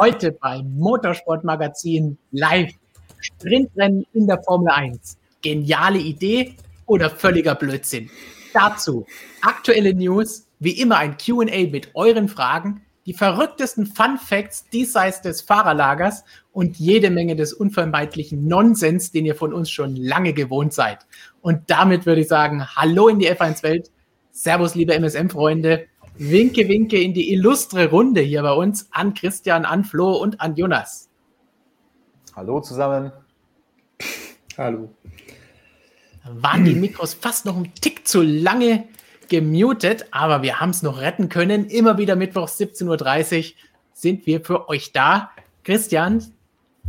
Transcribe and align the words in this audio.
Heute 0.00 0.32
beim 0.32 0.78
Motorsportmagazin 0.78 2.16
live. 2.30 2.72
Sprintrennen 3.20 4.06
in 4.14 4.26
der 4.26 4.42
Formel 4.42 4.72
1. 4.72 5.18
Geniale 5.42 5.98
Idee 5.98 6.54
oder 6.86 7.10
völliger 7.10 7.54
Blödsinn? 7.54 8.08
Dazu 8.54 9.04
aktuelle 9.42 9.92
News, 9.92 10.46
wie 10.58 10.80
immer 10.80 10.96
ein 10.96 11.18
QA 11.18 11.68
mit 11.70 11.90
euren 11.92 12.30
Fragen, 12.30 12.80
die 13.04 13.12
verrücktesten 13.12 13.84
Fun 13.84 14.16
Facts 14.16 14.66
diesseits 14.70 15.20
des 15.20 15.42
Fahrerlagers 15.42 16.24
und 16.50 16.78
jede 16.78 17.10
Menge 17.10 17.36
des 17.36 17.52
unvermeidlichen 17.52 18.48
Nonsens, 18.48 19.12
den 19.12 19.26
ihr 19.26 19.34
von 19.34 19.52
uns 19.52 19.70
schon 19.70 19.96
lange 19.96 20.32
gewohnt 20.32 20.72
seid. 20.72 21.00
Und 21.42 21.68
damit 21.68 22.06
würde 22.06 22.22
ich 22.22 22.28
sagen, 22.28 22.66
hallo 22.74 23.08
in 23.08 23.18
die 23.18 23.30
F1-Welt. 23.30 23.90
Servus, 24.30 24.74
liebe 24.74 24.94
MSM-Freunde. 24.94 25.88
Winke, 26.16 26.68
winke 26.68 27.00
in 27.00 27.14
die 27.14 27.32
illustre 27.32 27.88
Runde 27.88 28.20
hier 28.20 28.42
bei 28.42 28.52
uns 28.52 28.88
an 28.90 29.14
Christian, 29.14 29.64
an 29.64 29.84
Flo 29.84 30.16
und 30.16 30.40
an 30.40 30.54
Jonas. 30.56 31.08
Hallo 32.36 32.60
zusammen. 32.60 33.12
Hallo. 34.56 34.90
Waren 36.24 36.64
die 36.64 36.74
Mikros 36.74 37.14
fast 37.14 37.46
noch 37.46 37.56
einen 37.56 37.74
Tick 37.74 38.06
zu 38.06 38.22
lange 38.22 38.84
gemutet, 39.28 40.06
aber 40.10 40.42
wir 40.42 40.60
haben 40.60 40.70
es 40.70 40.82
noch 40.82 41.00
retten 41.00 41.28
können. 41.28 41.66
Immer 41.66 41.98
wieder 41.98 42.16
Mittwoch 42.16 42.48
17.30 42.48 43.38
Uhr 43.38 43.56
sind 43.94 44.26
wir 44.26 44.44
für 44.44 44.68
euch 44.68 44.92
da. 44.92 45.30
Christian, 45.64 46.22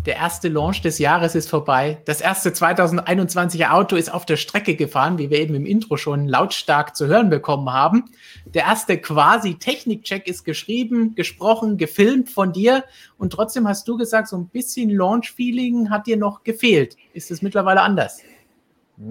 der 0.06 0.16
erste 0.16 0.50
Launch 0.50 0.82
des 0.82 0.98
Jahres 0.98 1.36
ist 1.36 1.50
vorbei. 1.50 2.02
Das 2.06 2.22
erste 2.22 2.50
2021er 2.50 3.72
Auto 3.72 3.96
ist 3.96 4.12
auf 4.12 4.26
der 4.26 4.36
Strecke 4.38 4.76
gefahren, 4.76 5.20
wie 5.20 5.30
wir 5.30 5.40
eben 5.40 5.54
im 5.54 5.66
Intro 5.66 5.96
schon 5.98 6.28
lautstark 6.28 6.96
zu 6.96 7.06
hören 7.08 7.30
bekommen 7.30 7.72
haben. 7.72 8.06
Der 8.46 8.64
erste 8.64 8.98
quasi 8.98 9.56
Technikcheck 9.56 10.28
ist 10.28 10.44
geschrieben, 10.44 11.14
gesprochen, 11.14 11.78
gefilmt 11.78 12.32
von 12.32 12.52
dir. 12.52 12.84
Und 13.20 13.32
trotzdem 13.34 13.68
hast 13.68 13.88
du 13.88 13.96
gesagt, 13.96 14.28
so 14.28 14.38
ein 14.38 14.48
bisschen 14.48 14.90
Launch-Feeling 14.90 15.92
hat 15.92 16.08
dir 16.08 16.18
noch 16.18 16.44
gefehlt. 16.44 16.98
Ist 17.14 17.30
es 17.30 17.44
mittlerweile 17.44 17.82
anders? 17.82 18.22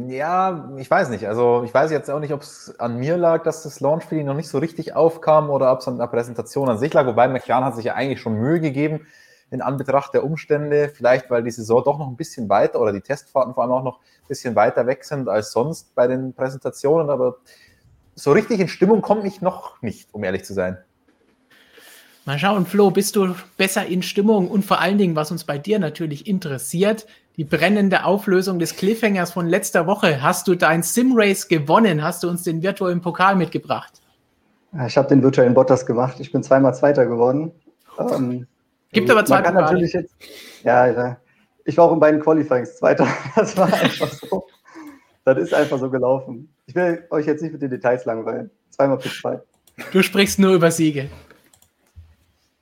Ja, 0.09 0.73
ich 0.77 0.91
weiß 0.91 1.11
nicht. 1.11 1.27
Also 1.27 1.63
ich 1.65 1.73
weiß 1.73 1.93
jetzt 1.93 2.11
auch 2.11 2.21
nicht, 2.21 2.33
ob 2.33 2.43
es 2.43 2.75
an 2.79 2.97
mir 2.99 3.17
lag, 3.17 3.45
dass 3.45 3.63
das 3.63 3.81
Launch-Feeling 3.81 4.27
noch 4.27 4.35
nicht 4.35 4.49
so 4.49 4.59
richtig 4.59 4.95
aufkam 4.95 5.51
oder 5.51 5.73
ob 5.73 5.81
es 5.81 5.89
an 5.89 5.99
der 5.99 6.09
Präsentation 6.09 6.69
an 6.69 6.79
sich 6.79 6.93
lag. 6.93 7.07
Wobei 7.07 7.29
McLaren 7.29 7.65
hat 7.65 7.77
sich 7.77 7.85
ja 7.85 7.95
eigentlich 7.95 8.21
schon 8.21 8.35
Mühe 8.35 8.61
gegeben 8.61 9.07
in 9.51 9.63
Anbetracht 9.63 10.15
der 10.15 10.25
Umstände, 10.25 10.89
vielleicht 10.89 11.31
weil 11.31 11.43
die 11.43 11.51
Saison 11.51 11.83
doch 11.85 11.99
noch 11.99 12.09
ein 12.09 12.17
bisschen 12.17 12.49
weiter 12.49 12.81
oder 12.81 12.93
die 12.93 13.01
Testfahrten 13.01 13.55
vor 13.55 13.65
allem 13.65 13.73
auch 13.73 13.83
noch 13.83 13.99
ein 13.99 14.29
bisschen 14.29 14.55
weiter 14.55 14.87
weg 14.87 15.05
sind 15.05 15.29
als 15.29 15.53
sonst 15.53 15.95
bei 15.95 16.07
den 16.07 16.33
Präsentationen, 16.33 17.11
aber 17.11 17.37
so 18.15 18.33
richtig 18.33 18.61
in 18.61 18.69
Stimmung 18.69 19.03
komme 19.03 19.27
ich 19.27 19.41
noch 19.41 19.81
nicht, 19.83 20.13
um 20.15 20.23
ehrlich 20.25 20.45
zu 20.45 20.55
sein. 20.55 20.79
Mal 22.27 22.39
schauen, 22.39 22.67
Flo, 22.67 22.91
bist 22.91 23.17
du 23.17 23.35
besser 23.57 23.87
in 23.87 24.03
Stimmung 24.03 24.49
und 24.49 24.65
vor 24.65 24.81
allen 24.81 24.99
Dingen, 24.99 25.17
was 25.17 25.31
uns 25.31 25.45
bei 25.45 25.59
dir 25.59 25.79
natürlich 25.79 26.27
interessiert, 26.27 27.07
die 27.37 27.45
brennende 27.45 28.05
Auflösung 28.05 28.59
des 28.59 28.77
Cliffhangers 28.77 29.33
von 29.33 29.47
letzter 29.47 29.87
Woche. 29.87 30.23
Hast 30.23 30.47
du 30.47 30.55
dein 30.55 30.83
Simrace 30.83 31.49
gewonnen? 31.49 32.03
Hast 32.05 32.23
du 32.23 32.29
uns 32.29 32.43
den 32.43 32.63
virtuellen 32.63 33.01
Pokal 33.01 33.37
mitgebracht? 33.37 34.01
Ich 34.87 34.97
habe 34.99 35.09
den 35.09 35.23
virtuellen 35.23 35.55
Bottas 35.55 35.87
gemacht. 35.87 36.21
Ich 36.21 36.31
bin 36.31 36.43
zweimal 36.43 36.75
Zweiter 36.75 37.07
geworden. 37.07 37.53
Ähm, 37.99 38.47
Gibt 38.93 39.11
aber 39.11 39.25
zwei 39.25 39.37
Man 39.37 39.45
kann 39.45 39.55
natürlich 39.55 39.93
jetzt, 39.93 40.15
ja, 40.65 41.17
ich 41.65 41.77
war 41.77 41.85
auch 41.85 41.93
in 41.93 42.01
beiden 42.01 42.21
Qualifyings 42.21 42.77
Zweiter. 42.77 43.07
Das 43.37 43.57
war 43.57 43.73
einfach 43.73 44.11
so. 44.11 44.47
Das 45.25 45.39
ist 45.39 45.55
einfach 45.55 45.79
so 45.79 45.91
gelaufen. 45.91 46.53
Ich 46.67 46.75
will 46.75 47.07
euch 47.11 47.27
jetzt 47.27 47.43
nicht 47.43 47.53
mit 47.53 47.63
den 47.63 47.71
Details 47.71 48.05
langweilen. 48.05 48.51
Zweimal 48.71 48.99
plus 48.99 49.21
zwei. 49.21 49.41
Du 49.93 50.03
sprichst 50.03 50.39
nur 50.39 50.55
über 50.55 50.71
Siege. 50.71 51.09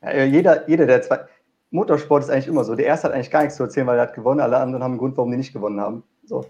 Ja, 0.02 0.24
jeder, 0.24 0.68
jeder, 0.68 0.86
der 0.86 1.02
zwei. 1.02 1.20
Motorsport 1.70 2.24
ist 2.24 2.30
eigentlich 2.30 2.48
immer 2.48 2.64
so. 2.64 2.74
Der 2.74 2.86
erste 2.86 3.08
hat 3.08 3.14
eigentlich 3.14 3.30
gar 3.30 3.42
nichts 3.42 3.56
zu 3.56 3.62
erzählen, 3.62 3.86
weil 3.86 3.98
er 3.98 4.02
hat 4.02 4.14
gewonnen. 4.14 4.40
Alle 4.40 4.56
anderen 4.58 4.82
haben 4.82 4.92
einen 4.92 4.98
Grund, 4.98 5.16
warum 5.16 5.30
die 5.30 5.36
nicht 5.36 5.52
gewonnen 5.52 5.80
haben. 5.80 6.02
So. 6.24 6.44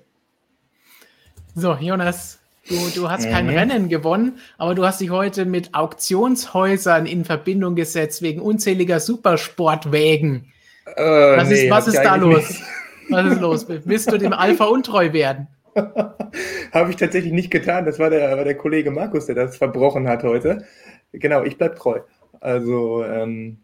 So, 1.55 1.75
Jonas, 1.75 2.39
Du, 2.69 2.75
du 2.95 3.11
hast 3.11 3.29
kein 3.29 3.47
mhm. 3.47 3.57
Rennen 3.57 3.89
gewonnen, 3.89 4.39
aber 4.59 4.75
du 4.75 4.85
hast 4.85 5.01
dich 5.01 5.11
heute 5.11 5.47
mit 5.47 5.75
Auktionshäusern 5.75 7.07
in 7.07 7.25
Verbindung 7.25 7.75
gesetzt 7.75 8.21
wegen 8.21 8.41
unzähliger 8.41 9.01
Supersportwägen. 9.01 10.53
Äh, 10.97 11.03
was 11.37 11.51
ist, 11.51 11.63
nee, 11.63 11.71
was 11.71 11.89
ist 11.89 11.99
da 11.99 12.17
los? 12.17 12.49
Nicht. 12.49 12.63
Was 13.11 13.33
ist 13.33 13.41
los? 13.41 13.67
Willst 13.69 14.13
du 14.13 14.19
dem 14.19 14.35
Alpha 14.35 14.67
untreu 14.67 15.15
werden? 15.15 15.47
Habe 15.75 16.91
ich 16.91 16.97
tatsächlich 16.97 17.33
nicht 17.33 17.51
getan. 17.51 17.87
Das 17.87 17.99
war 17.99 18.11
der, 18.11 18.37
war 18.37 18.45
der 18.45 18.55
Kollege 18.55 18.91
Markus, 18.91 19.25
der 19.25 19.35
das 19.35 19.57
verbrochen 19.57 20.07
hat 20.07 20.25
heute. 20.25 20.67
Genau, 21.13 21.43
ich 21.43 21.57
bleibe 21.57 21.75
treu. 21.75 22.01
Also, 22.41 23.05
ähm, 23.05 23.61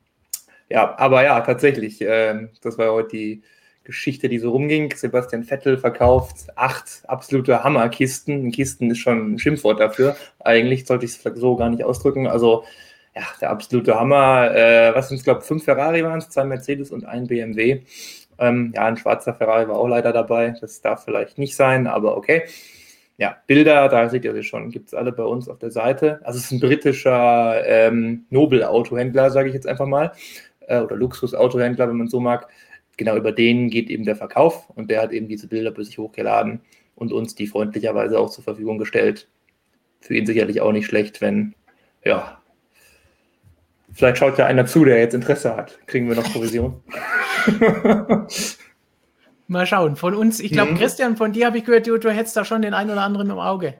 ja, 0.71 0.97
aber 0.97 1.25
ja, 1.25 1.41
tatsächlich. 1.43 1.99
Ähm, 2.01 2.49
das 2.63 2.79
war 2.79 2.93
heute 2.93 3.09
die, 3.11 3.43
Geschichte, 3.85 4.29
die 4.29 4.39
so 4.39 4.51
rumging. 4.51 4.93
Sebastian 4.97 5.45
Vettel 5.45 5.79
verkauft 5.79 6.47
acht 6.57 7.03
absolute 7.07 7.63
Hammerkisten. 7.63 8.51
Kisten 8.51 8.91
ist 8.91 8.99
schon 8.99 9.35
ein 9.35 9.39
Schimpfwort 9.39 9.79
dafür. 9.79 10.17
Eigentlich 10.41 10.87
sollte 10.87 11.05
ich 11.05 11.13
es 11.13 11.35
so 11.35 11.57
gar 11.57 11.69
nicht 11.71 11.85
ausdrücken. 11.85 12.27
Also, 12.27 12.65
ja, 13.15 13.23
der 13.41 13.51
absolute 13.51 13.95
Hammer. 13.95 14.55
Äh, 14.55 14.95
was 14.95 15.09
sind 15.09 15.19
es, 15.19 15.25
glaube 15.25 15.41
ich, 15.41 15.47
fünf 15.47 15.65
Ferrari 15.65 16.03
waren 16.03 16.19
es, 16.19 16.31
zwei 16.31 16.45
Mercedes 16.45 16.91
und 16.91 17.05
ein 17.05 17.27
BMW. 17.27 17.83
Ähm, 18.39 18.73
ja, 18.75 18.87
ein 18.87 18.97
schwarzer 18.97 19.35
Ferrari 19.35 19.69
war 19.69 19.77
auch 19.77 19.89
leider 19.89 20.13
dabei. 20.13 20.55
Das 20.61 20.81
darf 20.81 21.05
vielleicht 21.05 21.39
nicht 21.39 21.55
sein, 21.55 21.87
aber 21.87 22.17
okay. 22.17 22.45
Ja, 23.17 23.37
Bilder, 23.47 23.89
da 23.89 24.09
seht 24.09 24.25
ihr 24.25 24.35
sie 24.35 24.43
schon, 24.43 24.71
gibt 24.71 24.89
es 24.89 24.95
alle 24.95 25.13
bei 25.13 25.23
uns 25.23 25.49
auf 25.49 25.59
der 25.59 25.71
Seite. 25.71 26.21
Also 26.25 26.39
es 26.39 26.47
ist 26.47 26.51
ein 26.51 26.59
britischer 26.59 27.65
ähm, 27.65 28.25
Nobel-Autohändler, 28.31 29.31
sage 29.31 29.49
ich 29.49 29.55
jetzt 29.55 29.69
einfach 29.69 29.87
mal, 29.87 30.11
äh, 30.67 30.81
oder 30.81 30.97
Luxus-Autohändler, 30.97 31.89
wenn 31.89 31.97
man 31.97 32.09
so 32.09 32.19
mag 32.19 32.49
genau 32.97 33.17
über 33.17 33.33
den 33.33 33.71
geht 33.71 33.91
eben 33.91 34.05
der 34.05 34.17
Verkauf 34.17 34.71
und 34.71 34.91
der 34.91 35.03
hat 35.03 35.13
eben 35.13 35.29
diese 35.29 35.49
Bilder 35.49 35.75
für 35.75 35.85
sich 35.85 35.99
hochgeladen 35.99 36.61
und 36.95 37.13
uns 37.13 37.35
die 37.35 37.47
freundlicherweise 37.47 38.19
auch 38.19 38.31
zur 38.31 38.45
Verfügung 38.45 38.79
gestellt. 38.79 39.29
Für 40.01 40.17
ihn 40.17 40.27
sicherlich 40.27 40.61
auch 40.61 40.73
nicht 40.73 40.87
schlecht, 40.87 41.21
wenn, 41.21 41.55
ja, 42.05 42.41
vielleicht 43.93 44.19
schaut 44.19 44.39
ja 44.39 44.47
einer 44.47 44.67
zu, 44.67 44.85
der 44.85 44.99
jetzt 44.99 45.15
Interesse 45.15 45.57
hat. 45.57 45.79
Kriegen 45.87 46.09
wir 46.09 46.17
noch 46.17 46.31
Provision? 46.33 46.83
Mal 49.47 49.67
schauen. 49.67 49.97
Von 49.97 50.15
uns, 50.15 50.41
ich 50.41 50.53
glaube, 50.53 50.73
mhm. 50.73 50.79
Christian, 50.79 51.17
von 51.17 51.33
dir 51.33 51.47
habe 51.47 51.59
ich 51.59 51.65
gehört, 51.65 51.87
du, 51.87 51.99
du 51.99 52.11
hättest 52.11 52.37
da 52.37 52.45
schon 52.45 52.63
den 52.63 52.75
einen 52.75 52.91
oder 52.91 53.03
anderen 53.03 53.31
im 53.31 53.39
Auge. 53.39 53.75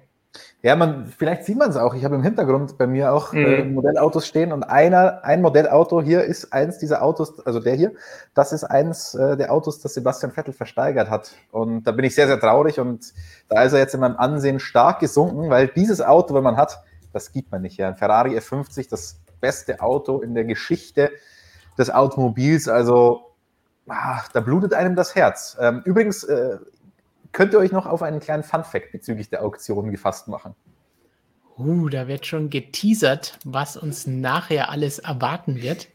Ja, 0.63 0.77
man, 0.77 1.07
vielleicht 1.07 1.45
sieht 1.45 1.59
man 1.59 1.71
es 1.71 1.77
auch. 1.77 1.95
Ich 1.95 2.05
habe 2.05 2.15
im 2.15 2.23
Hintergrund 2.23 2.79
bei 2.79 2.87
mir 2.87 3.13
auch 3.13 3.35
äh, 3.35 3.65
mhm. 3.65 3.75
Modellautos 3.75 4.27
stehen 4.27 4.51
und 4.51 4.63
einer, 4.63 5.23
ein 5.23 5.43
Modellauto 5.43 6.01
hier 6.01 6.25
ist 6.25 6.53
eins 6.53 6.79
dieser 6.79 7.03
Autos, 7.03 7.45
also 7.47 7.61
der 7.61 7.75
hier, 7.75 7.93
das 8.35 8.53
ist 8.53 8.65
eins 8.65 9.15
äh, 9.15 9.37
der 9.37 9.53
Autos, 9.53 9.81
das 9.81 9.95
Sebastian 9.95 10.33
Vettel 10.33 10.55
versteigert 10.55 11.11
hat. 11.11 11.33
Und 11.53 11.85
da 11.85 11.93
bin 11.93 12.05
ich 12.05 12.15
sehr, 12.15 12.27
sehr 12.27 12.41
traurig 12.41 12.81
und 12.81 13.13
da 13.49 13.63
ist 13.63 13.75
er 13.75 13.79
jetzt 13.79 13.95
in 13.95 14.01
meinem 14.01 14.17
Ansehen 14.17 14.59
stark 14.59 15.01
gesunken, 15.01 15.51
weil 15.51 15.69
dieses 15.69 16.01
Auto, 16.01 16.35
wenn 16.35 16.45
man 16.45 16.57
hat, 16.57 16.83
das 17.13 17.31
gibt 17.31 17.53
man 17.53 17.63
nicht. 17.63 17.77
Ja. 17.77 17.89
Ein 17.89 17.97
Ferrari 17.97 18.37
F50, 18.39 18.89
das 18.89 19.21
beste 19.41 19.81
Auto 19.81 20.21
in 20.21 20.35
der 20.35 20.45
Geschichte 20.45 21.11
des 21.77 21.91
Automobils. 21.91 22.69
Also 22.69 23.35
ach, 23.89 24.29
da 24.29 24.41
blutet 24.41 24.75
einem 24.75 24.97
das 24.97 25.15
Herz. 25.15 25.57
Ähm, 25.61 25.83
übrigens, 25.85 26.25
äh, 26.25 26.59
könnt 27.35 27.53
ihr 27.53 27.59
euch 27.59 27.73
noch 27.73 27.85
auf 27.85 28.03
einen 28.03 28.21
kleinen 28.21 28.45
Fun-Fact 28.45 28.93
bezüglich 28.93 29.29
der 29.29 29.45
Auktion 29.45 29.91
gefasst 29.91 30.29
machen. 30.29 30.55
Uh, 31.59 31.89
da 31.89 32.09
wird 32.09 32.27
schon 32.27 32.49
geteasert, 32.49 33.39
was 33.45 33.77
uns 33.77 34.07
nachher 34.07 34.71
alles 34.71 34.99
erwarten 34.99 35.61
wird. 35.61 35.89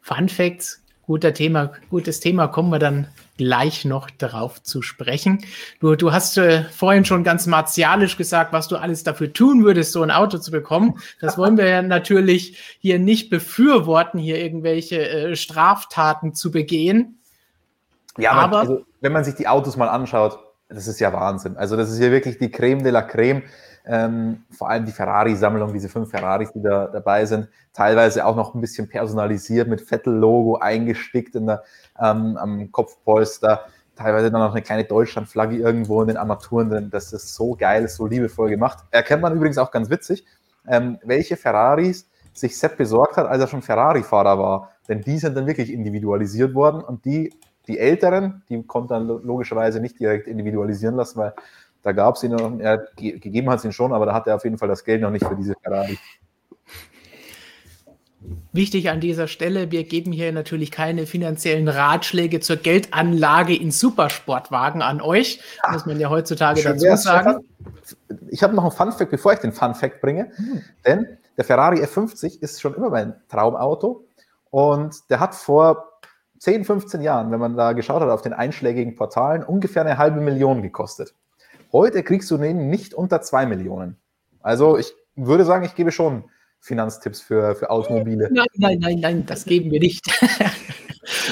Fun 0.00 0.28
Facts, 0.28 0.82
guter 1.02 1.34
Thema, 1.34 1.72
gutes 1.90 2.20
Thema, 2.20 2.48
kommen 2.48 2.70
wir 2.70 2.78
dann 2.78 3.08
gleich 3.36 3.84
noch 3.84 4.10
darauf 4.10 4.62
zu 4.62 4.82
sprechen. 4.82 5.44
Du, 5.80 5.94
du 5.94 6.12
hast 6.12 6.38
äh, 6.38 6.64
vorhin 6.64 7.04
schon 7.04 7.24
ganz 7.24 7.46
martialisch 7.46 8.16
gesagt, 8.16 8.52
was 8.52 8.68
du 8.68 8.76
alles 8.76 9.04
dafür 9.04 9.32
tun 9.32 9.64
würdest, 9.64 9.92
so 9.92 10.02
ein 10.02 10.10
Auto 10.10 10.38
zu 10.38 10.50
bekommen. 10.50 10.98
Das 11.20 11.38
wollen 11.38 11.56
wir 11.56 11.68
ja 11.68 11.82
natürlich 11.82 12.78
hier 12.80 12.98
nicht 12.98 13.30
befürworten, 13.30 14.18
hier 14.18 14.38
irgendwelche 14.38 15.08
äh, 15.08 15.36
Straftaten 15.36 16.34
zu 16.34 16.50
begehen. 16.50 17.20
Ja, 18.18 18.32
aber 18.32 18.60
also, 18.60 18.84
wenn 19.00 19.12
man 19.12 19.24
sich 19.24 19.34
die 19.34 19.48
Autos 19.48 19.76
mal 19.76 19.88
anschaut, 19.88 20.38
das 20.68 20.86
ist 20.86 21.00
ja 21.00 21.12
Wahnsinn. 21.12 21.56
Also 21.56 21.76
das 21.76 21.90
ist 21.90 21.98
hier 21.98 22.10
wirklich 22.10 22.38
die 22.38 22.50
Creme 22.50 22.82
de 22.82 22.92
la 22.92 23.02
Creme. 23.02 23.42
Ähm, 23.86 24.44
vor 24.50 24.68
allem 24.68 24.84
die 24.84 24.92
Ferrari-Sammlung, 24.92 25.72
diese 25.72 25.88
fünf 25.88 26.10
Ferraris, 26.10 26.52
die 26.52 26.60
da 26.60 26.88
dabei 26.88 27.24
sind, 27.24 27.48
teilweise 27.72 28.26
auch 28.26 28.36
noch 28.36 28.54
ein 28.54 28.60
bisschen 28.60 28.86
personalisiert 28.86 29.66
mit 29.66 29.80
Vettel-Logo 29.80 30.56
eingestickt 30.56 31.34
in 31.34 31.46
der, 31.46 31.62
ähm, 31.98 32.36
am 32.36 32.70
Kopfpolster, 32.70 33.64
teilweise 33.96 34.30
dann 34.30 34.42
noch 34.42 34.52
eine 34.52 34.60
kleine 34.60 34.84
Deutschland-Flagge 34.84 35.56
irgendwo 35.56 36.02
in 36.02 36.08
den 36.08 36.16
Armaturen 36.18 36.68
drin. 36.68 36.90
Das 36.90 37.14
ist 37.14 37.34
so 37.34 37.56
geil, 37.56 37.88
so 37.88 38.06
liebevoll 38.06 38.50
gemacht. 38.50 38.84
Erkennt 38.90 39.22
man 39.22 39.34
übrigens 39.34 39.56
auch 39.56 39.70
ganz 39.70 39.88
witzig, 39.88 40.26
ähm, 40.66 40.98
welche 41.02 41.38
Ferraris 41.38 42.10
sich 42.34 42.58
Sepp 42.58 42.76
besorgt 42.76 43.16
hat, 43.16 43.26
als 43.26 43.40
er 43.40 43.48
schon 43.48 43.62
Ferrari-Fahrer 43.62 44.38
war. 44.38 44.72
Denn 44.86 45.00
die 45.00 45.18
sind 45.18 45.34
dann 45.34 45.46
wirklich 45.46 45.72
individualisiert 45.72 46.54
worden 46.54 46.82
und 46.82 47.06
die 47.06 47.32
die 47.68 47.78
Älteren, 47.78 48.42
die 48.48 48.62
konnte 48.62 48.94
er 48.94 49.00
logischerweise 49.00 49.80
nicht 49.80 50.00
direkt 50.00 50.26
individualisieren 50.26 50.96
lassen, 50.96 51.18
weil 51.18 51.34
da 51.82 51.92
gab 51.92 52.16
es 52.16 52.22
ihn 52.22 52.32
noch, 52.32 52.58
er 52.58 52.88
gegeben 52.96 53.50
hat 53.50 53.60
es 53.60 53.64
ihn 53.64 53.72
schon, 53.72 53.92
aber 53.92 54.06
da 54.06 54.14
hat 54.14 54.26
er 54.26 54.36
auf 54.36 54.44
jeden 54.44 54.58
Fall 54.58 54.68
das 54.68 54.84
Geld 54.84 55.02
noch 55.02 55.10
nicht 55.10 55.24
für 55.24 55.36
diese 55.36 55.54
Ferrari. 55.62 55.98
Wichtig 58.52 58.90
an 58.90 59.00
dieser 59.00 59.28
Stelle, 59.28 59.70
wir 59.70 59.84
geben 59.84 60.10
hier 60.10 60.32
natürlich 60.32 60.70
keine 60.70 61.06
finanziellen 61.06 61.68
Ratschläge 61.68 62.40
zur 62.40 62.56
Geldanlage 62.56 63.54
in 63.54 63.70
Supersportwagen 63.70 64.82
an 64.82 65.00
euch, 65.00 65.40
muss 65.70 65.86
man 65.86 66.00
ja 66.00 66.10
heutzutage 66.10 66.62
dazu 66.62 66.96
sagen. 66.96 67.44
Ich 68.30 68.42
habe 68.42 68.54
noch 68.56 68.64
einen 68.64 68.72
Fun 68.72 68.92
Fact, 68.92 69.10
bevor 69.10 69.32
ich 69.34 69.38
den 69.38 69.52
Fun 69.52 69.74
Fact 69.74 70.00
bringe, 70.00 70.32
hm. 70.34 70.62
denn 70.84 71.06
der 71.36 71.44
Ferrari 71.44 71.80
F50 71.82 72.42
ist 72.42 72.60
schon 72.60 72.74
immer 72.74 72.90
mein 72.90 73.14
Traumauto 73.28 74.04
und 74.50 75.08
der 75.08 75.20
hat 75.20 75.34
vor 75.34 75.97
10, 76.38 76.64
15 76.64 77.00
Jahren, 77.02 77.30
wenn 77.30 77.40
man 77.40 77.56
da 77.56 77.72
geschaut 77.72 78.02
hat 78.02 78.10
auf 78.10 78.22
den 78.22 78.32
einschlägigen 78.32 78.94
Portalen, 78.94 79.42
ungefähr 79.42 79.82
eine 79.82 79.98
halbe 79.98 80.20
Million 80.20 80.62
gekostet. 80.62 81.14
Heute 81.72 82.02
kriegst 82.02 82.30
du 82.30 82.38
den 82.38 82.70
nicht 82.70 82.94
unter 82.94 83.20
zwei 83.20 83.46
Millionen. 83.46 83.96
Also 84.40 84.78
ich 84.78 84.94
würde 85.16 85.44
sagen, 85.44 85.64
ich 85.64 85.74
gebe 85.74 85.92
schon 85.92 86.24
Finanztipps 86.60 87.20
für, 87.20 87.54
für 87.54 87.70
Automobile. 87.70 88.28
Nein, 88.32 88.46
nein, 88.54 88.78
nein, 88.80 89.00
nein, 89.00 89.26
das 89.26 89.44
geben 89.44 89.70
wir 89.70 89.80
nicht. 89.80 90.04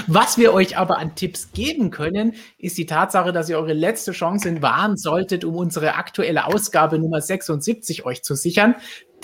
Was 0.06 0.38
wir 0.38 0.52
euch 0.52 0.76
aber 0.76 0.98
an 0.98 1.14
Tipps 1.14 1.52
geben 1.52 1.90
können, 1.90 2.34
ist 2.58 2.78
die 2.78 2.87
Tatsache, 2.87 3.32
dass 3.32 3.48
ihr 3.48 3.58
eure 3.58 3.72
letzte 3.72 4.12
Chance 4.12 4.62
wahren 4.62 4.96
solltet, 4.96 5.44
um 5.44 5.56
unsere 5.56 5.94
aktuelle 5.94 6.46
Ausgabe 6.46 6.98
Nummer 6.98 7.20
76 7.20 8.04
euch 8.04 8.22
zu 8.22 8.34
sichern. 8.34 8.75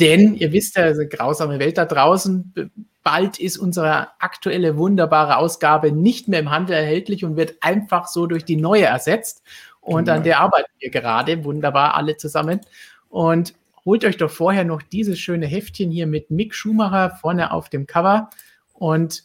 Denn 0.00 0.34
ihr 0.34 0.52
wisst 0.52 0.76
ja, 0.76 0.84
eine 0.84 1.06
grausame 1.06 1.58
Welt 1.58 1.78
da 1.78 1.84
draußen. 1.84 2.72
Bald 3.02 3.38
ist 3.38 3.58
unsere 3.58 4.08
aktuelle 4.20 4.76
wunderbare 4.76 5.36
Ausgabe 5.36 5.92
nicht 5.92 6.28
mehr 6.28 6.40
im 6.40 6.50
Handel 6.50 6.76
erhältlich 6.76 7.24
und 7.24 7.36
wird 7.36 7.56
einfach 7.60 8.06
so 8.06 8.26
durch 8.26 8.44
die 8.44 8.56
neue 8.56 8.84
ersetzt. 8.84 9.42
Und 9.80 10.08
an 10.08 10.22
der 10.22 10.40
arbeiten 10.40 10.70
wir 10.78 10.90
gerade 10.90 11.44
wunderbar 11.44 11.94
alle 11.94 12.16
zusammen. 12.16 12.60
Und 13.08 13.54
holt 13.84 14.04
euch 14.04 14.16
doch 14.16 14.30
vorher 14.30 14.64
noch 14.64 14.80
dieses 14.80 15.18
schöne 15.18 15.46
Heftchen 15.46 15.90
hier 15.90 16.06
mit 16.06 16.30
Mick 16.30 16.54
Schumacher 16.54 17.10
vorne 17.20 17.52
auf 17.52 17.68
dem 17.68 17.86
Cover. 17.86 18.30
Und 18.72 19.24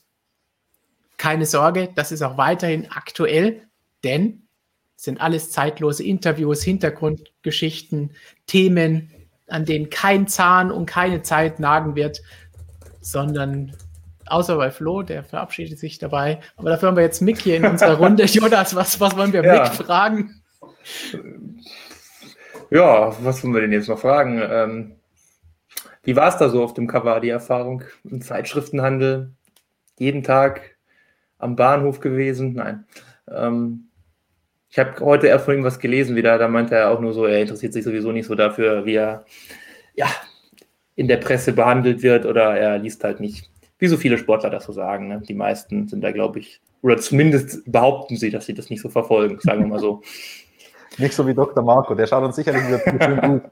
keine 1.17 1.45
Sorge, 1.45 1.89
das 1.95 2.11
ist 2.11 2.21
auch 2.21 2.37
weiterhin 2.37 2.89
aktuell, 2.91 3.63
denn 4.03 4.47
es 4.95 5.03
sind 5.03 5.21
alles 5.21 5.51
zeitlose 5.51 6.03
Interviews, 6.03 6.63
Hintergrundgeschichten, 6.63 8.11
Themen, 8.47 9.11
an 9.47 9.65
denen 9.65 9.89
kein 9.89 10.27
Zahn 10.27 10.71
und 10.71 10.85
keine 10.85 11.21
Zeit 11.21 11.59
nagen 11.59 11.95
wird, 11.95 12.21
sondern 13.01 13.75
außer 14.25 14.57
bei 14.57 14.71
Flo, 14.71 15.03
der 15.03 15.23
verabschiedet 15.23 15.79
sich 15.79 15.99
dabei. 15.99 16.39
Aber 16.57 16.69
dafür 16.69 16.89
haben 16.89 16.97
wir 16.97 17.03
jetzt 17.03 17.21
Mick 17.21 17.39
hier 17.39 17.57
in 17.57 17.65
unserer 17.65 17.93
Runde. 17.97 18.25
Jonas, 18.25 18.75
was, 18.75 18.99
was 18.99 19.15
wollen 19.15 19.33
wir 19.33 19.43
ja. 19.43 19.63
Mick 19.63 19.73
fragen? 19.73 20.41
Ja, 22.69 23.15
was 23.23 23.43
wollen 23.43 23.53
wir 23.53 23.61
denn 23.61 23.71
jetzt 23.71 23.87
noch 23.87 23.99
fragen? 23.99 24.41
Ähm, 24.41 24.95
wie 26.03 26.15
war 26.15 26.29
es 26.29 26.37
da 26.37 26.49
so 26.49 26.63
auf 26.63 26.73
dem 26.73 26.87
Cover, 26.87 27.19
die 27.19 27.29
Erfahrung 27.29 27.83
im 28.03 28.21
Zeitschriftenhandel? 28.21 29.33
Jeden 29.97 30.23
Tag 30.23 30.76
am 31.37 31.55
Bahnhof 31.55 31.99
gewesen? 31.99 32.53
Nein. 32.53 32.85
Ähm, 33.29 33.89
ich 34.69 34.79
habe 34.79 34.99
heute 34.99 35.27
erst 35.27 35.45
von 35.45 35.55
ihm 35.55 35.63
was 35.63 35.79
gelesen 35.79 36.15
wieder, 36.15 36.37
da 36.37 36.47
meinte 36.47 36.75
er 36.75 36.91
auch 36.91 36.99
nur 36.99 37.13
so, 37.13 37.25
er 37.25 37.41
interessiert 37.41 37.73
sich 37.73 37.83
sowieso 37.83 38.11
nicht 38.11 38.27
so 38.27 38.35
dafür, 38.35 38.85
wie 38.85 38.95
er 38.95 39.25
ja, 39.95 40.07
in 40.95 41.07
der 41.07 41.17
Presse 41.17 41.53
behandelt 41.53 42.03
wird 42.03 42.25
oder 42.25 42.57
er 42.57 42.77
liest 42.77 43.03
halt 43.03 43.19
nicht, 43.19 43.49
wie 43.79 43.87
so 43.87 43.97
viele 43.97 44.17
Sportler 44.17 44.49
das 44.49 44.65
so 44.65 44.73
sagen. 44.73 45.07
Ne? 45.07 45.21
Die 45.27 45.33
meisten 45.33 45.87
sind 45.87 46.03
da, 46.03 46.11
glaube 46.11 46.39
ich, 46.39 46.61
oder 46.81 46.97
zumindest 46.97 47.71
behaupten 47.71 48.17
sie, 48.17 48.29
dass 48.29 48.45
sie 48.45 48.53
das 48.53 48.69
nicht 48.69 48.81
so 48.81 48.89
verfolgen, 48.89 49.39
sagen 49.39 49.61
wir 49.61 49.67
mal 49.67 49.79
so. 49.79 50.01
Nicht 50.97 51.13
so 51.13 51.27
wie 51.27 51.33
Dr. 51.33 51.63
Marco, 51.63 51.93
der 51.95 52.07
schaut 52.07 52.23
uns 52.23 52.35
sicherlich 52.35 52.63
wieder 52.67 52.79
gut. 52.79 53.41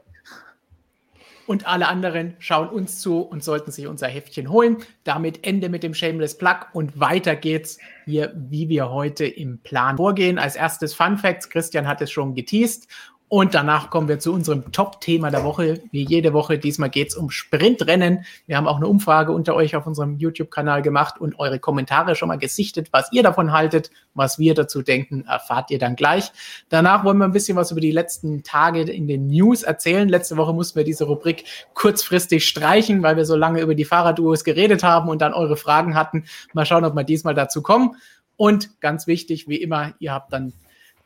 Und 1.46 1.66
alle 1.66 1.88
anderen 1.88 2.34
schauen 2.38 2.68
uns 2.68 3.00
zu 3.00 3.20
und 3.20 3.44
sollten 3.44 3.70
sich 3.70 3.86
unser 3.86 4.08
Heftchen 4.08 4.50
holen. 4.50 4.78
Damit 5.04 5.46
Ende 5.46 5.68
mit 5.68 5.82
dem 5.82 5.94
Shameless 5.94 6.36
Plug 6.38 6.66
und 6.72 6.98
weiter 6.98 7.36
geht's 7.36 7.78
hier, 8.04 8.32
wie 8.36 8.68
wir 8.68 8.90
heute 8.90 9.24
im 9.26 9.58
Plan 9.58 9.96
vorgehen. 9.96 10.38
Als 10.38 10.56
erstes 10.56 10.94
Fun 10.94 11.18
Facts. 11.18 11.48
Christian 11.48 11.86
hat 11.86 12.00
es 12.02 12.10
schon 12.10 12.34
geteased 12.34 12.88
und 13.28 13.54
danach 13.54 13.90
kommen 13.90 14.06
wir 14.06 14.20
zu 14.20 14.32
unserem 14.32 14.70
Top-Thema 14.70 15.30
der 15.30 15.42
Woche. 15.42 15.82
Wie 15.90 16.04
jede 16.04 16.32
Woche, 16.32 16.60
diesmal 16.60 16.90
geht 16.90 17.08
es 17.08 17.16
um 17.16 17.30
Sprintrennen. 17.30 18.24
Wir 18.46 18.56
haben 18.56 18.68
auch 18.68 18.76
eine 18.76 18.86
Umfrage 18.86 19.32
unter 19.32 19.56
euch 19.56 19.74
auf 19.74 19.84
unserem 19.84 20.16
YouTube-Kanal 20.16 20.80
gemacht 20.80 21.20
und 21.20 21.36
eure 21.40 21.58
Kommentare 21.58 22.14
schon 22.14 22.28
mal 22.28 22.38
gesichtet. 22.38 22.88
Was 22.92 23.10
ihr 23.10 23.24
davon 23.24 23.50
haltet, 23.50 23.90
was 24.14 24.38
wir 24.38 24.54
dazu 24.54 24.80
denken, 24.80 25.24
erfahrt 25.26 25.72
ihr 25.72 25.80
dann 25.80 25.96
gleich. 25.96 26.30
Danach 26.68 27.02
wollen 27.02 27.18
wir 27.18 27.24
ein 27.24 27.32
bisschen 27.32 27.56
was 27.56 27.72
über 27.72 27.80
die 27.80 27.90
letzten 27.90 28.44
Tage 28.44 28.82
in 28.82 29.08
den 29.08 29.26
News 29.26 29.64
erzählen. 29.64 30.08
Letzte 30.08 30.36
Woche 30.36 30.52
mussten 30.52 30.76
wir 30.76 30.84
diese 30.84 31.04
Rubrik 31.04 31.44
kurzfristig 31.74 32.46
streichen, 32.46 33.02
weil 33.02 33.16
wir 33.16 33.24
so 33.24 33.34
lange 33.34 33.60
über 33.60 33.74
die 33.74 33.84
Fahrradduos 33.84 34.44
geredet 34.44 34.84
haben 34.84 35.08
und 35.08 35.20
dann 35.20 35.34
eure 35.34 35.56
Fragen 35.56 35.96
hatten. 35.96 36.26
Mal 36.52 36.64
schauen, 36.64 36.84
ob 36.84 36.94
wir 36.94 37.02
diesmal 37.02 37.34
dazu 37.34 37.60
kommen. 37.60 37.96
Und 38.36 38.80
ganz 38.80 39.08
wichtig, 39.08 39.48
wie 39.48 39.56
immer, 39.56 39.94
ihr 39.98 40.12
habt 40.12 40.32
dann 40.32 40.52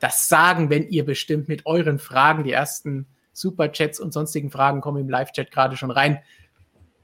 das 0.00 0.29
sagen, 0.29 0.70
wenn 0.70 0.88
ihr 0.88 1.05
bestimmt 1.05 1.49
mit 1.49 1.67
euren 1.67 1.99
Fragen, 1.99 2.44
die 2.44 2.52
ersten 2.52 3.06
Superchats 3.32 4.00
und 4.00 4.12
sonstigen 4.12 4.50
Fragen 4.50 4.81
kommen 4.81 5.02
im 5.02 5.08
Live-Chat 5.08 5.50
gerade 5.50 5.76
schon 5.76 5.91
rein, 5.91 6.20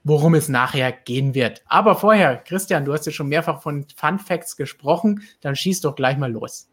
worum 0.03 0.35
es 0.35 0.49
nachher 0.49 0.93
gehen 0.93 1.35
wird. 1.35 1.63
Aber 1.67 1.95
vorher, 1.97 2.37
Christian, 2.37 2.85
du 2.85 2.93
hast 2.93 3.07
ja 3.07 3.13
schon 3.13 3.29
mehrfach 3.29 3.63
von 3.63 3.87
Fun 3.97 4.19
Facts 4.19 4.57
gesprochen, 4.57 5.23
dann 5.41 5.57
schieß 5.57 5.81
doch 5.81 5.95
gleich 5.95 6.17
mal 6.17 6.31
los. 6.31 6.69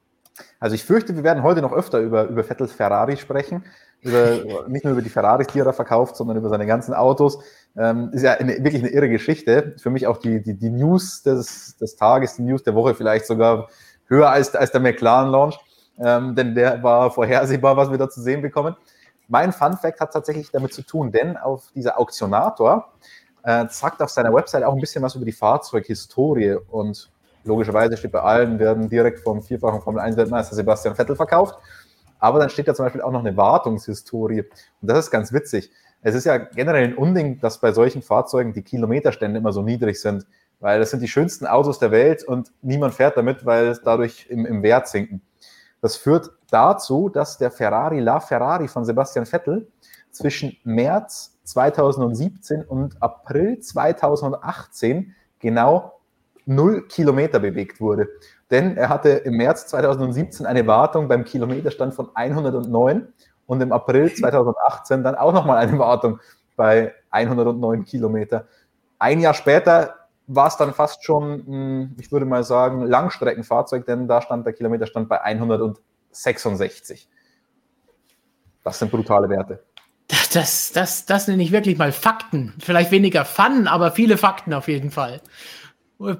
Also 0.59 0.75
ich 0.75 0.83
fürchte, 0.83 1.15
wir 1.15 1.23
werden 1.23 1.43
heute 1.43 1.61
noch 1.61 1.73
öfter 1.73 1.99
über, 1.99 2.25
über 2.25 2.43
Vettels 2.43 2.73
Ferrari 2.73 3.17
sprechen. 3.17 3.63
Über, 4.01 4.67
nicht 4.67 4.83
nur 4.83 4.93
über 4.93 5.01
die 5.01 5.09
Ferraris, 5.09 5.47
die 5.47 5.59
er 5.59 5.65
da 5.65 5.73
verkauft, 5.73 6.17
sondern 6.17 6.37
über 6.37 6.49
seine 6.49 6.65
ganzen 6.65 6.93
Autos. 6.93 7.39
Ähm, 7.77 8.09
ist 8.11 8.23
ja 8.23 8.33
eine, 8.33 8.57
wirklich 8.63 8.81
eine 8.81 8.91
irre 8.91 9.09
Geschichte. 9.09 9.75
Für 9.77 9.89
mich 9.89 10.07
auch 10.07 10.17
die, 10.17 10.41
die, 10.41 10.55
die 10.55 10.69
News 10.69 11.23
des, 11.23 11.77
des 11.77 11.95
Tages, 11.95 12.35
die 12.35 12.41
News 12.41 12.63
der 12.63 12.75
Woche 12.75 12.95
vielleicht 12.95 13.25
sogar 13.25 13.69
höher 14.07 14.29
als, 14.29 14.53
als 14.55 14.71
der 14.71 14.81
McLaren-Launch 14.81 15.57
ähm, 15.99 16.35
denn 16.35 16.55
der 16.55 16.81
war 16.83 17.11
vorhersehbar, 17.11 17.77
was 17.77 17.91
wir 17.91 17.97
da 17.97 18.09
zu 18.09 18.21
sehen 18.21 18.41
bekommen. 18.41 18.75
Mein 19.27 19.51
Fun 19.51 19.77
Fact 19.77 19.99
hat 19.99 20.13
tatsächlich 20.13 20.51
damit 20.51 20.73
zu 20.73 20.81
tun, 20.81 21.11
denn 21.11 21.37
auf 21.37 21.71
dieser 21.73 21.99
Auktionator 21.99 22.93
äh, 23.43 23.65
sagt 23.69 24.01
auf 24.01 24.09
seiner 24.09 24.33
Website 24.33 24.63
auch 24.63 24.73
ein 24.73 24.79
bisschen 24.79 25.03
was 25.03 25.15
über 25.15 25.25
die 25.25 25.31
Fahrzeughistorie 25.31 26.57
und 26.69 27.09
logischerweise 27.43 27.97
steht 27.97 28.11
bei 28.11 28.21
allen, 28.21 28.59
werden 28.59 28.89
direkt 28.89 29.19
vom 29.19 29.41
vierfachen 29.41 29.81
Formel 29.81 30.01
1 30.01 30.17
Weltmeister 30.17 30.55
Sebastian 30.55 30.95
Vettel 30.95 31.15
verkauft. 31.15 31.57
Aber 32.19 32.39
dann 32.39 32.49
steht 32.49 32.67
da 32.67 32.73
zum 32.73 32.85
Beispiel 32.85 33.01
auch 33.01 33.11
noch 33.11 33.19
eine 33.19 33.35
Wartungshistorie. 33.35 34.41
Und 34.41 34.87
das 34.87 34.97
ist 34.99 35.11
ganz 35.11 35.33
witzig. 35.33 35.71
Es 36.01 36.15
ist 36.15 36.25
ja 36.25 36.37
generell 36.37 36.85
ein 36.85 36.95
Unding, 36.95 37.39
dass 37.39 37.59
bei 37.59 37.73
solchen 37.73 38.01
Fahrzeugen 38.01 38.53
die 38.53 38.61
Kilometerstände 38.61 39.37
immer 39.39 39.51
so 39.51 39.61
niedrig 39.61 39.99
sind, 40.01 40.25
weil 40.59 40.79
das 40.79 40.91
sind 40.91 41.01
die 41.01 41.07
schönsten 41.07 41.45
Autos 41.45 41.79
der 41.79 41.91
Welt 41.91 42.23
und 42.23 42.51
niemand 42.61 42.93
fährt 42.93 43.17
damit, 43.17 43.45
weil 43.45 43.67
es 43.67 43.81
dadurch 43.81 44.27
im, 44.29 44.45
im 44.45 44.63
Wert 44.63 44.87
sinken. 44.87 45.21
Das 45.83 45.97
führt 45.97 46.31
dazu, 46.49 47.09
dass 47.09 47.37
der 47.37 47.51
Ferrari 47.51 47.99
La 47.99 48.21
Ferrari 48.21 48.69
von 48.69 48.85
Sebastian 48.85 49.25
Vettel 49.25 49.67
zwischen 50.11 50.55
März 50.63 51.37
2017 51.43 52.63
und 52.63 53.03
April 53.03 53.59
2018 53.59 55.13
genau 55.39 55.99
null 56.45 56.87
Kilometer 56.87 57.37
bewegt 57.41 57.81
wurde. 57.81 58.07
Denn 58.49 58.77
er 58.77 58.87
hatte 58.87 59.09
im 59.09 59.35
März 59.35 59.67
2017 59.67 60.45
eine 60.45 60.65
Wartung 60.67 61.09
beim 61.09 61.25
Kilometerstand 61.25 61.93
von 61.93 62.11
109 62.13 63.05
und 63.45 63.61
im 63.61 63.73
April 63.73 64.13
2018 64.15 65.03
dann 65.03 65.15
auch 65.15 65.33
nochmal 65.33 65.57
eine 65.57 65.77
Wartung 65.79 66.21
bei 66.55 66.93
109 67.11 67.83
Kilometer. 67.83 68.47
Ein 68.99 69.19
Jahr 69.19 69.33
später 69.33 69.95
war 70.27 70.47
es 70.47 70.57
dann 70.57 70.73
fast 70.73 71.03
schon, 71.03 71.95
ich 71.99 72.11
würde 72.11 72.25
mal 72.25 72.43
sagen, 72.43 72.85
Langstreckenfahrzeug, 72.85 73.85
denn 73.85 74.07
da 74.07 74.21
stand 74.21 74.45
der 74.45 74.53
Kilometerstand 74.53 75.09
bei 75.09 75.21
166. 75.21 77.09
Das 78.63 78.79
sind 78.79 78.91
brutale 78.91 79.29
Werte. 79.29 79.63
Das, 80.33 80.71
das, 80.71 81.05
das 81.05 81.27
nenne 81.27 81.43
ich 81.43 81.51
wirklich 81.51 81.77
mal 81.77 81.91
Fakten. 81.91 82.53
Vielleicht 82.59 82.91
weniger 82.91 83.25
Fun, 83.25 83.67
aber 83.67 83.91
viele 83.91 84.17
Fakten 84.17 84.53
auf 84.53 84.67
jeden 84.67 84.91
Fall. 84.91 85.21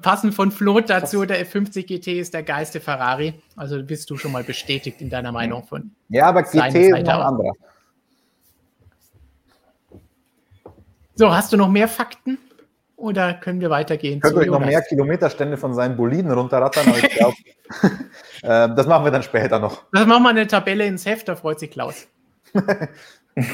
Passend 0.02 0.34
von 0.34 0.50
Float 0.50 0.88
dazu, 0.88 1.24
der 1.26 1.44
F50 1.46 1.86
GT 1.86 2.18
ist 2.18 2.32
der 2.32 2.42
geilste 2.42 2.80
Ferrari. 2.80 3.34
Also 3.56 3.82
bist 3.82 4.08
du 4.08 4.16
schon 4.16 4.32
mal 4.32 4.44
bestätigt 4.44 5.00
in 5.00 5.10
deiner 5.10 5.32
Meinung 5.32 5.64
von. 5.64 5.90
Ja, 6.08 6.26
aber 6.26 6.42
GT 6.42 6.74
ist 6.74 6.94
ein 6.94 7.08
anderer. 7.08 7.52
So, 11.16 11.32
hast 11.32 11.52
du 11.52 11.56
noch 11.56 11.68
mehr 11.68 11.88
Fakten? 11.88 12.38
Oder 13.04 13.34
können 13.34 13.60
wir 13.60 13.68
weitergehen? 13.68 14.18
Könnt 14.18 14.34
ihr 14.34 14.40
euch 14.40 14.46
noch 14.46 14.64
mehr 14.64 14.80
Kilometerstände 14.80 15.58
von 15.58 15.74
seinen 15.74 15.94
Boliden 15.94 16.32
runterrattern? 16.32 16.88
Aber 16.88 16.96
ich 16.96 17.10
glaube, 17.10 17.36
äh, 18.42 18.74
das 18.74 18.86
machen 18.86 19.04
wir 19.04 19.10
dann 19.10 19.22
später 19.22 19.58
noch. 19.58 19.82
Das 19.92 20.06
machen 20.06 20.22
wir 20.22 20.30
eine 20.30 20.46
Tabelle 20.46 20.86
ins 20.86 21.04
Heft, 21.04 21.28
da 21.28 21.36
freut 21.36 21.60
sich 21.60 21.70
Klaus. 21.70 22.06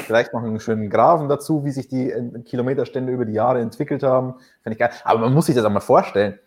Vielleicht 0.05 0.31
noch 0.31 0.41
einen 0.41 0.61
schönen 0.61 0.89
Grafen 0.89 1.27
dazu, 1.27 1.65
wie 1.65 1.71
sich 1.71 1.89
die 1.89 2.11
äh, 2.11 2.39
Kilometerstände 2.45 3.11
über 3.11 3.25
die 3.25 3.33
Jahre 3.33 3.59
entwickelt 3.59 4.03
haben. 4.03 4.35
Finde 4.63 4.75
ich 4.75 4.79
geil. 4.79 4.91
Aber 5.03 5.19
man 5.19 5.33
muss 5.33 5.47
sich 5.47 5.55
das 5.55 5.65
auch 5.65 5.69
mal 5.69 5.81
vorstellen. 5.81 6.39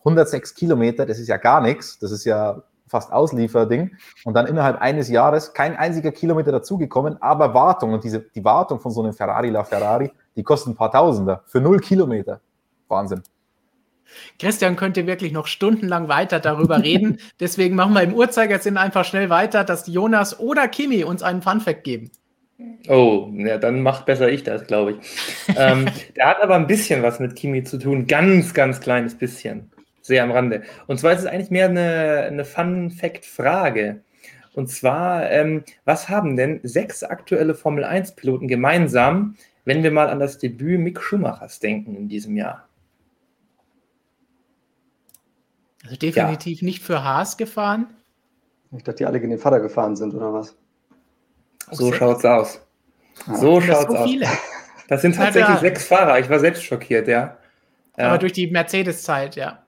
106 0.00 0.56
Kilometer, 0.56 1.06
das 1.06 1.20
ist 1.20 1.28
ja 1.28 1.36
gar 1.36 1.60
nichts. 1.60 2.00
Das 2.00 2.10
ist 2.10 2.24
ja 2.24 2.64
fast 2.94 3.12
Auslieferding. 3.12 3.96
Und 4.24 4.34
dann 4.34 4.46
innerhalb 4.46 4.80
eines 4.80 5.08
Jahres 5.08 5.52
kein 5.52 5.76
einziger 5.76 6.12
Kilometer 6.12 6.52
dazugekommen, 6.52 7.20
aber 7.20 7.54
Wartung. 7.54 7.92
Und 7.92 8.04
diese, 8.04 8.20
die 8.20 8.44
Wartung 8.44 8.78
von 8.78 8.92
so 8.92 9.02
einem 9.02 9.12
Ferrari 9.12 9.50
La 9.50 9.64
Ferrari 9.64 10.10
die 10.36 10.42
kosten 10.42 10.70
ein 10.70 10.76
paar 10.76 10.92
Tausender 10.92 11.42
für 11.46 11.60
null 11.60 11.80
Kilometer. 11.80 12.40
Wahnsinn. 12.88 13.22
Christian 14.38 14.76
könnte 14.76 15.06
wirklich 15.06 15.32
noch 15.32 15.46
stundenlang 15.46 16.08
weiter 16.08 16.38
darüber 16.38 16.82
reden. 16.82 17.18
Deswegen 17.40 17.74
machen 17.74 17.94
wir 17.94 18.02
im 18.02 18.14
Uhrzeigersinn 18.14 18.76
einfach 18.76 19.04
schnell 19.04 19.30
weiter, 19.30 19.64
dass 19.64 19.86
Jonas 19.86 20.38
oder 20.38 20.68
Kimi 20.68 21.04
uns 21.04 21.22
einen 21.22 21.42
Funfact 21.42 21.84
geben. 21.84 22.10
Oh, 22.88 23.30
ja, 23.34 23.58
dann 23.58 23.82
macht 23.82 24.06
besser 24.06 24.28
ich 24.28 24.44
das, 24.44 24.66
glaube 24.66 24.92
ich. 24.92 25.56
ähm, 25.56 25.86
der 26.16 26.28
hat 26.28 26.40
aber 26.40 26.54
ein 26.54 26.66
bisschen 26.66 27.02
was 27.02 27.18
mit 27.18 27.34
Kimi 27.34 27.64
zu 27.64 27.78
tun, 27.78 28.06
ganz, 28.06 28.54
ganz 28.54 28.80
kleines 28.80 29.16
bisschen. 29.16 29.70
Sehr 30.04 30.22
am 30.22 30.32
Rande. 30.32 30.64
Und 30.86 31.00
zwar 31.00 31.14
ist 31.14 31.20
es 31.20 31.26
eigentlich 31.26 31.50
mehr 31.50 31.70
eine, 31.70 32.24
eine 32.28 32.44
Fun-Fact-Frage. 32.44 34.02
Und 34.52 34.68
zwar, 34.68 35.30
ähm, 35.30 35.64
was 35.86 36.10
haben 36.10 36.36
denn 36.36 36.60
sechs 36.62 37.02
aktuelle 37.02 37.54
Formel-1-Piloten 37.54 38.46
gemeinsam, 38.46 39.36
wenn 39.64 39.82
wir 39.82 39.90
mal 39.90 40.10
an 40.10 40.20
das 40.20 40.36
Debüt 40.36 40.78
Mick 40.78 41.00
Schumachers 41.00 41.58
denken 41.58 41.96
in 41.96 42.08
diesem 42.08 42.36
Jahr? 42.36 42.68
Also 45.84 45.96
definitiv 45.96 46.60
ja. 46.60 46.66
nicht 46.66 46.82
für 46.82 47.02
Haas 47.02 47.38
gefahren. 47.38 47.86
Ich 48.76 48.84
dachte, 48.84 48.98
die 48.98 49.06
alle 49.06 49.20
gegen 49.20 49.30
den 49.30 49.38
Vater 49.38 49.60
gefahren 49.60 49.96
sind, 49.96 50.12
oder 50.12 50.34
was? 50.34 50.54
So 51.70 51.86
sechs? 51.86 51.96
schaut's 51.96 52.24
aus. 52.26 52.60
Ja. 53.26 53.36
So 53.36 53.60
schaut's 53.62 53.90
so 53.90 53.96
aus. 53.96 54.10
Viele. 54.10 54.28
Das 54.88 55.00
sind 55.00 55.16
tatsächlich 55.16 55.54
ja, 55.54 55.60
sechs 55.60 55.86
Fahrer. 55.86 56.18
Ich 56.18 56.28
war 56.28 56.38
selbst 56.38 56.62
schockiert, 56.62 57.08
ja. 57.08 57.38
Aber 57.94 58.18
durch 58.18 58.34
die 58.34 58.48
Mercedes-Zeit, 58.48 59.36
ja. 59.36 59.63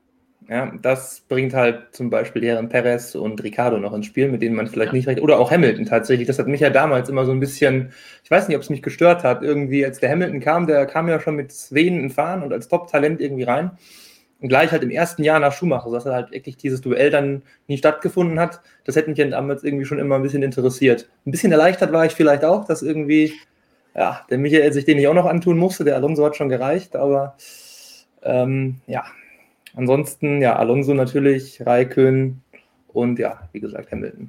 Ja, 0.48 0.72
das 0.80 1.22
bringt 1.28 1.54
halt 1.54 1.88
zum 1.90 2.08
Beispiel 2.08 2.44
Herren 2.46 2.68
Perez 2.68 3.16
und 3.16 3.42
Ricardo 3.42 3.78
noch 3.78 3.92
ins 3.92 4.06
Spiel, 4.06 4.28
mit 4.28 4.42
denen 4.42 4.54
man 4.54 4.68
vielleicht 4.68 4.92
nicht 4.92 5.08
recht, 5.08 5.20
oder 5.20 5.40
auch 5.40 5.50
Hamilton 5.50 5.86
tatsächlich. 5.86 6.28
Das 6.28 6.38
hat 6.38 6.46
mich 6.46 6.60
ja 6.60 6.70
damals 6.70 7.08
immer 7.08 7.24
so 7.24 7.32
ein 7.32 7.40
bisschen, 7.40 7.90
ich 8.22 8.30
weiß 8.30 8.46
nicht, 8.46 8.56
ob 8.56 8.62
es 8.62 8.70
mich 8.70 8.82
gestört 8.82 9.24
hat, 9.24 9.42
irgendwie, 9.42 9.84
als 9.84 9.98
der 9.98 10.10
Hamilton 10.10 10.38
kam, 10.38 10.68
der 10.68 10.86
kam 10.86 11.08
ja 11.08 11.18
schon 11.18 11.34
mit 11.34 11.50
Sven 11.50 12.10
Fahren 12.10 12.44
und 12.44 12.52
als 12.52 12.68
Top-Talent 12.68 13.20
irgendwie 13.20 13.42
rein. 13.42 13.72
Und 14.40 14.48
gleich 14.48 14.70
halt 14.70 14.84
im 14.84 14.90
ersten 14.90 15.24
Jahr 15.24 15.40
nach 15.40 15.52
Schumacher, 15.52 15.90
dass 15.90 16.04
halt 16.04 16.30
wirklich 16.30 16.56
dieses 16.56 16.80
Duell 16.80 17.10
dann 17.10 17.42
nie 17.66 17.78
stattgefunden 17.78 18.38
hat, 18.38 18.60
das 18.84 18.94
hätte 18.94 19.10
mich 19.10 19.18
damals 19.18 19.64
irgendwie 19.64 19.86
schon 19.86 19.98
immer 19.98 20.14
ein 20.16 20.22
bisschen 20.22 20.42
interessiert. 20.44 21.08
Ein 21.26 21.32
bisschen 21.32 21.50
erleichtert 21.50 21.90
war 21.90 22.06
ich 22.06 22.12
vielleicht 22.12 22.44
auch, 22.44 22.66
dass 22.66 22.82
irgendwie, 22.82 23.32
ja, 23.96 24.24
der 24.30 24.38
Michael 24.38 24.72
sich 24.72 24.84
den 24.84 24.98
nicht 24.98 25.08
auch 25.08 25.14
noch 25.14 25.26
antun 25.26 25.58
musste, 25.58 25.82
der 25.82 25.96
Alonso 25.96 26.24
hat 26.24 26.36
schon 26.36 26.50
gereicht, 26.50 26.94
aber 26.94 27.36
ähm, 28.22 28.76
ja, 28.86 29.04
ansonsten, 29.76 30.42
ja, 30.42 30.56
Alonso 30.56 30.92
natürlich, 30.92 31.64
Raikön 31.64 32.42
und 32.88 33.18
ja, 33.18 33.48
wie 33.52 33.60
gesagt, 33.60 33.92
Hamilton. 33.92 34.28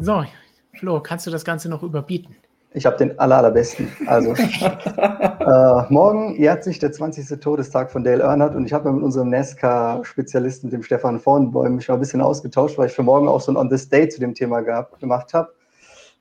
So, 0.00 0.24
Flo, 0.74 1.00
kannst 1.00 1.26
du 1.26 1.32
das 1.32 1.44
Ganze 1.44 1.68
noch 1.68 1.82
überbieten? 1.82 2.36
Ich 2.74 2.84
habe 2.86 2.96
den 2.98 3.18
aller, 3.18 3.38
allerbesten. 3.38 3.88
Also, 4.06 4.32
äh, 4.34 5.92
morgen 5.92 6.36
jährt 6.36 6.62
sich 6.62 6.78
der 6.78 6.92
20. 6.92 7.40
Todestag 7.40 7.90
von 7.90 8.04
Dale 8.04 8.22
Earnhardt 8.22 8.54
und 8.54 8.66
ich 8.66 8.72
habe 8.72 8.92
mit 8.92 9.02
unserem 9.02 9.30
NASCAR-Spezialisten, 9.30 10.70
dem 10.70 10.82
Stefan 10.82 11.18
Vornbäum, 11.18 11.76
mich 11.76 11.88
mal 11.88 11.94
ein 11.94 12.00
bisschen 12.00 12.20
ausgetauscht, 12.20 12.76
weil 12.76 12.88
ich 12.88 12.92
für 12.92 13.02
morgen 13.02 13.26
auch 13.26 13.40
so 13.40 13.50
ein 13.50 13.56
On 13.56 13.70
This 13.70 13.88
Day 13.88 14.08
zu 14.08 14.20
dem 14.20 14.34
Thema 14.34 14.60
gehabt, 14.60 15.00
gemacht 15.00 15.32
habe. 15.32 15.52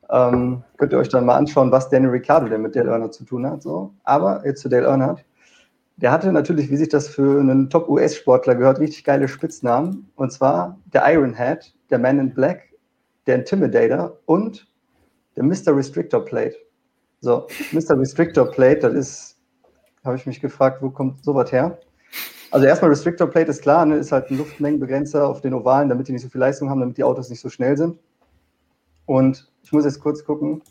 Ähm, 0.10 0.64
könnt 0.78 0.94
ihr 0.94 1.00
euch 1.00 1.10
dann 1.10 1.26
mal 1.26 1.36
anschauen, 1.36 1.70
was 1.72 1.90
Danny 1.90 2.08
Ricciardo 2.08 2.48
denn 2.48 2.62
mit 2.62 2.76
Dale 2.76 2.92
Earnhardt 2.92 3.14
zu 3.14 3.26
tun 3.26 3.46
hat. 3.46 3.62
So. 3.62 3.92
Aber 4.06 4.42
jetzt 4.46 4.62
zu 4.62 4.70
Dale 4.70 4.88
Earnhardt. 4.88 5.26
Der 5.98 6.12
hatte 6.12 6.32
natürlich, 6.32 6.70
wie 6.70 6.78
sich 6.78 6.90
das 6.90 7.08
für 7.08 7.40
einen 7.40 7.70
Top-US-Sportler 7.70 8.56
gehört, 8.56 8.80
richtig 8.80 9.04
geile 9.04 9.28
Spitznamen. 9.28 10.10
Und 10.16 10.32
zwar 10.32 10.80
der 10.94 11.12
Ironhead, 11.12 11.74
der 11.90 11.98
Man 11.98 12.20
in 12.20 12.34
Black, 12.34 12.62
der 13.26 13.36
Intimidator 13.36 14.18
und 14.26 14.68
der 15.36 15.44
Mr. 15.44 15.76
Restrictor 15.76 16.24
Plate. 16.24 16.56
So, 17.22 17.48
Mr. 17.72 18.00
Restrictor 18.00 18.46
Plate, 18.46 18.82
das 18.82 18.94
ist, 18.94 19.38
habe 20.06 20.18
ich 20.18 20.26
mich 20.28 20.40
gefragt, 20.40 20.84
wo 20.84 20.92
kommt 20.92 21.24
sowas 21.24 21.52
her? 21.52 21.80
Also 22.52 22.66
erstmal 22.68 22.92
Restrictor 22.92 23.28
Plate 23.28 23.50
ist 23.50 23.62
klar, 23.62 23.86
ne, 23.86 23.98
ist 23.98 24.12
halt 24.12 24.30
ein 24.30 24.38
Luftmengenbegrenzer 24.38 25.28
auf 25.28 25.42
den 25.42 25.54
Ovalen, 25.54 25.90
damit 25.90 26.08
die 26.08 26.14
nicht 26.14 26.22
so 26.22 26.30
viel 26.30 26.40
Leistung 26.40 26.70
haben, 26.70 26.80
damit 26.80 26.98
die 26.98 27.04
Autos 27.04 27.30
nicht 27.30 27.42
so 27.42 27.50
schnell 27.50 27.76
sind. 27.76 27.98
Und 29.06 29.52
ich 29.64 29.72
muss 29.74 29.84
jetzt 29.84 30.00
kurz 30.00 30.24
gucken. 30.24 30.62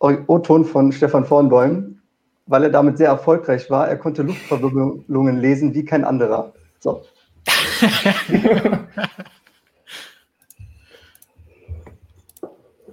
O-Ton 0.00 0.64
von 0.64 0.90
Stefan 0.90 1.24
Vornbäum, 1.24 2.01
weil 2.46 2.64
er 2.64 2.70
damit 2.70 2.98
sehr 2.98 3.08
erfolgreich 3.08 3.70
war. 3.70 3.88
Er 3.88 3.96
konnte 3.96 4.22
Luftverwirbelungen 4.22 5.40
lesen 5.40 5.74
wie 5.74 5.84
kein 5.84 6.04
anderer. 6.04 6.52
So. 6.80 7.02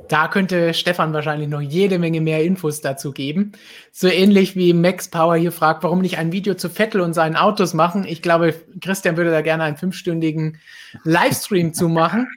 Da 0.10 0.28
könnte 0.28 0.74
Stefan 0.74 1.14
wahrscheinlich 1.14 1.48
noch 1.48 1.62
jede 1.62 2.00
Menge 2.00 2.20
mehr 2.20 2.44
Infos 2.44 2.82
dazu 2.82 3.12
geben. 3.12 3.52
So 3.92 4.08
ähnlich 4.08 4.56
wie 4.56 4.74
Max 4.74 5.08
Power 5.08 5.36
hier 5.36 5.52
fragt, 5.52 5.84
warum 5.84 6.02
nicht 6.02 6.18
ein 6.18 6.32
Video 6.32 6.56
zu 6.56 6.68
Vettel 6.68 7.02
und 7.02 7.14
seinen 7.14 7.36
Autos 7.36 7.76
machen. 7.76 8.06
Ich 8.08 8.24
glaube, 8.24 8.56
Christian 8.82 9.18
würde 9.18 9.30
da 9.30 9.42
gerne 9.42 9.64
einen 9.64 9.78
fünfstündigen 9.78 10.58
Livestream 11.04 11.76
zu 11.76 11.90
machen. 11.90 12.28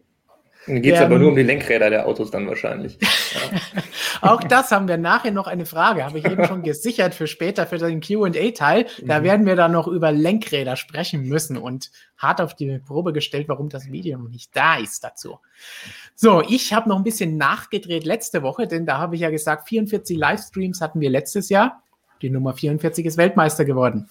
Dann 0.66 0.80
geht 0.80 0.94
es 0.94 1.00
aber 1.00 1.18
nur 1.18 1.30
um 1.30 1.36
die 1.36 1.42
Lenkräder 1.42 1.90
der 1.90 2.06
Autos 2.06 2.30
dann 2.30 2.46
wahrscheinlich. 2.46 2.98
Ja. 3.00 3.82
Auch 4.22 4.44
das 4.44 4.70
haben 4.70 4.86
wir 4.86 4.96
nachher 4.96 5.32
noch 5.32 5.48
eine 5.48 5.66
Frage, 5.66 6.04
habe 6.04 6.18
ich 6.18 6.24
eben 6.24 6.44
schon 6.44 6.62
gesichert 6.62 7.14
für 7.14 7.26
später, 7.26 7.66
für 7.66 7.78
den 7.78 8.00
QA-Teil. 8.00 8.86
Da 9.04 9.18
mhm. 9.18 9.24
werden 9.24 9.46
wir 9.46 9.56
dann 9.56 9.72
noch 9.72 9.88
über 9.88 10.12
Lenkräder 10.12 10.76
sprechen 10.76 11.22
müssen 11.22 11.56
und 11.56 11.90
hart 12.16 12.40
auf 12.40 12.54
die 12.54 12.78
Probe 12.78 13.12
gestellt, 13.12 13.48
warum 13.48 13.68
das 13.68 13.90
Video 13.90 14.18
noch 14.18 14.28
nicht 14.28 14.54
da 14.54 14.76
ist 14.76 15.02
dazu. 15.02 15.40
So, 16.14 16.42
ich 16.48 16.72
habe 16.72 16.88
noch 16.88 16.96
ein 16.96 17.04
bisschen 17.04 17.36
nachgedreht 17.36 18.04
letzte 18.04 18.42
Woche, 18.42 18.68
denn 18.68 18.86
da 18.86 18.98
habe 18.98 19.16
ich 19.16 19.22
ja 19.22 19.30
gesagt, 19.30 19.68
44 19.68 20.16
Livestreams 20.16 20.80
hatten 20.80 21.00
wir 21.00 21.10
letztes 21.10 21.48
Jahr. 21.48 21.82
Die 22.20 22.30
Nummer 22.30 22.54
44 22.54 23.04
ist 23.04 23.16
Weltmeister 23.16 23.64
geworden. 23.64 24.08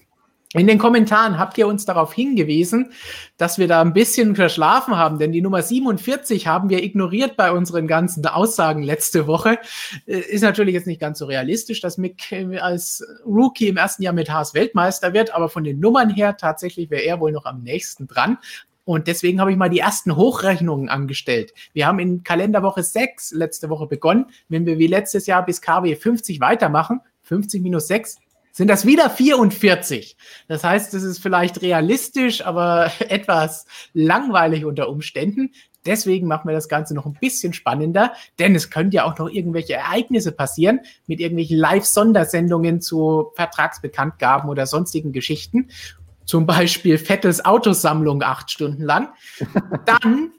In 0.54 0.68
den 0.68 0.80
Kommentaren 0.80 1.40
habt 1.40 1.58
ihr 1.58 1.66
uns 1.66 1.86
darauf 1.86 2.14
hingewiesen, 2.14 2.92
dass 3.38 3.58
wir 3.58 3.70
da 3.70 3.80
ein 3.80 3.94
bisschen 3.94 4.36
verschlafen 4.36 4.98
haben, 4.98 5.18
denn 5.18 5.32
die 5.32 5.42
Nummer 5.42 5.62
47 5.62 6.46
haben 6.46 6.70
wir 6.70 6.84
ignoriert 6.84 7.38
bei 7.38 7.54
unseren 7.54 7.88
ganzen 7.88 8.26
Aussagen 8.26 8.84
letzte 8.84 9.28
Woche. 9.28 9.60
Äh, 10.08 10.20
ist 10.20 10.42
natürlich 10.42 10.74
jetzt 10.74 10.88
nicht 10.88 11.00
ganz 11.00 11.20
so 11.20 11.26
realistisch, 11.26 11.80
dass 11.80 11.98
Mick 11.98 12.34
äh, 12.34 12.58
als 12.58 13.02
Rookie 13.26 13.70
im 13.70 13.78
ersten 13.78 14.04
Jahr 14.04 14.14
mit 14.14 14.30
Haas 14.30 14.54
Weltmeister 14.54 15.14
wird, 15.14 15.34
aber 15.34 15.48
von 15.48 15.64
den 15.64 15.80
Nummern 15.80 16.10
her 16.10 16.36
tatsächlich 16.36 16.90
wäre 16.90 17.04
er 17.04 17.22
wohl 17.22 17.32
noch 17.32 17.46
am 17.46 17.64
nächsten 17.64 18.08
dran. 18.08 18.38
Und 18.84 19.08
deswegen 19.08 19.40
habe 19.40 19.52
ich 19.52 19.58
mal 19.58 19.70
die 19.70 19.80
ersten 19.80 20.18
Hochrechnungen 20.18 20.90
angestellt. 20.90 21.54
Wir 21.72 21.88
haben 21.88 22.00
in 22.00 22.24
Kalenderwoche 22.24 22.84
6 22.84 23.32
letzte 23.32 23.70
Woche 23.70 23.88
begonnen. 23.88 24.26
Wenn 24.50 24.66
wir 24.66 24.80
wie 24.80 24.88
letztes 24.88 25.28
Jahr 25.28 25.46
bis 25.46 25.62
KW 25.62 25.96
50 25.96 26.42
weitermachen, 26.42 27.00
50 27.22 27.62
minus 27.62 27.88
6 27.88 28.18
sind 28.52 28.68
das 28.68 28.86
wieder 28.86 29.10
44. 29.10 30.18
Das 30.48 30.64
heißt, 30.64 30.94
das 30.94 31.04
ist 31.04 31.20
vielleicht 31.20 31.62
realistisch, 31.62 32.46
aber 32.46 32.92
etwas 33.00 33.66
langweilig 33.94 34.66
unter 34.66 34.90
Umständen. 34.90 35.52
Deswegen 35.86 36.28
machen 36.28 36.48
wir 36.48 36.54
das 36.54 36.70
Ganze 36.70 36.94
noch 36.94 37.06
ein 37.06 37.18
bisschen 37.20 37.54
spannender, 37.54 38.14
denn 38.38 38.54
es 38.54 38.70
können 38.70 38.92
ja 38.92 39.06
auch 39.06 39.18
noch 39.18 39.30
irgendwelche 39.30 39.74
Ereignisse 39.74 40.32
passieren 40.32 40.82
mit 41.08 41.20
irgendwelchen 41.20 41.58
Live-Sondersendungen 41.58 42.82
zu 42.82 43.32
Vertragsbekanntgaben 43.36 44.50
oder 44.50 44.68
sonstigen 44.68 45.12
Geschichten. 45.12 45.70
Zum 46.26 46.46
Beispiel 46.46 47.00
Vettels 47.00 47.44
Autosammlung 47.44 48.22
acht 48.22 48.52
Stunden 48.52 48.84
lang. 48.84 49.10
Dann 49.86 50.32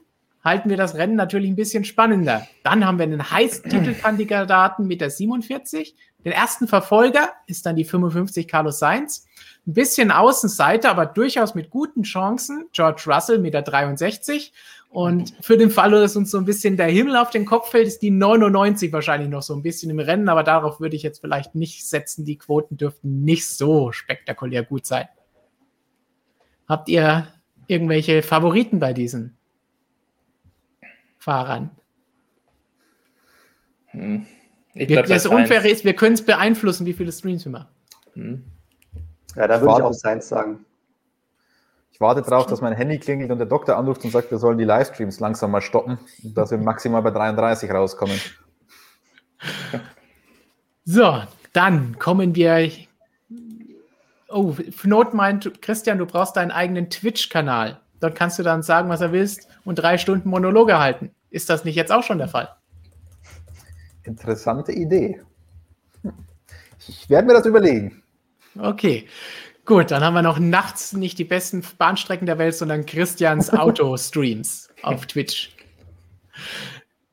halten 0.43 0.69
wir 0.69 0.77
das 0.77 0.95
Rennen 0.95 1.15
natürlich 1.15 1.49
ein 1.49 1.55
bisschen 1.55 1.83
spannender. 1.83 2.47
Dann 2.63 2.85
haben 2.85 2.97
wir 2.97 3.03
einen 3.03 3.29
heißen 3.29 3.63
Titelkandidaten 3.69 4.87
mit 4.87 5.01
der 5.01 5.09
47. 5.09 5.95
Den 6.25 6.31
ersten 6.31 6.67
Verfolger 6.67 7.31
ist 7.47 7.65
dann 7.65 7.75
die 7.75 7.83
55 7.83 8.47
Carlos 8.47 8.79
Sainz. 8.79 9.25
Ein 9.67 9.73
bisschen 9.73 10.11
Außenseiter, 10.11 10.89
aber 10.89 11.05
durchaus 11.05 11.55
mit 11.55 11.69
guten 11.69 12.03
Chancen. 12.03 12.65
George 12.71 13.03
Russell 13.07 13.39
mit 13.39 13.53
der 13.53 13.61
63. 13.61 14.53
Und 14.89 15.33
für 15.41 15.57
den 15.57 15.71
Fall, 15.71 15.91
dass 15.91 16.15
uns 16.15 16.29
so 16.29 16.37
ein 16.37 16.45
bisschen 16.45 16.77
der 16.77 16.87
Himmel 16.87 17.15
auf 17.15 17.31
den 17.31 17.45
Kopf 17.45 17.71
fällt, 17.71 17.87
ist 17.87 18.01
die 18.01 18.11
99 18.11 18.93
wahrscheinlich 18.93 19.29
noch 19.29 19.41
so 19.41 19.55
ein 19.55 19.63
bisschen 19.63 19.89
im 19.89 19.99
Rennen. 19.99 20.29
Aber 20.29 20.43
darauf 20.43 20.79
würde 20.79 20.95
ich 20.95 21.03
jetzt 21.03 21.19
vielleicht 21.19 21.55
nicht 21.55 21.87
setzen. 21.87 22.25
Die 22.25 22.37
Quoten 22.37 22.77
dürften 22.77 23.23
nicht 23.23 23.49
so 23.49 23.91
spektakulär 23.91 24.63
gut 24.63 24.85
sein. 24.85 25.07
Habt 26.67 26.89
ihr 26.89 27.27
irgendwelche 27.67 28.21
Favoriten 28.21 28.79
bei 28.79 28.93
diesen 28.93 29.37
Fahrern. 31.17 31.71
Hm. 33.87 34.27
Ich 34.73 34.89
wir, 34.89 35.03
das 35.03 35.25
Unfaire 35.25 35.69
ist, 35.69 35.85
wir 35.85 35.95
können 35.95 36.15
es 36.15 36.25
beeinflussen, 36.25 36.85
wie 36.85 36.93
viele 36.93 37.11
Streams 37.11 37.45
wir 37.45 37.51
machen. 37.51 37.69
Hm. 38.13 38.43
Ja, 39.35 39.47
da 39.47 39.61
würde 39.61 39.73
ich 39.77 39.83
auch 39.83 39.93
Science 39.93 40.29
sagen. 40.29 40.65
Ich 41.91 42.01
warte 42.01 42.21
darauf, 42.23 42.47
dass 42.47 42.61
mein 42.61 42.73
Handy 42.73 42.97
klingelt 42.97 43.29
und 43.31 43.37
der 43.37 43.47
Doktor 43.47 43.77
anruft 43.77 44.03
und 44.03 44.11
sagt, 44.11 44.31
wir 44.31 44.39
sollen 44.39 44.57
die 44.57 44.63
Livestreams 44.63 45.19
langsam 45.19 45.51
mal 45.51 45.61
stoppen, 45.61 45.99
dass 46.23 46.49
wir 46.49 46.57
maximal 46.57 47.03
bei 47.03 47.11
33 47.11 47.69
rauskommen. 47.71 48.19
So, 50.85 51.21
dann 51.53 51.97
kommen 51.99 52.35
wir. 52.35 52.69
Oh, 54.29 54.55
Not 54.83 55.13
meint, 55.13 55.61
Christian, 55.61 55.99
du 55.99 56.05
brauchst 56.07 56.35
deinen 56.35 56.51
eigenen 56.51 56.89
Twitch-Kanal. 56.89 57.79
Dort 57.99 58.15
kannst 58.15 58.39
du 58.39 58.43
dann 58.43 58.63
sagen, 58.63 58.89
was 58.89 59.01
er 59.01 59.11
willst 59.11 59.47
und 59.63 59.75
drei 59.75 59.97
Stunden 59.97 60.29
Monologe 60.29 60.79
halten. 60.79 61.11
Ist 61.29 61.49
das 61.49 61.63
nicht 61.63 61.75
jetzt 61.75 61.91
auch 61.91 62.03
schon 62.03 62.17
der 62.17 62.27
Fall? 62.27 62.49
Interessante 64.03 64.71
Idee. 64.71 65.21
Ich 66.87 67.09
werde 67.09 67.27
mir 67.27 67.33
das 67.33 67.45
überlegen. 67.45 68.03
Okay. 68.59 69.07
Gut, 69.65 69.91
dann 69.91 70.03
haben 70.03 70.13
wir 70.13 70.21
noch 70.21 70.39
nachts 70.39 70.91
nicht 70.91 71.17
die 71.17 71.23
besten 71.23 71.63
Bahnstrecken 71.77 72.25
der 72.25 72.37
Welt, 72.37 72.55
sondern 72.55 72.85
Christians 72.85 73.49
Auto-Streams 73.53 74.69
auf 74.81 75.05
Twitch. 75.05 75.55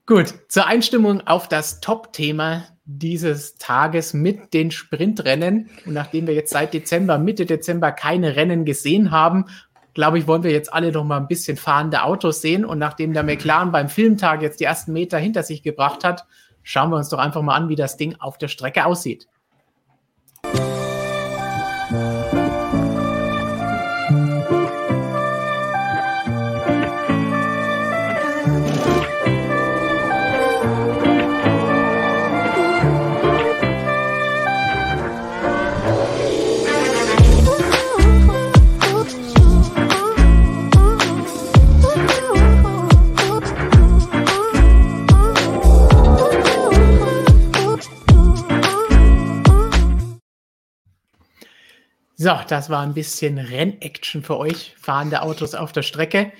Gut, 0.07 0.35
zur 0.49 0.67
Einstimmung 0.67 1.21
auf 1.29 1.47
das 1.47 1.81
Top-Thema 1.81 2.65
dieses 2.85 3.55
Tages 3.57 4.13
mit 4.13 4.53
den 4.53 4.73
Sprintrennen. 4.73 5.71
Und 5.87 5.93
nachdem 5.93 6.27
wir 6.27 6.35
jetzt 6.35 6.51
seit 6.51 6.75
Dezember, 6.75 7.19
Mitte 7.19 7.47
Dezember 7.47 7.93
keine 7.93 8.35
Rennen 8.35 8.65
gesehen 8.65 9.13
haben, 9.13 9.45
glaube 9.95 10.19
ich, 10.19 10.27
wollen 10.27 10.43
wir 10.43 10.51
jetzt 10.51 10.73
alle 10.73 10.91
noch 10.91 11.05
mal 11.05 11.19
ein 11.19 11.29
bisschen 11.29 11.57
fahrende 11.57 12.03
Autos 12.03 12.41
sehen. 12.41 12.65
Und 12.65 12.79
nachdem 12.79 13.13
der 13.13 13.23
McLaren 13.23 13.71
beim 13.71 13.89
Filmtag 13.89 14.43
jetzt 14.43 14.59
die 14.59 14.65
ersten 14.65 14.93
Meter 14.93 15.19
hinter 15.19 15.45
sich 15.45 15.63
gebracht 15.63 16.03
hat, 16.03 16.27
schauen 16.63 16.91
wir 16.91 16.97
uns 16.97 17.09
doch 17.09 17.19
einfach 17.19 17.43
mal 17.43 17.55
an, 17.55 17.69
wie 17.69 17.77
das 17.77 17.97
Ding 17.97 18.17
auf 18.21 18.39
der 18.39 18.49
Strecke 18.49 18.85
aussieht. 18.85 19.29
So, 52.23 52.33
das 52.49 52.69
war 52.69 52.83
ein 52.83 52.93
bisschen 52.93 53.39
Rennaction 53.39 54.23
für 54.23 54.37
euch, 54.37 54.75
fahrende 54.79 55.23
Autos 55.23 55.55
auf 55.55 55.73
der 55.73 55.81
Strecke. 55.81 56.31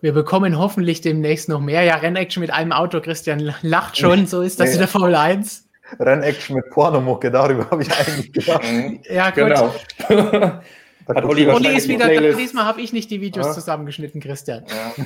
Wir 0.00 0.14
bekommen 0.14 0.56
hoffentlich 0.56 1.02
demnächst 1.02 1.50
noch 1.50 1.60
mehr. 1.60 1.82
Ja, 1.82 1.96
Rennaction 1.96 2.40
mit 2.40 2.50
einem 2.50 2.72
Auto, 2.72 3.02
Christian 3.02 3.52
lacht 3.60 3.98
schon, 3.98 4.26
so 4.26 4.40
ist 4.40 4.58
das 4.58 4.68
nee. 4.68 4.72
in 4.72 4.78
der 4.78 4.88
Formel 4.88 5.14
1. 5.14 5.68
Rennaction 6.00 6.56
mit 6.56 6.70
Pornomucke, 6.70 7.30
darüber 7.30 7.70
habe 7.70 7.82
ich 7.82 7.92
eigentlich 7.92 8.32
gedacht. 8.32 8.64
ja, 9.10 9.28
gut. 9.28 9.34
Genau. 9.34 9.74
Hat 11.08 11.24
Olli, 11.26 11.46
Olli 11.46 11.76
ist 11.76 11.88
wieder, 11.88 12.06
Playlist. 12.06 12.40
diesmal 12.40 12.64
habe 12.64 12.80
ich 12.80 12.94
nicht 12.94 13.10
die 13.10 13.20
Videos 13.20 13.48
ja. 13.48 13.52
zusammengeschnitten, 13.52 14.22
Christian. 14.22 14.64
Ja. 14.66 15.04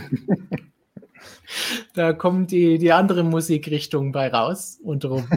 da 1.95 2.13
kommt 2.13 2.53
die, 2.53 2.79
die 2.79 2.93
andere 2.93 3.25
Musikrichtung 3.25 4.13
bei 4.13 4.29
raus 4.29 4.79
und 4.85 5.05
rum. 5.05 5.29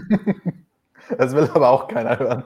Das 1.17 1.35
will 1.35 1.47
aber 1.53 1.69
auch 1.69 1.87
keiner 1.87 2.17
hören. 2.17 2.43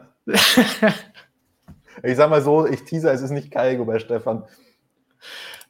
Ich 2.04 2.16
sag 2.18 2.30
mal 2.30 2.42
so, 2.42 2.66
ich 2.66 2.84
teaser, 2.84 3.14
es 3.14 3.22
ist 3.22 3.32
nicht 3.32 3.52
Kalgo 3.52 3.86
bei 3.86 4.00
Stefan. 4.00 4.44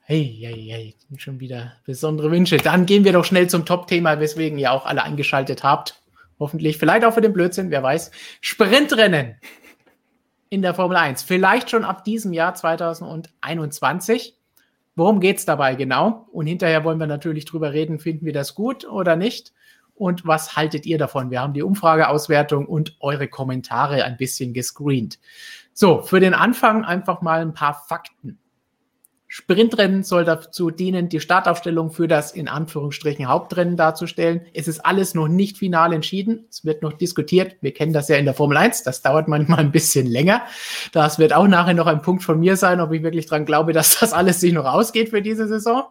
Hey, 0.02 0.38
hey, 0.42 0.68
hey, 0.72 0.96
schon 1.18 1.40
wieder 1.40 1.74
besondere 1.86 2.32
Wünsche. 2.32 2.58
Dann 2.58 2.86
gehen 2.86 3.04
wir 3.04 3.14
doch 3.14 3.26
schnell 3.26 3.48
zum 3.48 3.66
Top-Thema, 3.66 4.20
weswegen 4.20 4.58
ihr 4.58 4.72
auch 4.72 4.86
alle 4.86 5.04
eingeschaltet 5.04 5.64
habt. 5.64 6.02
Hoffentlich, 6.40 6.78
vielleicht 6.78 7.06
auch 7.06 7.14
für 7.14 7.22
den 7.22 7.34
Blödsinn, 7.34 7.70
wer 7.70 7.84
weiß. 7.84 8.12
Sprintrennen 8.42 9.36
in 10.50 10.62
der 10.62 10.74
Formel 10.74 10.98
1. 10.98 11.22
Vielleicht 11.22 11.70
schon 11.70 11.84
ab 11.84 12.04
diesem 12.04 12.34
Jahr 12.34 12.56
2021. 12.56 14.36
Worum 14.96 15.20
geht 15.20 15.38
es 15.38 15.46
dabei 15.46 15.76
genau? 15.76 16.28
Und 16.32 16.48
hinterher 16.48 16.84
wollen 16.84 17.00
wir 17.00 17.08
natürlich 17.08 17.46
drüber 17.46 17.74
reden, 17.74 18.00
finden 18.00 18.26
wir 18.26 18.34
das 18.34 18.56
gut 18.56 18.86
oder 18.86 19.16
nicht? 19.16 19.54
Und 19.94 20.26
was 20.26 20.56
haltet 20.56 20.86
ihr 20.86 20.98
davon? 20.98 21.30
Wir 21.30 21.42
haben 21.42 21.54
die 21.54 21.62
Umfrageauswertung 21.62 22.66
und 22.66 22.96
eure 23.00 23.28
Kommentare 23.28 24.06
ein 24.06 24.18
bisschen 24.18 24.54
gescreent. 24.54 25.20
So, 25.82 26.02
für 26.02 26.20
den 26.20 26.34
Anfang 26.34 26.84
einfach 26.84 27.22
mal 27.22 27.40
ein 27.40 27.54
paar 27.54 27.74
Fakten. 27.74 28.38
Sprintrennen 29.28 30.04
soll 30.04 30.26
dazu 30.26 30.72
dienen, 30.72 31.08
die 31.08 31.22
Startaufstellung 31.22 31.90
für 31.90 32.10
das 32.10 32.34
in 32.34 32.50
Anführungsstrichen 32.50 33.30
Hauptrennen 33.30 33.78
darzustellen. 33.78 34.42
Es 34.54 34.68
ist 34.68 34.86
alles 34.86 35.14
noch 35.14 35.30
nicht 35.30 35.58
final 35.58 35.94
entschieden. 35.94 36.48
Es 36.50 36.66
wird 36.66 36.82
noch 36.82 36.92
diskutiert. 36.92 37.56
Wir 37.62 37.74
kennen 37.74 37.94
das 37.94 38.10
ja 38.10 38.18
in 38.18 38.26
der 38.26 38.34
Formel 38.34 38.58
1. 38.58 38.84
Das 38.84 39.02
dauert 39.02 39.30
manchmal 39.30 39.60
ein 39.60 39.72
bisschen 39.72 40.06
länger. 40.06 40.42
Das 40.92 41.18
wird 41.18 41.32
auch 41.32 41.48
nachher 41.48 41.76
noch 41.76 41.88
ein 41.88 42.02
Punkt 42.02 42.24
von 42.24 42.42
mir 42.42 42.58
sein, 42.58 42.82
ob 42.82 42.92
ich 42.92 43.02
wirklich 43.02 43.28
dran 43.28 43.46
glaube, 43.46 43.72
dass 43.72 44.00
das 44.02 44.12
alles 44.12 44.42
sich 44.42 44.52
noch 44.52 44.66
ausgeht 44.66 45.08
für 45.08 45.22
diese 45.22 45.48
Saison. 45.48 45.84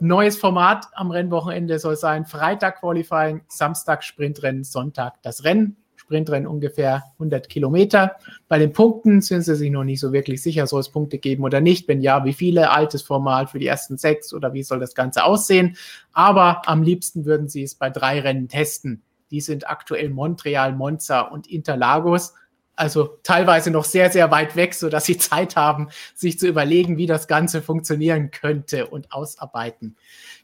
Neues 0.00 0.36
Format 0.36 0.86
am 0.94 1.12
Rennwochenende 1.12 1.78
soll 1.78 1.94
sein 1.94 2.26
Freitag 2.26 2.80
Qualifying, 2.80 3.42
Samstag 3.46 4.02
Sprintrennen, 4.02 4.64
Sonntag 4.64 5.22
das 5.22 5.44
Rennen. 5.44 5.76
Sprintrennen 6.12 6.46
ungefähr 6.46 7.04
100 7.14 7.48
Kilometer. 7.48 8.16
Bei 8.46 8.58
den 8.58 8.74
Punkten 8.74 9.22
sind 9.22 9.42
sie 9.42 9.56
sich 9.56 9.70
noch 9.70 9.82
nicht 9.82 9.98
so 9.98 10.12
wirklich 10.12 10.42
sicher, 10.42 10.66
soll 10.66 10.80
es 10.80 10.90
Punkte 10.90 11.16
geben 11.16 11.42
oder 11.42 11.62
nicht. 11.62 11.88
Wenn 11.88 12.02
ja, 12.02 12.26
wie 12.26 12.34
viele? 12.34 12.70
Altes 12.70 13.00
Format 13.00 13.48
für 13.48 13.58
die 13.58 13.66
ersten 13.66 13.96
sechs 13.96 14.34
oder 14.34 14.52
wie 14.52 14.62
soll 14.62 14.78
das 14.78 14.94
Ganze 14.94 15.24
aussehen? 15.24 15.78
Aber 16.12 16.68
am 16.68 16.82
liebsten 16.82 17.24
würden 17.24 17.48
sie 17.48 17.62
es 17.62 17.74
bei 17.74 17.88
drei 17.88 18.20
Rennen 18.20 18.48
testen. 18.48 19.00
Die 19.30 19.40
sind 19.40 19.70
aktuell 19.70 20.10
Montreal, 20.10 20.74
Monza 20.74 21.22
und 21.22 21.46
Interlagos. 21.46 22.34
Also 22.76 23.18
teilweise 23.22 23.70
noch 23.70 23.84
sehr, 23.84 24.10
sehr 24.10 24.30
weit 24.30 24.54
weg, 24.54 24.74
sodass 24.74 25.06
sie 25.06 25.16
Zeit 25.16 25.56
haben, 25.56 25.88
sich 26.14 26.38
zu 26.38 26.46
überlegen, 26.46 26.98
wie 26.98 27.06
das 27.06 27.26
Ganze 27.26 27.62
funktionieren 27.62 28.30
könnte 28.30 28.86
und 28.88 29.12
ausarbeiten 29.12 29.96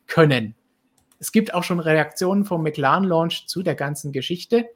können. 0.07 0.55
Es 1.19 1.31
gibt 1.31 1.53
auch 1.53 1.65
schon 1.65 1.81
Reaktionen 1.81 2.47
vom 2.47 2.63
McLaren 2.63 3.05
Launch 3.05 3.47
zu 3.49 3.63
der 3.63 3.75
ganzen 3.75 4.13
Geschichte. 4.13 4.67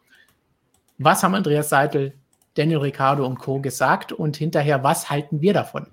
Was 0.98 1.22
haben 1.22 1.34
Andreas 1.34 1.68
Seidel, 1.68 2.14
Daniel 2.54 2.78
Ricciardo 2.78 3.26
und 3.26 3.38
Co. 3.38 3.60
gesagt 3.60 4.12
und 4.12 4.36
hinterher, 4.36 4.82
was 4.84 5.10
halten 5.10 5.40
wir 5.40 5.52
davon? 5.52 5.86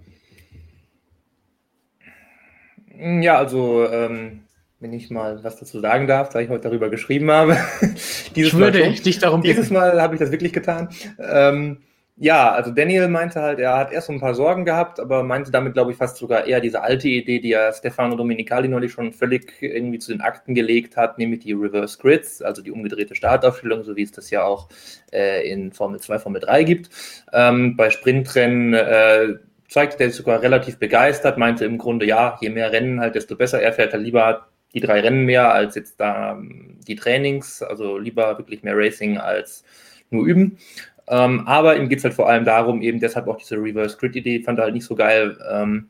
Ja, 3.22 3.38
also 3.38 3.88
ähm, 3.88 4.42
wenn 4.80 4.94
ich 4.94 5.10
mal 5.10 5.44
was 5.44 5.58
dazu 5.58 5.80
sagen 5.80 6.08
darf, 6.08 6.30
da 6.30 6.40
ich 6.40 6.50
heute 6.50 6.64
darüber 6.64 6.90
geschrieben 6.90 7.32
habe. 7.32 7.58
dieses 8.36 8.54
ich 8.54 8.54
würde 8.54 8.80
Mal 8.80 8.96
schon, 8.96 9.04
dich 9.04 9.20
darum 9.20 9.42
bitten. 9.42 9.56
Dieses 9.56 9.72
Mal 9.72 10.02
habe 10.02 10.16
ich 10.16 10.20
das 10.20 10.32
wirklich 10.32 10.54
getan. 10.54 10.90
Ähm, 11.18 11.78
ja, 12.22 12.52
also 12.52 12.72
Daniel 12.72 13.08
meinte 13.08 13.42
halt, 13.42 13.60
er 13.60 13.78
hat 13.78 13.94
erst 13.94 14.08
so 14.08 14.14
ein 14.14 14.20
paar 14.20 14.36
Sorgen 14.36 14.66
gehabt, 14.66 15.00
aber 15.00 15.24
meinte 15.24 15.52
damit, 15.52 15.74
glaube 15.74 15.92
ich, 15.92 15.98
fast 15.98 16.18
sogar 16.18 16.46
eher 16.46 16.60
diese 16.60 16.82
alte 16.82 17.08
Idee, 17.08 17.40
die 17.40 17.50
ja 17.50 17.72
Stefano 17.72 18.18
Domenicali 18.18 18.68
neulich 18.68 18.92
schon 18.92 19.14
völlig 19.14 19.54
irgendwie 19.62 20.00
zu 20.00 20.12
den 20.12 20.20
Akten 20.20 20.54
gelegt 20.54 20.98
hat, 20.98 21.18
nämlich 21.18 21.40
die 21.40 21.54
Reverse 21.54 21.98
Grids, 21.98 22.42
also 22.42 22.62
die 22.62 22.72
umgedrehte 22.72 23.16
Startaufstellung, 23.16 23.84
so 23.84 23.96
wie 23.96 24.04
es 24.04 24.12
das 24.12 24.32
ja 24.32 24.44
auch 24.44 24.68
äh, 25.14 25.50
in 25.50 25.72
Formel 25.72 26.02
2, 26.02 26.20
Formel 26.20 26.42
3 26.42 26.64
gibt. 26.66 26.90
Ähm, 27.32 27.78
bei 27.78 27.90
Sprintrennen 27.90 28.74
äh, 28.74 29.36
zeigte 29.70 30.04
er 30.04 30.10
sich 30.10 30.18
sogar 30.18 30.42
relativ 30.42 30.78
begeistert, 30.78 31.38
meinte 31.38 31.64
im 31.64 31.78
Grunde, 31.78 32.06
ja, 32.06 32.38
je 32.42 32.50
mehr 32.50 32.74
Rennen 32.74 33.00
halt, 33.00 33.16
desto 33.16 33.38
besser. 33.38 33.62
Er 33.62 33.72
fährt 33.72 33.94
halt 33.94 34.04
lieber 34.04 34.48
die 34.74 34.82
drei 34.82 35.00
Rennen 35.00 35.24
mehr 35.24 35.54
als 35.54 35.76
jetzt 35.76 36.02
da 36.02 36.34
ähm, 36.34 36.80
die 36.86 36.96
Trainings, 36.96 37.64
also 37.64 37.98
lieber 37.98 38.38
wirklich 38.38 38.62
mehr 38.62 38.76
Racing 38.76 39.18
als 39.18 39.64
nur 40.10 40.26
üben. 40.26 40.58
Ähm, 41.10 41.48
aber 41.48 41.76
ihm 41.76 41.90
geht 41.90 42.00
es 42.00 42.04
halt 42.04 42.14
vor 42.14 42.30
allem 42.30 42.46
darum, 42.46 42.82
eben 42.82 43.00
deshalb 43.00 43.28
auch 43.28 43.38
diese 43.38 43.56
Reverse 43.56 43.98
Grid-Idee, 43.98 44.42
fand 44.42 44.60
er 44.60 44.66
halt 44.66 44.76
nicht 44.76 44.86
so 44.86 44.96
geil. 44.96 45.38
Ähm, 45.52 45.90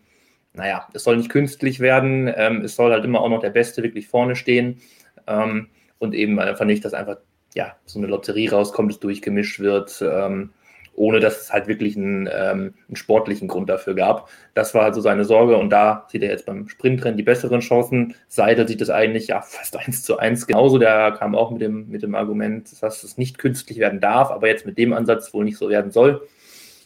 naja, 0.54 0.88
es 0.94 1.04
soll 1.04 1.18
nicht 1.18 1.30
künstlich 1.30 1.80
werden, 1.80 2.32
ähm, 2.36 2.62
es 2.62 2.76
soll 2.76 2.92
halt 2.92 3.06
immer 3.06 3.22
auch 3.22 3.30
noch 3.30 3.42
der 3.42 3.50
Beste 3.50 3.84
wirklich 3.84 4.08
vorne 4.08 4.36
stehen. 4.36 4.82
Ähm, 5.28 5.68
und 6.00 6.16
eben 6.16 6.40
einfach 6.40 6.66
nicht, 6.66 6.86
dass 6.86 6.94
einfach 6.94 7.18
ja, 7.54 7.76
so 7.86 8.00
eine 8.00 8.08
Lotterie 8.08 8.50
rauskommt, 8.50 8.92
es 8.92 9.00
durchgemischt 9.00 9.60
wird. 9.60 10.02
Ähm, 10.02 10.52
ohne 11.00 11.22
dass 11.22 11.44
es 11.44 11.54
halt 11.54 11.68
wirklich 11.68 11.96
einen, 11.96 12.28
ähm, 12.28 12.74
einen, 12.88 12.96
sportlichen 12.96 13.48
Grund 13.48 13.70
dafür 13.70 13.96
gab. 13.96 14.30
Das 14.54 14.76
war 14.76 14.84
halt 14.84 14.96
so 14.96 15.00
seine 15.00 15.24
Sorge 15.24 15.56
und 15.56 15.70
da 15.70 16.06
sieht 16.10 16.24
er 16.24 16.30
jetzt 16.30 16.46
beim 16.46 16.68
Sprintrennen 16.68 17.16
die 17.16 17.24
besseren 17.24 17.62
Chancen. 17.62 18.16
Seidel 18.28 18.68
sieht 18.68 18.82
es 18.82 18.90
eigentlich 18.90 19.28
ja 19.28 19.40
fast 19.42 19.78
eins 19.78 20.04
zu 20.04 20.18
eins 20.18 20.46
genauso. 20.46 20.78
Der 20.78 21.14
kam 21.14 21.36
auch 21.36 21.52
mit 21.52 21.62
dem, 21.62 21.90
mit 21.90 22.04
dem 22.04 22.16
Argument, 22.16 22.70
dass 22.82 23.04
es 23.04 23.18
nicht 23.18 23.38
künstlich 23.38 23.80
werden 23.80 24.02
darf, 24.02 24.30
aber 24.30 24.50
jetzt 24.50 24.66
mit 24.66 24.78
dem 24.78 24.92
Ansatz 24.92 25.34
wohl 25.34 25.46
nicht 25.46 25.58
so 25.58 25.70
werden 25.70 25.92
soll. 25.92 26.28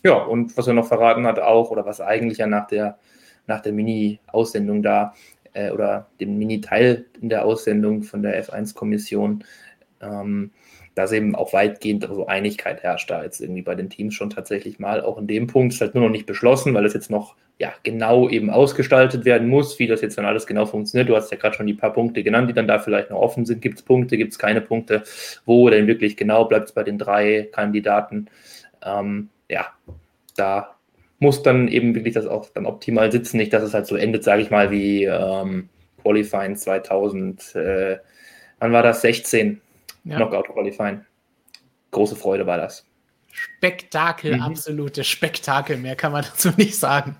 Ja, 0.03 0.13
und 0.13 0.55
was 0.57 0.67
er 0.67 0.73
noch 0.73 0.87
verraten 0.87 1.25
hat 1.25 1.39
auch, 1.39 1.71
oder 1.71 1.83
was 1.87 1.99
eigentlich 1.99 2.37
ja 2.37 2.45
nach 2.45 2.67
der, 2.67 2.99
nach 3.47 3.61
der 3.61 3.73
Mini-Aussendung 3.73 4.83
da 4.83 5.15
äh, 5.53 5.71
oder 5.71 6.05
dem 6.19 6.37
Mini-Teil 6.37 7.05
in 7.19 7.29
der 7.29 7.45
Aussendung 7.45 8.03
von 8.03 8.21
der 8.21 8.43
F1-Kommission, 8.45 9.43
ähm, 10.01 10.51
dass 10.95 11.11
eben 11.11 11.35
auch 11.35 11.53
weitgehend 11.53 12.07
so 12.11 12.27
Einigkeit 12.27 12.83
herrscht 12.83 13.09
da 13.09 13.23
jetzt 13.23 13.41
irgendwie 13.41 13.63
bei 13.63 13.75
den 13.75 13.89
Teams 13.89 14.13
schon 14.13 14.29
tatsächlich 14.29 14.79
mal. 14.79 15.01
Auch 15.01 15.17
in 15.17 15.27
dem 15.27 15.47
Punkt 15.47 15.73
ist 15.73 15.81
halt 15.81 15.95
nur 15.95 16.03
noch 16.03 16.11
nicht 16.11 16.25
beschlossen, 16.25 16.73
weil 16.73 16.85
es 16.85 16.93
jetzt 16.93 17.09
noch 17.09 17.35
ja 17.59 17.73
genau 17.83 18.29
eben 18.29 18.49
ausgestaltet 18.49 19.25
werden 19.25 19.47
muss, 19.47 19.79
wie 19.79 19.87
das 19.87 20.01
jetzt 20.01 20.17
dann 20.17 20.25
alles 20.25 20.45
genau 20.45 20.65
funktioniert. 20.65 21.09
Du 21.09 21.15
hast 21.15 21.31
ja 21.31 21.37
gerade 21.37 21.55
schon 21.55 21.67
die 21.67 21.73
paar 21.73 21.93
Punkte 21.93 22.23
genannt, 22.23 22.49
die 22.49 22.53
dann 22.53 22.67
da 22.67 22.79
vielleicht 22.79 23.09
noch 23.09 23.19
offen 23.19 23.45
sind. 23.45 23.61
Gibt 23.61 23.79
es 23.79 23.83
Punkte, 23.83 24.17
gibt 24.17 24.33
es 24.33 24.39
keine 24.39 24.61
Punkte? 24.61 25.03
Wo 25.45 25.69
denn 25.69 25.87
wirklich 25.87 26.15
genau 26.15 26.45
bleibt 26.45 26.67
es 26.67 26.73
bei 26.73 26.83
den 26.83 26.97
drei 26.97 27.49
Kandidaten? 27.51 28.27
Ähm, 28.85 29.29
ja, 29.49 29.67
da 30.35 30.75
muss 31.19 31.41
dann 31.41 31.67
eben 31.69 31.95
wirklich 31.95 32.13
das 32.13 32.27
auch 32.27 32.49
dann 32.49 32.65
optimal 32.65 33.11
sitzen, 33.11 33.37
nicht, 33.37 33.53
dass 33.53 33.63
es 33.63 33.73
halt 33.73 33.87
so 33.87 33.95
endet, 33.95 34.23
sage 34.23 34.41
ich 34.41 34.51
mal, 34.51 34.71
wie 34.71 35.05
ähm, 35.05 35.69
Qualifying 36.03 36.55
2000, 36.55 37.55
äh, 37.55 37.97
wann 38.59 38.73
war 38.73 38.83
das? 38.83 39.01
16 39.01 39.61
ja. 40.03 40.17
Knockout 40.17 40.47
Qualifying. 40.47 41.05
Große 41.91 42.15
Freude 42.15 42.45
war 42.45 42.57
das. 42.57 42.85
Spektakel, 43.31 44.35
mhm. 44.35 44.41
absolutes 44.41 45.07
Spektakel. 45.07 45.77
Mehr 45.77 45.95
kann 45.95 46.11
man 46.11 46.23
dazu 46.29 46.49
nicht 46.57 46.77
sagen. 46.77 47.15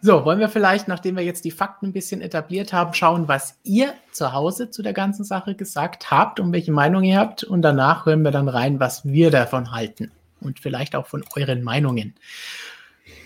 So, 0.00 0.24
wollen 0.24 0.38
wir 0.38 0.48
vielleicht, 0.48 0.86
nachdem 0.86 1.16
wir 1.16 1.24
jetzt 1.24 1.44
die 1.44 1.50
Fakten 1.50 1.86
ein 1.86 1.92
bisschen 1.92 2.20
etabliert 2.20 2.72
haben, 2.72 2.94
schauen, 2.94 3.26
was 3.26 3.58
ihr 3.64 3.94
zu 4.12 4.32
Hause 4.32 4.70
zu 4.70 4.82
der 4.82 4.92
ganzen 4.92 5.24
Sache 5.24 5.56
gesagt 5.56 6.10
habt 6.10 6.38
und 6.38 6.52
welche 6.52 6.70
Meinung 6.70 7.02
ihr 7.02 7.18
habt. 7.18 7.42
Und 7.42 7.62
danach 7.62 8.06
hören 8.06 8.22
wir 8.22 8.30
dann 8.30 8.48
rein, 8.48 8.78
was 8.78 9.04
wir 9.04 9.30
davon 9.30 9.72
halten. 9.72 10.12
Und 10.40 10.60
vielleicht 10.60 10.94
auch 10.94 11.08
von 11.08 11.24
euren 11.34 11.64
Meinungen. 11.64 12.14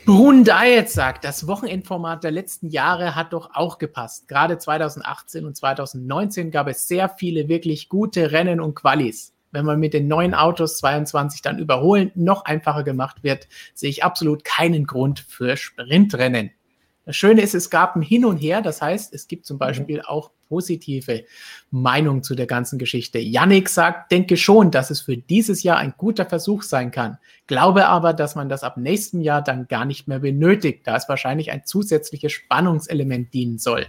Brun 0.04 0.42
Diet 0.42 0.90
sagt, 0.90 1.24
das 1.24 1.46
Wochenendformat 1.46 2.24
der 2.24 2.32
letzten 2.32 2.68
Jahre 2.70 3.14
hat 3.14 3.32
doch 3.32 3.50
auch 3.54 3.78
gepasst. 3.78 4.26
Gerade 4.26 4.58
2018 4.58 5.44
und 5.44 5.56
2019 5.56 6.50
gab 6.50 6.66
es 6.66 6.88
sehr 6.88 7.08
viele 7.08 7.46
wirklich 7.46 7.88
gute 7.88 8.32
Rennen 8.32 8.60
und 8.60 8.74
Qualis. 8.74 9.32
Wenn 9.52 9.64
man 9.64 9.78
mit 9.78 9.94
den 9.94 10.08
neuen 10.08 10.34
Autos 10.34 10.78
22 10.78 11.40
dann 11.42 11.60
überholen 11.60 12.10
noch 12.16 12.44
einfacher 12.44 12.82
gemacht 12.82 13.22
wird, 13.22 13.46
sehe 13.74 13.90
ich 13.90 14.02
absolut 14.02 14.42
keinen 14.42 14.86
Grund 14.86 15.20
für 15.20 15.56
Sprintrennen. 15.56 16.50
Das 17.04 17.14
Schöne 17.14 17.42
ist, 17.42 17.54
es 17.54 17.70
gab 17.70 17.94
ein 17.94 18.02
Hin 18.02 18.24
und 18.24 18.38
Her. 18.38 18.60
Das 18.60 18.82
heißt, 18.82 19.14
es 19.14 19.28
gibt 19.28 19.46
zum 19.46 19.56
mhm. 19.56 19.60
Beispiel 19.60 20.02
auch 20.02 20.32
positive 20.52 21.24
Meinungen 21.70 22.22
zu 22.22 22.34
der 22.34 22.46
ganzen 22.46 22.78
Geschichte. 22.78 23.18
Yannick 23.18 23.70
sagt, 23.70 24.12
denke 24.12 24.36
schon, 24.36 24.70
dass 24.70 24.90
es 24.90 25.00
für 25.00 25.16
dieses 25.16 25.62
Jahr 25.62 25.78
ein 25.78 25.94
guter 25.96 26.26
Versuch 26.26 26.62
sein 26.62 26.90
kann. 26.90 27.16
Glaube 27.46 27.86
aber, 27.86 28.12
dass 28.12 28.34
man 28.34 28.50
das 28.50 28.62
ab 28.62 28.76
nächstem 28.76 29.22
Jahr 29.22 29.40
dann 29.40 29.66
gar 29.66 29.86
nicht 29.86 30.08
mehr 30.08 30.18
benötigt, 30.18 30.86
da 30.86 30.94
es 30.96 31.08
wahrscheinlich 31.08 31.50
ein 31.52 31.64
zusätzliches 31.64 32.32
Spannungselement 32.32 33.32
dienen 33.32 33.56
soll. 33.58 33.86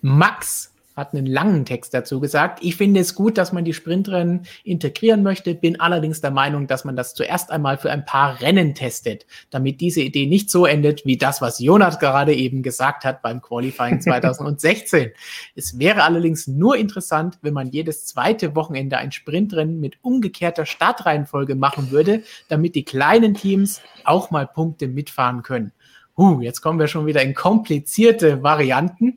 Max 0.00 0.71
hat 1.02 1.14
einen 1.14 1.26
langen 1.26 1.64
Text 1.64 1.92
dazu 1.92 2.20
gesagt. 2.20 2.60
Ich 2.62 2.76
finde 2.76 3.00
es 3.00 3.14
gut, 3.14 3.36
dass 3.36 3.52
man 3.52 3.64
die 3.64 3.74
Sprintrennen 3.74 4.46
integrieren 4.62 5.22
möchte, 5.22 5.54
bin 5.54 5.80
allerdings 5.80 6.20
der 6.20 6.30
Meinung, 6.30 6.68
dass 6.68 6.84
man 6.84 6.94
das 6.94 7.14
zuerst 7.14 7.50
einmal 7.50 7.76
für 7.76 7.90
ein 7.90 8.04
paar 8.04 8.40
Rennen 8.40 8.74
testet, 8.74 9.26
damit 9.50 9.80
diese 9.80 10.00
Idee 10.00 10.26
nicht 10.26 10.48
so 10.48 10.64
endet 10.64 11.04
wie 11.04 11.16
das, 11.16 11.40
was 11.40 11.58
Jonas 11.58 11.98
gerade 11.98 12.34
eben 12.34 12.62
gesagt 12.62 13.04
hat 13.04 13.20
beim 13.20 13.42
Qualifying 13.42 14.00
2016. 14.02 15.10
es 15.56 15.78
wäre 15.78 16.04
allerdings 16.04 16.46
nur 16.46 16.76
interessant, 16.76 17.38
wenn 17.42 17.52
man 17.52 17.70
jedes 17.70 18.06
zweite 18.06 18.54
Wochenende 18.54 18.98
ein 18.98 19.10
Sprintrennen 19.10 19.80
mit 19.80 19.98
umgekehrter 20.02 20.66
Startreihenfolge 20.66 21.56
machen 21.56 21.90
würde, 21.90 22.22
damit 22.48 22.76
die 22.76 22.84
kleinen 22.84 23.34
Teams 23.34 23.80
auch 24.04 24.30
mal 24.30 24.46
Punkte 24.46 24.86
mitfahren 24.86 25.42
können. 25.42 25.72
Huh, 26.16 26.40
jetzt 26.40 26.60
kommen 26.60 26.78
wir 26.78 26.88
schon 26.88 27.06
wieder 27.06 27.22
in 27.22 27.34
komplizierte 27.34 28.42
Varianten. 28.42 29.16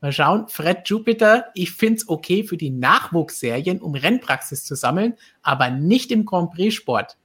Mal 0.00 0.12
schauen. 0.12 0.48
Fred 0.48 0.88
Jupiter, 0.88 1.46
ich 1.54 1.72
finde 1.72 1.96
es 1.96 2.08
okay 2.08 2.44
für 2.44 2.56
die 2.56 2.70
Nachwuchsserien, 2.70 3.80
um 3.80 3.94
Rennpraxis 3.94 4.64
zu 4.64 4.74
sammeln, 4.74 5.14
aber 5.42 5.70
nicht 5.70 6.10
im 6.10 6.24
Grand 6.24 6.52
Prix-Sport. 6.52 7.18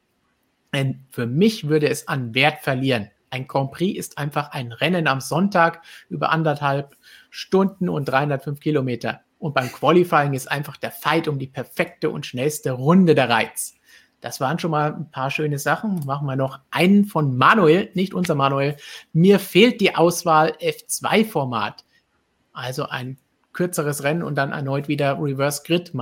Denn 0.74 1.06
für 1.10 1.26
mich 1.26 1.70
würde 1.70 1.90
es 1.90 2.08
an 2.08 2.36
Wert 2.36 2.60
verlieren. 2.62 3.10
Ein 3.30 3.48
Grand 3.48 3.72
Prix 3.72 3.98
ist 3.98 4.18
einfach 4.18 4.52
ein 4.52 4.72
Rennen 4.72 5.08
am 5.08 5.22
Sonntag 5.22 5.82
über 6.10 6.32
anderthalb 6.32 6.96
Stunden 7.30 7.90
und 7.90 8.06
305 8.06 8.60
Kilometer. 8.60 9.22
Und 9.40 9.54
beim 9.54 9.72
Qualifying 9.72 10.34
ist 10.34 10.52
einfach 10.52 10.78
der 10.78 10.92
Fight 10.92 11.28
um 11.28 11.40
die 11.40 11.48
perfekte 11.48 12.10
und 12.10 12.26
schnellste 12.26 12.72
Runde 12.72 13.16
der 13.16 13.30
Reiz. 13.30 13.76
Das 14.22 14.40
waren 14.40 14.58
schon 14.58 14.72
mal 14.72 14.94
ein 14.94 15.12
paar 15.12 15.30
schöne 15.30 15.60
Sachen. 15.60 16.04
Machen 16.06 16.26
wir 16.26 16.36
noch 16.36 16.60
einen 16.72 17.06
von 17.06 17.38
Manuel, 17.38 17.92
nicht 17.94 18.14
unser 18.14 18.36
Manuel. 18.36 18.76
Mir 19.14 19.40
fehlt 19.40 19.82
die 19.82 19.96
Auswahl 19.96 20.54
F2-Format. 20.60 21.86
Also 22.56 22.88
ein 22.88 23.18
kürzeres 23.54 24.04
Rennen 24.04 24.24
und 24.24 24.36
dann 24.36 24.52
erneut 24.52 24.88
wieder 24.88 25.18
Reverse 25.20 25.64
Grid, 25.66 25.94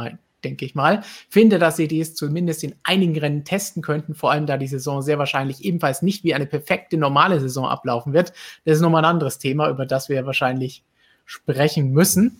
denke 0.44 0.66
ich 0.66 0.76
mal. 0.76 1.02
Finde, 1.30 1.60
dass 1.60 1.78
sie 1.78 1.88
dies 1.88 2.16
zumindest 2.16 2.64
in 2.64 2.76
einigen 2.84 3.18
Rennen 3.18 3.46
testen 3.46 3.82
könnten, 3.82 4.16
vor 4.16 4.32
allem 4.32 4.46
da 4.46 4.58
die 4.58 4.68
Saison 4.68 5.02
sehr 5.02 5.20
wahrscheinlich 5.20 5.64
ebenfalls 5.64 6.02
nicht 6.02 6.24
wie 6.24 6.34
eine 6.34 6.46
perfekte 6.46 6.98
normale 6.98 7.40
Saison 7.40 7.66
ablaufen 7.66 8.14
wird. 8.14 8.34
Das 8.66 8.76
ist 8.76 8.82
nochmal 8.82 9.04
ein 9.04 9.12
anderes 9.12 9.38
Thema, 9.38 9.70
über 9.70 9.86
das 9.86 10.10
wir 10.10 10.26
wahrscheinlich 10.26 10.84
sprechen 11.26 11.92
müssen. 11.92 12.40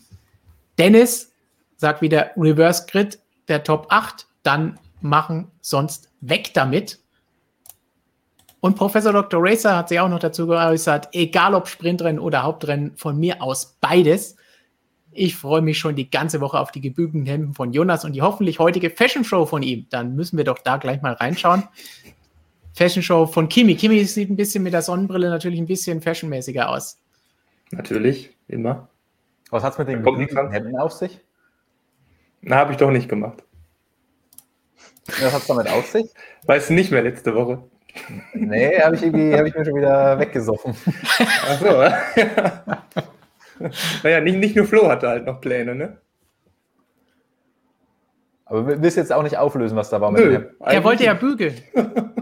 Dennis 0.78 1.32
sagt 1.78 2.02
wieder 2.02 2.32
Reverse 2.36 2.86
Grid 2.90 3.20
der 3.48 3.64
Top 3.64 3.88
8, 3.90 4.28
dann 4.42 4.80
machen, 5.02 5.52
sonst 5.62 6.10
weg 6.22 6.52
damit. 6.54 7.00
Und 8.64 8.78
Professor 8.78 9.12
Dr. 9.12 9.42
Racer 9.44 9.76
hat 9.76 9.90
sich 9.90 10.00
auch 10.00 10.08
noch 10.08 10.20
dazu 10.20 10.48
geäußert, 10.48 11.10
egal 11.12 11.54
ob 11.54 11.68
Sprintrennen 11.68 12.18
oder 12.18 12.44
Hauptrennen, 12.44 12.96
von 12.96 13.20
mir 13.20 13.42
aus 13.42 13.76
beides. 13.82 14.38
Ich 15.12 15.36
freue 15.36 15.62
mich 15.62 15.78
schon 15.78 15.98
die 15.98 16.10
ganze 16.10 16.40
Woche 16.40 16.58
auf 16.58 16.72
die 16.72 16.80
gebügelten 16.80 17.26
Hemden 17.26 17.54
von 17.54 17.74
Jonas 17.74 18.06
und 18.06 18.14
die 18.14 18.22
hoffentlich 18.22 18.60
heutige 18.60 18.90
Fashion 18.90 19.26
Show 19.26 19.46
von 19.46 19.64
ihm. 19.64 19.88
Dann 19.90 20.16
müssen 20.16 20.38
wir 20.38 20.46
doch 20.46 20.60
da 20.60 20.78
gleich 20.78 21.02
mal 21.02 21.12
reinschauen. 21.12 21.64
Fashion 22.74 23.04
Show 23.04 23.26
von 23.26 23.50
Kimi. 23.50 23.76
Kimi 23.76 24.02
sieht 24.06 24.30
ein 24.30 24.38
bisschen 24.38 24.64
mit 24.64 24.72
der 24.72 24.82
Sonnenbrille 24.82 25.30
natürlich 25.30 25.60
ein 25.60 25.68
bisschen 25.68 26.02
fashionmäßiger 26.02 26.70
aus. 26.70 27.02
Natürlich, 27.72 28.34
immer. 28.48 28.88
Was 29.50 29.64
hat 29.64 29.74
es 29.74 29.80
mit 29.80 29.90
den 29.90 30.04
gebügelten 30.04 30.52
Hemden 30.52 30.78
auf 30.78 30.94
sich? 30.94 31.20
Na, 32.40 32.56
habe 32.56 32.72
ich 32.72 32.78
doch 32.78 32.92
nicht 32.92 33.10
gemacht. 33.10 33.44
Was 35.08 35.34
hat 35.34 35.42
es 35.42 35.48
damit 35.48 35.68
auf 35.68 35.86
sich? 35.88 36.06
Weiß 36.46 36.70
nicht 36.70 36.92
mehr 36.92 37.02
letzte 37.02 37.36
Woche. 37.36 37.62
Nee, 38.34 38.80
habe 38.82 38.96
ich, 38.96 39.04
hab 39.04 39.46
ich 39.46 39.56
mir 39.56 39.66
schon 39.66 39.76
wieder 39.76 40.20
weggesoffen. 40.20 40.76
Ach 41.20 41.60
so. 41.60 41.84
naja, 44.04 44.20
nicht, 44.22 44.38
nicht 44.38 44.56
nur 44.56 44.66
Flo 44.66 44.90
hatte 44.90 45.08
halt 45.08 45.26
noch 45.26 45.42
Pläne, 45.42 45.76
ne? 45.76 45.98
Aber 48.46 48.68
wir 48.68 48.82
willst 48.82 48.98
jetzt 48.98 49.14
auch 49.14 49.24
nicht 49.24 49.38
auflösen, 49.38 49.76
was 49.76 49.90
da 49.90 50.02
war. 50.02 50.12
Nö, 50.12 50.30
mit 50.30 50.50
er 50.60 50.84
wollte 50.84 51.06
ja 51.06 51.14
bügeln. 51.14 51.56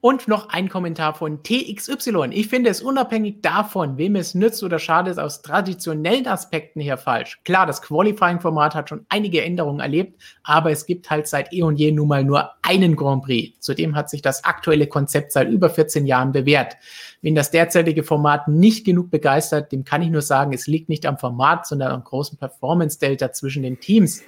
Und 0.00 0.28
noch 0.28 0.50
ein 0.50 0.68
Kommentar 0.68 1.14
von 1.14 1.42
TXY. 1.42 2.28
Ich 2.30 2.46
finde 2.46 2.70
es 2.70 2.80
unabhängig 2.80 3.42
davon, 3.42 3.98
wem 3.98 4.14
es 4.14 4.32
nützt 4.32 4.62
oder 4.62 4.78
schadet, 4.78 5.18
aus 5.18 5.42
traditionellen 5.42 6.28
Aspekten 6.28 6.80
her 6.80 6.96
falsch. 6.96 7.40
Klar, 7.44 7.66
das 7.66 7.82
Qualifying-Format 7.82 8.76
hat 8.76 8.88
schon 8.90 9.04
einige 9.08 9.42
Änderungen 9.42 9.80
erlebt, 9.80 10.22
aber 10.44 10.70
es 10.70 10.86
gibt 10.86 11.10
halt 11.10 11.26
seit 11.26 11.52
eh 11.52 11.62
und 11.62 11.80
je 11.80 11.90
nun 11.90 12.06
mal 12.06 12.22
nur 12.22 12.48
einen 12.62 12.94
Grand 12.94 13.24
Prix. 13.24 13.58
Zudem 13.58 13.96
hat 13.96 14.08
sich 14.08 14.22
das 14.22 14.44
aktuelle 14.44 14.86
Konzept 14.86 15.32
seit 15.32 15.48
über 15.48 15.68
14 15.68 16.06
Jahren 16.06 16.30
bewährt. 16.30 16.76
Wenn 17.20 17.34
das 17.34 17.50
derzeitige 17.50 18.04
Format 18.04 18.46
nicht 18.46 18.86
genug 18.86 19.10
begeistert, 19.10 19.72
dem 19.72 19.82
kann 19.82 20.02
ich 20.02 20.10
nur 20.10 20.22
sagen, 20.22 20.52
es 20.52 20.68
liegt 20.68 20.88
nicht 20.88 21.06
am 21.06 21.18
Format, 21.18 21.66
sondern 21.66 21.90
am 21.90 22.04
großen 22.04 22.38
Performance-Delta 22.38 23.32
zwischen 23.32 23.64
den 23.64 23.80
Teams. 23.80 24.22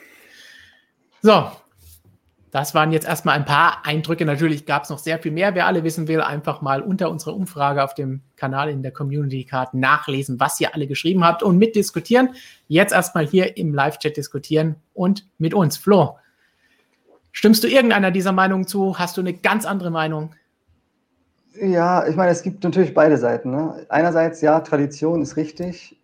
So, 1.23 1.49
das 2.51 2.75
waren 2.75 2.91
jetzt 2.91 3.07
erstmal 3.07 3.37
ein 3.37 3.45
paar 3.45 3.85
Eindrücke. 3.85 4.25
Natürlich 4.25 4.67
gab 4.67 4.83
es 4.83 4.91
noch 4.91 4.99
sehr 4.99 5.19
viel 5.21 5.31
mehr. 5.31 5.55
Wer 5.55 5.67
alle 5.67 5.85
wissen 5.85 6.09
will, 6.09 6.21
einfach 6.21 6.63
mal 6.63 6.83
unter 6.83 7.11
unserer 7.11 7.35
Umfrage 7.35 7.85
auf 7.85 7.95
dem 7.95 8.23
Kanal 8.37 8.71
in 8.71 8.83
der 8.83 8.91
Community 8.91 9.45
Card 9.45 9.75
nachlesen, 9.75 10.41
was 10.41 10.61
ihr 10.61 10.75
alle 10.75 10.89
geschrieben 10.89 11.25
habt 11.25 11.43
und 11.43 11.59
mitdiskutieren. 11.59 12.31
Jetzt 12.67 12.93
erstmal 12.93 13.27
hier 13.27 13.57
im 13.57 13.73
Live-Chat 13.73 14.17
diskutieren 14.17 14.77
und 14.95 15.29
mit 15.39 15.55
uns. 15.55 15.77
Flo, 15.77 16.17
stimmst 17.31 17.63
du 17.63 17.69
irgendeiner 17.69 18.11
dieser 18.11 18.33
Meinungen 18.33 18.67
zu? 18.67 18.99
Hast 18.99 19.17
du 19.17 19.21
eine 19.21 19.33
ganz 19.35 19.65
andere 19.65 19.93
Meinung? 19.93 20.35
Ja, 21.61 22.07
ich 22.07 22.17
meine, 22.17 22.33
es 22.33 22.43
gibt 22.43 22.65
natürlich 22.65 22.95
beide 22.95 23.17
Seiten. 23.17 23.51
Ne? 23.53 23.87
Einerseits, 23.89 24.41
ja, 24.41 24.59
Tradition 24.61 25.23
ist 25.23 25.37
richtig. 25.37 25.97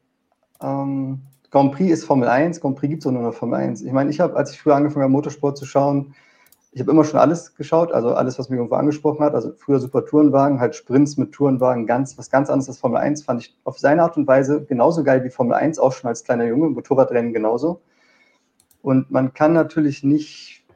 Ähm, 0.61 1.23
Grand 1.51 1.73
Prix 1.73 1.93
ist 1.93 2.05
Formel 2.05 2.29
1, 2.29 2.61
Grand 2.61 2.77
Prix 2.77 2.91
gibt 2.91 3.03
es 3.03 3.07
auch 3.07 3.13
nur 3.13 3.23
noch 3.23 3.35
Formel 3.35 3.59
1. 3.59 3.83
Ich 3.83 3.93
meine, 3.93 4.11
ich 4.11 4.21
habe, 4.21 4.37
als 4.37 4.53
ich 4.53 4.61
früher 4.61 4.77
angefangen 4.77 5.05
habe, 5.05 5.13
Motorsport 5.13 5.57
zu 5.57 5.65
schauen, 5.65 6.15
ich 6.77 6.83
habe 6.83 6.91
immer 6.91 7.05
schon 7.05 7.19
alles 7.19 7.55
geschaut, 7.55 7.91
also 7.91 8.13
alles, 8.13 8.39
was 8.39 8.51
mich 8.51 8.59
irgendwo 8.59 8.75
angesprochen 8.75 9.25
hat. 9.25 9.35
Also 9.35 9.51
früher 9.57 9.81
super 9.81 10.05
Tourenwagen, 10.05 10.61
halt 10.61 10.75
Sprints 10.75 11.17
mit 11.17 11.33
Tourenwagen, 11.33 11.87
ganz, 11.87 12.19
was 12.19 12.29
ganz 12.29 12.51
anderes 12.51 12.69
als 12.69 12.77
Formel 12.77 12.99
1, 12.99 13.23
fand 13.23 13.41
ich 13.41 13.57
auf 13.65 13.79
seine 13.79 14.03
Art 14.03 14.19
und 14.19 14.27
Weise 14.27 14.63
genauso 14.63 15.03
geil 15.03 15.25
wie 15.25 15.31
Formel 15.31 15.55
1, 15.55 15.79
auch 15.79 15.95
schon 15.95 16.09
als 16.09 16.23
kleiner 16.23 16.45
Junge, 16.45 16.69
Motorradrennen 16.69 17.33
genauso. 17.33 17.81
Und 18.83 19.11
man 19.11 19.33
kann 19.33 19.55
natürlich 19.55 20.05
nicht, 20.05 20.67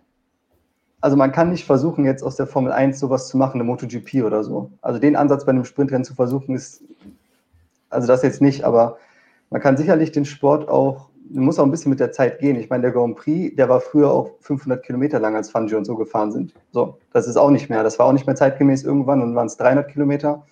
also 1.03 1.19
man 1.19 1.33
kann 1.33 1.51
nicht 1.51 1.67
versuchen, 1.67 2.07
jetzt 2.07 2.23
aus 2.23 2.37
der 2.37 2.47
Formel 2.47 2.73
1 2.73 2.99
sowas 2.99 3.29
zu 3.29 3.37
machen, 3.37 3.61
eine 3.61 3.65
MotoGP 3.65 4.25
oder 4.25 4.43
so. 4.43 4.71
Also 4.81 4.99
den 4.99 5.17
Ansatz 5.17 5.45
bei 5.45 5.51
einem 5.51 5.67
Sprintrennen 5.67 6.07
zu 6.07 6.15
versuchen, 6.15 6.55
ist, 6.55 6.83
also 7.91 8.07
das 8.07 8.23
jetzt 8.23 8.41
nicht, 8.41 8.65
aber 8.65 8.97
man 9.51 9.61
kann 9.61 9.77
sicherlich 9.77 10.13
den 10.13 10.25
Sport 10.25 10.67
auch 10.67 11.10
muss 11.33 11.59
auch 11.59 11.65
ein 11.65 11.71
bisschen 11.71 11.91
mit 11.91 12.01
der 12.01 12.13
Zeit 12.13 12.39
gehen. 12.39 12.57
Ich 12.57 12.71
meine, 12.71 12.83
der 12.83 12.93
Grand 12.93 13.17
Prix, 13.17 13.55
der 13.57 13.69
war 13.69 13.81
früher 13.81 14.11
auch 14.11 14.33
500 14.41 14.83
Kilometer 14.83 15.21
lang, 15.21 15.37
als 15.37 15.51
Fangio 15.51 15.79
und 15.79 15.85
so 15.85 15.97
gefahren 15.97 16.33
sind. 16.33 16.55
So, 16.73 16.99
das 17.13 17.29
ist 17.29 17.37
auch 17.37 17.51
nicht 17.51 17.71
mehr. 17.71 17.83
Das 17.83 17.99
war 17.99 18.07
auch 18.07 18.13
nicht 18.13 18.27
mehr 18.27 18.37
zeitgemäß 18.37 18.85
irgendwann 18.85 19.23
und 19.23 19.35
waren 19.35 19.47
es 19.47 19.57
300 19.57 19.89
Kilometer. 19.89 20.45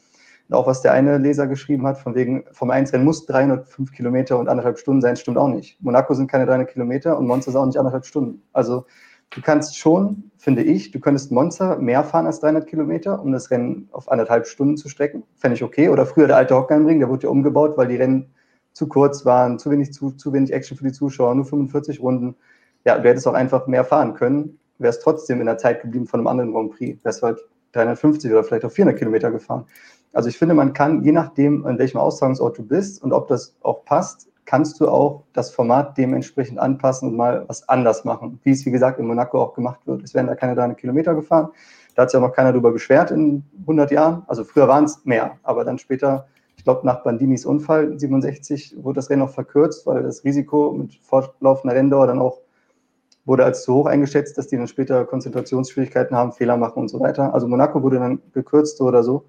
Und 0.49 0.55
auch 0.55 0.67
was 0.67 0.81
der 0.81 0.93
eine 0.93 1.19
Leser 1.19 1.47
geschrieben 1.47 1.87
hat, 1.87 1.99
von 1.99 2.15
wegen, 2.15 2.45
vom 2.53 2.71
1 2.71 2.93
Rennen 2.93 3.05
muss 3.05 3.27
305 3.27 3.93
Kilometer 3.93 4.39
und 4.39 4.49
anderthalb 4.49 4.79
Stunden 4.79 5.03
sein, 5.03 5.17
stimmt 5.17 5.37
auch 5.37 5.49
nicht. 5.49 5.83
Monaco 5.83 6.15
sind 6.15 6.31
keine 6.31 6.47
300 6.47 6.71
Kilometer 6.71 7.19
und 7.19 7.27
Monza 7.27 7.51
ist 7.51 7.57
auch 7.57 7.67
nicht 7.67 7.79
anderthalb 7.79 8.07
Stunden. 8.07 8.43
Also 8.53 8.87
du 9.31 9.43
kannst 9.43 9.77
schon, 9.77 10.31
finde 10.39 10.63
ich, 10.63 10.91
du 10.91 11.01
könntest 11.01 11.33
Monza 11.33 11.77
mehr 11.77 12.03
fahren 12.03 12.27
als 12.27 12.41
300 12.41 12.67
Kilometer, 12.67 13.21
um 13.21 13.33
das 13.33 13.51
Rennen 13.51 13.89
auf 13.93 14.11
anderthalb 14.11 14.47
Stunden 14.47 14.77
zu 14.79 14.89
strecken. 14.89 15.23
Fände 15.37 15.57
ich 15.57 15.63
okay. 15.63 15.91
Oder 15.91 16.07
früher 16.07 16.29
der 16.29 16.37
alte 16.37 16.57
Hockenheimring, 16.57 17.01
der 17.01 17.11
wurde 17.11 17.25
ja 17.25 17.31
umgebaut, 17.31 17.77
weil 17.77 17.89
die 17.89 17.97
Rennen 17.97 18.31
zu 18.79 18.87
kurz 18.87 19.27
waren, 19.27 19.59
zu 19.59 19.71
wenig, 19.71 19.93
zu, 19.93 20.13
zu 20.13 20.33
wenig 20.33 20.53
Action 20.53 20.77
für 20.77 20.85
die 20.85 20.93
Zuschauer, 20.93 21.35
nur 21.35 21.45
45 21.45 22.01
Runden. 22.01 22.37
ja, 22.85 22.97
du 22.99 23.09
hättest 23.09 23.27
auch 23.27 23.35
einfach 23.35 23.67
mehr 23.67 23.85
fahren 23.85 24.15
können, 24.15 24.59
wärst 24.79 25.03
trotzdem 25.03 25.41
in 25.41 25.47
der 25.47 25.59
Zeit 25.59 25.83
geblieben 25.83 26.07
von 26.07 26.21
einem 26.21 26.29
anderen 26.29 26.53
Grand 26.53 26.71
Prix. 26.71 27.05
Wärst 27.05 27.23
halt 27.23 27.41
350 27.73 28.31
oder 28.31 28.45
vielleicht 28.45 28.65
auch 28.65 28.71
400 28.71 28.97
Kilometer 28.97 29.31
gefahren. 29.31 29.67
Also 30.13 30.29
ich 30.29 30.39
finde, 30.39 30.55
man 30.55 30.73
kann, 30.73 31.03
je 31.03 31.13
nachdem, 31.13 31.67
an 31.67 31.79
welchem 31.79 31.99
Austragungsort 31.99 32.57
du 32.57 32.63
bist 32.63 33.03
und 33.03 33.13
ob 33.13 33.29
das 33.29 33.55
auch 33.63 33.85
passt, 33.85 34.29
kannst 34.47 34.81
du 34.81 34.89
auch 34.89 35.25
das 35.35 35.51
Format 35.51 35.99
dementsprechend 35.99 36.59
anpassen 36.59 37.11
und 37.11 37.17
mal 37.17 37.45
was 37.49 37.69
anders 37.69 38.05
machen, 38.05 38.41
wie 38.45 38.53
es, 38.53 38.65
wie 38.65 38.71
gesagt, 38.71 38.99
in 38.99 39.07
Monaco 39.07 39.43
auch 39.43 39.53
gemacht 39.53 39.81
wird. 39.87 40.03
Es 40.03 40.15
werden 40.15 40.29
da 40.29 40.35
keine 40.35 40.55
300 40.55 40.79
Kilometer 40.79 41.15
gefahren. 41.15 41.51
Da 41.95 42.03
hat 42.03 42.11
sich 42.11 42.19
ja 42.19 42.27
noch 42.27 42.35
keiner 42.35 42.53
darüber 42.53 42.73
beschwert 42.73 43.11
in 43.11 43.45
100 43.63 43.91
Jahren. 43.91 44.23
Also 44.29 44.45
früher 44.45 44.69
waren 44.69 44.85
es 44.85 45.05
mehr, 45.05 45.37
aber 45.43 45.65
dann 45.65 45.79
später, 45.79 46.29
ich 46.59 46.65
glaube, 46.65 46.85
nach 46.85 47.05
Bandinis 47.05 47.47
Unfall 47.47 47.99
67 47.99 48.77
wurde 48.83 48.97
das 48.97 49.09
Rennen 49.09 49.21
noch 49.21 49.31
verkürzt, 49.31 49.87
weil 49.87 50.03
das 50.03 50.25
Risiko 50.25 50.73
mit 50.73 50.97
fortlaufender 50.97 51.75
Renndauer 51.75 52.09
dann 52.09 52.19
auch 52.19 52.41
wurde 53.25 53.45
als 53.45 53.63
zu 53.63 53.75
hoch 53.75 53.87
eingeschätzt, 53.87 54.37
dass 54.39 54.49
die 54.49 54.57
dann 54.57 54.67
später 54.67 55.05
Konzentrationsschwierigkeiten 55.05 56.17
haben, 56.17 56.33
Fehler 56.33 56.57
machen 56.57 56.81
und 56.81 56.89
so 56.89 56.99
weiter. 56.99 57.33
Also 57.33 57.47
Monaco 57.47 57.83
wurde 57.83 57.99
dann 57.99 58.21
gekürzt 58.33 58.81
oder 58.81 59.03
so. 59.05 59.27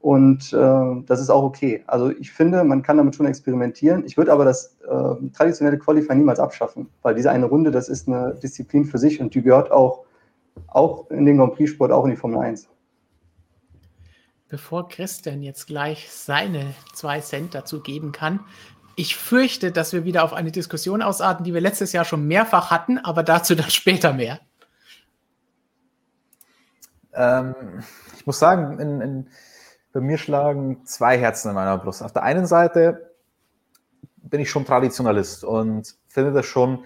Und 0.00 0.52
äh, 0.52 1.02
das 1.06 1.20
ist 1.20 1.28
auch 1.28 1.42
okay. 1.42 1.84
Also 1.86 2.10
ich 2.10 2.32
finde, 2.32 2.64
man 2.64 2.82
kann 2.82 2.96
damit 2.96 3.16
schon 3.16 3.26
experimentieren. 3.26 4.04
Ich 4.06 4.16
würde 4.16 4.32
aber 4.32 4.44
das 4.44 4.76
äh, 4.88 5.28
traditionelle 5.34 5.78
Qualify 5.78 6.14
niemals 6.14 6.40
abschaffen, 6.40 6.88
weil 7.02 7.14
diese 7.14 7.30
eine 7.30 7.46
Runde, 7.46 7.70
das 7.70 7.88
ist 7.88 8.08
eine 8.08 8.34
Disziplin 8.42 8.84
für 8.84 8.98
sich 8.98 9.20
und 9.20 9.34
die 9.34 9.42
gehört 9.42 9.70
auch, 9.70 10.04
auch 10.68 11.10
in 11.10 11.26
den 11.26 11.36
Grand 11.36 11.54
Prix-Sport, 11.54 11.92
auch 11.92 12.04
in 12.04 12.12
die 12.12 12.16
Formel 12.16 12.38
1. 12.38 12.68
Bevor 14.52 14.90
Christian 14.90 15.40
jetzt 15.40 15.66
gleich 15.66 16.12
seine 16.12 16.74
zwei 16.92 17.20
Cent 17.20 17.54
dazu 17.54 17.80
geben 17.80 18.12
kann, 18.12 18.40
ich 18.96 19.16
fürchte, 19.16 19.72
dass 19.72 19.94
wir 19.94 20.04
wieder 20.04 20.24
auf 20.24 20.34
eine 20.34 20.52
Diskussion 20.52 21.00
ausarten, 21.00 21.42
die 21.42 21.54
wir 21.54 21.62
letztes 21.62 21.94
Jahr 21.94 22.04
schon 22.04 22.28
mehrfach 22.28 22.70
hatten, 22.70 22.98
aber 22.98 23.22
dazu 23.22 23.54
dann 23.54 23.70
später 23.70 24.12
mehr. 24.12 24.40
Ähm, 27.14 27.54
ich 28.14 28.26
muss 28.26 28.38
sagen, 28.38 28.78
in, 28.78 29.00
in 29.00 29.30
bei 29.94 30.00
mir 30.00 30.18
schlagen 30.18 30.84
zwei 30.84 31.16
Herzen 31.16 31.48
in 31.48 31.54
meiner 31.54 31.78
Brust. 31.78 32.02
Auf 32.02 32.12
der 32.12 32.22
einen 32.22 32.44
Seite 32.44 33.14
bin 34.18 34.42
ich 34.42 34.50
schon 34.50 34.66
Traditionalist 34.66 35.44
und 35.44 35.94
finde 36.08 36.34
das 36.34 36.44
schon 36.44 36.84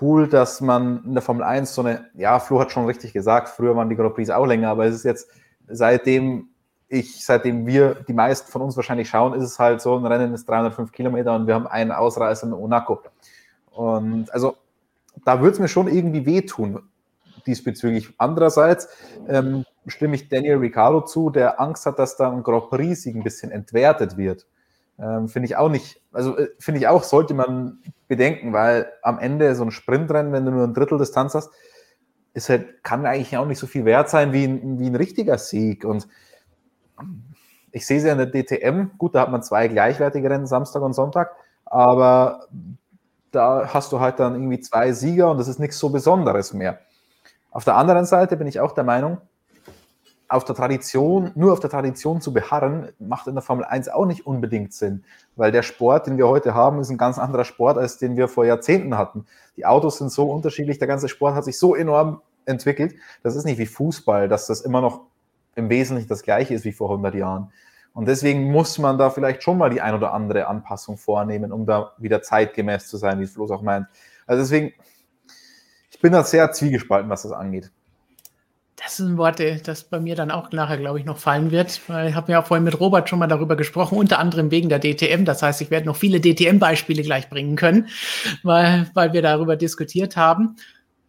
cool, 0.00 0.26
dass 0.26 0.60
man 0.60 1.04
in 1.04 1.14
der 1.14 1.22
Formel 1.22 1.44
1 1.44 1.72
so 1.72 1.82
eine, 1.82 2.10
ja, 2.14 2.40
Flo 2.40 2.58
hat 2.58 2.72
schon 2.72 2.86
richtig 2.86 3.12
gesagt, 3.12 3.48
früher 3.48 3.76
waren 3.76 3.88
die 3.88 3.94
Grand 3.94 4.16
Prix 4.16 4.28
auch 4.30 4.46
länger, 4.46 4.70
aber 4.70 4.86
es 4.86 4.96
ist 4.96 5.04
jetzt, 5.04 5.30
seitdem 5.68 6.49
ich, 6.90 7.24
seitdem 7.24 7.66
wir, 7.66 7.94
die 8.08 8.12
meisten 8.12 8.50
von 8.50 8.62
uns 8.62 8.76
wahrscheinlich 8.76 9.08
schauen, 9.08 9.32
ist 9.32 9.44
es 9.44 9.58
halt 9.60 9.80
so, 9.80 9.96
ein 9.96 10.04
Rennen 10.04 10.34
ist 10.34 10.48
305 10.48 10.90
Kilometer 10.90 11.34
und 11.36 11.46
wir 11.46 11.54
haben 11.54 11.68
einen 11.68 11.92
Ausreißer 11.92 12.48
in 12.48 12.50
Monaco. 12.50 13.00
Und 13.70 14.32
also 14.34 14.56
da 15.24 15.40
würde 15.40 15.52
es 15.52 15.60
mir 15.60 15.68
schon 15.68 15.86
irgendwie 15.86 16.26
wehtun 16.26 16.82
diesbezüglich. 17.46 18.12
Andererseits 18.18 18.88
ähm, 19.28 19.64
stimme 19.86 20.16
ich 20.16 20.28
Daniel 20.28 20.56
Ricciardo 20.56 21.02
zu, 21.02 21.30
der 21.30 21.60
Angst 21.60 21.86
hat, 21.86 21.98
dass 22.00 22.16
da 22.16 22.30
ein 22.30 22.42
Grand 22.42 22.70
Prix-Sieg 22.70 23.14
ein 23.14 23.22
bisschen 23.22 23.52
entwertet 23.52 24.16
wird. 24.16 24.48
Ähm, 24.98 25.28
finde 25.28 25.46
ich 25.46 25.56
auch 25.56 25.70
nicht, 25.70 26.02
also 26.12 26.36
äh, 26.36 26.48
finde 26.58 26.80
ich 26.80 26.88
auch, 26.88 27.04
sollte 27.04 27.34
man 27.34 27.78
bedenken, 28.08 28.52
weil 28.52 28.90
am 29.02 29.20
Ende 29.20 29.54
so 29.54 29.62
ein 29.62 29.70
Sprintrennen, 29.70 30.32
wenn 30.32 30.44
du 30.44 30.50
nur 30.50 30.64
ein 30.64 30.74
Drittel 30.74 30.98
Distanz 30.98 31.34
hast, 31.34 31.50
ist 32.34 32.48
halt, 32.48 32.82
kann 32.82 33.06
eigentlich 33.06 33.36
auch 33.36 33.46
nicht 33.46 33.58
so 33.58 33.68
viel 33.68 33.84
wert 33.84 34.10
sein 34.10 34.32
wie 34.32 34.44
ein, 34.44 34.80
wie 34.80 34.88
ein 34.88 34.96
richtiger 34.96 35.38
Sieg. 35.38 35.84
Und 35.84 36.08
ich 37.72 37.86
sehe 37.86 38.00
sie 38.00 38.08
in 38.08 38.18
der 38.18 38.30
DTM, 38.30 38.96
gut, 38.98 39.14
da 39.14 39.22
hat 39.22 39.30
man 39.30 39.42
zwei 39.42 39.68
gleichwertige 39.68 40.28
Rennen, 40.28 40.46
Samstag 40.46 40.82
und 40.82 40.92
Sonntag, 40.92 41.32
aber 41.64 42.46
da 43.30 43.72
hast 43.72 43.92
du 43.92 44.00
halt 44.00 44.18
dann 44.18 44.34
irgendwie 44.34 44.60
zwei 44.60 44.92
Sieger 44.92 45.30
und 45.30 45.38
das 45.38 45.48
ist 45.48 45.60
nichts 45.60 45.78
so 45.78 45.90
Besonderes 45.90 46.52
mehr. 46.52 46.80
Auf 47.50 47.64
der 47.64 47.76
anderen 47.76 48.04
Seite 48.04 48.36
bin 48.36 48.46
ich 48.46 48.60
auch 48.60 48.72
der 48.72 48.84
Meinung, 48.84 49.18
auf 50.28 50.44
der 50.44 50.54
Tradition, 50.54 51.32
nur 51.34 51.52
auf 51.52 51.58
der 51.58 51.70
Tradition 51.70 52.20
zu 52.20 52.32
beharren, 52.32 52.90
macht 53.00 53.26
in 53.26 53.34
der 53.34 53.42
Formel 53.42 53.64
1 53.64 53.88
auch 53.88 54.06
nicht 54.06 54.26
unbedingt 54.26 54.72
Sinn, 54.72 55.02
weil 55.34 55.50
der 55.50 55.62
Sport, 55.62 56.06
den 56.06 56.18
wir 56.18 56.28
heute 56.28 56.54
haben, 56.54 56.80
ist 56.80 56.90
ein 56.90 56.98
ganz 56.98 57.18
anderer 57.18 57.44
Sport, 57.44 57.78
als 57.78 57.98
den 57.98 58.16
wir 58.16 58.28
vor 58.28 58.44
Jahrzehnten 58.44 58.96
hatten. 58.96 59.26
Die 59.56 59.66
Autos 59.66 59.98
sind 59.98 60.12
so 60.12 60.30
unterschiedlich, 60.30 60.78
der 60.78 60.86
ganze 60.86 61.08
Sport 61.08 61.34
hat 61.34 61.44
sich 61.44 61.58
so 61.58 61.74
enorm 61.74 62.20
entwickelt. 62.46 62.94
Das 63.24 63.34
ist 63.34 63.44
nicht 63.44 63.58
wie 63.58 63.66
Fußball, 63.66 64.28
dass 64.28 64.46
das 64.46 64.60
immer 64.60 64.80
noch 64.80 65.09
im 65.54 65.68
Wesentlichen 65.68 66.08
das 66.08 66.22
gleiche 66.22 66.54
ist 66.54 66.64
wie 66.64 66.72
vor 66.72 66.90
100 66.90 67.14
Jahren. 67.14 67.52
Und 67.92 68.06
deswegen 68.06 68.50
muss 68.50 68.78
man 68.78 68.98
da 68.98 69.10
vielleicht 69.10 69.42
schon 69.42 69.58
mal 69.58 69.70
die 69.70 69.80
ein 69.80 69.94
oder 69.94 70.12
andere 70.12 70.46
Anpassung 70.46 70.96
vornehmen, 70.96 71.52
um 71.52 71.66
da 71.66 71.92
wieder 71.98 72.22
zeitgemäß 72.22 72.86
zu 72.86 72.96
sein, 72.96 73.20
wie 73.20 73.26
Floß 73.26 73.50
auch 73.50 73.62
meint. 73.62 73.86
Also 74.26 74.42
deswegen, 74.42 74.72
ich 75.90 76.00
bin 76.00 76.12
da 76.12 76.22
sehr 76.22 76.52
zwiegespalten, 76.52 77.10
was 77.10 77.22
das 77.22 77.32
angeht. 77.32 77.70
Das 78.82 78.96
sind 78.96 79.18
Worte, 79.18 79.60
das 79.62 79.84
bei 79.84 80.00
mir 80.00 80.16
dann 80.16 80.30
auch 80.30 80.52
nachher, 80.52 80.78
glaube 80.78 80.98
ich, 80.98 81.04
noch 81.04 81.18
fallen 81.18 81.50
wird, 81.50 81.82
weil 81.88 82.08
ich 82.08 82.14
habe 82.14 82.32
ja 82.32 82.40
vorhin 82.40 82.64
mit 82.64 82.80
Robert 82.80 83.10
schon 83.10 83.18
mal 83.18 83.26
darüber 83.26 83.54
gesprochen, 83.54 83.98
unter 83.98 84.18
anderem 84.18 84.50
wegen 84.50 84.70
der 84.70 84.78
DTM. 84.78 85.26
Das 85.26 85.42
heißt, 85.42 85.60
ich 85.60 85.70
werde 85.70 85.86
noch 85.86 85.96
viele 85.96 86.20
DTM-Beispiele 86.20 87.02
gleich 87.02 87.28
bringen 87.28 87.56
können, 87.56 87.88
weil, 88.42 88.88
weil 88.94 89.12
wir 89.12 89.20
darüber 89.20 89.56
diskutiert 89.56 90.16
haben. 90.16 90.56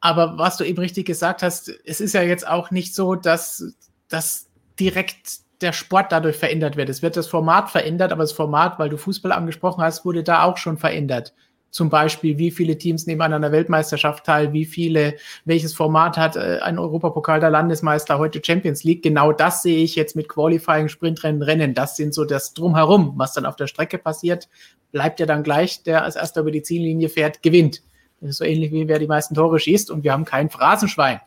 Aber 0.01 0.37
was 0.37 0.57
du 0.57 0.65
eben 0.65 0.79
richtig 0.79 1.05
gesagt 1.05 1.43
hast, 1.43 1.71
es 1.85 2.01
ist 2.01 2.13
ja 2.13 2.23
jetzt 2.23 2.45
auch 2.45 2.71
nicht 2.71 2.93
so, 2.93 3.15
dass, 3.15 3.73
dass 4.11 4.49
direkt 4.79 5.39
der 5.61 5.73
Sport 5.73 6.11
dadurch 6.11 6.37
verändert 6.37 6.75
wird. 6.75 6.89
Es 6.89 7.01
wird 7.01 7.17
das 7.17 7.27
Format 7.27 7.69
verändert, 7.69 8.11
aber 8.11 8.23
das 8.23 8.31
Format, 8.31 8.79
weil 8.79 8.89
du 8.89 8.97
Fußball 8.97 9.31
angesprochen 9.31 9.83
hast, 9.83 10.05
wurde 10.05 10.23
da 10.23 10.43
auch 10.43 10.57
schon 10.57 10.77
verändert 10.77 11.33
zum 11.71 11.89
Beispiel, 11.89 12.37
wie 12.37 12.51
viele 12.51 12.77
Teams 12.77 13.07
nehmen 13.07 13.21
an 13.21 13.33
einer 13.33 13.51
Weltmeisterschaft 13.51 14.25
teil, 14.25 14.53
wie 14.53 14.65
viele, 14.65 15.15
welches 15.45 15.73
Format 15.73 16.17
hat 16.17 16.35
äh, 16.35 16.59
ein 16.61 16.77
Europapokal 16.77 17.39
der 17.39 17.49
Landesmeister 17.49 18.19
heute 18.19 18.41
Champions 18.45 18.83
League. 18.83 19.01
Genau 19.01 19.31
das 19.31 19.61
sehe 19.63 19.83
ich 19.83 19.95
jetzt 19.95 20.15
mit 20.15 20.27
Qualifying, 20.27 20.89
Sprintrennen, 20.89 21.41
Rennen. 21.41 21.73
Das 21.73 21.95
sind 21.95 22.13
so 22.13 22.25
das 22.25 22.53
Drumherum, 22.53 23.13
was 23.15 23.33
dann 23.33 23.45
auf 23.45 23.55
der 23.55 23.67
Strecke 23.67 23.97
passiert. 23.97 24.49
Bleibt 24.91 25.21
ja 25.21 25.25
dann 25.25 25.43
gleich, 25.43 25.83
der 25.83 26.03
als 26.03 26.17
erster 26.17 26.41
über 26.41 26.51
die 26.51 26.61
Ziellinie 26.61 27.07
fährt, 27.07 27.41
gewinnt. 27.41 27.81
Das 28.19 28.31
ist 28.31 28.37
so 28.37 28.43
ähnlich 28.43 28.71
wie 28.71 28.87
wer 28.87 28.99
die 28.99 29.07
meisten 29.07 29.33
Tore 29.33 29.57
schießt 29.57 29.89
und 29.89 30.03
wir 30.03 30.11
haben 30.11 30.25
kein 30.25 30.49
Phrasenschwein. 30.49 31.21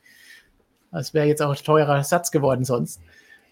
Das 0.94 1.12
wäre 1.12 1.26
jetzt 1.26 1.42
auch 1.42 1.50
ein 1.50 1.64
teurer 1.64 2.02
Satz 2.04 2.30
geworden 2.30 2.64
sonst. 2.64 3.00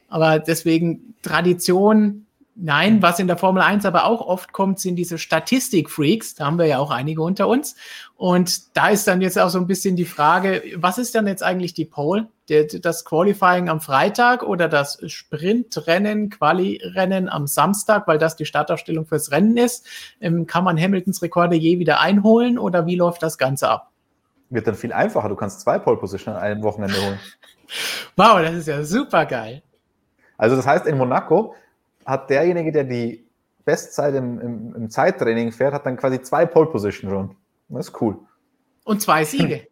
Aber 0.08 0.38
deswegen 0.38 1.14
Tradition, 1.22 2.26
Nein, 2.54 3.00
was 3.00 3.18
in 3.18 3.28
der 3.28 3.38
Formel 3.38 3.62
1 3.62 3.86
aber 3.86 4.04
auch 4.04 4.20
oft 4.20 4.52
kommt, 4.52 4.78
sind 4.78 4.96
diese 4.96 5.16
Statistik-Freaks. 5.16 6.34
Da 6.34 6.44
haben 6.44 6.58
wir 6.58 6.66
ja 6.66 6.78
auch 6.78 6.90
einige 6.90 7.22
unter 7.22 7.48
uns. 7.48 7.76
Und 8.16 8.76
da 8.76 8.88
ist 8.88 9.08
dann 9.08 9.22
jetzt 9.22 9.38
auch 9.38 9.48
so 9.48 9.58
ein 9.58 9.66
bisschen 9.66 9.96
die 9.96 10.04
Frage, 10.04 10.62
was 10.76 10.98
ist 10.98 11.14
dann 11.14 11.26
jetzt 11.26 11.42
eigentlich 11.42 11.72
die 11.72 11.86
Pole? 11.86 12.28
Das 12.82 13.06
Qualifying 13.06 13.70
am 13.70 13.80
Freitag 13.80 14.42
oder 14.42 14.68
das 14.68 15.00
Sprintrennen, 15.10 16.28
Quali-Rennen 16.28 17.30
am 17.30 17.46
Samstag, 17.46 18.06
weil 18.06 18.18
das 18.18 18.36
die 18.36 18.44
Startaufstellung 18.44 19.06
fürs 19.06 19.30
Rennen 19.30 19.56
ist? 19.56 19.86
Ähm, 20.20 20.46
kann 20.46 20.64
man 20.64 20.78
Hamiltons 20.78 21.22
Rekorde 21.22 21.56
je 21.56 21.78
wieder 21.78 22.00
einholen 22.00 22.58
oder 22.58 22.84
wie 22.84 22.96
läuft 22.96 23.22
das 23.22 23.38
Ganze 23.38 23.70
ab? 23.70 23.91
Wird 24.52 24.66
dann 24.66 24.74
viel 24.74 24.92
einfacher. 24.92 25.28
Du 25.28 25.36
kannst 25.36 25.60
zwei 25.60 25.78
Pole-Position 25.78 26.34
an 26.34 26.42
einem 26.42 26.62
Wochenende 26.62 26.94
holen. 26.96 27.18
wow, 28.16 28.40
das 28.40 28.54
ist 28.54 28.68
ja 28.68 28.84
super 28.84 29.24
geil. 29.24 29.62
Also 30.36 30.56
das 30.56 30.66
heißt, 30.66 30.86
in 30.86 30.98
Monaco 30.98 31.54
hat 32.04 32.28
derjenige, 32.28 32.70
der 32.70 32.84
die 32.84 33.24
Bestzeit 33.64 34.14
im, 34.14 34.40
im, 34.40 34.74
im 34.74 34.90
Zeittraining 34.90 35.52
fährt, 35.52 35.72
hat 35.72 35.86
dann 35.86 35.96
quasi 35.96 36.20
zwei 36.20 36.46
Pole 36.46 36.66
Position 36.66 37.10
schon. 37.10 37.36
Das 37.68 37.88
ist 37.88 38.00
cool. 38.00 38.18
Und 38.84 39.00
zwei 39.00 39.24
Siege. 39.24 39.66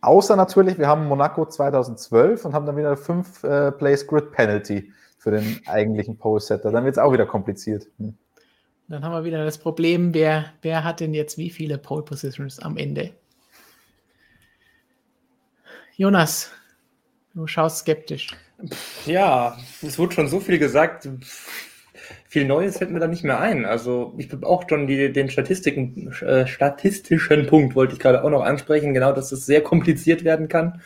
Außer 0.00 0.36
natürlich, 0.36 0.78
wir 0.78 0.86
haben 0.86 1.06
Monaco 1.06 1.46
2012 1.46 2.44
und 2.44 2.54
haben 2.54 2.66
dann 2.66 2.76
wieder 2.76 2.96
fünf 2.96 3.42
äh, 3.42 3.72
Place 3.72 4.06
Grid 4.06 4.32
Penalty 4.32 4.92
für 5.18 5.30
den 5.30 5.60
eigentlichen 5.66 6.16
Pole 6.16 6.40
Setter. 6.40 6.70
Dann 6.70 6.84
wird 6.84 6.94
es 6.94 6.98
auch 6.98 7.12
wieder 7.12 7.26
kompliziert. 7.26 7.86
Hm. 7.98 8.14
Dann 8.88 9.04
haben 9.04 9.12
wir 9.12 9.24
wieder 9.24 9.44
das 9.44 9.58
Problem, 9.58 10.14
wer, 10.14 10.46
wer 10.62 10.82
hat 10.82 11.00
denn 11.00 11.14
jetzt 11.14 11.36
wie 11.36 11.50
viele 11.50 11.78
Pole 11.78 12.02
Positions 12.02 12.58
am 12.58 12.76
Ende? 12.76 13.12
Jonas, 15.98 16.52
du 17.34 17.48
schaust 17.48 17.78
skeptisch. 17.78 18.28
Ja, 19.04 19.58
es 19.82 19.98
wurde 19.98 20.14
schon 20.14 20.28
so 20.28 20.38
viel 20.38 20.60
gesagt. 20.60 21.08
Viel 22.28 22.44
Neues 22.44 22.78
fällt 22.78 22.92
mir 22.92 23.00
da 23.00 23.08
nicht 23.08 23.24
mehr 23.24 23.40
ein. 23.40 23.64
Also 23.64 24.14
ich 24.16 24.30
habe 24.30 24.46
auch 24.46 24.62
schon 24.68 24.86
die, 24.86 25.12
den 25.12 25.28
Statistiken, 25.28 26.12
äh, 26.22 26.46
statistischen 26.46 27.48
Punkt 27.48 27.74
wollte 27.74 27.94
ich 27.94 27.98
gerade 27.98 28.22
auch 28.22 28.30
noch 28.30 28.44
ansprechen, 28.44 28.94
genau, 28.94 29.10
dass 29.10 29.32
es 29.32 29.44
sehr 29.44 29.60
kompliziert 29.60 30.22
werden 30.22 30.46
kann. 30.46 30.80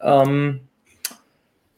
Ähm, 0.00 0.60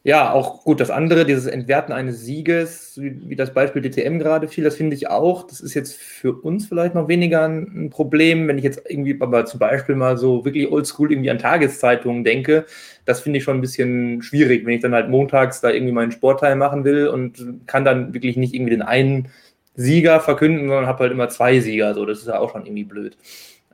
ja, 0.07 0.31
auch 0.31 0.63
gut, 0.63 0.79
das 0.79 0.89
andere, 0.89 1.25
dieses 1.25 1.47
Entwerten 1.47 1.91
eines 1.91 2.21
Sieges, 2.21 2.93
wie, 2.95 3.29
wie 3.29 3.35
das 3.35 3.53
Beispiel 3.53 3.81
DTM 3.81 4.19
gerade 4.19 4.47
fiel, 4.47 4.63
das 4.63 4.77
finde 4.77 4.95
ich 4.95 5.09
auch. 5.09 5.45
Das 5.45 5.59
ist 5.59 5.73
jetzt 5.73 5.97
für 5.97 6.31
uns 6.31 6.65
vielleicht 6.65 6.95
noch 6.95 7.09
weniger 7.09 7.43
ein, 7.43 7.87
ein, 7.87 7.89
Problem. 7.89 8.47
Wenn 8.47 8.57
ich 8.57 8.63
jetzt 8.63 8.83
irgendwie 8.87 9.17
aber 9.19 9.43
zum 9.43 9.59
Beispiel 9.59 9.95
mal 9.95 10.17
so 10.17 10.45
wirklich 10.45 10.71
oldschool 10.71 11.11
irgendwie 11.11 11.29
an 11.29 11.39
Tageszeitungen 11.39 12.23
denke, 12.23 12.65
das 13.03 13.19
finde 13.19 13.39
ich 13.39 13.43
schon 13.43 13.57
ein 13.57 13.61
bisschen 13.61 14.21
schwierig, 14.21 14.65
wenn 14.65 14.75
ich 14.75 14.81
dann 14.81 14.93
halt 14.93 15.09
montags 15.09 15.59
da 15.59 15.71
irgendwie 15.71 15.91
meinen 15.91 16.13
Sportteil 16.13 16.55
machen 16.55 16.85
will 16.85 17.09
und 17.09 17.67
kann 17.67 17.83
dann 17.83 18.13
wirklich 18.13 18.37
nicht 18.37 18.53
irgendwie 18.53 18.71
den 18.71 18.83
einen 18.83 19.27
Sieger 19.75 20.21
verkünden, 20.21 20.69
sondern 20.69 20.87
habe 20.87 20.99
halt 20.99 21.11
immer 21.11 21.27
zwei 21.27 21.59
Sieger. 21.59 21.93
So, 21.93 22.05
das 22.05 22.19
ist 22.19 22.27
ja 22.27 22.39
auch 22.39 22.53
schon 22.53 22.65
irgendwie 22.65 22.85
blöd. 22.85 23.17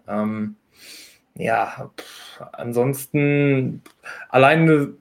Ähm, 0.07 0.55
ja, 1.35 1.91
pff, 1.95 2.41
ansonsten 2.53 3.83
alleine 4.29 4.95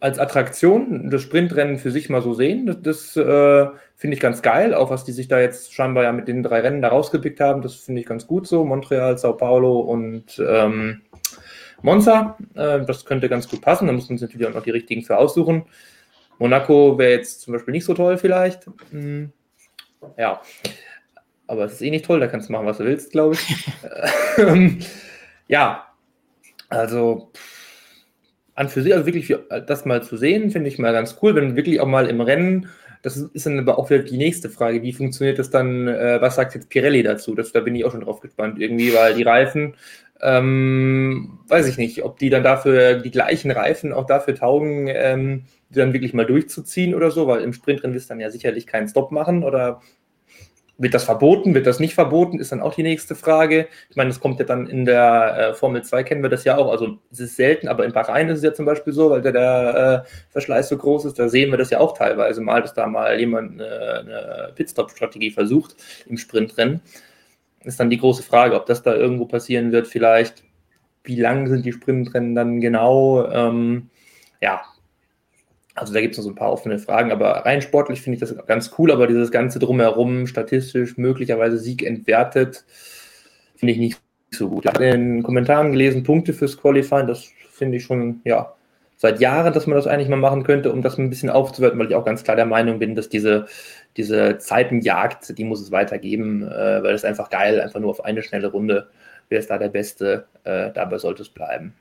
als 0.00 0.18
Attraktion 0.18 1.10
das 1.10 1.22
Sprintrennen 1.22 1.78
für 1.78 1.90
sich 1.90 2.08
mal 2.08 2.22
so 2.22 2.34
sehen, 2.34 2.66
das, 2.66 2.80
das 2.82 3.16
äh, 3.16 3.68
finde 3.96 4.14
ich 4.14 4.20
ganz 4.20 4.42
geil, 4.42 4.74
auch 4.74 4.90
was 4.90 5.04
die 5.04 5.12
sich 5.12 5.28
da 5.28 5.38
jetzt 5.38 5.74
scheinbar 5.74 6.04
ja 6.04 6.12
mit 6.12 6.26
den 6.26 6.42
drei 6.42 6.60
Rennen 6.60 6.82
da 6.82 6.88
rausgepickt 6.88 7.40
haben, 7.40 7.62
das 7.62 7.74
finde 7.76 8.00
ich 8.00 8.06
ganz 8.06 8.26
gut 8.26 8.46
so. 8.46 8.64
Montreal, 8.64 9.18
Sao 9.18 9.34
Paulo 9.34 9.80
und 9.80 10.42
ähm, 10.46 11.02
Monza, 11.82 12.38
äh, 12.54 12.80
das 12.84 13.04
könnte 13.04 13.28
ganz 13.28 13.48
gut 13.48 13.60
passen, 13.60 13.86
da 13.86 13.92
muss 13.92 14.08
man 14.08 14.18
sich 14.18 14.28
natürlich 14.28 14.48
auch 14.48 14.54
noch 14.54 14.64
die 14.64 14.70
richtigen 14.70 15.02
für 15.02 15.18
aussuchen. 15.18 15.64
Monaco 16.38 16.98
wäre 16.98 17.12
jetzt 17.12 17.42
zum 17.42 17.52
Beispiel 17.52 17.72
nicht 17.72 17.84
so 17.84 17.92
toll 17.92 18.16
vielleicht. 18.16 18.66
Hm, 18.90 19.32
ja, 20.16 20.40
aber 21.46 21.64
es 21.64 21.74
ist 21.74 21.82
eh 21.82 21.90
nicht 21.90 22.06
toll, 22.06 22.20
da 22.20 22.26
kannst 22.26 22.48
du 22.48 22.52
machen, 22.52 22.66
was 22.66 22.78
du 22.78 22.84
willst, 22.84 23.12
glaube 23.12 23.34
ich. 23.34 23.66
Ähm, 24.38 24.78
ja, 25.48 25.88
also 26.70 27.32
an 28.54 28.68
für 28.68 28.82
sich, 28.82 28.92
also 28.92 29.06
wirklich 29.06 29.34
das 29.66 29.84
mal 29.84 30.02
zu 30.02 30.16
sehen, 30.16 30.50
finde 30.50 30.68
ich 30.68 30.78
mal 30.78 30.92
ganz 30.92 31.16
cool, 31.22 31.34
wenn 31.34 31.56
wirklich 31.56 31.80
auch 31.80 31.86
mal 31.86 32.06
im 32.06 32.20
Rennen, 32.20 32.68
das 33.02 33.16
ist 33.16 33.46
dann 33.46 33.58
aber 33.58 33.78
auch 33.78 33.88
wieder 33.88 34.02
die 34.02 34.18
nächste 34.18 34.50
Frage, 34.50 34.82
wie 34.82 34.92
funktioniert 34.92 35.38
das 35.38 35.50
dann, 35.50 35.88
äh, 35.88 36.20
was 36.20 36.34
sagt 36.34 36.54
jetzt 36.54 36.68
Pirelli 36.68 37.02
dazu? 37.02 37.34
Das, 37.34 37.52
da 37.52 37.60
bin 37.60 37.74
ich 37.74 37.84
auch 37.84 37.92
schon 37.92 38.02
drauf 38.02 38.20
gespannt 38.20 38.58
irgendwie, 38.58 38.94
weil 38.94 39.14
die 39.14 39.22
Reifen, 39.22 39.74
ähm, 40.20 41.38
weiß 41.48 41.66
ich 41.66 41.78
nicht, 41.78 42.04
ob 42.04 42.18
die 42.18 42.28
dann 42.28 42.42
dafür, 42.42 42.96
die 42.96 43.10
gleichen 43.10 43.50
Reifen 43.50 43.92
auch 43.94 44.06
dafür 44.06 44.34
taugen, 44.34 44.88
ähm, 44.88 45.44
die 45.70 45.78
dann 45.78 45.94
wirklich 45.94 46.12
mal 46.12 46.26
durchzuziehen 46.26 46.94
oder 46.94 47.10
so, 47.10 47.26
weil 47.26 47.40
im 47.40 47.54
Sprintrennen 47.54 47.94
wirst 47.94 48.10
du 48.10 48.12
dann 48.12 48.20
ja 48.20 48.30
sicherlich 48.30 48.66
keinen 48.66 48.88
Stop 48.88 49.12
machen 49.12 49.44
oder 49.44 49.80
wird 50.80 50.94
das 50.94 51.04
verboten, 51.04 51.54
wird 51.54 51.66
das 51.66 51.78
nicht 51.78 51.92
verboten, 51.92 52.38
ist 52.38 52.52
dann 52.52 52.62
auch 52.62 52.74
die 52.74 52.82
nächste 52.82 53.14
Frage. 53.14 53.68
Ich 53.90 53.96
meine, 53.96 54.08
das 54.08 54.18
kommt 54.18 54.38
ja 54.38 54.46
dann 54.46 54.66
in 54.66 54.86
der 54.86 55.50
äh, 55.50 55.54
Formel 55.54 55.82
2, 55.82 56.02
kennen 56.04 56.22
wir 56.22 56.30
das 56.30 56.44
ja 56.44 56.56
auch. 56.56 56.70
Also 56.70 56.96
es 57.12 57.20
ist 57.20 57.36
selten, 57.36 57.68
aber 57.68 57.84
in 57.84 57.92
Bahrain 57.92 58.30
ist 58.30 58.38
es 58.38 58.44
ja 58.44 58.54
zum 58.54 58.64
Beispiel 58.64 58.94
so, 58.94 59.10
weil 59.10 59.20
der, 59.20 59.32
der 59.32 60.04
äh, 60.06 60.10
Verschleiß 60.30 60.70
so 60.70 60.78
groß 60.78 61.04
ist, 61.04 61.18
da 61.18 61.28
sehen 61.28 61.50
wir 61.50 61.58
das 61.58 61.68
ja 61.68 61.80
auch 61.80 61.96
teilweise 61.96 62.40
mal, 62.40 62.62
dass 62.62 62.72
da 62.72 62.86
mal 62.86 63.20
jemand 63.20 63.60
eine, 63.60 63.98
eine 63.98 64.52
Pitstop-Strategie 64.54 65.30
versucht 65.30 65.76
im 66.06 66.16
Sprintrennen. 66.16 66.80
Ist 67.62 67.78
dann 67.78 67.90
die 67.90 67.98
große 67.98 68.22
Frage, 68.22 68.56
ob 68.56 68.64
das 68.64 68.82
da 68.82 68.94
irgendwo 68.94 69.26
passieren 69.26 69.72
wird, 69.72 69.86
vielleicht. 69.86 70.44
Wie 71.04 71.20
lang 71.20 71.46
sind 71.46 71.66
die 71.66 71.72
Sprintrennen 71.72 72.34
dann 72.34 72.60
genau? 72.62 73.30
Ähm, 73.30 73.90
ja, 74.40 74.62
also 75.74 75.94
da 75.94 76.00
gibt 76.00 76.12
es 76.12 76.18
noch 76.18 76.24
so 76.24 76.30
ein 76.30 76.36
paar 76.36 76.52
offene 76.52 76.78
Fragen, 76.78 77.12
aber 77.12 77.30
rein 77.46 77.62
sportlich 77.62 78.02
finde 78.02 78.14
ich 78.14 78.20
das 78.20 78.34
ganz 78.46 78.72
cool, 78.78 78.90
aber 78.90 79.06
dieses 79.06 79.30
Ganze 79.30 79.58
drumherum, 79.58 80.26
statistisch 80.26 80.96
möglicherweise 80.96 81.58
Sieg 81.58 81.84
entwertet, 81.84 82.64
finde 83.56 83.72
ich 83.72 83.78
nicht 83.78 84.00
so 84.30 84.48
gut. 84.48 84.64
Ich 84.64 84.72
habe 84.72 84.84
in 84.84 84.90
den 84.90 85.22
Kommentaren 85.22 85.72
gelesen, 85.72 86.02
Punkte 86.02 86.32
fürs 86.32 86.56
Qualifying, 86.56 87.06
das 87.06 87.28
finde 87.50 87.78
ich 87.78 87.84
schon, 87.84 88.20
ja, 88.24 88.54
seit 88.96 89.20
Jahren, 89.20 89.54
dass 89.54 89.66
man 89.66 89.76
das 89.76 89.86
eigentlich 89.86 90.08
mal 90.08 90.16
machen 90.16 90.42
könnte, 90.42 90.72
um 90.72 90.82
das 90.82 90.98
ein 90.98 91.08
bisschen 91.08 91.30
aufzuwerten, 91.30 91.78
weil 91.78 91.88
ich 91.88 91.94
auch 91.94 92.04
ganz 92.04 92.22
klar 92.22 92.36
der 92.36 92.46
Meinung 92.46 92.78
bin, 92.78 92.94
dass 92.94 93.08
diese, 93.08 93.46
diese 93.96 94.38
Zeitenjagd, 94.38 95.38
die 95.38 95.44
muss 95.44 95.62
es 95.62 95.72
weitergeben, 95.72 96.42
äh, 96.42 96.82
weil 96.82 96.94
es 96.94 97.04
einfach 97.04 97.30
geil, 97.30 97.60
einfach 97.60 97.80
nur 97.80 97.90
auf 97.90 98.04
eine 98.04 98.22
schnelle 98.22 98.48
Runde, 98.48 98.88
wer 99.30 99.38
ist 99.38 99.48
da 99.48 99.56
der 99.56 99.70
Beste, 99.70 100.26
äh, 100.44 100.70
dabei 100.72 100.98
sollte 100.98 101.22
es 101.22 101.30
bleiben. 101.30 101.74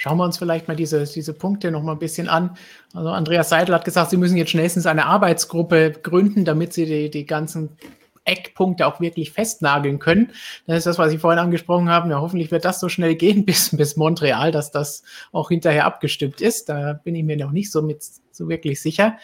Schauen 0.00 0.16
wir 0.16 0.24
uns 0.24 0.38
vielleicht 0.38 0.66
mal 0.66 0.76
diese, 0.76 1.04
diese 1.04 1.34
Punkte 1.34 1.70
noch 1.70 1.82
mal 1.82 1.92
ein 1.92 1.98
bisschen 1.98 2.26
an. 2.26 2.56
Also 2.94 3.10
Andreas 3.10 3.50
Seidel 3.50 3.74
hat 3.74 3.84
gesagt, 3.84 4.08
Sie 4.08 4.16
müssen 4.16 4.38
jetzt 4.38 4.50
schnellstens 4.50 4.86
eine 4.86 5.04
Arbeitsgruppe 5.04 5.92
gründen, 6.02 6.46
damit 6.46 6.72
Sie 6.72 6.86
die, 6.86 7.10
die 7.10 7.26
ganzen 7.26 7.76
Eckpunkte 8.24 8.86
auch 8.86 8.98
wirklich 9.00 9.30
festnageln 9.30 9.98
können. 9.98 10.32
Das 10.66 10.78
ist 10.78 10.86
das, 10.86 10.96
was 10.96 11.10
Sie 11.10 11.18
vorhin 11.18 11.38
angesprochen 11.38 11.90
haben. 11.90 12.10
Ja, 12.10 12.22
hoffentlich 12.22 12.50
wird 12.50 12.64
das 12.64 12.80
so 12.80 12.88
schnell 12.88 13.14
gehen 13.14 13.44
bis, 13.44 13.76
bis 13.76 13.98
Montreal, 13.98 14.52
dass 14.52 14.70
das 14.70 15.02
auch 15.32 15.50
hinterher 15.50 15.84
abgestimmt 15.84 16.40
ist. 16.40 16.70
Da 16.70 16.94
bin 16.94 17.14
ich 17.14 17.24
mir 17.24 17.36
noch 17.36 17.50
nicht 17.50 17.70
so 17.70 17.82
mit 17.82 18.02
so 18.30 18.48
wirklich 18.48 18.80
sicher. 18.80 19.18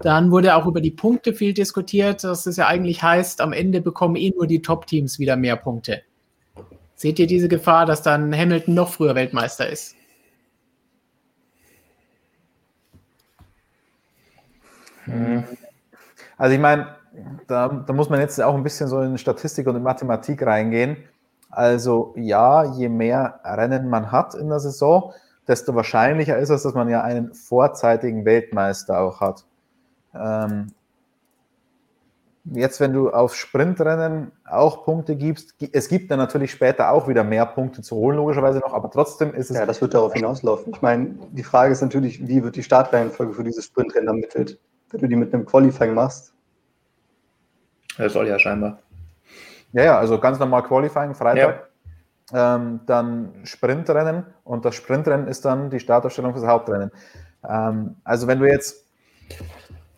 Dann 0.00 0.30
wurde 0.30 0.54
auch 0.54 0.66
über 0.66 0.80
die 0.80 0.92
Punkte 0.92 1.34
viel 1.34 1.54
diskutiert, 1.54 2.22
dass 2.22 2.46
es 2.46 2.56
ja 2.56 2.68
eigentlich 2.68 3.02
heißt, 3.02 3.40
am 3.40 3.52
Ende 3.52 3.80
bekommen 3.80 4.14
eh 4.14 4.30
nur 4.30 4.46
die 4.46 4.62
Top-Teams 4.62 5.18
wieder 5.18 5.34
mehr 5.34 5.56
Punkte. 5.56 6.02
Seht 6.94 7.18
ihr 7.18 7.26
diese 7.26 7.48
Gefahr, 7.48 7.84
dass 7.84 8.02
dann 8.02 8.32
Hamilton 8.32 8.74
noch 8.74 8.92
früher 8.92 9.16
Weltmeister 9.16 9.68
ist? 9.68 9.96
Also 16.36 16.54
ich 16.54 16.60
meine, 16.60 16.96
da, 17.46 17.68
da, 17.86 17.92
muss 17.92 18.08
man 18.08 18.20
jetzt 18.20 18.40
auch 18.40 18.54
ein 18.54 18.62
bisschen 18.62 18.88
so 18.88 19.00
in 19.00 19.18
Statistik 19.18 19.66
und 19.66 19.76
in 19.76 19.82
Mathematik 19.82 20.44
reingehen. 20.44 20.96
Also 21.50 22.14
ja, 22.16 22.64
je 22.64 22.88
mehr 22.88 23.40
Rennen 23.44 23.88
man 23.88 24.12
hat 24.12 24.34
in 24.34 24.48
der 24.48 24.60
Saison, 24.60 25.12
desto 25.48 25.74
wahrscheinlicher 25.74 26.38
ist 26.38 26.50
es, 26.50 26.62
dass 26.62 26.74
man 26.74 26.88
ja 26.88 27.02
einen 27.02 27.34
vorzeitigen 27.34 28.24
Weltmeister 28.24 29.00
auch 29.00 29.20
hat. 29.20 29.44
Ähm, 30.14 30.68
jetzt, 32.44 32.80
wenn 32.80 32.92
du 32.92 33.10
auf 33.10 33.34
Sprintrennen 33.34 34.30
auch 34.48 34.84
Punkte 34.84 35.16
gibst, 35.16 35.54
es 35.72 35.88
gibt 35.88 36.10
dann 36.10 36.18
natürlich 36.18 36.52
später 36.52 36.92
auch 36.92 37.08
wieder 37.08 37.24
mehr 37.24 37.46
Punkte 37.46 37.82
zu 37.82 37.96
holen, 37.96 38.16
logischerweise 38.16 38.60
noch, 38.60 38.72
aber 38.72 38.90
trotzdem 38.90 39.34
ist 39.34 39.50
es. 39.50 39.56
Ja, 39.56 39.66
das 39.66 39.80
wird 39.80 39.94
darauf 39.94 40.14
hinauslaufen. 40.14 40.72
Ich 40.72 40.82
meine, 40.82 41.16
die 41.32 41.44
Frage 41.44 41.72
ist 41.72 41.82
natürlich, 41.82 42.26
wie 42.26 42.42
wird 42.44 42.54
die 42.54 42.62
Startreihenfolge 42.62 43.34
für 43.34 43.44
dieses 43.44 43.64
Sprintrennen 43.64 44.08
ermittelt? 44.08 44.58
Wenn 44.90 45.00
du 45.00 45.08
die 45.08 45.16
mit 45.16 45.32
einem 45.32 45.46
Qualifying 45.46 45.94
machst. 45.94 46.32
Das 47.96 48.12
soll 48.12 48.28
ja 48.28 48.38
scheinbar. 48.38 48.78
Ja, 49.72 49.84
ja, 49.84 49.98
also 49.98 50.18
ganz 50.18 50.38
normal 50.38 50.62
Qualifying, 50.62 51.14
Freitag. 51.14 51.68
Ja. 52.32 52.56
Ähm, 52.56 52.80
dann 52.86 53.32
Sprintrennen 53.44 54.24
und 54.44 54.64
das 54.64 54.76
Sprintrennen 54.76 55.26
ist 55.26 55.44
dann 55.44 55.70
die 55.70 55.80
Startaufstellung 55.80 56.32
fürs 56.32 56.46
Hauptrennen. 56.46 56.92
Ähm, 57.48 57.96
also 58.04 58.28
wenn 58.28 58.38
du 58.38 58.46
jetzt, 58.46 58.86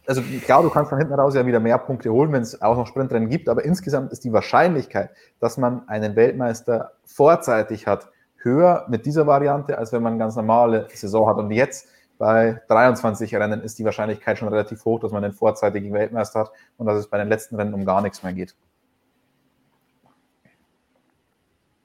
also 0.06 0.22
klar, 0.44 0.62
du 0.62 0.70
kannst 0.70 0.88
von 0.88 0.98
hinten 0.98 1.12
raus 1.12 1.34
ja 1.34 1.44
wieder 1.44 1.60
mehr 1.60 1.76
Punkte 1.78 2.10
holen, 2.10 2.32
wenn 2.32 2.42
es 2.42 2.60
auch 2.62 2.76
noch 2.76 2.86
Sprintrennen 2.86 3.28
gibt, 3.28 3.48
aber 3.50 3.64
insgesamt 3.64 4.12
ist 4.12 4.24
die 4.24 4.32
Wahrscheinlichkeit, 4.32 5.10
dass 5.40 5.58
man 5.58 5.86
einen 5.88 6.16
Weltmeister 6.16 6.92
vorzeitig 7.04 7.86
hat, 7.86 8.08
höher 8.36 8.86
mit 8.88 9.04
dieser 9.04 9.26
Variante, 9.26 9.76
als 9.76 9.92
wenn 9.92 10.02
man 10.02 10.14
eine 10.14 10.20
ganz 10.20 10.34
normale 10.34 10.88
Saison 10.92 11.28
hat. 11.28 11.36
Und 11.36 11.50
jetzt 11.50 11.86
bei 12.22 12.62
23 12.68 13.34
Rennen 13.34 13.62
ist 13.62 13.80
die 13.80 13.84
Wahrscheinlichkeit 13.84 14.38
schon 14.38 14.46
relativ 14.46 14.84
hoch, 14.84 15.00
dass 15.00 15.10
man 15.10 15.24
den 15.24 15.32
vorzeitigen 15.32 15.92
Weltmeister 15.92 16.38
hat 16.38 16.52
und 16.76 16.86
dass 16.86 16.96
es 16.96 17.08
bei 17.08 17.18
den 17.18 17.28
letzten 17.28 17.56
Rennen 17.56 17.74
um 17.74 17.84
gar 17.84 18.00
nichts 18.00 18.22
mehr 18.22 18.32
geht. 18.32 18.54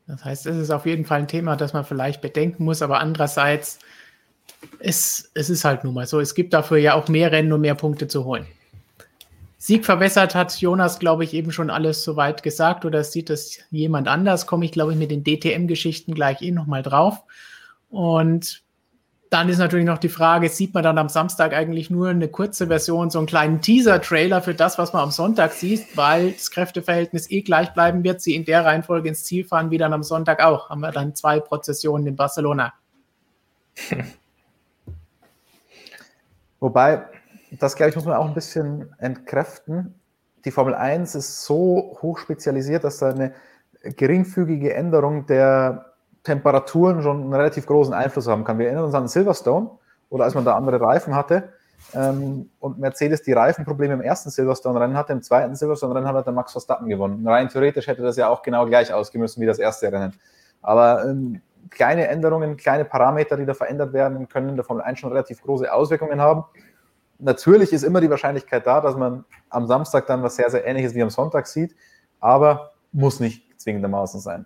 Das 0.05 0.23
heißt, 0.23 0.45
es 0.45 0.57
ist 0.57 0.69
auf 0.69 0.85
jeden 0.85 1.05
Fall 1.05 1.21
ein 1.21 1.27
Thema, 1.27 1.55
das 1.55 1.73
man 1.73 1.85
vielleicht 1.85 2.21
bedenken 2.21 2.65
muss, 2.65 2.83
aber 2.83 2.99
andererseits, 2.99 3.79
es, 4.77 5.31
es 5.33 5.49
ist 5.49 5.65
halt 5.65 5.83
nun 5.83 5.95
mal 5.95 6.05
so, 6.05 6.19
es 6.19 6.35
gibt 6.35 6.53
dafür 6.53 6.77
ja 6.77 6.93
auch 6.93 7.07
mehr 7.07 7.31
Rennen, 7.31 7.51
um 7.51 7.61
mehr 7.61 7.73
Punkte 7.73 8.07
zu 8.07 8.23
holen. 8.23 8.45
Sieg 9.57 9.85
verwässert 9.85 10.35
hat 10.35 10.55
Jonas, 10.61 10.99
glaube 10.99 11.23
ich, 11.23 11.33
eben 11.33 11.51
schon 11.51 11.71
alles 11.71 12.03
soweit 12.03 12.43
gesagt 12.43 12.85
oder 12.85 13.03
sieht 13.03 13.31
das 13.31 13.57
jemand 13.71 14.07
anders? 14.07 14.45
Komme 14.45 14.65
ich, 14.65 14.71
glaube 14.71 14.91
ich, 14.91 14.99
mit 14.99 15.09
den 15.09 15.23
DTM-Geschichten 15.23 16.13
gleich 16.13 16.43
eh 16.43 16.51
nochmal 16.51 16.83
drauf. 16.83 17.23
Und 17.89 18.66
dann 19.29 19.49
ist 19.49 19.57
natürlich 19.57 19.85
noch 19.85 19.97
die 19.97 20.09
Frage, 20.09 20.47
sieht 20.49 20.73
man 20.73 20.83
dann 20.83 20.97
am 20.97 21.09
Samstag 21.09 21.53
eigentlich 21.53 21.89
nur 21.89 22.09
eine 22.09 22.29
kurze 22.29 22.67
Version, 22.67 23.09
so 23.09 23.19
einen 23.19 23.27
kleinen 23.27 23.61
Teaser-Trailer 23.61 24.41
für 24.41 24.53
das, 24.53 24.77
was 24.77 24.93
man 24.93 25.03
am 25.03 25.11
Sonntag 25.11 25.51
sieht, 25.53 25.97
weil 25.97 26.31
das 26.31 26.49
Kräfteverhältnis 26.51 27.29
eh 27.29 27.41
gleich 27.41 27.73
bleiben 27.73 28.03
wird, 28.03 28.21
sie 28.21 28.35
in 28.35 28.45
der 28.45 28.63
Reihenfolge 28.63 29.09
ins 29.09 29.25
Ziel 29.25 29.43
fahren, 29.43 29.69
wie 29.69 29.77
dann 29.77 29.93
am 29.93 30.03
Sonntag 30.03 30.41
auch. 30.41 30.69
Haben 30.69 30.81
wir 30.81 30.91
dann 30.91 31.15
zwei 31.15 31.39
Prozessionen 31.39 32.07
in 32.07 32.15
Barcelona. 32.15 32.73
Wobei, 36.59 37.03
das 37.51 37.75
glaube 37.75 37.89
ich, 37.89 37.95
muss 37.95 38.05
man 38.05 38.15
auch 38.15 38.27
ein 38.27 38.33
bisschen 38.33 38.93
entkräften. 38.97 39.93
Die 40.45 40.51
Formel 40.51 40.73
1 40.73 41.15
ist 41.15 41.43
so 41.43 41.97
hoch 42.01 42.17
spezialisiert, 42.19 42.83
dass 42.83 42.99
da 42.99 43.09
eine 43.09 43.33
geringfügige 43.83 44.73
Änderung 44.73 45.25
der 45.27 45.86
Temperaturen 46.27 47.01
schon 47.01 47.21
einen 47.21 47.33
relativ 47.33 47.65
großen 47.65 47.93
Einfluss 47.93 48.27
haben 48.27 48.43
kann. 48.43 48.59
Wir 48.59 48.67
erinnern 48.67 48.83
uns 48.83 48.93
an 48.93 49.07
Silverstone 49.07 49.71
oder 50.09 50.25
als 50.25 50.35
man 50.35 50.43
da 50.43 50.57
andere 50.57 50.79
Reifen 50.81 51.15
hatte 51.15 51.53
ähm, 51.93 52.49
und 52.59 52.79
Mercedes 52.79 53.21
die 53.23 53.31
Reifenprobleme 53.31 53.93
im 53.93 54.01
ersten 54.01 54.29
Silverstone-Rennen 54.29 54.97
hatte, 54.97 55.13
im 55.13 55.21
zweiten 55.21 55.55
Silverstone-Rennen 55.55 56.05
hat 56.05 56.25
der 56.25 56.33
Max 56.33 56.51
Verstappen 56.51 56.89
gewonnen. 56.89 57.25
Rein 57.25 57.47
theoretisch 57.47 57.87
hätte 57.87 58.01
das 58.01 58.17
ja 58.17 58.27
auch 58.27 58.41
genau 58.41 58.65
gleich 58.65 58.91
ausgemüssen 58.91 59.41
wie 59.41 59.45
das 59.45 59.57
erste 59.57 59.89
Rennen. 59.89 60.13
Aber 60.61 61.05
ähm, 61.05 61.41
kleine 61.69 62.09
Änderungen, 62.09 62.57
kleine 62.57 62.83
Parameter, 62.83 63.37
die 63.37 63.45
da 63.45 63.53
verändert 63.53 63.93
werden, 63.93 64.27
können 64.27 64.49
in 64.49 64.55
der 64.57 64.65
Formel 64.65 64.83
1 64.83 64.99
schon 64.99 65.11
relativ 65.11 65.41
große 65.41 65.71
Auswirkungen 65.71 66.19
haben. 66.19 66.43
Natürlich 67.19 67.71
ist 67.71 67.83
immer 67.83 68.01
die 68.01 68.09
Wahrscheinlichkeit 68.09 68.67
da, 68.67 68.81
dass 68.81 68.97
man 68.97 69.23
am 69.49 69.65
Samstag 69.65 70.07
dann 70.07 70.23
was 70.23 70.35
sehr, 70.35 70.49
sehr 70.49 70.65
ähnliches 70.65 70.93
wie 70.93 71.01
am 71.01 71.09
Sonntag 71.09 71.47
sieht, 71.47 71.73
aber 72.19 72.73
muss 72.91 73.21
nicht 73.21 73.59
zwingendermaßen 73.61 74.19
sein. 74.19 74.45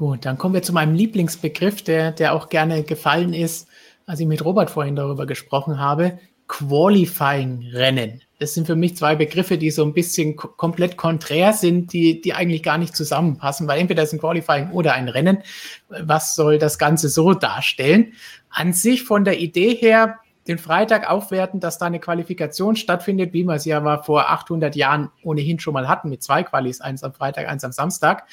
Gut, 0.00 0.24
dann 0.24 0.38
kommen 0.38 0.54
wir 0.54 0.62
zu 0.62 0.72
meinem 0.72 0.94
Lieblingsbegriff, 0.94 1.82
der, 1.82 2.12
der 2.12 2.32
auch 2.32 2.48
gerne 2.48 2.84
gefallen 2.84 3.34
ist, 3.34 3.68
als 4.06 4.18
ich 4.18 4.26
mit 4.26 4.42
Robert 4.42 4.70
vorhin 4.70 4.96
darüber 4.96 5.26
gesprochen 5.26 5.78
habe. 5.78 6.18
Qualifying-Rennen. 6.48 8.22
Das 8.38 8.54
sind 8.54 8.66
für 8.66 8.76
mich 8.76 8.96
zwei 8.96 9.14
Begriffe, 9.14 9.58
die 9.58 9.70
so 9.70 9.84
ein 9.84 9.92
bisschen 9.92 10.36
komplett 10.36 10.96
konträr 10.96 11.52
sind, 11.52 11.92
die, 11.92 12.22
die 12.22 12.32
eigentlich 12.32 12.62
gar 12.62 12.78
nicht 12.78 12.96
zusammenpassen, 12.96 13.68
weil 13.68 13.78
entweder 13.78 14.02
ist 14.02 14.14
ein 14.14 14.20
Qualifying 14.20 14.70
oder 14.70 14.94
ein 14.94 15.10
Rennen. 15.10 15.42
Was 15.90 16.34
soll 16.34 16.56
das 16.56 16.78
Ganze 16.78 17.10
so 17.10 17.34
darstellen? 17.34 18.14
An 18.48 18.72
sich 18.72 19.04
von 19.04 19.26
der 19.26 19.38
Idee 19.38 19.74
her, 19.74 20.18
den 20.48 20.56
Freitag 20.56 21.10
aufwerten, 21.10 21.60
dass 21.60 21.76
da 21.76 21.84
eine 21.84 22.00
Qualifikation 22.00 22.74
stattfindet, 22.74 23.34
wie 23.34 23.44
wir 23.44 23.56
es 23.56 23.66
ja 23.66 23.84
war 23.84 24.02
vor 24.02 24.30
800 24.30 24.74
Jahren 24.76 25.10
ohnehin 25.22 25.58
schon 25.58 25.74
mal 25.74 25.88
hatten, 25.88 26.08
mit 26.08 26.22
zwei 26.22 26.42
Qualis, 26.42 26.80
eins 26.80 27.04
am 27.04 27.12
Freitag, 27.12 27.48
eins 27.48 27.64
am 27.64 27.72
Samstag. 27.72 28.26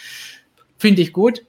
Finde 0.78 1.02
ich 1.02 1.12
gut. 1.12 1.44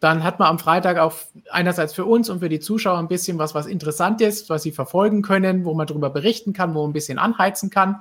Dann 0.00 0.24
hat 0.24 0.38
man 0.38 0.48
am 0.48 0.58
Freitag 0.58 0.98
auch 0.98 1.12
einerseits 1.50 1.92
für 1.92 2.06
uns 2.06 2.30
und 2.30 2.40
für 2.40 2.48
die 2.48 2.60
Zuschauer 2.60 2.98
ein 2.98 3.08
bisschen 3.08 3.38
was, 3.38 3.54
was 3.54 3.66
interessant 3.66 4.20
ist, 4.22 4.48
was 4.48 4.62
sie 4.62 4.72
verfolgen 4.72 5.20
können, 5.20 5.64
wo 5.64 5.74
man 5.74 5.86
darüber 5.86 6.08
berichten 6.10 6.54
kann, 6.54 6.74
wo 6.74 6.80
man 6.80 6.90
ein 6.90 6.94
bisschen 6.94 7.18
anheizen 7.18 7.68
kann. 7.68 8.00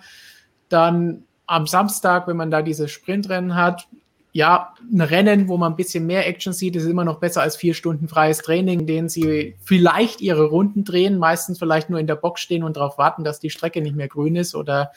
Dann 0.70 1.26
am 1.46 1.68
Samstag, 1.68 2.28
wenn 2.28 2.38
man 2.38 2.52
da 2.52 2.62
diese 2.62 2.88
Sprintrennen 2.88 3.56
hat, 3.56 3.88
ja, 4.32 4.76
ein 4.92 5.02
Rennen, 5.02 5.48
wo 5.48 5.58
man 5.58 5.74
ein 5.74 5.76
bisschen 5.76 6.06
mehr 6.06 6.28
Action 6.28 6.54
sieht, 6.54 6.76
ist 6.76 6.86
immer 6.86 7.04
noch 7.04 7.20
besser 7.20 7.42
als 7.42 7.56
vier 7.56 7.74
Stunden 7.74 8.08
freies 8.08 8.38
Training, 8.38 8.82
in 8.82 8.88
denen 8.88 9.10
sie 9.10 9.56
vielleicht 9.64 10.22
ihre 10.22 10.46
Runden 10.46 10.84
drehen, 10.84 11.18
meistens 11.18 11.58
vielleicht 11.58 11.90
nur 11.90 12.00
in 12.00 12.06
der 12.06 12.16
Box 12.16 12.42
stehen 12.42 12.64
und 12.64 12.78
darauf 12.78 13.00
warten, 13.00 13.24
dass 13.24 13.40
die 13.40 13.50
Strecke 13.50 13.82
nicht 13.82 13.96
mehr 13.96 14.08
grün 14.08 14.36
ist 14.36 14.54
oder 14.54 14.92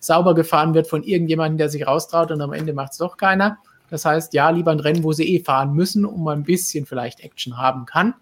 sauber 0.00 0.34
gefahren 0.34 0.74
wird 0.74 0.86
von 0.86 1.02
irgendjemandem, 1.02 1.56
der 1.56 1.70
sich 1.70 1.86
raustraut 1.86 2.30
und 2.30 2.42
am 2.42 2.52
Ende 2.52 2.74
macht 2.74 2.92
es 2.92 2.98
doch 2.98 3.16
keiner. 3.16 3.58
Das 3.90 4.04
heißt, 4.04 4.34
ja, 4.34 4.50
lieber 4.50 4.72
ein 4.72 4.80
Rennen, 4.80 5.04
wo 5.04 5.12
sie 5.12 5.36
eh 5.36 5.40
fahren 5.42 5.74
müssen, 5.74 6.04
um 6.04 6.26
ein 6.28 6.42
bisschen 6.42 6.86
vielleicht 6.86 7.20
Action 7.20 7.56
haben 7.56 7.86
kann. 7.86 8.14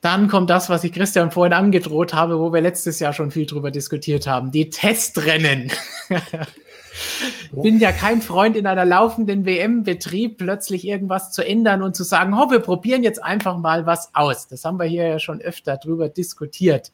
Dann 0.00 0.28
kommt 0.28 0.48
das, 0.48 0.70
was 0.70 0.84
ich 0.84 0.92
Christian 0.92 1.30
vorhin 1.30 1.52
angedroht 1.52 2.14
habe, 2.14 2.38
wo 2.38 2.52
wir 2.52 2.60
letztes 2.60 3.00
Jahr 3.00 3.12
schon 3.12 3.30
viel 3.30 3.46
drüber 3.46 3.70
diskutiert 3.70 4.26
haben. 4.26 4.50
Die 4.50 4.70
Testrennen. 4.70 5.70
Bin 7.52 7.78
ja 7.78 7.92
kein 7.92 8.22
Freund 8.22 8.56
in 8.56 8.66
einer 8.66 8.84
laufenden 8.84 9.44
WM-Betrieb 9.44 10.38
plötzlich 10.38 10.86
irgendwas 10.86 11.32
zu 11.32 11.46
ändern 11.46 11.82
und 11.82 11.96
zu 11.96 12.04
sagen, 12.04 12.34
oh, 12.34 12.50
wir 12.50 12.60
probieren 12.60 13.02
jetzt 13.02 13.22
einfach 13.22 13.58
mal 13.58 13.86
was 13.86 14.14
aus. 14.14 14.48
Das 14.48 14.64
haben 14.64 14.78
wir 14.78 14.86
hier 14.86 15.06
ja 15.06 15.18
schon 15.18 15.40
öfter 15.40 15.76
drüber 15.76 16.08
diskutiert. 16.08 16.92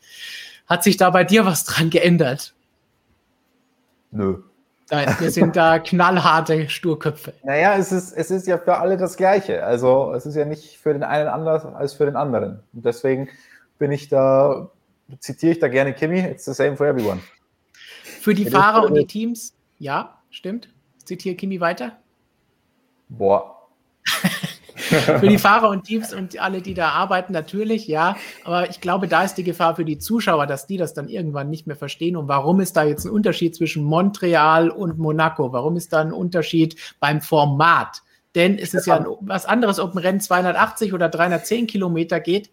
Hat 0.67 0.83
sich 0.83 0.97
da 0.97 1.11
bei 1.11 1.25
dir 1.25 1.47
was 1.47 1.65
dran 1.65 1.91
geändert? 1.91 2.55
Nö. 4.11 4.43
Da, 4.89 5.19
wir 5.19 5.31
sind 5.31 5.57
da 5.57 5.79
knallharte 5.81 6.69
Sturköpfe. 6.69 7.33
Naja, 7.43 7.77
es 7.77 7.91
ist, 7.91 8.13
es 8.13 8.31
ist 8.31 8.47
ja 8.47 8.57
für 8.57 8.79
alle 8.79 8.97
das 8.97 9.17
Gleiche. 9.17 9.65
Also 9.65 10.13
es 10.13 10.27
ist 10.27 10.37
ja 10.37 10.45
nicht 10.45 10.79
für 10.79 10.93
den 10.93 11.03
einen 11.03 11.29
anders 11.29 11.65
als 11.65 11.95
für 11.95 12.05
den 12.05 12.15
anderen. 12.15 12.61
Und 12.73 12.85
deswegen 12.85 13.29
bin 13.79 13.91
ich 13.91 14.09
da, 14.09 14.71
zitiere 15.19 15.53
ich 15.53 15.59
da 15.59 15.69
gerne 15.69 15.93
Kimi, 15.93 16.21
it's 16.21 16.45
the 16.45 16.55
same 16.55 16.77
for 16.77 16.87
everyone. 16.87 17.21
Für 18.21 18.35
die 18.35 18.49
Fahrer 18.49 18.85
und 18.85 18.95
die 18.95 19.07
Teams, 19.07 19.55
ja, 19.79 20.19
stimmt. 20.31 20.69
Zitiere 21.05 21.35
Kimi 21.35 21.61
weiter. 21.61 21.99
Boah, 23.09 23.57
für 25.21 25.29
die 25.29 25.39
Fahrer 25.39 25.71
und 25.71 25.85
Teams 25.85 26.13
und 26.15 26.39
alle, 26.41 26.63
die 26.63 26.75
da 26.75 26.91
arbeiten, 26.91 27.33
natürlich, 27.33 27.87
ja. 27.87 28.17
Aber 28.45 28.71
ich 28.71 28.81
glaube, 28.81 29.09
da 29.09 29.23
ist 29.23 29.35
die 29.35 29.45
Gefahr 29.45 29.77
für 29.77 29.85
die 29.85 29.99
Zuschauer, 29.99 30.47
dass 30.47 30.67
die 30.67 30.77
das 30.77 30.95
dann 30.95 31.09
irgendwann 31.09 31.51
nicht 31.51 31.67
mehr 31.67 31.77
verstehen. 31.77 32.17
Und 32.17 32.29
warum 32.29 32.61
ist 32.61 32.77
da 32.77 32.85
jetzt 32.85 33.05
ein 33.05 33.11
Unterschied 33.11 33.55
zwischen 33.55 33.85
Montreal 33.85 34.71
und 34.71 34.99
Monaco? 34.99 35.53
Warum 35.53 35.77
ist 35.77 35.93
da 35.93 36.01
ein 36.01 36.13
Unterschied 36.13 36.77
beim 37.01 37.21
Format? 37.21 38.03
Denn 38.35 38.59
es 38.59 38.75
ist 38.75 38.87
ja 38.87 39.05
was 39.21 39.47
anderes, 39.47 39.81
ob 39.81 39.95
ein 39.95 39.99
Rennen 39.99 40.21
280 40.21 40.93
oder 40.93 41.09
310 41.09 41.67
Kilometer 41.67 42.21
geht. 42.21 42.51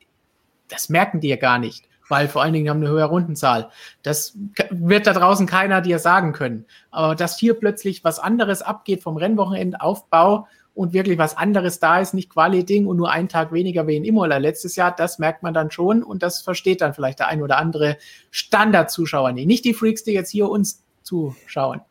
Das 0.69 0.89
merken 0.89 1.19
die 1.19 1.27
ja 1.27 1.35
gar 1.35 1.59
nicht 1.59 1.85
weil 2.09 2.27
vor 2.27 2.43
allen 2.43 2.53
Dingen 2.53 2.69
haben 2.69 2.81
eine 2.81 2.89
höhere 2.89 3.09
Rundenzahl. 3.09 3.69
Das 4.03 4.37
wird 4.69 5.07
da 5.07 5.13
draußen 5.13 5.47
keiner 5.47 5.81
dir 5.81 5.99
sagen 5.99 6.33
können. 6.33 6.65
Aber 6.91 7.15
dass 7.15 7.39
hier 7.39 7.55
plötzlich 7.55 8.03
was 8.03 8.19
anderes 8.19 8.61
abgeht 8.61 9.01
vom 9.01 9.17
Rennwochenendaufbau 9.17 10.47
und 10.75 10.93
wirklich 10.93 11.17
was 11.17 11.37
anderes 11.37 11.79
da 11.79 11.99
ist, 11.99 12.13
nicht 12.13 12.29
Quali-Ding 12.29 12.87
und 12.87 12.97
nur 12.97 13.11
einen 13.11 13.29
Tag 13.29 13.51
weniger 13.51 13.85
wie 13.87 13.95
in 13.95 14.03
Imola 14.03 14.37
letztes 14.37 14.75
Jahr, 14.75 14.95
das 14.95 15.19
merkt 15.19 15.43
man 15.43 15.53
dann 15.53 15.71
schon 15.71 16.03
und 16.03 16.23
das 16.23 16.41
versteht 16.41 16.81
dann 16.81 16.93
vielleicht 16.93 17.19
der 17.19 17.27
ein 17.27 17.41
oder 17.41 17.57
andere 17.57 17.97
Standard-Zuschauer 18.31 19.31
nicht. 19.33 19.45
Nicht 19.45 19.65
die 19.65 19.73
Freaks, 19.73 20.03
die 20.03 20.13
jetzt 20.13 20.31
hier 20.31 20.49
uns 20.49 20.83
zuschauen. 21.03 21.81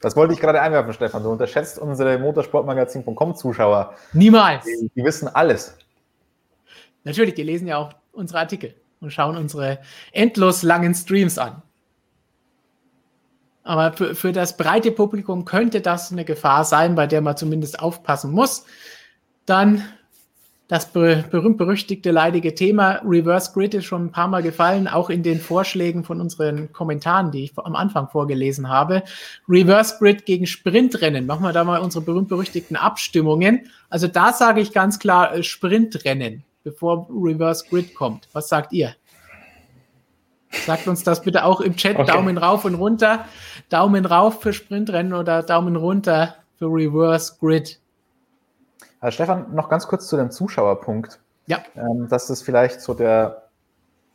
Das 0.00 0.16
wollte 0.16 0.34
ich 0.34 0.40
gerade 0.40 0.60
einwerfen, 0.60 0.92
Stefan. 0.92 1.22
Du 1.22 1.30
unterschätzt 1.30 1.78
unsere 1.78 2.18
motorsportmagazin.com-Zuschauer. 2.18 3.94
Niemals. 4.12 4.64
Die, 4.64 4.90
die 4.96 5.04
wissen 5.04 5.28
alles. 5.28 5.76
Natürlich, 7.04 7.34
die 7.34 7.44
lesen 7.44 7.68
ja 7.68 7.78
auch 7.78 7.92
unsere 8.10 8.40
Artikel 8.40 8.74
und 9.00 9.12
schauen 9.12 9.36
unsere 9.36 9.78
endlos 10.12 10.64
langen 10.64 10.94
Streams 10.94 11.38
an. 11.38 11.62
Aber 13.64 13.92
für, 13.92 14.14
für 14.14 14.32
das 14.32 14.56
breite 14.56 14.90
Publikum 14.92 15.44
könnte 15.44 15.80
das 15.80 16.10
eine 16.10 16.24
Gefahr 16.24 16.64
sein, 16.64 16.94
bei 16.94 17.06
der 17.06 17.20
man 17.20 17.36
zumindest 17.36 17.80
aufpassen 17.80 18.32
muss. 18.32 18.64
Dann 19.46 19.84
das 20.72 20.90
berühmt-berüchtigte 20.90 22.10
leidige 22.12 22.54
Thema 22.54 23.02
Reverse 23.04 23.52
Grid 23.52 23.74
ist 23.74 23.84
schon 23.84 24.06
ein 24.06 24.10
paar 24.10 24.28
Mal 24.28 24.42
gefallen, 24.42 24.88
auch 24.88 25.10
in 25.10 25.22
den 25.22 25.38
Vorschlägen 25.38 26.02
von 26.02 26.18
unseren 26.18 26.72
Kommentaren, 26.72 27.30
die 27.30 27.44
ich 27.44 27.52
am 27.58 27.76
Anfang 27.76 28.08
vorgelesen 28.08 28.70
habe. 28.70 29.02
Reverse 29.46 29.96
Grid 29.98 30.24
gegen 30.24 30.46
Sprintrennen. 30.46 31.26
Machen 31.26 31.42
wir 31.42 31.52
da 31.52 31.64
mal 31.64 31.82
unsere 31.82 32.02
berühmt-berüchtigten 32.02 32.76
Abstimmungen. 32.76 33.68
Also 33.90 34.08
da 34.08 34.32
sage 34.32 34.62
ich 34.62 34.72
ganz 34.72 34.98
klar 34.98 35.34
äh, 35.34 35.42
Sprintrennen, 35.42 36.42
bevor 36.64 37.06
Reverse 37.10 37.66
Grid 37.68 37.94
kommt. 37.94 38.28
Was 38.32 38.48
sagt 38.48 38.72
ihr? 38.72 38.94
Sagt 40.52 40.86
uns 40.86 41.02
das 41.02 41.22
bitte 41.22 41.44
auch 41.44 41.60
im 41.60 41.76
Chat. 41.76 41.96
Okay. 41.96 42.10
Daumen 42.10 42.38
rauf 42.38 42.64
und 42.64 42.74
runter. 42.74 43.24
Daumen 43.68 44.04
rauf 44.04 44.42
für 44.42 44.52
Sprintrennen 44.52 45.14
oder 45.14 45.42
Daumen 45.42 45.76
runter 45.76 46.36
für 46.58 46.66
Reverse 46.66 47.34
Grid. 47.40 47.80
Also 49.00 49.16
Stefan, 49.16 49.54
noch 49.54 49.68
ganz 49.68 49.88
kurz 49.88 50.06
zu 50.06 50.16
dem 50.16 50.30
Zuschauerpunkt. 50.30 51.18
Ja. 51.46 51.58
Ähm, 51.74 52.06
dass 52.08 52.28
das 52.28 52.42
vielleicht 52.42 52.80
so 52.80 52.94
der, 52.94 53.48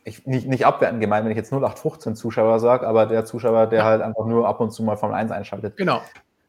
ich, 0.04 0.26
nicht, 0.26 0.46
nicht 0.46 0.64
abwertend 0.64 1.00
gemeint, 1.00 1.24
wenn 1.24 1.32
ich 1.32 1.36
jetzt 1.36 1.52
0815 1.52 2.16
Zuschauer 2.16 2.58
sage, 2.58 2.86
aber 2.86 3.06
der 3.06 3.24
Zuschauer, 3.24 3.66
der 3.66 3.80
ja. 3.80 3.84
halt 3.84 4.00
einfach 4.00 4.24
nur 4.24 4.48
ab 4.48 4.60
und 4.60 4.70
zu 4.70 4.82
mal 4.82 4.96
Formel 4.96 5.16
1 5.16 5.30
einschaltet. 5.30 5.76
Genau. 5.76 6.00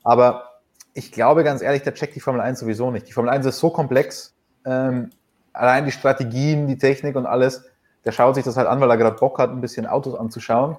Aber 0.03 0.61
ich 0.93 1.11
glaube 1.11 1.43
ganz 1.43 1.61
ehrlich, 1.61 1.83
der 1.83 1.93
checkt 1.93 2.15
die 2.15 2.21
Formel 2.21 2.41
1 2.41 2.59
sowieso 2.59 2.91
nicht. 2.91 3.07
Die 3.07 3.11
Formel 3.11 3.29
1 3.29 3.45
ist 3.45 3.59
so 3.59 3.69
komplex. 3.69 4.33
Ähm, 4.65 5.09
allein 5.51 5.85
die 5.85 5.91
Strategien, 5.91 6.67
die 6.67 6.77
Technik 6.77 7.15
und 7.15 7.25
alles 7.25 7.65
der 8.05 8.11
schaut 8.11 8.35
sich 8.35 8.43
das 8.43 8.57
halt 8.57 8.67
an, 8.67 8.79
weil 8.79 8.89
er 8.89 8.97
gerade 8.97 9.17
Bock 9.17 9.39
hat, 9.39 9.49
ein 9.49 9.61
bisschen 9.61 9.85
Autos 9.85 10.15
anzuschauen. 10.15 10.77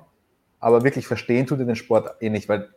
Aber 0.58 0.84
wirklich 0.84 1.06
verstehen 1.06 1.46
tut 1.46 1.58
er 1.60 1.64
den 1.64 1.76
Sport 1.76 2.20
eh 2.20 2.30
nicht, 2.30 2.48
weil 2.48 2.70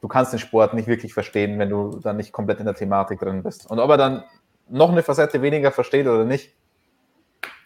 du 0.00 0.08
kannst 0.08 0.32
den 0.32 0.38
Sport 0.38 0.74
nicht 0.74 0.88
wirklich 0.88 1.14
verstehen, 1.14 1.58
wenn 1.58 1.70
du 1.70 1.98
dann 2.02 2.16
nicht 2.16 2.32
komplett 2.32 2.60
in 2.60 2.66
der 2.66 2.74
Thematik 2.74 3.20
drin 3.20 3.42
bist. 3.42 3.70
Und 3.70 3.78
ob 3.78 3.90
er 3.90 3.96
dann 3.96 4.24
noch 4.68 4.90
eine 4.90 5.02
Facette 5.02 5.42
weniger 5.42 5.72
versteht 5.72 6.06
oder 6.06 6.24
nicht, 6.24 6.52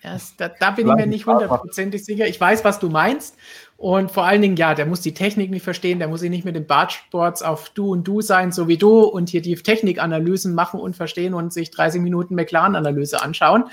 das, 0.03 0.37
da, 0.37 0.49
da, 0.49 0.71
bin 0.71 0.87
ich 0.87 0.95
mir 0.95 1.07
nicht 1.07 1.27
hundertprozentig 1.27 2.05
sicher. 2.05 2.27
Ich 2.27 2.41
weiß, 2.41 2.65
was 2.65 2.79
du 2.79 2.89
meinst. 2.89 3.37
Und 3.79 4.11
vor 4.11 4.25
allen 4.25 4.43
Dingen, 4.43 4.57
ja, 4.57 4.75
der 4.75 4.87
muss 4.87 5.03
die 5.03 5.15
Technik 5.15 5.53
nicht 5.53 5.63
verstehen, 5.63 6.01
der 6.01 6.09
muss 6.09 6.19
sich 6.19 6.31
nicht 6.31 6.45
mit 6.45 6.57
den 6.57 6.67
Bartsports 6.67 7.43
auf 7.43 7.69
Du 7.69 7.93
und 7.93 8.09
Du 8.09 8.21
sein, 8.21 8.51
so 8.51 8.67
wie 8.67 8.77
du, 8.77 9.05
und 9.05 9.29
hier 9.29 9.41
die 9.41 9.55
Technikanalysen 9.55 10.53
machen 10.53 10.81
und 10.81 10.97
verstehen 10.97 11.33
und 11.33 11.53
sich 11.53 11.71
30 11.71 12.03
Minuten 12.03 12.35
McLaren-Analyse 12.35 13.23
anschauen. 13.23 13.67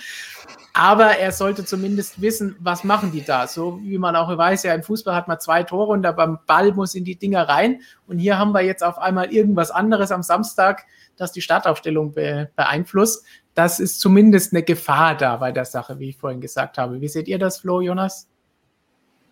Aber 0.76 1.18
er 1.18 1.32
sollte 1.32 1.66
zumindest 1.66 2.22
wissen, 2.22 2.56
was 2.60 2.84
machen 2.84 3.14
die 3.14 3.24
da. 3.24 3.48
So 3.48 3.80
wie 3.82 3.98
man 3.98 4.16
auch 4.16 4.38
weiß, 4.38 4.62
ja, 4.62 4.76
im 4.76 4.84
Fußball 4.84 5.16
hat 5.16 5.28
man 5.28 5.40
zwei 5.40 5.64
Tore 5.64 5.94
und 5.94 6.04
da 6.04 6.12
beim 6.12 6.38
Ball 6.46 6.72
muss 6.74 6.94
in 6.94 7.04
die 7.04 7.16
Dinger 7.16 7.50
rein. 7.50 7.82
Und 8.06 8.20
hier 8.20 8.38
haben 8.38 8.52
wir 8.52 8.62
jetzt 8.62 8.84
auf 8.84 9.00
einmal 9.00 9.34
irgendwas 9.34 9.72
anderes 9.72 10.12
am 10.12 10.22
Samstag, 10.22 10.86
das 11.18 11.32
die 11.32 11.42
Startaufstellung 11.42 12.14
be 12.14 12.52
beeinflusst 12.56 13.26
das 13.56 13.80
ist 13.80 14.02
zumindest 14.02 14.52
eine 14.52 14.64
Gefahr 14.64 15.16
da 15.16 15.38
bei 15.38 15.54
der 15.54 15.64
Sache, 15.64 15.98
wie 15.98 16.10
ich 16.10 16.18
vorhin 16.18 16.42
gesagt 16.42 16.78
habe. 16.78 17.00
Wie 17.00 17.08
seht 17.08 17.30
ihr 17.30 17.40
das, 17.40 17.60
Flo, 17.60 17.80
Jonas? 17.80 18.28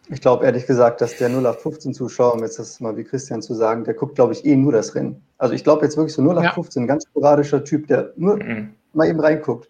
Ich 0.10 0.22
glaube 0.22 0.45
ehrlich 0.45 0.68
gesagt, 0.68 0.99
dass 1.01 1.18
der 1.18 1.30
0815-Zuschauer, 1.30 2.34
um 2.34 2.39
jetzt 2.41 2.60
das 2.60 2.80
mal 2.80 2.97
wie 2.97 3.04
Christian 3.04 3.41
zu 3.41 3.54
sagen, 3.54 3.84
der 3.86 3.93
guckt, 3.93 4.16
glaube 4.16 4.34
ich, 4.34 4.45
eh 4.45 4.56
nur 4.56 4.74
das 4.74 4.95
Rennen. 4.95 5.24
Also 5.38 5.54
ich 5.54 5.64
glaube 5.64 5.86
jetzt 5.86 5.95
wirklich 5.95 6.14
so 6.14 6.22
0815, 6.22 6.82
ja. 6.82 6.84
ein 6.84 6.88
ganz 6.88 7.06
sporadischer 7.06 7.64
Typ, 7.64 7.88
der 7.88 8.12
nur 8.18 8.36
mhm. 8.36 8.74
mal 8.93 9.08
eben 9.08 9.20
reinguckt. 9.20 9.70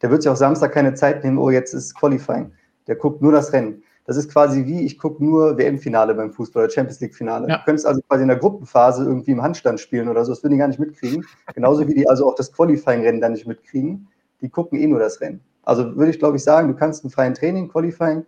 Der 0.00 0.10
wird 0.10 0.22
sich 0.22 0.30
auch 0.30 0.36
Samstag 0.36 0.72
keine 0.72 0.94
Zeit 0.94 1.22
nehmen, 1.22 1.38
oh, 1.38 1.50
jetzt 1.50 1.74
ist 1.74 1.94
Qualifying. 1.94 2.52
Der 2.86 2.96
guckt 2.96 3.20
nur 3.22 3.32
das 3.32 3.52
Rennen. 3.52 3.82
Das 4.06 4.16
ist 4.16 4.30
quasi 4.30 4.66
wie, 4.66 4.84
ich 4.84 4.98
gucke 4.98 5.24
nur 5.24 5.56
WM-Finale 5.56 6.14
beim 6.14 6.30
Fußball 6.30 6.64
oder 6.64 6.72
Champions 6.72 7.00
League-Finale. 7.00 7.48
Ja. 7.48 7.58
Du 7.58 7.64
könntest 7.64 7.86
also 7.86 8.00
quasi 8.02 8.22
in 8.22 8.28
der 8.28 8.36
Gruppenphase 8.36 9.04
irgendwie 9.04 9.30
im 9.30 9.42
Handstand 9.42 9.80
spielen 9.80 10.08
oder 10.08 10.24
so, 10.24 10.32
das 10.32 10.42
würden 10.42 10.52
die 10.52 10.58
gar 10.58 10.68
nicht 10.68 10.80
mitkriegen. 10.80 11.24
Genauso 11.54 11.86
wie 11.88 11.94
die 11.94 12.08
also 12.08 12.28
auch 12.28 12.34
das 12.34 12.52
Qualifying-Rennen 12.52 13.20
da 13.20 13.28
nicht 13.28 13.46
mitkriegen. 13.46 14.08
Die 14.40 14.50
gucken 14.50 14.78
eh 14.78 14.86
nur 14.86 14.98
das 14.98 15.20
Rennen. 15.20 15.40
Also 15.62 15.96
würde 15.96 16.10
ich, 16.10 16.18
glaube 16.18 16.36
ich, 16.36 16.44
sagen, 16.44 16.68
du 16.68 16.74
kannst 16.74 17.04
ein 17.04 17.10
freien 17.10 17.32
Training, 17.32 17.68
Qualifying, 17.68 18.26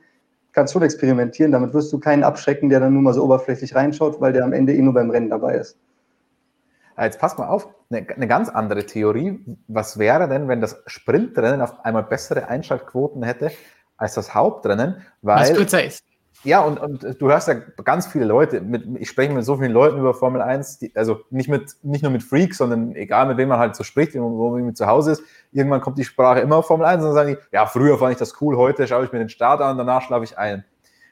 kannst 0.57 0.73
schon 0.73 0.83
experimentieren, 0.83 1.53
damit 1.53 1.75
wirst 1.75 1.93
du 1.93 2.01
keinen 2.01 2.25
abschrecken, 2.25 2.69
der 2.71 2.81
dann 2.81 2.95
nur 2.95 3.03
mal 3.03 3.15
so 3.15 3.23
oberflächlich 3.23 3.75
reinschaut, 3.75 4.21
weil 4.21 4.33
der 4.33 4.43
am 4.43 4.53
Ende 4.53 4.75
eh 4.75 4.81
nur 4.83 4.95
beim 4.95 5.11
Rennen 5.11 5.31
dabei 5.31 5.57
ist. 5.57 5.79
Jetzt 6.99 7.21
pass 7.21 7.37
mal 7.37 7.47
auf, 7.47 7.69
eine, 7.91 8.07
eine, 8.09 8.27
ganz 8.27 8.49
andere 8.49 8.87
Theorie. 8.87 9.45
Was 9.69 9.99
wäre 9.99 10.29
denn, 10.29 10.49
wenn 10.49 10.63
das 10.63 10.83
Sprintrennen 10.87 11.61
auf 11.61 11.85
einmal 11.85 12.05
bessere 12.05 12.49
Einschaltquoten 12.49 13.23
hätte 13.23 13.51
als 13.99 14.15
das 14.15 14.35
Hauptrennen, 14.35 15.03
weil. 15.21 15.41
Was 15.41 15.53
kürzer 15.53 15.85
ist. 15.85 16.03
Ja, 16.47 16.61
und, 16.61 16.79
und 16.79 17.21
du 17.21 17.29
hörst 17.29 17.49
ja 17.49 17.55
ganz 17.83 18.07
viele 18.07 18.25
Leute, 18.25 18.61
mit, 18.61 18.85
ich 19.01 19.09
spreche 19.09 19.33
mit 19.33 19.45
so 19.45 19.57
vielen 19.57 19.73
Leuten 19.73 19.99
über 19.99 20.15
Formel 20.15 20.41
1, 20.41 20.79
die, 20.79 20.93
also 20.95 21.21
nicht, 21.31 21.49
mit, 21.49 21.75
nicht 21.83 22.03
nur 22.03 22.13
mit 22.13 22.23
Freaks, 22.23 22.59
sondern 22.59 22.95
egal 22.95 23.27
mit 23.27 23.37
wem 23.37 23.49
man 23.49 23.59
halt 23.59 23.75
so 23.75 23.83
spricht, 23.83 24.15
wo 24.15 24.57
man 24.57 24.77
zu 24.77 24.87
Hause 24.87 25.13
ist, 25.13 25.23
irgendwann 25.51 25.81
kommt 25.81 25.99
die 25.99 26.05
Sprache 26.05 26.39
immer 26.39 26.59
auf 26.59 26.69
Formel 26.69 26.87
1 26.87 27.03
und 27.03 27.09
dann 27.09 27.15
sagen 27.15 27.31
die, 27.31 27.57
ja, 27.57 27.67
früher 27.67 27.99
fand 27.99 28.13
ich 28.13 28.19
das 28.19 28.41
cool, 28.41 28.57
heute 28.57 28.87
schaue 28.87 29.05
ich 29.05 29.13
mir 29.13 29.19
den 29.19 29.29
Start 29.29 29.61
an, 29.61 29.77
danach 29.77 30.03
schlafe 30.03 30.23
ich 30.23 30.39
ein. 30.39 30.65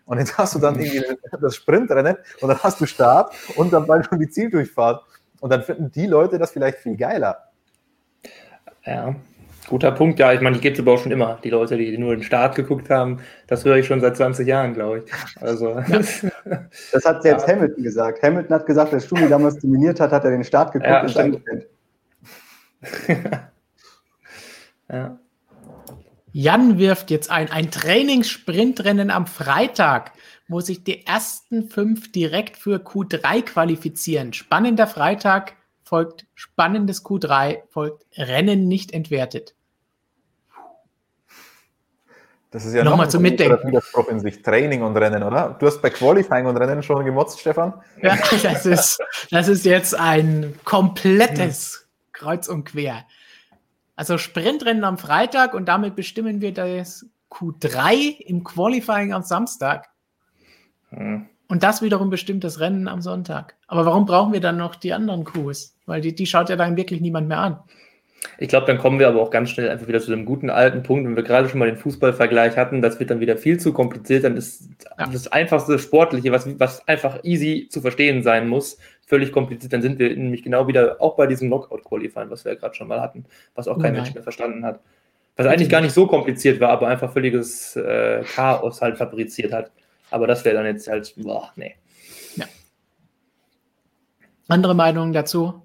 Und 0.07 0.19
jetzt 0.19 0.39
hast 0.39 0.55
du 0.55 0.61
dann 0.61 0.79
irgendwie 0.79 1.03
das 1.41 1.57
Sprintrennen 1.57 2.17
und 2.41 2.49
dann 2.49 2.59
hast 2.63 2.81
du 2.81 2.87
Start 2.87 3.35
und 3.57 3.73
dann 3.73 3.89
bald 3.89 4.07
schon 4.07 4.21
die 4.21 4.29
Zieldurchfahrt. 4.29 5.03
Und 5.41 5.51
dann 5.51 5.63
finden 5.65 5.91
die 5.91 6.07
Leute 6.07 6.39
das 6.39 6.53
vielleicht 6.53 6.79
viel 6.79 6.97
geiler. 6.97 7.51
Ja, 8.85 9.17
Guter 9.69 9.93
Punkt, 9.93 10.19
ja. 10.19 10.33
Ich 10.33 10.41
meine, 10.41 10.57
ich 10.57 10.63
gebe 10.63 10.75
es 10.75 10.81
aber 10.81 10.93
auch 10.93 10.99
schon 10.99 11.13
immer. 11.13 11.39
Die 11.43 11.51
Leute, 11.51 11.77
die 11.77 11.97
nur 11.97 12.15
den 12.15 12.23
Start 12.23 12.55
geguckt 12.55 12.91
haben, 12.91 13.21
das 13.47 13.65
höre 13.65 13.77
ich 13.77 13.87
schon 13.87 14.01
seit 14.01 14.17
20 14.17 14.47
Jahren, 14.47 14.75
glaube 14.75 15.05
ich. 15.05 15.13
Also, 15.41 15.75
das 16.93 17.05
hat 17.05 17.23
selbst 17.23 17.49
ja. 17.49 17.55
Hamilton 17.55 17.83
gesagt. 17.83 18.23
Hamilton 18.23 18.55
hat 18.55 18.67
gesagt, 18.67 18.93
als 18.93 19.07
Stumi 19.07 19.29
damals 19.29 19.59
dominiert 19.59 20.01
hat, 20.01 20.13
hat 20.13 20.25
er 20.25 20.31
den 20.31 20.45
Start 20.45 20.73
geguckt 20.73 20.91
ja, 20.91 21.03
und 21.03 21.17
eingepennt. 21.17 21.67
ja. 24.91 25.19
Jan 26.33 26.79
wirft 26.79 27.11
jetzt 27.11 27.31
ein, 27.31 27.51
ein 27.51 27.71
Trainingssprintrennen 27.71 29.11
am 29.11 29.27
Freitag, 29.27 30.13
wo 30.49 30.61
sich 30.61 30.85
die 30.85 31.07
ersten 31.07 31.71
fünf 31.71 32.11
direkt 32.13 32.57
für 32.57 32.79
Q3 32.79 33.43
qualifizieren. 33.43 34.33
Spannender 34.33 34.87
Freitag 34.87 35.55
folgt 35.85 36.27
spannendes 36.35 37.05
Q3, 37.05 37.63
folgt 37.69 38.05
Rennen 38.17 38.67
nicht 38.67 38.93
entwertet. 38.93 39.55
Das 42.51 42.65
ist 42.65 42.73
ja 42.75 42.85
nochmal 42.85 43.07
noch 43.07 43.11
zum 43.11 43.23
Mitdenken. 43.23 43.67
Widerspruch 43.67 44.07
in 44.09 44.21
sich, 44.21 44.41
Training 44.43 44.83
und 44.83 44.97
Rennen, 44.97 45.25
oder? 45.25 45.57
Du 45.59 45.67
hast 45.67 45.83
bei 45.83 45.91
Qualifying 45.91 46.47
und 46.47 46.57
Rennen 46.57 46.85
schon 46.85 47.05
gemotzt, 47.05 47.41
Stefan? 47.41 47.75
Ja, 48.01 48.17
das 48.43 48.65
ist, 48.65 49.03
das 49.33 49.49
ist 49.49 49.65
jetzt 49.65 49.99
ein 49.99 50.55
komplettes 50.65 51.89
Kreuz 52.13 52.47
und 52.47 52.65
Quer. 52.65 53.05
Also 53.97 54.19
Sprintrennen 54.19 54.85
am 54.85 54.99
Freitag 54.99 55.55
und 55.55 55.67
damit 55.67 55.97
bestimmen 55.97 56.41
wir 56.41 56.55
das 56.55 57.07
Q3 57.29 58.21
im 58.21 58.45
Qualifying 58.45 59.13
am 59.13 59.23
Samstag. 59.23 59.89
Hm. 60.91 61.29
Und 61.49 61.63
das 61.65 61.83
wiederum 61.83 62.09
bestimmt 62.09 62.45
das 62.45 62.61
Rennen 62.61 62.87
am 62.87 63.03
Sonntag. 63.03 63.57
Aber 63.67 63.85
warum 63.85 64.07
brauchen 64.07 64.33
wir 64.33 64.41
dann 64.41 64.57
noch 64.57 64.77
die 64.77 64.93
anderen 64.93 65.25
Qs? 65.25 65.74
Weil 65.87 66.01
die, 66.01 66.15
die 66.15 66.27
schaut 66.27 66.49
ja 66.49 66.57
dann 66.57 66.77
wirklich 66.77 67.01
niemand 67.01 67.29
mehr 67.29 67.39
an. 67.39 67.59
Ich 68.39 68.49
glaube, 68.49 68.67
dann 68.67 68.79
kommen 68.79 68.99
wir 68.99 69.09
aber 69.09 69.21
auch 69.21 69.31
ganz 69.31 69.51
schnell 69.51 69.69
einfach 69.69 69.87
wieder 69.87 70.01
zu 70.01 70.11
dem 70.11 70.25
guten 70.25 70.51
alten 70.51 70.83
Punkt, 70.83 71.07
wenn 71.07 71.17
wir 71.17 71.23
gerade 71.23 71.49
schon 71.49 71.59
mal 71.59 71.67
den 71.67 71.77
Fußballvergleich 71.77 72.57
hatten, 72.57 72.83
das 72.83 72.99
wird 72.99 73.11
dann 73.11 73.21
wieder 73.21 73.37
viel 73.37 73.61
zu 73.61 73.73
kompliziert, 73.73 74.25
dann 74.25 74.37
ist 74.37 74.69
ja. 74.99 75.07
das 75.07 75.29
einfachste 75.29 75.79
Sportliche, 75.79 76.33
was, 76.33 76.59
was 76.59 76.87
einfach 76.89 77.23
easy 77.23 77.69
zu 77.71 77.81
verstehen 77.81 78.23
sein 78.23 78.49
muss, 78.49 78.79
völlig 79.07 79.31
kompliziert, 79.31 79.73
dann 79.73 79.83
sind 79.83 79.99
wir 79.99 80.09
nämlich 80.17 80.43
genau 80.43 80.67
wieder 80.67 80.97
auch 81.01 81.17
bei 81.17 81.27
diesem 81.27 81.49
Knockout-Qualifying, 81.49 82.31
was 82.31 82.45
wir 82.45 82.53
ja 82.53 82.59
gerade 82.59 82.75
schon 82.75 82.89
mal 82.89 83.01
hatten, 83.01 83.25
was 83.55 83.69
auch 83.69 83.79
kein 83.79 83.93
oh 83.93 83.97
Mensch 83.97 84.15
mehr 84.15 84.23
verstanden 84.23 84.65
hat. 84.65 84.81
Was 85.37 85.47
eigentlich 85.47 85.69
gar 85.69 85.81
nicht 85.81 85.93
so 85.93 86.07
kompliziert 86.07 86.61
war, 86.61 86.71
aber 86.71 86.87
einfach 86.87 87.13
völliges 87.13 87.75
äh, 87.75 88.23
Chaos 88.23 88.81
halt 88.81 88.97
fabriziert 88.97 89.53
hat. 89.53 89.73
Aber 90.11 90.29
das 90.29 90.45
wäre 90.45 90.55
dann 90.55 90.67
jetzt 90.67 90.87
halt, 90.87 91.13
boah, 91.17 91.51
nee. 91.57 91.75
Ja. 92.37 92.47
Andere 94.47 94.77
Meinungen 94.77 95.13
dazu? 95.13 95.63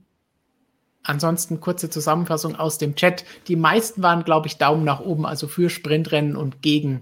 Ansonsten 1.03 1.59
kurze 1.59 1.89
Zusammenfassung 1.89 2.55
aus 2.55 2.77
dem 2.77 2.95
Chat. 2.95 3.23
Die 3.47 3.55
meisten 3.55 4.03
waren, 4.03 4.23
glaube 4.23 4.47
ich, 4.47 4.57
Daumen 4.57 4.83
nach 4.83 4.99
oben, 4.99 5.25
also 5.25 5.47
für 5.47 5.69
Sprintrennen 5.69 6.35
und 6.35 6.61
gegen 6.61 7.01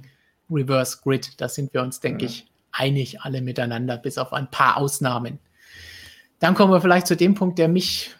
Reverse 0.49 0.99
Grid. 1.03 1.41
Da 1.41 1.49
sind 1.49 1.73
wir 1.73 1.81
uns, 1.81 1.99
denke 1.99 2.25
ja. 2.25 2.29
ich, 2.29 2.47
einig 2.71 3.21
alle 3.21 3.41
miteinander, 3.41 3.97
bis 3.97 4.17
auf 4.17 4.33
ein 4.33 4.49
paar 4.49 4.77
Ausnahmen. 4.77 5.39
Dann 6.39 6.53
kommen 6.53 6.71
wir 6.71 6.81
vielleicht 6.81 7.07
zu 7.07 7.15
dem 7.15 7.33
Punkt, 7.33 7.57
der 7.57 7.67
mich, 7.67 8.15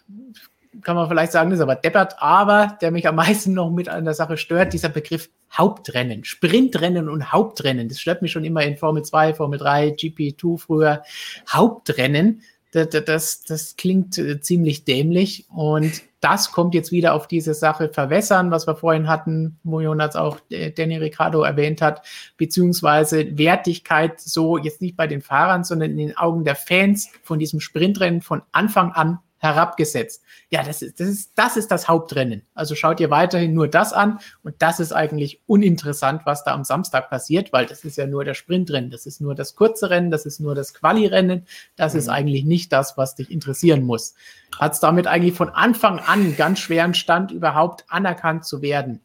kann 0.81 0.95
man 0.95 1.07
vielleicht 1.07 1.31
sagen, 1.31 1.51
ist 1.51 1.59
aber 1.59 1.75
deppert, 1.75 2.15
aber 2.19 2.77
der 2.81 2.91
mich 2.91 3.07
am 3.07 3.15
meisten 3.15 3.53
noch 3.53 3.69
mit 3.69 3.87
an 3.87 4.05
der 4.05 4.15
Sache 4.15 4.37
stört, 4.37 4.73
dieser 4.73 4.89
Begriff 4.89 5.29
Hauptrennen, 5.53 6.23
Sprintrennen 6.23 7.07
und 7.07 7.31
Hauptrennen. 7.31 7.87
Das 7.87 7.99
stört 7.99 8.21
mich 8.21 8.31
schon 8.31 8.43
immer 8.43 8.63
in 8.63 8.77
Formel 8.77 9.03
2, 9.03 9.35
Formel 9.35 9.59
3, 9.59 9.89
GP2 9.89 10.57
früher. 10.57 11.03
Hauptrennen 11.49 12.41
das, 12.85 13.05
das, 13.05 13.43
das 13.43 13.75
klingt 13.75 14.17
äh, 14.17 14.39
ziemlich 14.39 14.85
dämlich. 14.85 15.45
Und 15.49 16.03
das 16.19 16.51
kommt 16.51 16.73
jetzt 16.73 16.91
wieder 16.91 17.13
auf 17.13 17.27
diese 17.27 17.53
Sache 17.53 17.89
verwässern, 17.89 18.51
was 18.51 18.67
wir 18.67 18.75
vorhin 18.75 19.07
hatten, 19.07 19.59
wo 19.63 19.81
Jonas 19.81 20.15
auch 20.15 20.39
äh, 20.49 20.71
Danny 20.71 20.97
Ricciardo 20.97 21.43
erwähnt 21.43 21.81
hat, 21.81 22.05
beziehungsweise 22.37 23.37
Wertigkeit 23.37 24.19
so 24.19 24.57
jetzt 24.57 24.81
nicht 24.81 24.97
bei 24.97 25.07
den 25.07 25.21
Fahrern, 25.21 25.63
sondern 25.63 25.91
in 25.91 25.97
den 25.97 26.17
Augen 26.17 26.43
der 26.43 26.55
Fans 26.55 27.09
von 27.23 27.39
diesem 27.39 27.59
Sprintrennen 27.59 28.21
von 28.21 28.41
Anfang 28.51 28.91
an 28.91 29.19
herabgesetzt. 29.39 30.23
Ja, 30.49 30.63
das 30.63 30.81
ist, 30.81 30.99
das 30.99 31.07
ist, 31.07 31.31
das 31.35 31.57
ist 31.57 31.71
das 31.71 31.87
Hauptrennen. 31.87 32.43
Also 32.53 32.75
schaut 32.75 32.99
ihr 32.99 33.09
weiterhin 33.09 33.53
nur 33.53 33.67
das 33.67 33.93
an 33.93 34.19
und 34.43 34.55
das 34.59 34.79
ist 34.79 34.93
eigentlich 34.93 35.41
uninteressant, 35.45 36.25
was 36.25 36.43
da 36.43 36.53
am 36.53 36.63
Samstag 36.63 37.09
passiert, 37.09 37.53
weil 37.53 37.65
das 37.65 37.83
ist 37.83 37.97
ja 37.97 38.07
nur 38.07 38.23
der 38.23 38.33
Sprintrennen, 38.33 38.89
das 38.89 39.05
ist 39.05 39.21
nur 39.21 39.35
das 39.35 39.55
kurze 39.55 39.89
Rennen, 39.89 40.11
das 40.11 40.25
ist 40.25 40.39
nur 40.39 40.55
das 40.55 40.73
Quali-Rennen, 40.73 41.45
das 41.75 41.93
mhm. 41.93 41.99
ist 41.99 42.09
eigentlich 42.09 42.45
nicht 42.45 42.71
das, 42.71 42.97
was 42.97 43.15
dich 43.15 43.31
interessieren 43.31 43.83
muss. 43.83 44.15
Hat 44.57 44.73
es 44.73 44.79
damit 44.79 45.07
eigentlich 45.07 45.35
von 45.35 45.49
Anfang 45.49 45.99
an 45.99 46.35
ganz 46.35 46.59
schweren 46.59 46.93
Stand, 46.93 47.31
überhaupt 47.31 47.85
anerkannt 47.89 48.45
zu 48.45 48.61
werden 48.61 49.01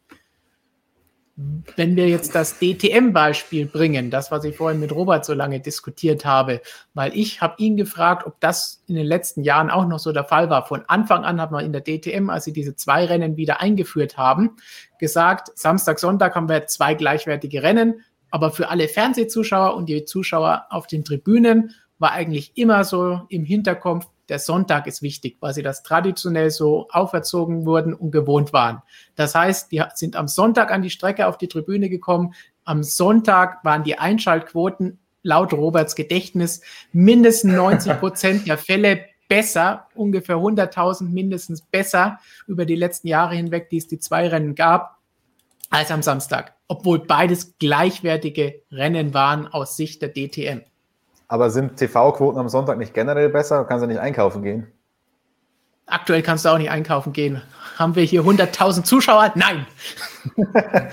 wenn 1.77 1.97
wir 1.97 2.09
jetzt 2.09 2.35
das 2.35 2.59
DTM-Beispiel 2.59 3.67
bringen, 3.67 4.11
das, 4.11 4.31
was 4.31 4.45
ich 4.45 4.57
vorhin 4.57 4.81
mit 4.81 4.93
Robert 4.93 5.25
so 5.25 5.35
lange 5.35 5.61
diskutiert 5.61 6.25
habe, 6.25 6.61
weil 6.95 7.17
ich 7.17 7.41
habe 7.41 7.55
ihn 7.59 7.77
gefragt, 7.77 8.27
ob 8.27 8.41
das 8.41 8.83
in 8.87 8.97
den 8.97 9.07
letzten 9.07 9.43
Jahren 9.43 9.71
auch 9.71 9.87
noch 9.87 9.99
so 9.99 10.13
der 10.13 10.25
Fall 10.25 10.51
war. 10.51 10.67
Von 10.67 10.83
Anfang 10.89 11.25
an 11.25 11.41
hat 11.41 11.51
man 11.51 11.65
in 11.65 11.73
der 11.73 11.83
DTM, 11.83 12.31
als 12.31 12.45
sie 12.45 12.53
diese 12.53 12.77
zwei 12.77 13.05
Rennen 13.05 13.37
wieder 13.37 13.61
eingeführt 13.61 14.17
haben, 14.17 14.57
gesagt, 14.99 15.57
Samstag, 15.59 15.99
Sonntag 15.99 16.35
haben 16.35 16.49
wir 16.49 16.67
zwei 16.67 16.95
gleichwertige 16.95 17.63
Rennen, 17.63 18.03
aber 18.31 18.51
für 18.51 18.69
alle 18.69 18.89
Fernsehzuschauer 18.89 19.75
und 19.75 19.89
die 19.89 20.05
Zuschauer 20.05 20.67
auf 20.71 20.87
den 20.87 21.05
Tribünen 21.05 21.75
war 21.99 22.13
eigentlich 22.13 22.57
immer 22.57 22.85
so 22.85 23.23
im 23.29 23.45
Hinterkopf, 23.45 24.07
der 24.33 24.39
Sonntag 24.39 24.87
ist 24.87 25.03
wichtig, 25.03 25.37
weil 25.41 25.53
sie 25.53 25.63
das 25.63 25.83
traditionell 25.83 26.49
so 26.49 26.89
auferzogen 26.91 27.67
wurden 27.67 27.93
und 27.93 28.13
gewohnt 28.13 28.55
waren. 28.55 28.81
Das 29.15 29.35
heißt, 29.35 29.71
die 29.71 29.85
sind 29.95 30.17
am 30.17 30.27
Sonntag 30.27 30.71
an 30.71 30.81
die 30.81 30.89
Strecke 30.89 31.27
auf 31.27 31.37
die 31.37 31.49
Tribüne 31.49 31.91
gekommen. 31.91 32.33
Am 32.65 32.83
Sonntag 32.83 33.63
waren 33.63 33.85
die 33.85 33.99
Einschaltquoten 33.99 34.99
laut 35.23 35.53
Roberts 35.53 35.97
Gedächtnis 35.97 36.63
mindestens 36.93 37.53
90 37.53 37.93
Prozent 38.01 38.49
der 38.49 38.57
Fälle 38.57 39.05
besser, 39.29 39.89
ungefähr 39.95 40.37
100.000 40.37 41.11
mindestens 41.11 41.61
besser 41.61 42.19
über 42.47 42.65
die 42.65 42.75
letzten 42.75 43.09
Jahre 43.09 43.35
hinweg, 43.35 43.69
die 43.69 43.77
es 43.77 43.87
die 43.87 43.99
zwei 43.99 44.29
Rennen 44.29 44.55
gab, 44.55 44.97
als 45.69 45.91
am 45.91 46.01
Samstag, 46.01 46.55
obwohl 46.69 47.01
beides 47.01 47.59
gleichwertige 47.59 48.63
Rennen 48.71 49.13
waren 49.13 49.47
aus 49.47 49.77
Sicht 49.77 50.01
der 50.01 50.15
DTM. 50.15 50.63
Aber 51.33 51.49
sind 51.49 51.79
TV-Quoten 51.79 52.39
am 52.39 52.51
Sonntag 52.51 52.77
nicht 52.77 52.93
generell 52.93 53.31
besser? 53.31 53.63
Du 53.63 53.65
kannst 53.65 53.81
ja 53.81 53.87
nicht 53.87 54.01
einkaufen 54.01 54.43
gehen. 54.43 54.67
Aktuell 55.87 56.21
kannst 56.21 56.45
du 56.45 56.51
auch 56.51 56.59
nicht 56.59 56.69
einkaufen 56.69 57.15
gehen. 57.15 57.41
Haben 57.79 57.97
wir 57.97 58.03
hier 58.03 58.21
100.000 58.21 58.83
Zuschauer? 58.85 59.33
Nein. 59.35 59.67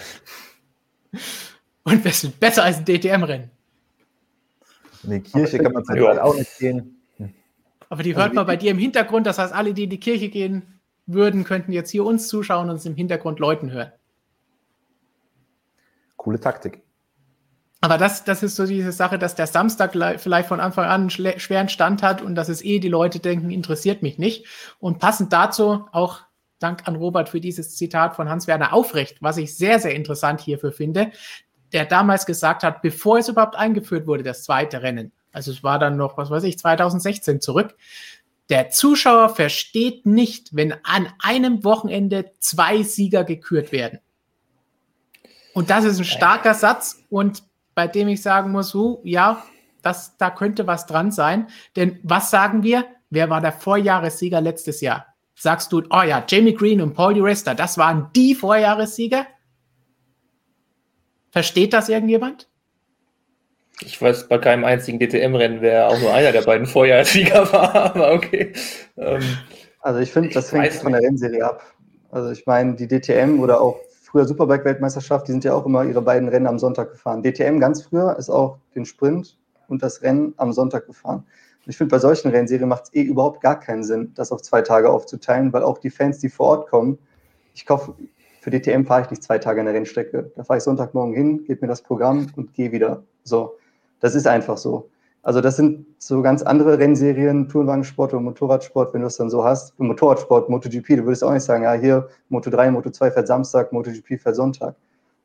Und 1.83 2.05
wir 2.05 2.13
sind 2.13 2.39
besser 2.39 2.63
als 2.63 2.77
ein 2.77 2.85
DTM-Rennen. 2.85 3.51
In 5.03 5.09
die 5.09 5.19
Kirche 5.19 5.57
kann 5.57 5.73
man 5.73 5.83
ja. 5.93 6.23
auch 6.23 6.35
nicht 6.35 6.57
gehen. 6.57 7.01
Aber 7.89 8.01
die 8.01 8.15
hört 8.15 8.27
also, 8.27 8.35
man 8.35 8.45
bei 8.45 8.55
dir 8.55 8.71
im 8.71 8.77
Hintergrund. 8.77 9.27
Das 9.27 9.39
heißt, 9.39 9.53
alle, 9.53 9.73
die 9.73 9.83
in 9.83 9.89
die 9.89 9.99
Kirche 9.99 10.29
gehen 10.29 10.79
würden, 11.05 11.43
könnten 11.43 11.73
jetzt 11.73 11.89
hier 11.89 12.05
uns 12.05 12.29
zuschauen 12.29 12.69
und 12.69 12.75
uns 12.75 12.85
im 12.85 12.95
Hintergrund 12.95 13.39
Leuten 13.39 13.73
hören. 13.73 13.91
Coole 16.15 16.39
Taktik. 16.39 16.81
Aber 17.81 17.97
das, 17.97 18.25
das 18.25 18.43
ist 18.43 18.57
so 18.57 18.65
diese 18.65 18.91
Sache, 18.91 19.17
dass 19.17 19.35
der 19.35 19.47
Samstag 19.47 19.93
vielleicht 20.19 20.49
von 20.49 20.59
Anfang 20.59 20.85
an 20.85 21.01
einen 21.01 21.09
schweren 21.09 21.69
Stand 21.69 22.03
hat 22.03 22.21
und 22.21 22.35
dass 22.35 22.49
es 22.49 22.63
eh 22.63 22.79
die 22.79 22.89
Leute 22.89 23.19
denken, 23.19 23.51
interessiert 23.51 24.01
mich 24.01 24.17
nicht. 24.17 24.45
Und 24.79 24.99
passend 24.99 25.31
dazu 25.31 25.85
auch 25.91 26.21
Dank 26.59 26.87
an 26.89 26.97
Robert 26.97 27.29
für 27.29 27.39
dieses 27.39 27.77
Zitat 27.77 28.15
von 28.17 28.29
Hans-Werner 28.29 28.73
Aufrecht, 28.73 29.21
was 29.21 29.37
ich 29.37 29.55
sehr, 29.55 29.79
sehr 29.79 29.95
interessant 29.95 30.41
hierfür 30.41 30.73
finde, 30.73 31.11
der 31.71 31.85
damals 31.85 32.25
gesagt 32.25 32.63
hat, 32.63 32.81
bevor 32.81 33.19
es 33.19 33.29
überhaupt 33.29 33.55
eingeführt 33.55 34.07
wurde, 34.07 34.23
das 34.23 34.43
zweite 34.43 34.81
Rennen, 34.81 35.13
also 35.31 35.51
es 35.51 35.63
war 35.63 35.79
dann 35.79 35.95
noch, 35.95 36.17
was 36.17 36.29
weiß 36.29 36.43
ich, 36.43 36.59
2016 36.59 37.39
zurück, 37.39 37.75
der 38.49 38.69
Zuschauer 38.71 39.29
versteht 39.29 40.05
nicht, 40.05 40.55
wenn 40.55 40.73
an 40.83 41.07
einem 41.19 41.63
Wochenende 41.63 42.31
zwei 42.39 42.81
Sieger 42.83 43.23
gekürt 43.23 43.71
werden. 43.71 43.99
Und 45.53 45.69
das 45.69 45.85
ist 45.85 45.99
ein 45.99 46.05
starker 46.05 46.55
Satz 46.55 47.03
und 47.09 47.43
bei 47.79 47.87
dem 47.87 48.09
ich 48.09 48.21
sagen 48.21 48.51
muss, 48.51 48.75
uh, 48.75 48.99
ja, 49.05 49.41
das, 49.81 50.17
da 50.17 50.31
könnte 50.31 50.67
was 50.67 50.85
dran 50.85 51.13
sein. 51.13 51.47
Denn 51.77 51.97
was 52.03 52.29
sagen 52.29 52.61
wir? 52.61 52.83
Wer 53.09 53.29
war 53.29 53.39
der 53.39 53.53
Vorjahressieger 53.53 54.41
letztes 54.41 54.81
Jahr? 54.81 55.05
Sagst 55.33 55.71
du, 55.71 55.83
oh 55.89 56.01
ja, 56.01 56.21
Jamie 56.27 56.53
Green 56.53 56.81
und 56.81 56.93
Paul 56.93 57.13
Di 57.13 57.21
Resta, 57.21 57.53
das 57.53 57.77
waren 57.77 58.09
die 58.13 58.35
Vorjahressieger? 58.35 59.27
Versteht 61.31 61.71
das 61.71 61.87
irgendjemand? 61.87 62.49
Ich 63.79 64.01
weiß 64.01 64.27
bei 64.27 64.39
keinem 64.39 64.65
einzigen 64.65 64.99
DTM-Rennen, 64.99 65.61
wer 65.61 65.87
auch 65.87 66.01
nur 66.01 66.13
einer 66.13 66.33
der 66.33 66.41
beiden 66.41 66.67
Vorjahressieger 66.67 67.49
war, 67.53 67.73
aber 67.95 68.11
okay. 68.11 68.51
Ähm, 68.97 69.23
also 69.79 70.01
ich 70.01 70.11
finde, 70.11 70.31
das 70.31 70.51
hängt 70.51 70.73
von 70.73 70.91
der 70.91 71.01
Rennserie 71.01 71.45
ab. 71.45 71.63
Also 72.11 72.29
ich 72.31 72.45
meine, 72.45 72.75
die 72.75 72.89
DTM 72.89 73.39
oder 73.39 73.61
auch 73.61 73.79
früher 74.09 74.25
Superbike-Weltmeisterschaft, 74.25 75.27
die 75.27 75.31
sind 75.31 75.43
ja 75.43 75.53
auch 75.53 75.65
immer 75.65 75.83
ihre 75.83 76.01
beiden 76.01 76.29
Rennen 76.29 76.47
am 76.47 76.57
Sonntag 76.57 76.91
gefahren. 76.91 77.21
DTM 77.21 77.59
ganz 77.59 77.83
früher 77.83 78.15
ist 78.17 78.29
auch 78.29 78.57
den 78.73 78.85
Sprint 78.85 79.37
und 79.67 79.83
das 79.83 80.01
Rennen 80.01 80.33
am 80.37 80.51
Sonntag 80.51 80.87
gefahren. 80.87 81.25
Und 81.65 81.69
ich 81.69 81.77
finde, 81.77 81.91
bei 81.91 81.99
solchen 81.99 82.29
Rennserien 82.31 82.67
macht 82.67 82.85
es 82.85 82.93
eh 82.93 83.03
überhaupt 83.03 83.41
gar 83.41 83.59
keinen 83.59 83.83
Sinn, 83.83 84.11
das 84.15 84.31
auf 84.31 84.41
zwei 84.41 84.61
Tage 84.61 84.89
aufzuteilen, 84.89 85.53
weil 85.53 85.61
auch 85.61 85.77
die 85.77 85.91
Fans, 85.91 86.17
die 86.17 86.29
vor 86.29 86.47
Ort 86.47 86.69
kommen, 86.69 86.97
ich 87.53 87.65
kaufe, 87.65 87.93
für 88.41 88.49
DTM 88.49 88.85
fahre 88.85 89.03
ich 89.03 89.09
nicht 89.11 89.21
zwei 89.21 89.37
Tage 89.37 89.59
in 89.59 89.65
der 89.65 89.75
Rennstrecke. 89.75 90.31
Da 90.35 90.43
fahre 90.43 90.57
ich 90.57 90.63
Sonntagmorgen 90.63 91.13
hin, 91.13 91.43
gebe 91.43 91.61
mir 91.61 91.67
das 91.67 91.81
Programm 91.81 92.27
und 92.35 92.53
gehe 92.53 92.71
wieder. 92.71 93.03
So, 93.23 93.57
das 93.99 94.15
ist 94.15 94.25
einfach 94.25 94.57
so. 94.57 94.89
Also 95.21 95.41
das 95.41 95.57
sind 95.57 95.85
so 95.97 96.21
ganz 96.21 96.41
andere 96.41 96.79
Rennserien, 96.79 97.49
Tourenwagensport 97.49 98.13
und 98.13 98.23
Motorradsport, 98.23 98.93
wenn 98.93 99.01
du 99.01 99.07
es 99.07 99.17
dann 99.17 99.29
so 99.29 99.43
hast. 99.43 99.73
Im 99.77 99.87
Motorradsport, 99.87 100.49
MotoGP, 100.49 100.87
du 100.97 101.05
würdest 101.05 101.23
auch 101.23 101.33
nicht 101.33 101.43
sagen, 101.43 101.63
ja, 101.63 101.73
hier 101.73 102.07
Moto3, 102.31 102.71
Moto2 102.71 103.11
fährt 103.11 103.27
Samstag, 103.27 103.73
MotoGP 103.73 104.19
fährt 104.21 104.35
Sonntag. 104.35 104.75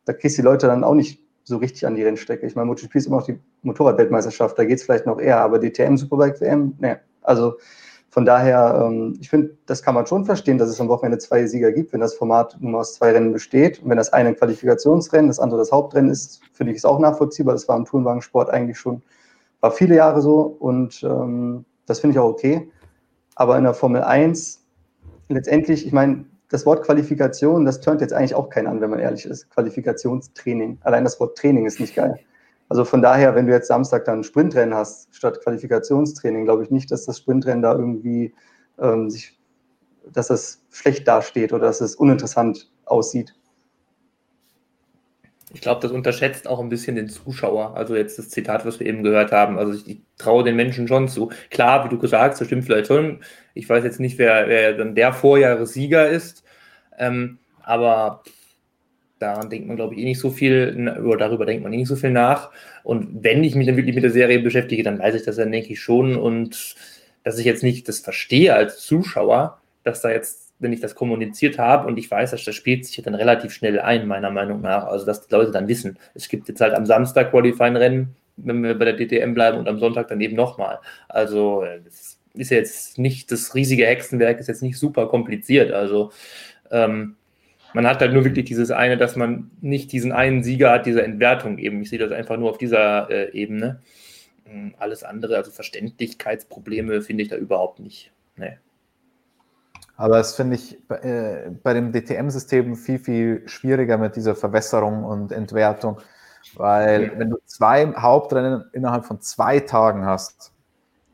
Da 0.04 0.12
kriegst 0.12 0.36
du 0.36 0.42
die 0.42 0.46
Leute 0.46 0.66
dann 0.66 0.82
auch 0.82 0.94
nicht 0.94 1.20
so 1.44 1.58
richtig 1.58 1.86
an 1.86 1.94
die 1.94 2.02
Rennstrecke. 2.02 2.46
Ich 2.46 2.56
meine, 2.56 2.66
MotoGP 2.66 2.96
ist 2.96 3.06
immer 3.06 3.18
noch 3.18 3.26
die 3.26 3.38
Motorradweltmeisterschaft, 3.62 4.58
da 4.58 4.64
geht 4.64 4.78
es 4.78 4.84
vielleicht 4.84 5.06
noch 5.06 5.20
eher, 5.20 5.40
aber 5.40 5.58
DTM, 5.60 5.96
Superbike 5.96 6.40
WM, 6.40 6.74
ne. 6.78 7.00
Also 7.22 7.54
von 8.14 8.24
daher, 8.24 8.86
ähm, 8.86 9.18
ich 9.20 9.28
finde, 9.28 9.56
das 9.66 9.82
kann 9.82 9.94
man 9.94 10.06
schon 10.06 10.24
verstehen, 10.24 10.56
dass 10.56 10.68
es 10.68 10.80
am 10.80 10.88
Wochenende 10.88 11.18
zwei 11.18 11.46
Sieger 11.46 11.72
gibt, 11.72 11.92
wenn 11.92 12.00
das 12.00 12.14
Format 12.14 12.56
nur 12.60 12.78
aus 12.78 12.94
zwei 12.94 13.10
Rennen 13.10 13.32
besteht. 13.32 13.82
Und 13.82 13.90
wenn 13.90 13.96
das 13.96 14.12
eine 14.12 14.28
ein 14.28 14.36
Qualifikationsrennen, 14.36 15.26
das 15.26 15.40
andere 15.40 15.58
das 15.58 15.72
Hauptrennen 15.72 16.10
ist, 16.10 16.40
finde 16.52 16.70
ich 16.72 16.78
es 16.78 16.84
auch 16.84 17.00
nachvollziehbar. 17.00 17.54
Das 17.54 17.66
war 17.66 17.76
im 17.76 17.84
Tourenwagensport 17.84 18.50
eigentlich 18.50 18.78
schon 18.78 19.02
war 19.64 19.70
viele 19.70 19.96
Jahre 19.96 20.20
so 20.20 20.42
und 20.42 21.02
ähm, 21.02 21.64
das 21.86 22.00
finde 22.00 22.12
ich 22.12 22.18
auch 22.18 22.28
okay. 22.28 22.70
Aber 23.34 23.56
in 23.56 23.64
der 23.64 23.72
Formel 23.72 24.02
1 24.02 24.62
letztendlich, 25.30 25.86
ich 25.86 25.92
meine, 25.92 26.26
das 26.50 26.66
Wort 26.66 26.84
Qualifikation, 26.84 27.64
das 27.64 27.80
turnt 27.80 28.02
jetzt 28.02 28.12
eigentlich 28.12 28.34
auch 28.34 28.50
keinen 28.50 28.66
an, 28.66 28.82
wenn 28.82 28.90
man 28.90 28.98
ehrlich 28.98 29.24
ist. 29.24 29.48
Qualifikationstraining. 29.48 30.76
Allein 30.82 31.02
das 31.02 31.18
Wort 31.18 31.38
Training 31.38 31.64
ist 31.64 31.80
nicht 31.80 31.94
geil. 31.94 32.20
Also 32.68 32.84
von 32.84 33.00
daher, 33.00 33.34
wenn 33.34 33.46
du 33.46 33.54
jetzt 33.54 33.68
Samstag 33.68 34.04
dann 34.04 34.22
Sprintrennen 34.22 34.74
hast 34.74 35.08
statt 35.16 35.40
Qualifikationstraining, 35.42 36.44
glaube 36.44 36.64
ich 36.64 36.70
nicht, 36.70 36.90
dass 36.90 37.06
das 37.06 37.16
Sprintrennen 37.16 37.62
da 37.62 37.72
irgendwie 37.72 38.34
ähm, 38.78 39.08
sich, 39.08 39.40
dass 40.12 40.26
das 40.26 40.62
schlecht 40.72 41.08
dasteht 41.08 41.54
oder 41.54 41.64
dass 41.64 41.80
es 41.80 41.94
uninteressant 41.94 42.70
aussieht. 42.84 43.34
Ich 45.54 45.60
glaube, 45.60 45.80
das 45.80 45.92
unterschätzt 45.92 46.48
auch 46.48 46.58
ein 46.60 46.68
bisschen 46.68 46.96
den 46.96 47.08
Zuschauer. 47.08 47.76
Also 47.76 47.94
jetzt 47.94 48.18
das 48.18 48.28
Zitat, 48.28 48.66
was 48.66 48.80
wir 48.80 48.86
eben 48.88 49.04
gehört 49.04 49.30
haben. 49.30 49.56
Also 49.56 49.72
ich, 49.72 49.88
ich 49.88 50.00
traue 50.18 50.42
den 50.42 50.56
Menschen 50.56 50.88
schon 50.88 51.08
zu. 51.08 51.30
Klar, 51.50 51.84
wie 51.84 51.88
du 51.88 51.98
gesagt 51.98 52.32
hast, 52.32 52.40
das 52.40 52.48
stimmt 52.48 52.64
vielleicht 52.64 52.88
schon. 52.88 53.20
Ich 53.54 53.68
weiß 53.68 53.84
jetzt 53.84 54.00
nicht, 54.00 54.18
wer, 54.18 54.48
wer 54.48 54.74
dann 54.74 54.96
der 54.96 55.12
Vorjahressieger 55.12 56.08
ist. 56.08 56.42
Ähm, 56.98 57.38
aber 57.62 58.24
daran 59.20 59.48
denkt 59.48 59.68
man, 59.68 59.76
glaube 59.76 59.94
ich, 59.94 60.00
eh 60.00 60.04
nicht 60.04 60.18
so 60.18 60.30
viel, 60.30 60.92
oder 61.04 61.16
darüber 61.16 61.46
denkt 61.46 61.62
man 61.62 61.72
eh 61.72 61.76
nicht 61.78 61.88
so 61.88 61.96
viel 61.96 62.10
nach. 62.10 62.50
Und 62.82 63.22
wenn 63.22 63.44
ich 63.44 63.54
mich 63.54 63.66
dann 63.66 63.76
wirklich 63.76 63.94
mit 63.94 64.04
der 64.04 64.10
Serie 64.10 64.40
beschäftige, 64.40 64.82
dann 64.82 64.98
weiß 64.98 65.14
ich 65.14 65.22
das 65.22 65.36
dann, 65.36 65.52
denke 65.52 65.72
ich 65.72 65.80
schon. 65.80 66.16
Und 66.16 66.74
dass 67.22 67.38
ich 67.38 67.46
jetzt 67.46 67.62
nicht 67.62 67.88
das 67.88 68.00
verstehe 68.00 68.54
als 68.54 68.80
Zuschauer, 68.80 69.60
dass 69.84 70.02
da 70.02 70.10
jetzt 70.10 70.43
wenn 70.58 70.72
ich 70.72 70.80
das 70.80 70.94
kommuniziert 70.94 71.58
habe 71.58 71.88
und 71.88 71.98
ich 71.98 72.10
weiß, 72.10 72.30
dass 72.30 72.44
das 72.44 72.54
spielt 72.54 72.86
sich 72.86 73.02
dann 73.02 73.14
relativ 73.14 73.52
schnell 73.52 73.80
ein, 73.80 74.06
meiner 74.06 74.30
Meinung 74.30 74.60
nach. 74.60 74.84
Also, 74.84 75.04
dass 75.04 75.26
die 75.26 75.34
Leute 75.34 75.50
dann 75.50 75.68
wissen, 75.68 75.98
es 76.14 76.28
gibt 76.28 76.48
jetzt 76.48 76.60
halt 76.60 76.74
am 76.74 76.86
Samstag 76.86 77.30
Qualifying-Rennen, 77.30 78.14
wenn 78.36 78.62
wir 78.62 78.78
bei 78.78 78.84
der 78.84 78.96
DTM 78.96 79.34
bleiben 79.34 79.58
und 79.58 79.68
am 79.68 79.78
Sonntag 79.78 80.08
dann 80.08 80.20
eben 80.20 80.36
nochmal. 80.36 80.78
Also, 81.08 81.64
das 81.84 82.18
ist 82.34 82.50
jetzt 82.50 82.98
nicht 82.98 83.30
das 83.30 83.54
riesige 83.54 83.86
Hexenwerk, 83.86 84.40
ist 84.40 84.48
jetzt 84.48 84.62
nicht 84.62 84.78
super 84.78 85.08
kompliziert. 85.08 85.72
Also, 85.72 86.12
ähm, 86.70 87.16
man 87.74 87.86
hat 87.86 88.00
halt 88.00 88.12
nur 88.12 88.24
wirklich 88.24 88.44
dieses 88.44 88.70
eine, 88.70 88.96
dass 88.96 89.16
man 89.16 89.50
nicht 89.60 89.92
diesen 89.92 90.12
einen 90.12 90.44
Sieger 90.44 90.70
hat, 90.70 90.86
diese 90.86 91.02
Entwertung 91.02 91.58
eben. 91.58 91.82
Ich 91.82 91.90
sehe 91.90 91.98
das 91.98 92.12
einfach 92.12 92.36
nur 92.36 92.50
auf 92.50 92.58
dieser 92.58 93.10
äh, 93.10 93.32
Ebene. 93.32 93.80
Hm, 94.44 94.74
alles 94.78 95.02
andere, 95.02 95.36
also 95.36 95.50
Verständlichkeitsprobleme, 95.50 97.02
finde 97.02 97.24
ich 97.24 97.28
da 97.28 97.36
überhaupt 97.36 97.80
nicht. 97.80 98.12
Nee. 98.36 98.58
Aber 99.96 100.16
das 100.16 100.34
finde 100.34 100.56
ich 100.56 100.78
äh, 100.90 101.50
bei 101.62 101.72
dem 101.72 101.92
DTM-System 101.92 102.74
viel, 102.76 102.98
viel 102.98 103.48
schwieriger 103.48 103.96
mit 103.96 104.16
dieser 104.16 104.34
Verwässerung 104.34 105.04
und 105.04 105.30
Entwertung, 105.30 105.98
weil 106.56 107.12
wenn 107.16 107.30
du 107.30 107.38
zwei 107.46 107.92
Hauptrennen 107.96 108.64
innerhalb 108.72 109.04
von 109.04 109.20
zwei 109.20 109.60
Tagen 109.60 110.04
hast, 110.04 110.52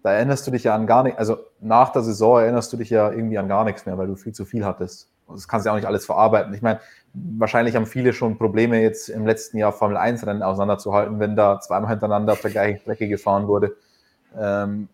da 0.03 0.13
erinnerst 0.13 0.47
du 0.47 0.51
dich 0.51 0.65
ja 0.65 0.75
an 0.75 0.87
gar 0.87 1.03
nichts, 1.03 1.19
also 1.19 1.39
nach 1.61 1.91
der 1.91 2.03
Saison 2.03 2.41
erinnerst 2.41 2.73
du 2.73 2.79
dich 2.79 2.89
ja 2.89 3.11
irgendwie 3.11 3.37
an 3.37 3.49
gar 3.49 3.65
nichts 3.65 3.85
mehr, 3.85 3.99
weil 3.99 4.07
du 4.07 4.17
viel 4.17 4.33
zu 4.33 4.47
viel 4.47 4.65
hattest. 4.65 5.11
Und 5.27 5.37
das 5.37 5.47
kannst 5.47 5.65
du 5.65 5.69
ja 5.69 5.73
auch 5.73 5.77
nicht 5.77 5.87
alles 5.87 6.07
verarbeiten. 6.07 6.55
Ich 6.55 6.63
meine, 6.63 6.81
wahrscheinlich 7.13 7.77
haben 7.77 7.87
viele 7.87 8.13
schon 8.13 8.39
Probleme 8.39 8.81
jetzt 8.81 9.09
im 9.09 9.27
letzten 9.27 9.59
Jahr 9.59 9.73
Formel 9.73 9.97
1 9.97 10.27
Rennen 10.27 10.43
auseinanderzuhalten, 10.43 11.21
wenn 11.21 11.37
da 11.37 11.61
zweimal 11.61 11.91
hintereinander 11.91 12.33
auf 12.33 12.41
der 12.41 12.51
gleichen 12.51 12.81
Strecke 12.81 13.09
gefahren 13.09 13.47
wurde. 13.47 13.77
Ähm, 14.37 14.89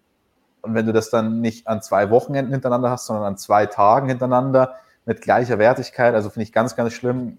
und 0.67 0.75
wenn 0.75 0.87
du 0.87 0.93
das 0.93 1.11
dann 1.11 1.41
nicht 1.41 1.67
an 1.67 1.83
zwei 1.83 2.11
Wochenenden 2.11 2.53
hintereinander 2.53 2.91
hast, 2.91 3.07
sondern 3.07 3.25
an 3.25 3.37
zwei 3.37 3.67
Tagen 3.67 4.09
hintereinander 4.09 4.75
mit 5.05 5.23
gleicher 5.23 5.59
Wertigkeit, 5.59 6.15
also 6.15 6.31
finde 6.31 6.45
ich 6.45 6.53
ganz, 6.53 6.77
ganz 6.77 6.93
schlimm, 6.93 7.39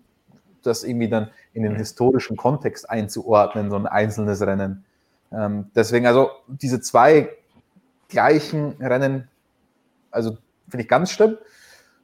das 0.64 0.84
irgendwie 0.84 1.10
dann 1.10 1.30
in 1.54 1.64
den 1.64 1.76
historischen 1.76 2.38
Kontext 2.38 2.90
einzuordnen, 2.90 3.70
so 3.70 3.76
ein 3.76 3.86
einzelnes 3.86 4.42
Rennen. 4.42 4.86
Ähm, 5.32 5.70
deswegen 5.76 6.08
also 6.08 6.30
diese 6.48 6.82
zwei 6.82 7.30
gleichen 8.10 8.74
Rennen, 8.80 9.28
also 10.12 10.38
finde 10.70 10.84
ich 10.84 10.90
ganz 10.90 11.12
schlimm. 11.12 11.38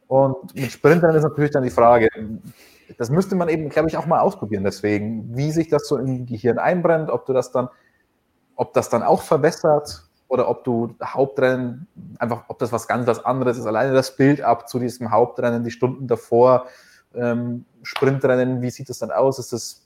Und 0.08 0.54
mit 0.54 0.72
Sprintrennen 0.72 1.16
ist 1.16 1.24
natürlich 1.24 1.52
dann 1.52 1.64
die 1.64 1.70
Frage, 1.70 2.10
das 2.98 3.10
müsste 3.10 3.36
man 3.36 3.50
eben, 3.50 3.70
glaube 3.70 3.90
ich, 3.90 3.98
auch 3.98 4.06
mal 4.06 4.20
ausprobieren. 4.20 4.64
Deswegen, 4.64 5.36
wie 5.36 5.52
sich 5.52 5.70
das 5.70 5.88
so 5.88 5.98
im 5.98 6.26
Gehirn 6.26 6.60
einbrennt, 6.60 7.10
ob 7.10 7.26
du 7.26 7.34
das 7.34 7.52
dann, 7.52 7.70
ob 8.56 8.74
das 8.74 8.90
dann 8.90 9.04
auch 9.04 9.22
verbessert, 9.22 10.04
oder 10.34 10.50
ob 10.50 10.64
du 10.64 10.96
Hauptrennen, 11.04 11.88
einfach, 12.18 12.46
ob 12.48 12.58
das 12.58 12.72
was 12.72 12.88
ganz 12.88 13.06
was 13.06 13.24
anderes 13.24 13.60
ist. 13.60 13.68
Alleine 13.68 13.94
das 13.94 14.16
Bild 14.16 14.42
ab 14.42 14.68
zu 14.68 14.80
diesem 14.80 15.12
Hauptrennen, 15.12 15.64
die 15.64 15.70
Stunden 15.70 16.08
davor, 16.08 16.66
ähm, 17.14 17.66
Sprintrennen, 17.84 18.64
wie 18.64 18.72
sieht 18.72 18.90
das 18.90 18.98
dann 18.98 19.12
aus? 19.12 19.38
Ist 19.38 19.54
das, 19.54 19.86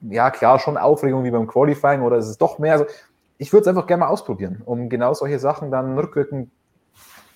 ja 0.00 0.30
klar, 0.30 0.58
schon 0.58 0.78
Aufregung 0.78 1.22
wie 1.24 1.30
beim 1.30 1.46
Qualifying 1.46 2.00
oder 2.00 2.16
ist 2.16 2.28
es 2.28 2.38
doch 2.38 2.58
mehr? 2.58 2.72
Also, 2.72 2.86
ich 3.36 3.52
würde 3.52 3.60
es 3.60 3.68
einfach 3.68 3.86
gerne 3.86 4.00
mal 4.00 4.08
ausprobieren, 4.08 4.62
um 4.64 4.88
genau 4.88 5.12
solche 5.12 5.38
Sachen 5.38 5.70
dann 5.70 5.98
rückwirkend 5.98 6.50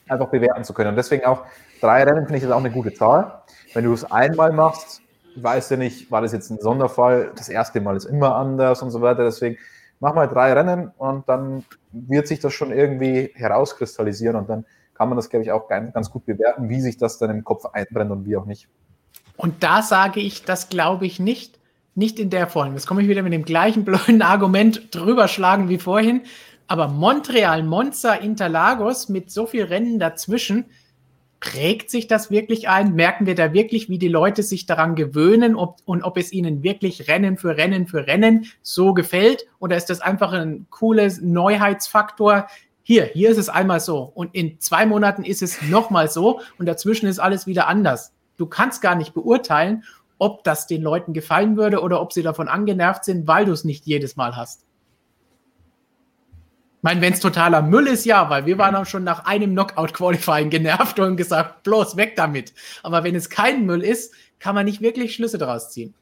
einfach 0.09 0.29
bewerten 0.29 0.65
zu 0.65 0.73
können. 0.73 0.91
Und 0.91 0.97
deswegen 0.97 1.27
auch 1.27 1.43
drei 1.83 2.03
Rennen 2.03 2.25
finde 2.25 2.39
ich 2.39 2.45
das 2.45 2.53
auch 2.53 2.61
eine 2.61 2.71
gute 2.71 2.95
Zahl. 2.95 3.43
Wenn 3.75 3.85
du 3.85 3.93
es 3.93 4.11
einmal 4.11 4.53
machst, 4.53 5.03
weißt 5.37 5.73
du 5.73 5.77
nicht, 5.77 6.11
war 6.11 6.23
das 6.23 6.33
jetzt 6.33 6.49
ein 6.49 6.61
Sonderfall, 6.61 7.33
das 7.37 7.51
erste 7.51 7.83
Mal 7.83 7.95
ist 7.95 8.07
immer 8.07 8.37
anders 8.37 8.81
und 8.81 8.91
so 8.91 9.03
weiter. 9.03 9.25
Deswegen 9.25 9.59
mach 10.01 10.15
mal 10.15 10.27
drei 10.27 10.53
Rennen 10.53 10.91
und 10.99 11.29
dann 11.29 11.65
wird 11.93 12.29
sich 12.29 12.41
das 12.41 12.53
schon 12.53 12.73
irgendwie 12.73 13.31
herauskristallisieren 13.35 14.37
und 14.37 14.49
dann 14.49 14.65
kann 14.95 15.09
man 15.09 15.17
das, 15.17 15.29
glaube 15.29 15.45
ich, 15.45 15.53
auch 15.53 15.69
ganz 15.69 16.11
gut 16.11 16.25
bewerten, 16.25 16.69
wie 16.69 16.81
sich 16.81 16.97
das 16.97 17.19
dann 17.19 17.31
im 17.31 17.45
Kopf 17.45 17.67
einbrennt 17.67 18.11
und 18.11 18.25
wie 18.25 18.37
auch 18.37 18.47
nicht. 18.47 18.69
Und 19.37 19.63
da 19.63 19.83
sage 19.83 20.21
ich, 20.21 20.45
das 20.45 20.71
glaube 20.71 21.05
ich 21.05 21.21
nicht, 21.21 21.59
nicht 21.95 22.19
in 22.19 22.31
der 22.31 22.47
Form. 22.47 22.73
Jetzt 22.73 22.87
komme 22.87 23.03
ich 23.03 23.09
wieder 23.09 23.23
mit 23.23 23.33
dem 23.33 23.45
gleichen 23.45 23.85
blöden 23.85 24.23
Argument 24.23 24.95
drüber 24.95 25.29
schlagen 25.29 25.69
wie 25.69 25.79
vorhin. 25.79 26.23
Aber 26.67 26.89
Montreal, 26.89 27.63
Monza, 27.63 28.15
Interlagos 28.15 29.09
mit 29.09 29.31
so 29.31 29.47
viel 29.47 29.65
Rennen 29.65 29.99
dazwischen, 29.99 30.65
prägt 31.41 31.91
sich 31.91 32.07
das 32.07 32.31
wirklich 32.31 32.69
ein? 32.69 32.95
Merken 32.95 33.27
wir 33.27 33.35
da 33.35 33.53
wirklich, 33.53 33.89
wie 33.89 33.99
die 33.99 34.09
Leute 34.09 34.43
sich 34.43 34.67
daran 34.67 34.95
gewöhnen 34.95 35.55
ob, 35.55 35.79
und 35.85 36.03
ob 36.03 36.17
es 36.17 36.33
ihnen 36.33 36.63
wirklich 36.63 37.09
Rennen 37.09 37.37
für 37.37 37.57
Rennen 37.57 37.87
für 37.87 38.07
Rennen 38.07 38.47
so 38.63 38.95
gefällt? 38.95 39.47
Oder 39.59 39.77
ist 39.77 39.87
das 39.87 40.01
einfach 40.01 40.33
ein 40.33 40.67
cooles 40.71 41.21
Neuheitsfaktor? 41.21 42.47
Hier, 42.83 43.05
hier 43.05 43.31
ist 43.31 43.39
es 43.39 43.49
einmal 43.49 43.81
so 43.81 44.11
und 44.15 44.35
in 44.35 44.61
zwei 44.61 44.87
Monaten 44.87 45.25
ist 45.25 45.43
es 45.43 45.63
nochmal 45.63 46.09
so 46.09 46.41
und 46.59 46.67
dazwischen 46.67 47.07
ist 47.07 47.19
alles 47.19 47.47
wieder 47.47 47.67
anders. 47.67 48.13
Du 48.37 48.47
kannst 48.47 48.83
gar 48.83 48.95
nicht 48.95 49.15
beurteilen, 49.15 49.85
ob 50.19 50.45
das 50.45 50.67
den 50.67 50.83
Leuten 50.83 51.13
gefallen 51.13 51.57
würde 51.57 51.81
oder 51.81 52.01
ob 52.01 52.13
sie 52.13 52.23
davon 52.23 52.49
angenervt 52.49 53.05
sind, 53.05 53.27
weil 53.27 53.45
du 53.45 53.53
es 53.53 53.65
nicht 53.65 53.87
jedes 53.87 54.17
Mal 54.17 54.37
hast 54.37 54.66
meine, 56.87 57.01
wenn 57.01 57.13
es 57.13 57.19
totaler 57.19 57.63
Müll 57.63 57.89
ist, 57.89 58.05
ja, 58.05 58.31
weil 58.31 58.47
wir 58.47 58.59
waren 58.59 58.77
auch 58.77 58.87
schon 58.87 59.03
nach 59.03 59.27
einem 59.27 59.51
Knockout-Qualifying 59.51 60.51
genervt 60.51 61.01
und 61.01 61.17
gesagt, 61.17 61.65
bloß 61.65 61.97
weg 61.97 62.15
damit. 62.15 62.55
Aber 62.85 63.03
wenn 63.03 63.17
es 63.17 63.29
kein 63.29 63.67
Müll 63.67 63.83
ist, 63.83 64.15
kann 64.39 64.55
man 64.55 64.67
nicht 64.67 64.81
wirklich 64.81 65.13
Schlüsse 65.13 65.37
daraus 65.37 65.73
ziehen. 65.73 65.95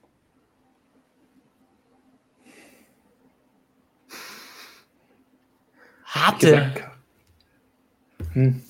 Harte. 6.04 6.70
Hm. 8.34 8.62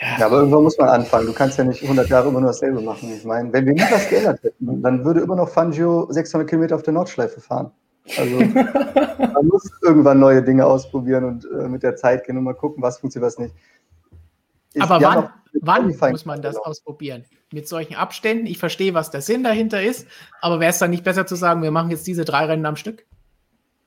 Ja. 0.00 0.18
ja. 0.20 0.26
aber 0.26 0.36
irgendwann 0.36 0.62
muss 0.62 0.78
man 0.78 0.88
anfangen. 0.90 1.26
Du 1.26 1.32
kannst 1.32 1.58
ja 1.58 1.64
nicht 1.64 1.82
100 1.82 2.08
Jahre 2.08 2.28
immer 2.28 2.40
nur 2.40 2.50
dasselbe 2.50 2.80
machen. 2.80 3.12
Ich 3.12 3.24
meine, 3.24 3.52
wenn 3.52 3.66
wir 3.66 3.72
nie 3.72 3.82
was 3.90 4.08
geändert 4.08 4.44
hätten, 4.44 4.80
dann 4.80 5.04
würde 5.04 5.22
immer 5.22 5.34
noch 5.34 5.48
Fangio 5.48 6.06
600 6.08 6.48
Kilometer 6.48 6.76
auf 6.76 6.84
der 6.84 6.94
Nordschleife 6.94 7.40
fahren. 7.40 7.72
Also 8.16 8.38
man 9.32 9.46
muss 9.46 9.70
irgendwann 9.82 10.18
neue 10.18 10.42
Dinge 10.42 10.64
ausprobieren 10.64 11.24
und 11.24 11.44
äh, 11.44 11.68
mit 11.68 11.82
der 11.82 11.96
Zeit 11.96 12.24
gehen 12.24 12.36
und 12.38 12.44
mal 12.44 12.54
gucken, 12.54 12.82
was 12.82 12.98
funktioniert, 12.98 13.26
was 13.26 13.38
nicht. 13.38 13.54
Ich, 14.74 14.82
Aber 14.82 15.00
wann, 15.00 15.30
wann 15.60 16.10
muss 16.10 16.24
man 16.24 16.42
das 16.42 16.56
ausprobieren? 16.56 17.24
Mit 17.52 17.66
solchen 17.66 17.94
Abständen? 17.94 18.46
Ich 18.46 18.58
verstehe, 18.58 18.94
was 18.94 19.10
der 19.10 19.22
Sinn 19.22 19.42
dahinter 19.42 19.82
ist, 19.82 20.06
aber 20.40 20.60
wäre 20.60 20.70
es 20.70 20.78
dann 20.78 20.90
nicht 20.90 21.04
besser 21.04 21.26
zu 21.26 21.34
sagen, 21.34 21.62
wir 21.62 21.70
machen 21.70 21.90
jetzt 21.90 22.06
diese 22.06 22.24
drei 22.24 22.44
Rennen 22.44 22.66
am 22.66 22.76
Stück? 22.76 23.06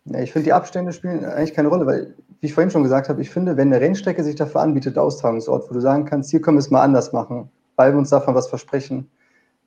Ja, 0.05 0.19
ich 0.19 0.31
finde, 0.31 0.45
die 0.45 0.53
Abstände 0.53 0.93
spielen 0.93 1.23
eigentlich 1.25 1.53
keine 1.53 1.67
Rolle, 1.67 1.85
weil, 1.85 2.15
wie 2.39 2.47
ich 2.47 2.53
vorhin 2.53 2.71
schon 2.71 2.83
gesagt 2.83 3.07
habe, 3.07 3.21
ich 3.21 3.29
finde, 3.29 3.55
wenn 3.55 3.71
eine 3.71 3.79
Rennstrecke 3.79 4.23
sich 4.23 4.35
dafür 4.35 4.61
anbietet, 4.61 4.97
Austragungsort, 4.97 5.69
wo 5.69 5.73
du 5.73 5.79
sagen 5.79 6.05
kannst, 6.05 6.31
hier 6.31 6.41
können 6.41 6.57
wir 6.57 6.61
es 6.61 6.71
mal 6.71 6.81
anders 6.81 7.13
machen, 7.13 7.51
weil 7.75 7.91
wir 7.91 7.99
uns 7.99 8.09
davon 8.09 8.33
was 8.33 8.47
versprechen, 8.47 9.11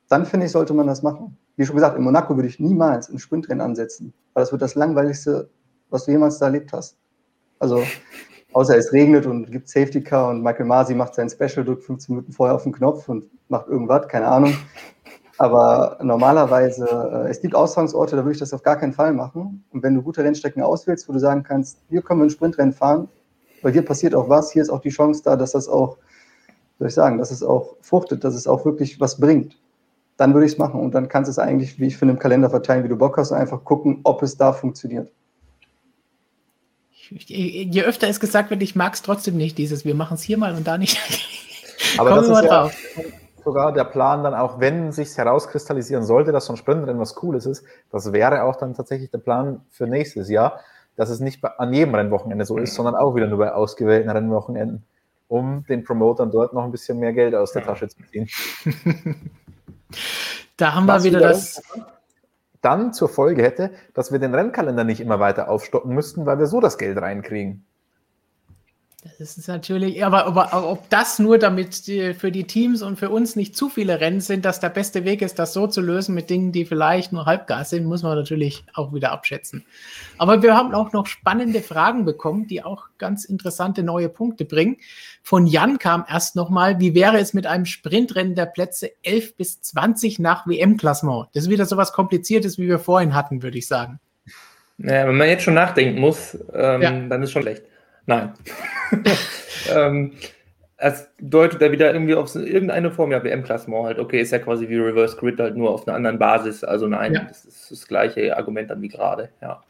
dann 0.09 0.27
finde 0.27 0.47
ich, 0.47 0.53
sollte 0.53 0.75
man 0.75 0.89
das 0.89 1.03
machen. 1.03 1.37
Wie 1.57 1.65
schon 1.65 1.77
gesagt, 1.77 1.97
in 1.97 2.03
Monaco 2.03 2.37
würde 2.37 2.49
ich 2.49 2.59
niemals 2.59 3.09
ein 3.09 3.19
Sprintrennen 3.19 3.61
ansetzen, 3.61 4.13
weil 4.33 4.43
das 4.43 4.53
wird 4.53 4.63
das 4.63 4.75
langweiligste, 4.75 5.49
was 5.91 6.05
du 6.05 6.11
jemals 6.11 6.39
da 6.39 6.47
erlebt 6.47 6.73
hast. 6.73 6.97
Also, 7.61 7.83
außer 8.53 8.77
es 8.77 8.93
regnet 8.93 9.27
und 9.27 9.51
gibt 9.51 9.69
Safety 9.69 10.03
Car 10.03 10.31
und 10.31 10.43
Michael 10.43 10.67
Masi 10.67 10.95
macht 10.95 11.15
sein 11.15 11.31
Special, 11.31 11.65
drückt 11.65 11.85
15 11.85 12.15
Minuten 12.15 12.33
vorher 12.33 12.57
auf 12.57 12.65
den 12.65 12.73
Knopf 12.73 13.09
und 13.09 13.25
macht 13.49 13.69
irgendwas, 13.69 14.09
keine 14.09 14.27
Ahnung. 14.27 14.55
Aber 15.39 15.99
normalerweise, 16.03 16.87
äh, 16.87 17.31
es 17.31 17.41
gibt 17.41 17.55
Austragungsorte, 17.55 18.17
da 18.17 18.23
würde 18.23 18.33
ich 18.33 18.39
das 18.39 18.53
auf 18.53 18.63
gar 18.63 18.77
keinen 18.77 18.93
Fall 18.93 19.13
machen. 19.13 19.65
Und 19.71 19.83
wenn 19.83 19.95
du 19.95 20.03
gute 20.03 20.23
Rennstrecken 20.23 20.63
auswählst, 20.63 21.09
wo 21.09 21.13
du 21.13 21.19
sagen 21.19 21.43
kannst, 21.43 21.79
hier 21.89 22.03
können 22.03 22.21
wir 22.21 22.27
ein 22.27 22.31
Sprintrennen 22.31 22.73
fahren, 22.73 23.09
weil 23.63 23.73
hier 23.73 23.85
passiert 23.85 24.15
auch 24.15 24.29
was, 24.29 24.53
hier 24.53 24.63
ist 24.63 24.71
auch 24.71 24.81
die 24.81 24.91
Chance 24.91 25.23
da, 25.25 25.37
dass 25.37 25.53
das 25.53 25.69
auch, 25.69 25.99
soll 26.79 26.89
ich 26.89 26.95
sagen, 26.95 27.19
dass 27.19 27.31
es 27.31 27.43
auch 27.43 27.77
fruchtet, 27.81 28.23
dass 28.23 28.35
es 28.35 28.47
auch 28.47 28.65
wirklich 28.65 29.01
was 29.01 29.19
bringt, 29.19 29.57
dann 30.17 30.35
würde 30.35 30.47
ich 30.47 30.53
es 30.53 30.59
machen. 30.59 30.81
Und 30.81 30.95
dann 30.95 31.09
kannst 31.09 31.29
du 31.29 31.31
es 31.31 31.39
eigentlich, 31.39 31.79
wie 31.79 31.87
ich 31.87 31.97
finde, 31.97 32.15
im 32.15 32.21
Kalender 32.21 32.51
verteilen, 32.51 32.85
wie 32.85 32.89
du 32.89 32.97
Bock 32.97 33.17
hast, 33.17 33.31
und 33.31 33.39
einfach 33.39 33.65
gucken, 33.65 34.01
ob 34.05 34.23
es 34.23 34.37
da 34.37 34.53
funktioniert. 34.53 35.11
Je 37.11 37.83
öfter 37.83 38.09
es 38.09 38.19
gesagt 38.19 38.51
wird, 38.51 38.63
ich 38.63 38.77
mag 38.77 38.95
es 38.95 39.03
trotzdem 39.03 39.37
nicht, 39.37 39.59
dieses, 39.59 39.85
wir 39.85 39.95
machen 39.95 40.15
es 40.15 40.23
hier 40.23 40.39
mal 40.39 40.55
und 40.55 40.67
da 40.67 40.79
nicht. 40.79 40.99
Aber 41.99 42.11
das 42.11 42.29
ist 42.29 42.45
ja, 42.45 42.71
sogar 43.45 43.73
der 43.73 43.85
Plan 43.85 44.25
dann 44.25 44.35
auch, 44.35 44.59
wenn 44.59 44.91
sich 44.91 45.17
herauskristallisieren 45.17 46.05
sollte, 46.05 46.33
dass 46.33 46.47
so 46.47 46.55
ein 46.55 46.57
Sprintrennen 46.57 46.99
was 46.99 47.15
Cooles 47.15 47.47
ist, 47.47 47.65
das 47.91 48.13
wäre 48.13 48.43
auch 48.45 48.57
dann 48.57 48.75
tatsächlich 48.75 49.11
der 49.11 49.19
Plan 49.19 49.61
für 49.71 49.87
nächstes 49.87 50.31
Jahr, 50.31 50.61
dass 50.97 51.11
es 51.11 51.21
nicht 51.21 51.45
an 51.45 51.73
jedem 51.73 51.95
Rennwochenende 51.95 52.47
so 52.47 52.57
ist, 52.57 52.75
sondern 52.75 52.95
auch 52.95 53.15
wieder 53.15 53.27
nur 53.27 53.39
bei 53.39 53.53
ausgewählten 53.53 54.09
Rennwochenenden, 54.09 54.85
um 55.29 55.65
den 55.69 55.85
Promotern 55.85 56.31
dort 56.31 56.55
noch 56.55 56.65
ein 56.65 56.73
bisschen 56.73 56.99
mehr 56.99 57.13
Geld 57.13 57.35
aus 57.35 57.53
der 57.53 57.65
Tasche 57.65 57.89
zu 57.89 57.99
ziehen. 58.11 58.29
da 60.57 60.75
haben 60.75 60.87
was 60.87 61.05
wir 61.05 61.11
wieder 61.11 61.21
das. 61.21 61.63
Dann 62.61 62.95
zur 62.95 63.11
Folge 63.11 63.43
hätte, 63.43 63.73
dass 63.93 64.11
wir 64.11 64.19
den 64.19 64.35
Rennkalender 64.35 64.85
nicht 64.85 65.01
immer 65.01 65.21
weiter 65.21 65.51
aufstocken 65.51 65.95
müssten, 65.95 66.25
weil 66.25 66.39
wir 66.39 66.47
so 66.47 66.61
das 66.61 66.79
Geld 66.79 66.97
reinkriegen. 66.97 67.65
Das 69.19 69.37
ist 69.37 69.49
natürlich, 69.49 70.03
aber, 70.03 70.25
aber 70.25 70.71
ob 70.71 70.89
das 70.89 71.19
nur 71.19 71.37
damit 71.37 71.87
die, 71.87 72.15
für 72.15 72.33
die 72.33 72.45
Teams 72.45 72.81
und 72.81 72.99
für 72.99 73.11
uns 73.11 73.37
nicht 73.37 73.55
zu 73.55 73.69
viele 73.69 74.01
Rennen 74.01 74.23
sind, 74.23 74.47
dass 74.47 74.61
der 74.61 74.71
beste 74.71 75.05
Weg 75.05 75.21
ist, 75.21 75.39
das 75.39 75.53
so 75.53 75.67
zu 75.67 75.83
lösen 75.83 76.15
mit 76.15 76.31
Dingen, 76.31 76.53
die 76.53 76.65
vielleicht 76.65 77.13
nur 77.13 77.27
Halbgas 77.27 77.69
sind, 77.69 77.85
muss 77.85 78.03
man 78.03 78.17
natürlich 78.17 78.65
auch 78.73 78.95
wieder 78.95 79.13
abschätzen. 79.13 79.67
Aber 80.17 80.43
wir 80.43 80.57
haben 80.57 80.75
auch 80.75 80.93
noch 80.93 81.07
spannende 81.07 81.61
Fragen 81.61 82.07
bekommen, 82.07 82.47
die 82.47 82.65
auch 82.65 82.87
ganz 82.97 83.27
interessante 83.27 83.83
neue 83.83 84.09
Punkte 84.09 84.47
bringen. 84.47 84.79
Von 85.27 85.47
Jan 85.47 85.79
kam 85.79 86.05
erst 86.07 86.37
nochmal, 86.37 86.81
wie 86.81 86.95
wäre 86.95 87.19
es 87.19 87.33
mit 87.33 87.47
einem 87.47 87.65
Sprintrennen 87.65 88.35
der 88.35 88.45
Plätze 88.45 88.91
11 89.05 89.37
bis 89.37 89.63
20 89.63 90.19
nach 90.19 90.47
WM-Klassement? 90.47 91.29
Das 91.33 91.45
ist 91.45 91.51
wieder 91.51 91.65
so 91.65 91.79
was 91.79 91.95
Kompliziertes, 91.95 92.59
wie 92.59 92.69
wir 92.69 92.79
vorhin 92.79 93.15
hatten, 93.15 93.43
würde 93.43 93.57
ich 93.57 93.67
sagen. 93.67 94.01
Naja, 94.77 95.09
wenn 95.09 95.17
man 95.17 95.29
jetzt 95.29 95.45
schon 95.45 95.55
nachdenken 95.55 95.99
muss, 95.99 96.35
ähm, 96.53 96.83
ja. 96.83 96.91
dann 97.09 97.23
ist 97.23 97.33
schon 97.33 97.41
schlecht. 97.41 97.63
Nein. 98.05 98.35
ähm, 99.75 100.13
es 100.77 101.09
deutet 101.19 101.63
er 101.63 101.73
wieder 101.73 101.95
irgendwie 101.95 102.17
auf 102.17 102.35
irgendeine 102.35 102.91
Form, 102.91 103.11
ja, 103.11 103.25
WM-Klassement 103.25 103.87
halt, 103.87 103.99
okay, 103.99 104.21
ist 104.21 104.33
ja 104.33 104.41
quasi 104.41 104.69
wie 104.69 104.77
Reverse 104.77 105.17
Grid, 105.17 105.41
halt 105.41 105.57
nur 105.57 105.71
auf 105.71 105.89
einer 105.89 105.97
anderen 105.97 106.19
Basis. 106.19 106.65
Also 106.65 106.87
nein, 106.87 107.15
ja. 107.15 107.25
das 107.25 107.47
ist 107.47 107.71
das 107.71 107.89
gleiche 107.89 108.37
Argument 108.37 108.69
dann 108.69 108.83
wie 108.83 108.89
gerade, 108.89 109.31
ja. 109.41 109.63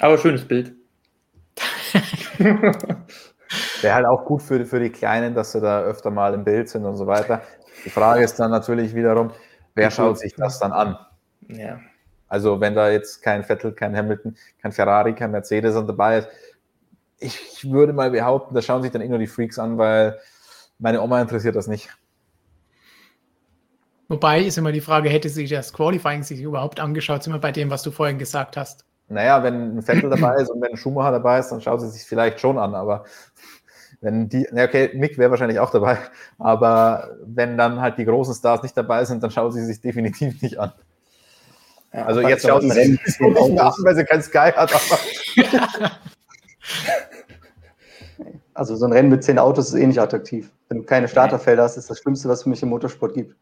Aber 0.00 0.18
schönes 0.18 0.44
Bild. 0.44 0.72
Wäre 3.80 3.94
halt 3.94 4.06
auch 4.06 4.24
gut 4.24 4.42
für, 4.42 4.64
für 4.64 4.80
die 4.80 4.90
Kleinen, 4.90 5.34
dass 5.34 5.52
sie 5.52 5.60
da 5.60 5.82
öfter 5.82 6.10
mal 6.10 6.34
im 6.34 6.44
Bild 6.44 6.68
sind 6.68 6.84
und 6.84 6.96
so 6.96 7.06
weiter. 7.06 7.42
Die 7.84 7.90
Frage 7.90 8.24
ist 8.24 8.38
dann 8.40 8.50
natürlich 8.50 8.94
wiederum, 8.94 9.30
wer 9.74 9.90
schaut 9.90 10.18
sich 10.18 10.34
das 10.34 10.58
dann 10.58 10.72
an? 10.72 10.98
Ja. 11.48 11.78
Also 12.28 12.60
wenn 12.60 12.74
da 12.74 12.90
jetzt 12.90 13.22
kein 13.22 13.44
Vettel, 13.44 13.72
kein 13.72 13.96
Hamilton, 13.96 14.36
kein 14.60 14.72
Ferrari, 14.72 15.14
kein 15.14 15.30
Mercedes 15.30 15.74
dabei 15.74 16.18
ist, 16.18 16.28
ich 17.18 17.70
würde 17.70 17.92
mal 17.92 18.10
behaupten, 18.10 18.54
da 18.54 18.62
schauen 18.62 18.82
sich 18.82 18.90
dann 18.90 19.02
eh 19.02 19.08
nur 19.08 19.18
die 19.18 19.26
Freaks 19.26 19.58
an, 19.58 19.78
weil 19.78 20.18
meine 20.78 21.00
Oma 21.00 21.20
interessiert 21.20 21.56
das 21.56 21.68
nicht. 21.68 21.90
Wobei 24.08 24.42
ist 24.42 24.58
immer 24.58 24.72
die 24.72 24.80
Frage, 24.80 25.08
hätte 25.08 25.28
sich 25.28 25.48
das 25.48 25.72
Qualifying 25.72 26.22
sich 26.22 26.40
überhaupt 26.40 26.80
angeschaut, 26.80 27.22
sind 27.22 27.32
wir 27.32 27.38
bei 27.38 27.52
dem, 27.52 27.70
was 27.70 27.82
du 27.82 27.90
vorhin 27.90 28.18
gesagt 28.18 28.56
hast. 28.56 28.84
Naja, 29.08 29.42
wenn 29.42 29.78
ein 29.78 29.82
Vettel 29.82 30.10
dabei 30.10 30.36
ist 30.36 30.50
und 30.50 30.60
wenn 30.62 30.72
ein 30.72 30.76
Schumacher 30.76 31.12
dabei 31.12 31.38
ist, 31.38 31.50
dann 31.50 31.60
schaut 31.60 31.80
sie 31.80 31.90
sich 31.90 32.04
vielleicht 32.04 32.40
schon 32.40 32.58
an, 32.58 32.74
aber 32.74 33.04
wenn 34.00 34.28
die, 34.28 34.46
okay, 34.52 34.90
Mick 34.94 35.18
wäre 35.18 35.30
wahrscheinlich 35.30 35.58
auch 35.58 35.70
dabei, 35.70 35.98
aber 36.38 37.16
wenn 37.24 37.56
dann 37.56 37.80
halt 37.80 37.98
die 37.98 38.04
großen 38.04 38.34
Stars 38.34 38.62
nicht 38.62 38.76
dabei 38.76 39.04
sind, 39.04 39.22
dann 39.22 39.30
schaut 39.30 39.52
sie 39.52 39.64
sich 39.64 39.80
definitiv 39.80 40.40
nicht 40.42 40.58
an. 40.58 40.72
Ja, 41.92 42.06
also 42.06 42.20
jetzt 42.20 42.46
schaut 42.46 42.64
es 42.64 42.74
nicht 42.74 43.20
nach, 43.52 43.76
weil 43.82 43.94
sie 43.94 44.04
kein 44.04 44.22
Sky 44.22 44.50
hat. 44.54 44.72
also 48.54 48.76
so 48.76 48.86
ein 48.86 48.92
Rennen 48.92 49.10
mit 49.10 49.22
zehn 49.22 49.38
Autos 49.38 49.68
ist 49.68 49.74
eh 49.74 49.86
nicht 49.86 50.00
attraktiv. 50.00 50.50
Wenn 50.68 50.78
du 50.78 50.84
keine 50.84 51.08
Starterfelder 51.08 51.62
hast, 51.62 51.76
ist 51.76 51.88
das 51.88 51.98
Schlimmste, 51.98 52.28
was 52.28 52.38
es 52.38 52.42
für 52.42 52.48
mich 52.48 52.62
im 52.62 52.70
Motorsport 52.70 53.14
gibt. 53.14 53.36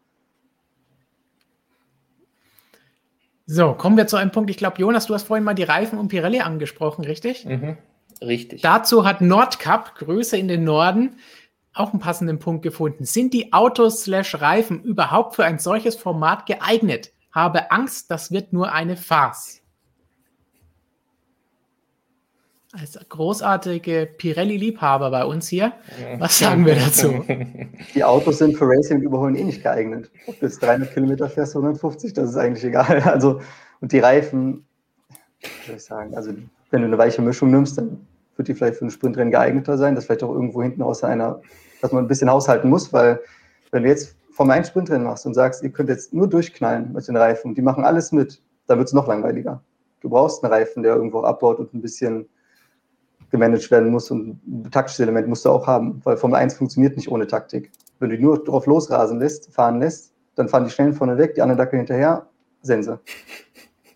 So, 3.45 3.73
kommen 3.73 3.97
wir 3.97 4.07
zu 4.07 4.15
einem 4.15 4.31
Punkt. 4.31 4.49
Ich 4.49 4.57
glaube, 4.57 4.79
Jonas, 4.79 5.07
du 5.07 5.13
hast 5.13 5.23
vorhin 5.23 5.43
mal 5.43 5.53
die 5.53 5.63
Reifen 5.63 5.99
und 5.99 6.07
Pirelli 6.07 6.39
angesprochen, 6.39 7.03
richtig? 7.03 7.45
Mhm, 7.45 7.77
richtig. 8.21 8.61
Dazu 8.61 9.05
hat 9.05 9.21
Nordcup, 9.21 9.95
Größe 9.95 10.37
in 10.37 10.47
den 10.47 10.63
Norden, 10.63 11.17
auch 11.73 11.91
einen 11.91 11.99
passenden 11.99 12.39
Punkt 12.39 12.63
gefunden. 12.63 13.03
Sind 13.05 13.33
die 13.33 13.51
Autos 13.51 14.03
slash 14.03 14.39
Reifen 14.39 14.81
überhaupt 14.83 15.35
für 15.35 15.43
ein 15.43 15.59
solches 15.59 15.95
Format 15.95 16.45
geeignet? 16.45 17.11
habe 17.33 17.71
Angst, 17.71 18.11
das 18.11 18.31
wird 18.31 18.53
nur 18.53 18.71
eine 18.71 18.95
Farce. 18.95 19.62
Als 22.75 22.97
großartige 23.07 24.09
Pirelli-Liebhaber 24.17 25.11
bei 25.11 25.25
uns 25.25 25.47
hier, 25.47 25.73
was 26.17 26.39
sagen 26.39 26.65
wir 26.65 26.73
dazu? 26.73 27.23
Die 27.93 28.03
Autos 28.03 28.39
sind 28.39 28.57
für 28.57 28.65
Racing 28.65 28.97
und 28.97 29.03
Überholen 29.03 29.35
eh 29.35 29.43
nicht 29.43 29.61
geeignet. 29.61 30.09
Ob 30.25 30.39
du 30.39 30.47
jetzt 30.47 30.59
300 30.63 30.91
Kilometer 30.91 31.29
fährst, 31.29 31.55
150, 31.55 32.13
das 32.13 32.31
ist 32.31 32.35
eigentlich 32.35 32.63
egal. 32.63 32.99
Also, 33.05 33.41
und 33.79 33.91
die 33.91 33.99
Reifen, 33.99 34.65
soll 35.67 35.75
ich 35.75 35.83
sagen, 35.83 36.15
also 36.15 36.33
wenn 36.71 36.81
du 36.81 36.87
eine 36.87 36.97
weiche 36.97 37.21
Mischung 37.21 37.51
nimmst, 37.51 37.77
dann 37.77 38.07
wird 38.37 38.47
die 38.47 38.55
vielleicht 38.55 38.77
für 38.77 38.85
ein 38.85 38.89
Sprintrennen 38.89 39.29
geeigneter 39.29 39.77
sein. 39.77 39.93
Das 39.93 40.05
vielleicht 40.05 40.23
auch 40.23 40.33
irgendwo 40.33 40.63
hinten 40.63 40.81
aus 40.81 41.03
einer, 41.03 41.41
dass 41.79 41.91
man 41.91 42.05
ein 42.05 42.07
bisschen 42.07 42.31
haushalten 42.31 42.71
muss, 42.71 42.91
weil 42.91 43.19
wenn 43.69 43.83
du 43.83 43.89
jetzt 43.89 44.15
vom 44.31 44.49
einen 44.49 44.65
Sprintrennen 44.65 45.05
machst 45.05 45.27
und 45.27 45.35
sagst, 45.35 45.61
ihr 45.61 45.69
könnt 45.69 45.89
jetzt 45.89 46.11
nur 46.11 46.27
durchknallen 46.27 46.91
mit 46.91 47.07
den 47.07 47.17
Reifen, 47.17 47.53
die 47.53 47.61
machen 47.61 47.83
alles 47.83 48.11
mit, 48.11 48.41
dann 48.65 48.79
wird 48.79 48.87
es 48.87 48.93
noch 48.93 49.07
langweiliger. 49.07 49.61
Du 50.01 50.09
brauchst 50.09 50.43
einen 50.43 50.51
Reifen, 50.51 50.81
der 50.81 50.95
irgendwo 50.95 51.21
abbaut 51.21 51.59
und 51.59 51.71
ein 51.75 51.81
bisschen 51.81 52.27
gemanagt 53.33 53.71
werden 53.71 53.89
muss 53.89 54.11
und 54.11 54.39
ein 54.47 54.71
taktisches 54.71 54.99
Element 54.99 55.27
musst 55.27 55.43
du 55.43 55.49
auch 55.49 55.65
haben, 55.65 55.99
weil 56.03 56.17
Formel 56.17 56.37
1 56.37 56.53
funktioniert 56.53 56.95
nicht 56.95 57.09
ohne 57.09 57.25
Taktik. 57.25 57.71
Wenn 57.99 58.11
du 58.11 58.17
die 58.17 58.23
nur 58.23 58.41
drauf 58.43 58.67
losrasen 58.67 59.19
lässt, 59.19 59.51
fahren 59.51 59.79
lässt, 59.79 60.13
dann 60.35 60.47
fahren 60.47 60.65
die 60.65 60.69
schnell 60.69 60.93
vorne 60.93 61.17
weg, 61.17 61.33
die 61.33 61.41
anderen 61.41 61.57
Dackel 61.57 61.77
hinterher, 61.77 62.27
Sense. 62.61 62.99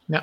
Ja. 0.10 0.22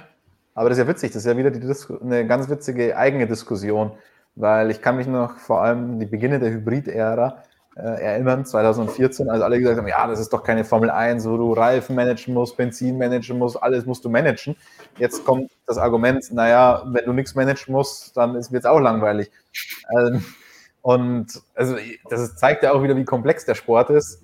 Aber 0.55 0.71
das 0.71 0.79
ist 0.79 0.85
ja 0.85 0.89
witzig, 0.89 1.13
das 1.13 1.27
ist 1.27 1.31
ja 1.31 1.37
wieder 1.37 1.51
die 1.51 1.61
eine 2.01 2.27
ganz 2.27 2.49
witzige 2.49 2.97
eigene 2.97 3.27
Diskussion, 3.27 3.93
weil 4.35 4.71
ich 4.71 4.81
kann 4.81 4.97
mich 4.97 5.07
noch 5.07 5.37
vor 5.37 5.61
allem 5.61 5.99
die 5.99 6.07
Beginne 6.07 6.39
der 6.39 6.51
Hybrid-Ära 6.53 7.43
erinnern, 7.81 8.45
2014, 8.45 9.29
als 9.29 9.43
alle 9.43 9.59
gesagt 9.59 9.79
haben, 9.79 9.89
ja, 9.89 10.07
das 10.07 10.21
ist 10.21 10.33
doch 10.33 10.45
keine 10.45 10.65
Formel 10.65 10.91
1, 10.91 11.29
wo 11.29 11.37
du 11.37 11.53
Reifen 11.53 11.97
managen 11.97 12.35
musst, 12.35 12.57
Benzin 12.57 12.99
managen 12.99 13.39
musst, 13.39 13.61
alles 13.61 13.85
musst 13.85 14.05
du 14.05 14.09
managen. 14.09 14.57
Jetzt 14.99 15.25
kommt 15.25 15.51
das 15.67 15.79
Argument, 15.79 16.33
naja, 16.33 16.85
wenn 16.87 17.05
du 17.05 17.13
nichts 17.13 17.35
managen 17.35 17.73
musst, 17.73 18.17
dann 18.17 18.37
ist 18.37 18.53
es 18.53 18.65
auch 18.65 18.79
langweilig. 18.79 19.31
Ähm, 19.99 20.25
und 20.83 21.43
also 21.55 21.77
das 22.11 22.37
zeigt 22.37 22.63
ja 22.63 22.73
auch 22.73 22.83
wieder, 22.83 22.97
wie 22.97 23.05
komplex 23.05 23.45
der 23.45 23.55
Sport 23.55 23.91
ist. 23.91 24.23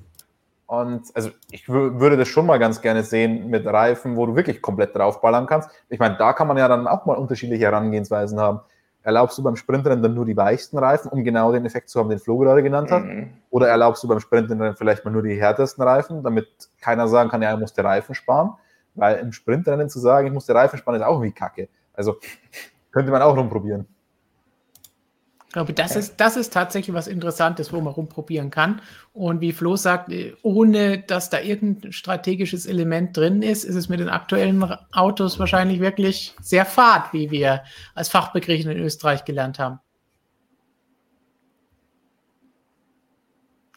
Und 0.66 1.04
also 1.14 1.30
ich 1.50 1.68
würde 1.68 2.16
das 2.16 2.28
schon 2.28 2.46
mal 2.46 2.58
ganz 2.58 2.80
gerne 2.80 3.02
sehen 3.02 3.48
mit 3.48 3.66
Reifen, 3.66 4.16
wo 4.16 4.26
du 4.26 4.36
wirklich 4.36 4.62
komplett 4.62 4.94
draufballern 4.94 5.46
kannst. 5.46 5.70
Ich 5.88 5.98
meine, 5.98 6.16
da 6.16 6.32
kann 6.32 6.46
man 6.46 6.56
ja 6.56 6.68
dann 6.68 6.86
auch 6.86 7.06
mal 7.06 7.14
unterschiedliche 7.14 7.64
Herangehensweisen 7.64 8.38
haben 8.38 8.60
erlaubst 9.02 9.38
du 9.38 9.42
beim 9.42 9.56
Sprintrennen 9.56 10.02
dann 10.02 10.14
nur 10.14 10.26
die 10.26 10.36
weichsten 10.36 10.78
Reifen, 10.78 11.10
um 11.10 11.24
genau 11.24 11.52
den 11.52 11.64
Effekt 11.64 11.88
zu 11.88 11.98
haben, 11.98 12.10
den 12.10 12.18
Flo 12.18 12.38
gerade 12.38 12.62
genannt 12.62 12.90
hat? 12.90 13.04
Mhm. 13.04 13.30
Oder 13.50 13.68
erlaubst 13.68 14.02
du 14.02 14.08
beim 14.08 14.20
Sprintrennen 14.20 14.76
vielleicht 14.76 15.04
mal 15.04 15.10
nur 15.10 15.22
die 15.22 15.40
härtesten 15.40 15.82
Reifen, 15.82 16.22
damit 16.22 16.48
keiner 16.80 17.08
sagen 17.08 17.30
kann, 17.30 17.42
ja, 17.42 17.50
er 17.50 17.56
muss 17.56 17.72
die 17.72 17.80
Reifen 17.80 18.14
sparen? 18.14 18.54
Weil 18.94 19.18
im 19.18 19.32
Sprintrennen 19.32 19.88
zu 19.88 19.98
sagen, 19.98 20.26
ich 20.26 20.32
muss 20.32 20.46
der 20.46 20.56
Reifen 20.56 20.78
spannen, 20.78 21.00
ist 21.00 21.06
auch 21.06 21.14
irgendwie 21.14 21.32
kacke. 21.32 21.68
Also 21.94 22.16
könnte 22.90 23.12
man 23.12 23.22
auch 23.22 23.36
rumprobieren. 23.36 23.86
Ich 25.50 25.54
glaube, 25.54 25.72
das 25.72 25.96
ist, 25.96 26.20
das 26.20 26.36
ist 26.36 26.52
tatsächlich 26.52 26.94
was 26.94 27.08
Interessantes, 27.08 27.72
wo 27.72 27.80
man 27.80 27.92
rumprobieren 27.92 28.52
kann. 28.52 28.80
Und 29.12 29.40
wie 29.40 29.50
Flo 29.50 29.74
sagt, 29.74 30.12
ohne 30.42 31.00
dass 31.00 31.28
da 31.28 31.40
irgendein 31.40 31.90
strategisches 31.90 32.66
Element 32.66 33.16
drin 33.16 33.42
ist, 33.42 33.64
ist 33.64 33.74
es 33.74 33.88
mit 33.88 33.98
den 33.98 34.10
aktuellen 34.10 34.62
Autos 34.92 35.40
wahrscheinlich 35.40 35.80
wirklich 35.80 36.36
sehr 36.40 36.64
fad, 36.64 37.12
wie 37.12 37.32
wir 37.32 37.64
als 37.96 38.08
Fachbegriff 38.08 38.64
in 38.64 38.78
Österreich 38.78 39.24
gelernt 39.24 39.58
haben. 39.58 39.80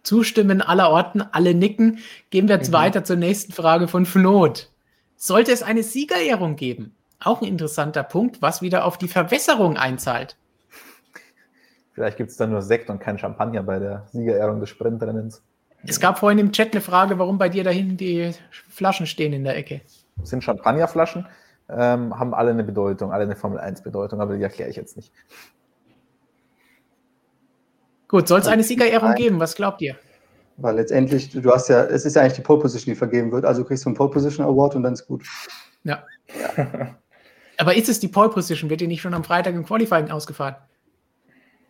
Zustimmen 0.04 0.62
aller 0.62 0.92
Orten, 0.92 1.24
alle 1.24 1.56
nicken. 1.56 1.98
Gehen 2.30 2.50
wir 2.50 2.58
jetzt 2.58 2.70
mhm. 2.70 2.74
weiter 2.74 3.04
zur 3.04 3.16
nächsten 3.16 3.52
Frage 3.52 3.88
von 3.88 4.06
Fnot. 4.06 4.70
Sollte 5.16 5.52
es 5.52 5.64
eine 5.64 5.82
Siegerehrung 5.82 6.56
geben? 6.56 6.96
Auch 7.20 7.42
ein 7.42 7.48
interessanter 7.48 8.04
Punkt, 8.04 8.44
was 8.44 8.62
wieder 8.62 8.86
auf 8.86 9.00
die 9.00 9.08
Verwässerung 9.08 9.76
einzahlt. 9.76 10.38
Vielleicht 11.94 12.18
gibt 12.18 12.32
es 12.32 12.38
dann 12.38 12.50
nur 12.50 12.62
Sekt 12.62 12.90
und 12.90 13.00
kein 13.00 13.18
Champagner 13.18 13.64
bei 13.64 13.80
der 13.80 14.08
Siegerehrung 14.12 14.60
des 14.60 14.70
Sprintrennens. 14.70 15.44
Es 15.86 16.00
gab 16.00 16.20
vorhin 16.20 16.40
im 16.40 16.52
Chat 16.52 16.74
eine 16.74 16.82
Frage, 16.82 17.20
warum 17.20 17.38
bei 17.38 17.50
dir 17.50 17.64
da 17.64 17.70
hinten 17.70 17.98
die 17.98 18.32
Flaschen 18.70 19.06
stehen 19.06 19.34
in 19.34 19.44
der 19.44 19.56
Ecke. 19.56 19.82
Das 20.18 20.30
sind 20.30 20.44
Champagnerflaschen, 20.44 21.28
ähm, 21.70 22.18
haben 22.18 22.34
alle 22.34 22.52
eine 22.52 22.64
Bedeutung, 22.64 23.12
alle 23.12 23.24
eine 23.24 23.36
Formel 23.36 23.60
1 23.60 23.84
Bedeutung, 23.84 24.22
aber 24.22 24.36
die 24.36 24.44
erkläre 24.44 24.70
ich 24.70 24.76
jetzt 24.76 24.96
nicht. 24.96 25.12
Gut, 28.08 28.28
soll 28.28 28.40
es 28.40 28.48
eine 28.48 28.64
Siegerehrung 28.64 29.10
Nein. 29.10 29.18
geben? 29.18 29.40
Was 29.40 29.56
glaubt 29.56 29.82
ihr? 29.82 29.96
Weil 30.58 30.76
letztendlich, 30.76 31.32
du 31.32 31.52
hast 31.52 31.68
ja, 31.70 31.84
es 31.84 32.06
ist 32.06 32.16
ja 32.16 32.22
eigentlich 32.22 32.34
die 32.34 32.42
Pole 32.42 32.62
Position, 32.62 32.94
die 32.94 32.98
vergeben 32.98 33.32
wird, 33.32 33.44
also 33.44 33.64
kriegst 33.64 33.86
du 33.86 33.90
einen 33.90 33.98
Pole 33.98 34.12
Position 34.12 34.46
Award 34.46 34.76
und 34.76 34.84
dann 34.84 34.94
ist 34.94 35.08
gut. 35.08 35.24
Ja. 35.84 36.04
ja. 36.58 36.96
aber 37.58 37.76
ist 37.76 37.90
es 37.90 38.00
die 38.00 38.08
Pole 38.08 38.30
Position? 38.30 38.70
Wird 38.70 38.82
die 38.82 38.88
nicht 38.88 39.02
schon 39.02 39.14
am 39.14 39.24
Freitag 39.24 39.56
im 39.56 39.66
Qualifying 39.66 40.12
ausgefahren? 40.12 40.56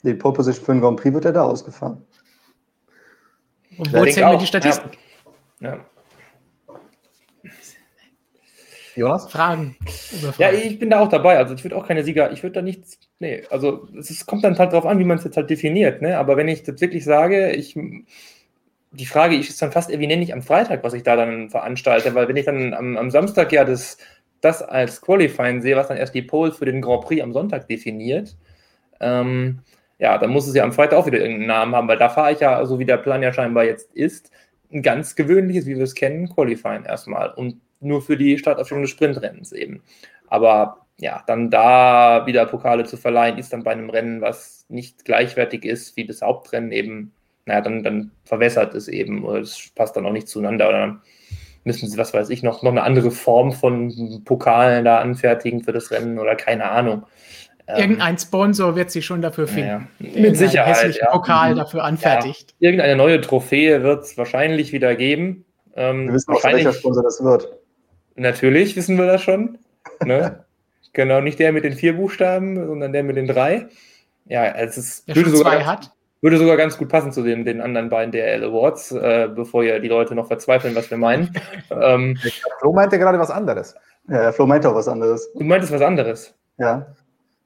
Die 0.03 0.13
Pole 0.13 0.33
Position 0.33 0.65
für 0.65 0.71
den 0.73 0.81
Grand 0.81 0.99
Prix 0.99 1.13
wird 1.13 1.25
er 1.25 1.33
da 1.33 1.43
ausgefahren. 1.43 2.05
Und 3.77 3.93
wo 3.93 4.05
zählen 4.05 4.31
wir 4.31 4.37
die 4.37 4.45
Statistik? 4.45 4.97
Ja. 5.59 5.75
ja. 5.75 5.85
Jonas? 8.95 9.31
Fragen, 9.31 9.75
Fragen, 9.87 10.35
Ja, 10.37 10.51
ich 10.51 10.77
bin 10.77 10.89
da 10.89 10.99
auch 10.99 11.09
dabei. 11.09 11.37
Also 11.37 11.55
ich 11.55 11.63
würde 11.63 11.75
auch 11.75 11.87
keine 11.87 12.03
Sieger, 12.03 12.31
ich 12.31 12.43
würde 12.43 12.53
da 12.53 12.61
nichts, 12.61 12.99
nee, 13.19 13.43
also 13.49 13.87
es 13.97 14.25
kommt 14.25 14.43
dann 14.43 14.57
halt 14.57 14.71
darauf 14.71 14.85
an, 14.85 14.99
wie 14.99 15.03
man 15.03 15.17
es 15.17 15.23
jetzt 15.23 15.37
halt 15.37 15.49
definiert. 15.49 16.01
Ne? 16.01 16.17
Aber 16.17 16.37
wenn 16.37 16.47
ich 16.47 16.65
jetzt 16.65 16.81
wirklich 16.81 17.03
sage, 17.03 17.51
ich, 17.51 17.77
die 18.91 19.05
Frage 19.05 19.35
ist 19.35 19.61
dann 19.61 19.71
fast, 19.71 19.89
wie 19.89 20.07
nenne 20.07 20.23
ich 20.23 20.33
am 20.33 20.43
Freitag, 20.43 20.83
was 20.83 20.93
ich 20.93 21.03
da 21.03 21.15
dann 21.15 21.49
veranstalte, 21.49 22.13
weil 22.13 22.27
wenn 22.27 22.37
ich 22.37 22.45
dann 22.45 22.73
am, 22.73 22.97
am 22.97 23.09
Samstag 23.09 23.51
ja 23.51 23.65
das, 23.65 23.97
das 24.41 24.61
als 24.61 25.01
Qualifying 25.01 25.61
sehe, 25.61 25.75
was 25.75 25.87
dann 25.87 25.97
erst 25.97 26.13
die 26.13 26.21
Pole 26.21 26.51
für 26.51 26.65
den 26.65 26.81
Grand 26.81 27.05
Prix 27.05 27.23
am 27.23 27.33
Sonntag 27.33 27.67
definiert, 27.67 28.37
ähm, 28.99 29.59
ja, 30.03 30.17
dann 30.17 30.31
muss 30.31 30.47
es 30.47 30.53
ja 30.53 30.65
am 30.65 30.73
Freitag 30.73 30.99
auch 30.99 31.05
wieder 31.05 31.19
irgendeinen 31.19 31.47
Namen 31.47 31.75
haben, 31.75 31.87
weil 31.87 31.97
da 31.97 32.09
fahre 32.09 32.33
ich 32.33 32.41
ja, 32.41 32.65
so 32.65 32.77
wie 32.77 32.83
der 32.83 32.97
Plan 32.97 33.23
ja 33.23 33.31
scheinbar 33.31 33.63
jetzt 33.63 33.93
ist, 33.93 34.31
ein 34.69 34.81
ganz 34.81 35.15
gewöhnliches, 35.15 35.65
wie 35.65 35.77
wir 35.77 35.83
es 35.85 35.95
kennen, 35.95 36.27
Qualifying 36.27 36.83
erstmal 36.83 37.31
und 37.31 37.61
nur 37.79 38.01
für 38.01 38.17
die 38.17 38.37
Startaufstellung 38.37 38.81
des 38.81 38.91
Sprintrennens 38.91 39.53
eben. 39.53 39.81
Aber 40.27 40.85
ja, 40.99 41.23
dann 41.25 41.49
da 41.49 42.25
wieder 42.25 42.45
Pokale 42.45 42.83
zu 42.83 42.97
verleihen, 42.97 43.37
ist 43.37 43.53
dann 43.53 43.63
bei 43.63 43.71
einem 43.71 43.89
Rennen, 43.89 44.19
was 44.19 44.65
nicht 44.67 45.05
gleichwertig 45.05 45.63
ist 45.63 45.95
wie 45.95 46.05
das 46.05 46.21
Hauptrennen 46.21 46.73
eben, 46.73 47.13
naja, 47.45 47.61
dann, 47.61 47.81
dann 47.81 48.11
verwässert 48.25 48.75
es 48.75 48.89
eben 48.89 49.23
oder 49.23 49.39
es 49.39 49.71
passt 49.73 49.95
dann 49.95 50.05
auch 50.05 50.11
nicht 50.11 50.27
zueinander 50.27 50.67
oder 50.67 50.79
dann 50.79 51.01
müssen 51.63 51.87
sie, 51.87 51.97
was 51.97 52.13
weiß 52.13 52.29
ich, 52.29 52.43
noch, 52.43 52.61
noch 52.61 52.71
eine 52.71 52.83
andere 52.83 53.11
Form 53.11 53.53
von 53.53 54.21
Pokalen 54.25 54.83
da 54.83 54.97
anfertigen 54.99 55.63
für 55.63 55.71
das 55.71 55.91
Rennen 55.91 56.19
oder 56.19 56.35
keine 56.35 56.69
Ahnung. 56.69 57.05
Ähm, 57.67 57.79
Irgendein 57.79 58.17
Sponsor 58.17 58.75
wird 58.75 58.91
sich 58.91 59.05
schon 59.05 59.21
dafür 59.21 59.47
finden. 59.47 59.87
Ja, 59.99 60.21
mit 60.21 60.37
Sicherheit. 60.37 60.95
Ja. 60.95 61.11
Pokal 61.11 61.55
dafür 61.55 61.83
anfertigt. 61.83 62.53
Ja, 62.59 62.67
irgendeine 62.67 62.95
neue 62.95 63.21
Trophäe 63.21 63.83
wird 63.83 64.03
es 64.03 64.17
wahrscheinlich 64.17 64.73
wieder 64.73 64.95
geben. 64.95 65.45
Ähm, 65.75 66.07
wir 66.07 66.15
wissen 66.15 66.33
auch, 66.33 66.43
welcher 66.43 66.73
Sponsor 66.73 67.03
das 67.03 67.23
wird. 67.23 67.47
Natürlich 68.15 68.75
wissen 68.75 68.97
wir 68.97 69.05
das 69.05 69.23
schon. 69.23 69.57
Ne? 70.03 70.43
genau, 70.93 71.21
nicht 71.21 71.39
der 71.39 71.53
mit 71.53 71.63
den 71.63 71.73
vier 71.73 71.95
Buchstaben, 71.95 72.55
sondern 72.67 72.91
der 72.91 73.03
mit 73.03 73.15
den 73.15 73.27
drei. 73.27 73.67
Ja, 74.25 74.45
es 74.45 74.77
ist, 74.77 75.07
der 75.07 75.15
würde 75.15 75.31
sogar, 75.31 75.55
ganz, 75.55 75.65
hat. 75.65 75.91
würde 76.21 76.37
sogar 76.37 76.57
ganz 76.57 76.77
gut 76.77 76.89
passen 76.89 77.11
zu 77.11 77.23
den, 77.23 77.45
den 77.45 77.61
anderen 77.61 77.89
beiden 77.89 78.11
DRL 78.11 78.43
Awards, 78.43 78.91
äh, 78.91 79.29
bevor 79.33 79.63
ja 79.63 79.79
die 79.79 79.87
Leute 79.87 80.15
noch 80.15 80.27
verzweifeln, 80.27 80.75
was 80.75 80.89
wir 80.91 80.97
meinen. 80.97 81.33
ähm, 81.71 82.17
Flo 82.59 82.73
meinte 82.73 82.99
gerade 82.99 83.19
was 83.19 83.31
anderes. 83.31 83.75
Ja, 84.09 84.33
Flo 84.33 84.45
meinte 84.45 84.69
auch 84.69 84.75
was 84.75 84.87
anderes. 84.87 85.31
Du 85.33 85.43
meintest 85.43 85.71
was 85.71 85.81
anderes. 85.81 86.35
Ja. 86.57 86.93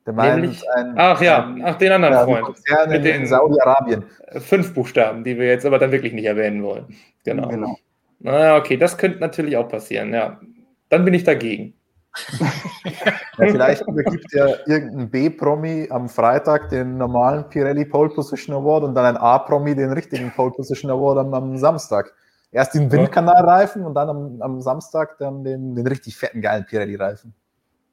Der 0.07 0.13
meint 0.13 0.65
ein, 0.73 0.93
ach 0.95 1.21
ja, 1.21 1.53
ach 1.63 1.75
den 1.75 1.91
anderen 1.91 2.13
ja, 2.13 2.23
Freund. 2.23 2.57
Mit 2.87 3.03
den 3.03 3.27
Saudi-Arabien. 3.27 4.05
Fünf 4.37 4.73
Buchstaben, 4.73 5.25
die 5.25 5.37
wir 5.37 5.47
jetzt 5.47 5.65
aber 5.65 5.79
dann 5.79 5.91
wirklich 5.91 6.13
nicht 6.13 6.23
erwähnen 6.23 6.63
wollen. 6.63 6.85
Genau. 7.25 7.49
genau. 7.49 7.77
Na, 8.19 8.55
okay, 8.55 8.77
das 8.77 8.97
könnte 8.97 9.19
natürlich 9.19 9.57
auch 9.57 9.67
passieren, 9.67 10.13
ja. 10.13 10.39
Dann 10.87 11.03
bin 11.03 11.13
ich 11.13 11.25
dagegen. 11.25 11.73
ja, 12.39 13.13
vielleicht 13.37 13.85
gibt 13.85 14.33
ja 14.33 14.47
irgendein 14.65 15.09
B-Promi 15.09 15.89
am 15.91 16.07
Freitag 16.07 16.69
den 16.69 16.97
normalen 16.97 17.49
Pirelli 17.49 17.83
Pole 17.83 18.09
Position 18.09 18.55
Award 18.55 18.85
und 18.85 18.95
dann 18.95 19.05
ein 19.05 19.17
A-Promi 19.17 19.75
den 19.75 19.91
richtigen 19.91 20.31
Pole 20.31 20.51
Position 20.51 20.89
Award 20.89 21.17
am, 21.17 21.33
am 21.33 21.57
Samstag. 21.57 22.13
Erst 22.53 22.75
den 22.75 22.89
Windkanalreifen 22.89 23.83
und 23.83 23.93
dann 23.93 24.09
am, 24.09 24.41
am 24.41 24.61
Samstag 24.61 25.17
dann 25.19 25.43
den, 25.43 25.75
den 25.75 25.85
richtig 25.85 26.15
fetten, 26.15 26.41
geilen 26.41 26.65
Pirelli-Reifen. 26.65 27.33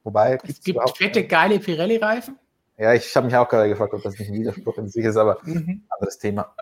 Wobei, 0.05 0.39
es 0.47 0.63
gibt 0.63 0.79
fette, 0.97 1.27
geile 1.27 1.59
Pirelli-Reifen. 1.59 2.39
Ja, 2.77 2.93
ich 2.93 3.15
habe 3.17 3.27
mich 3.27 3.37
auch 3.37 3.49
gerade 3.49 3.69
gefragt, 3.69 3.95
ob 3.95 4.03
das 4.03 4.19
nicht 4.19 4.29
ein 4.31 4.35
Widerspruch 4.35 4.79
in 4.79 4.89
sich 4.89 5.05
ist, 5.05 5.17
aber 5.17 5.39
mhm. 5.45 5.83
anderes 5.89 6.19
Thema. 6.19 6.55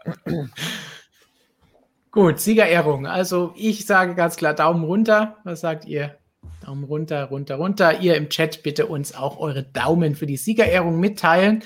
Gut, 2.11 2.40
Siegerehrung. 2.40 3.07
Also 3.07 3.53
ich 3.57 3.86
sage 3.86 4.14
ganz 4.14 4.36
klar 4.36 4.55
Daumen 4.55 4.84
runter. 4.84 5.38
Was 5.45 5.62
sagt 5.62 5.86
ihr? 5.86 6.18
Daumen 6.64 6.84
runter, 6.84 7.24
runter, 7.24 7.57
runter. 7.57 8.01
Ihr 8.01 8.16
im 8.16 8.28
Chat 8.28 8.62
bitte 8.62 8.86
uns 8.86 9.14
auch 9.14 9.38
eure 9.38 9.62
Daumen 9.62 10.14
für 10.14 10.26
die 10.26 10.36
Siegerehrung 10.36 11.01
mitteilen. 11.01 11.64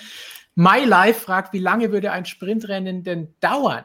MyLife 0.55 1.21
fragt, 1.21 1.53
wie 1.53 1.59
lange 1.59 1.91
würde 1.91 2.13
ein 2.13 2.25
Sprintrennen 2.25 3.03
denn 3.03 3.35
dauern? 3.41 3.85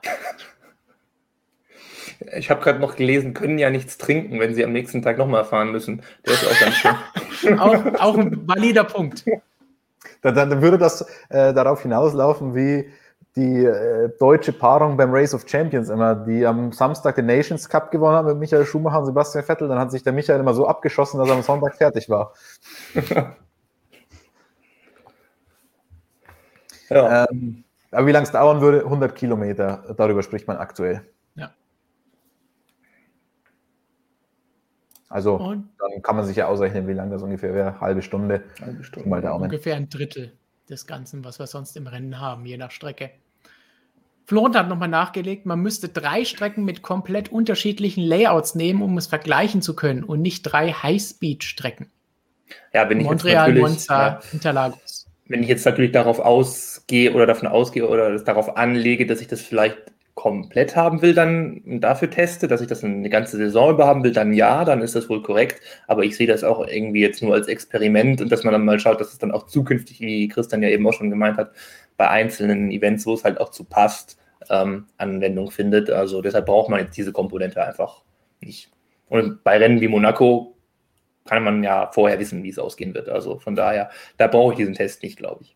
Ich 2.37 2.49
habe 2.49 2.61
gerade 2.61 2.79
noch 2.79 2.95
gelesen, 2.95 3.33
können 3.33 3.57
ja 3.57 3.69
nichts 3.69 3.97
trinken, 3.97 4.39
wenn 4.39 4.53
sie 4.53 4.63
am 4.63 4.71
nächsten 4.71 5.01
Tag 5.01 5.17
nochmal 5.17 5.43
fahren 5.43 5.71
müssen. 5.71 6.01
Der 6.25 6.33
ist 6.33 6.45
auch 6.45 6.59
ganz 6.59 6.75
schön. 6.75 7.59
auch, 7.59 7.75
auch 7.99 8.17
ein 8.17 8.47
valider 8.47 8.83
Punkt. 8.83 9.25
Dann, 10.21 10.35
dann 10.35 10.61
würde 10.61 10.77
das 10.77 11.01
äh, 11.29 11.53
darauf 11.53 11.81
hinauslaufen, 11.81 12.53
wie 12.53 12.91
die 13.35 13.65
äh, 13.65 14.09
deutsche 14.19 14.53
Paarung 14.53 14.97
beim 14.97 15.11
Race 15.13 15.33
of 15.33 15.47
Champions 15.47 15.89
immer, 15.89 16.15
die 16.15 16.45
am 16.45 16.71
Samstag 16.71 17.15
den 17.15 17.25
Nations 17.27 17.67
Cup 17.69 17.89
gewonnen 17.89 18.15
haben 18.15 18.27
mit 18.27 18.37
Michael 18.37 18.65
Schumacher 18.65 18.99
und 18.99 19.05
Sebastian 19.05 19.43
Vettel. 19.43 19.67
Dann 19.67 19.79
hat 19.79 19.91
sich 19.91 20.03
der 20.03 20.13
Michael 20.13 20.41
immer 20.41 20.53
so 20.53 20.67
abgeschossen, 20.67 21.17
dass 21.17 21.29
er 21.29 21.35
am 21.35 21.41
Sonntag 21.41 21.75
fertig 21.75 22.09
war. 22.09 22.33
ja. 26.89 27.27
ähm, 27.29 27.63
aber 27.91 28.07
wie 28.07 28.11
lange 28.11 28.25
es 28.25 28.31
dauern 28.31 28.61
würde, 28.61 28.83
100 28.83 29.15
Kilometer, 29.15 29.95
darüber 29.97 30.23
spricht 30.23 30.47
man 30.47 30.57
aktuell. 30.57 31.01
Also 35.11 35.35
und? 35.35 35.69
dann 35.77 36.01
kann 36.01 36.15
man 36.15 36.25
sich 36.25 36.37
ja 36.37 36.47
ausrechnen, 36.47 36.87
wie 36.87 36.93
lange 36.93 37.11
das 37.11 37.21
ungefähr 37.21 37.53
wäre. 37.53 37.79
Halbe 37.81 38.01
Stunde. 38.01 38.43
Halbe 38.61 38.83
Stunde. 38.83 39.09
Mal 39.09 39.21
Daumen. 39.21 39.43
Ungefähr 39.43 39.75
ein 39.75 39.89
Drittel 39.89 40.31
des 40.69 40.87
Ganzen, 40.87 41.25
was 41.25 41.37
wir 41.37 41.47
sonst 41.47 41.75
im 41.75 41.85
Rennen 41.85 42.19
haben, 42.19 42.45
je 42.45 42.57
nach 42.57 42.71
Strecke. 42.71 43.11
Florent 44.25 44.55
hat 44.55 44.69
nochmal 44.69 44.87
nachgelegt, 44.87 45.45
man 45.45 45.59
müsste 45.59 45.89
drei 45.89 46.23
Strecken 46.23 46.63
mit 46.63 46.81
komplett 46.81 47.29
unterschiedlichen 47.29 48.01
Layouts 48.01 48.55
nehmen, 48.55 48.81
um 48.81 48.97
es 48.97 49.07
vergleichen 49.07 49.61
zu 49.61 49.75
können 49.75 50.05
und 50.05 50.21
nicht 50.21 50.43
drei 50.43 50.71
Highspeed-Strecken. 50.71 51.91
Ja, 52.71 52.89
wenn 52.89 53.01
ich 53.01 53.07
Montreal, 53.07 53.49
jetzt 53.49 53.61
Monza, 53.61 54.07
ja, 54.07 54.21
Interlagos. 54.31 55.07
Wenn 55.27 55.43
ich 55.43 55.49
jetzt 55.49 55.65
natürlich 55.65 55.91
darauf 55.91 56.19
ausgehe 56.19 57.13
oder 57.13 57.25
davon 57.25 57.49
ausgehe 57.49 57.87
oder 57.87 58.17
darauf 58.19 58.55
anlege, 58.55 59.05
dass 59.05 59.19
ich 59.19 59.27
das 59.27 59.41
vielleicht 59.41 59.90
komplett 60.15 60.75
haben 60.75 61.01
will, 61.01 61.13
dann 61.13 61.61
dafür 61.79 62.09
teste, 62.09 62.47
dass 62.47 62.61
ich 62.61 62.67
das 62.67 62.83
eine 62.83 63.09
ganze 63.09 63.37
Saison 63.37 63.71
über 63.71 63.87
haben 63.87 64.03
will, 64.03 64.11
dann 64.11 64.33
ja, 64.33 64.65
dann 64.65 64.81
ist 64.81 64.95
das 64.95 65.09
wohl 65.09 65.21
korrekt. 65.21 65.61
Aber 65.87 66.03
ich 66.03 66.17
sehe 66.17 66.27
das 66.27 66.43
auch 66.43 66.67
irgendwie 66.67 67.01
jetzt 67.01 67.23
nur 67.23 67.33
als 67.33 67.47
Experiment 67.47 68.21
und 68.21 68.31
dass 68.31 68.43
man 68.43 68.51
dann 68.51 68.65
mal 68.65 68.79
schaut, 68.79 68.99
dass 68.99 69.13
es 69.13 69.17
dann 69.17 69.31
auch 69.31 69.47
zukünftig, 69.47 70.01
wie 70.01 70.27
Christian 70.27 70.63
ja 70.63 70.69
eben 70.69 70.85
auch 70.87 70.93
schon 70.93 71.09
gemeint 71.09 71.37
hat, 71.37 71.51
bei 71.97 72.09
einzelnen 72.09 72.71
Events, 72.71 73.05
wo 73.05 73.13
es 73.13 73.23
halt 73.23 73.39
auch 73.39 73.49
zu 73.49 73.63
passt, 73.63 74.17
ähm, 74.49 74.87
Anwendung 74.97 75.51
findet. 75.51 75.89
Also 75.89 76.21
deshalb 76.21 76.45
braucht 76.45 76.69
man 76.69 76.81
jetzt 76.81 76.97
diese 76.97 77.11
Komponente 77.11 77.63
einfach 77.63 78.03
nicht. 78.41 78.71
Und 79.07 79.43
bei 79.43 79.57
Rennen 79.57 79.81
wie 79.81 79.87
Monaco 79.87 80.55
kann 81.25 81.43
man 81.43 81.63
ja 81.63 81.91
vorher 81.91 82.19
wissen, 82.19 82.43
wie 82.43 82.49
es 82.49 82.59
ausgehen 82.59 82.93
wird. 82.93 83.09
Also 83.09 83.39
von 83.39 83.55
daher, 83.55 83.91
da 84.17 84.27
brauche 84.27 84.53
ich 84.53 84.57
diesen 84.57 84.73
Test 84.73 85.03
nicht, 85.03 85.17
glaube 85.17 85.43
ich. 85.43 85.55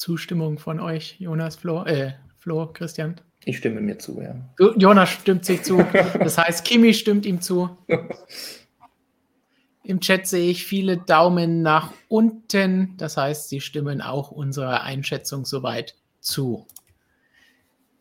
Zustimmung 0.00 0.58
von 0.58 0.80
euch, 0.80 1.16
Jonas, 1.18 1.56
Flo, 1.56 1.84
äh, 1.84 2.14
Flo, 2.38 2.72
Christian? 2.72 3.20
Ich 3.44 3.58
stimme 3.58 3.82
mir 3.82 3.98
zu, 3.98 4.22
ja. 4.22 4.34
Jonas 4.76 5.10
stimmt 5.10 5.44
sich 5.44 5.62
zu. 5.62 5.84
Das 6.18 6.38
heißt, 6.38 6.64
Kimi 6.64 6.94
stimmt 6.94 7.26
ihm 7.26 7.42
zu. 7.42 7.68
Im 9.84 10.00
Chat 10.00 10.26
sehe 10.26 10.50
ich 10.50 10.64
viele 10.64 10.96
Daumen 10.96 11.60
nach 11.60 11.92
unten. 12.08 12.94
Das 12.96 13.18
heißt, 13.18 13.50
sie 13.50 13.60
stimmen 13.60 14.00
auch 14.00 14.30
unserer 14.30 14.84
Einschätzung 14.84 15.44
soweit 15.44 15.94
zu. 16.20 16.66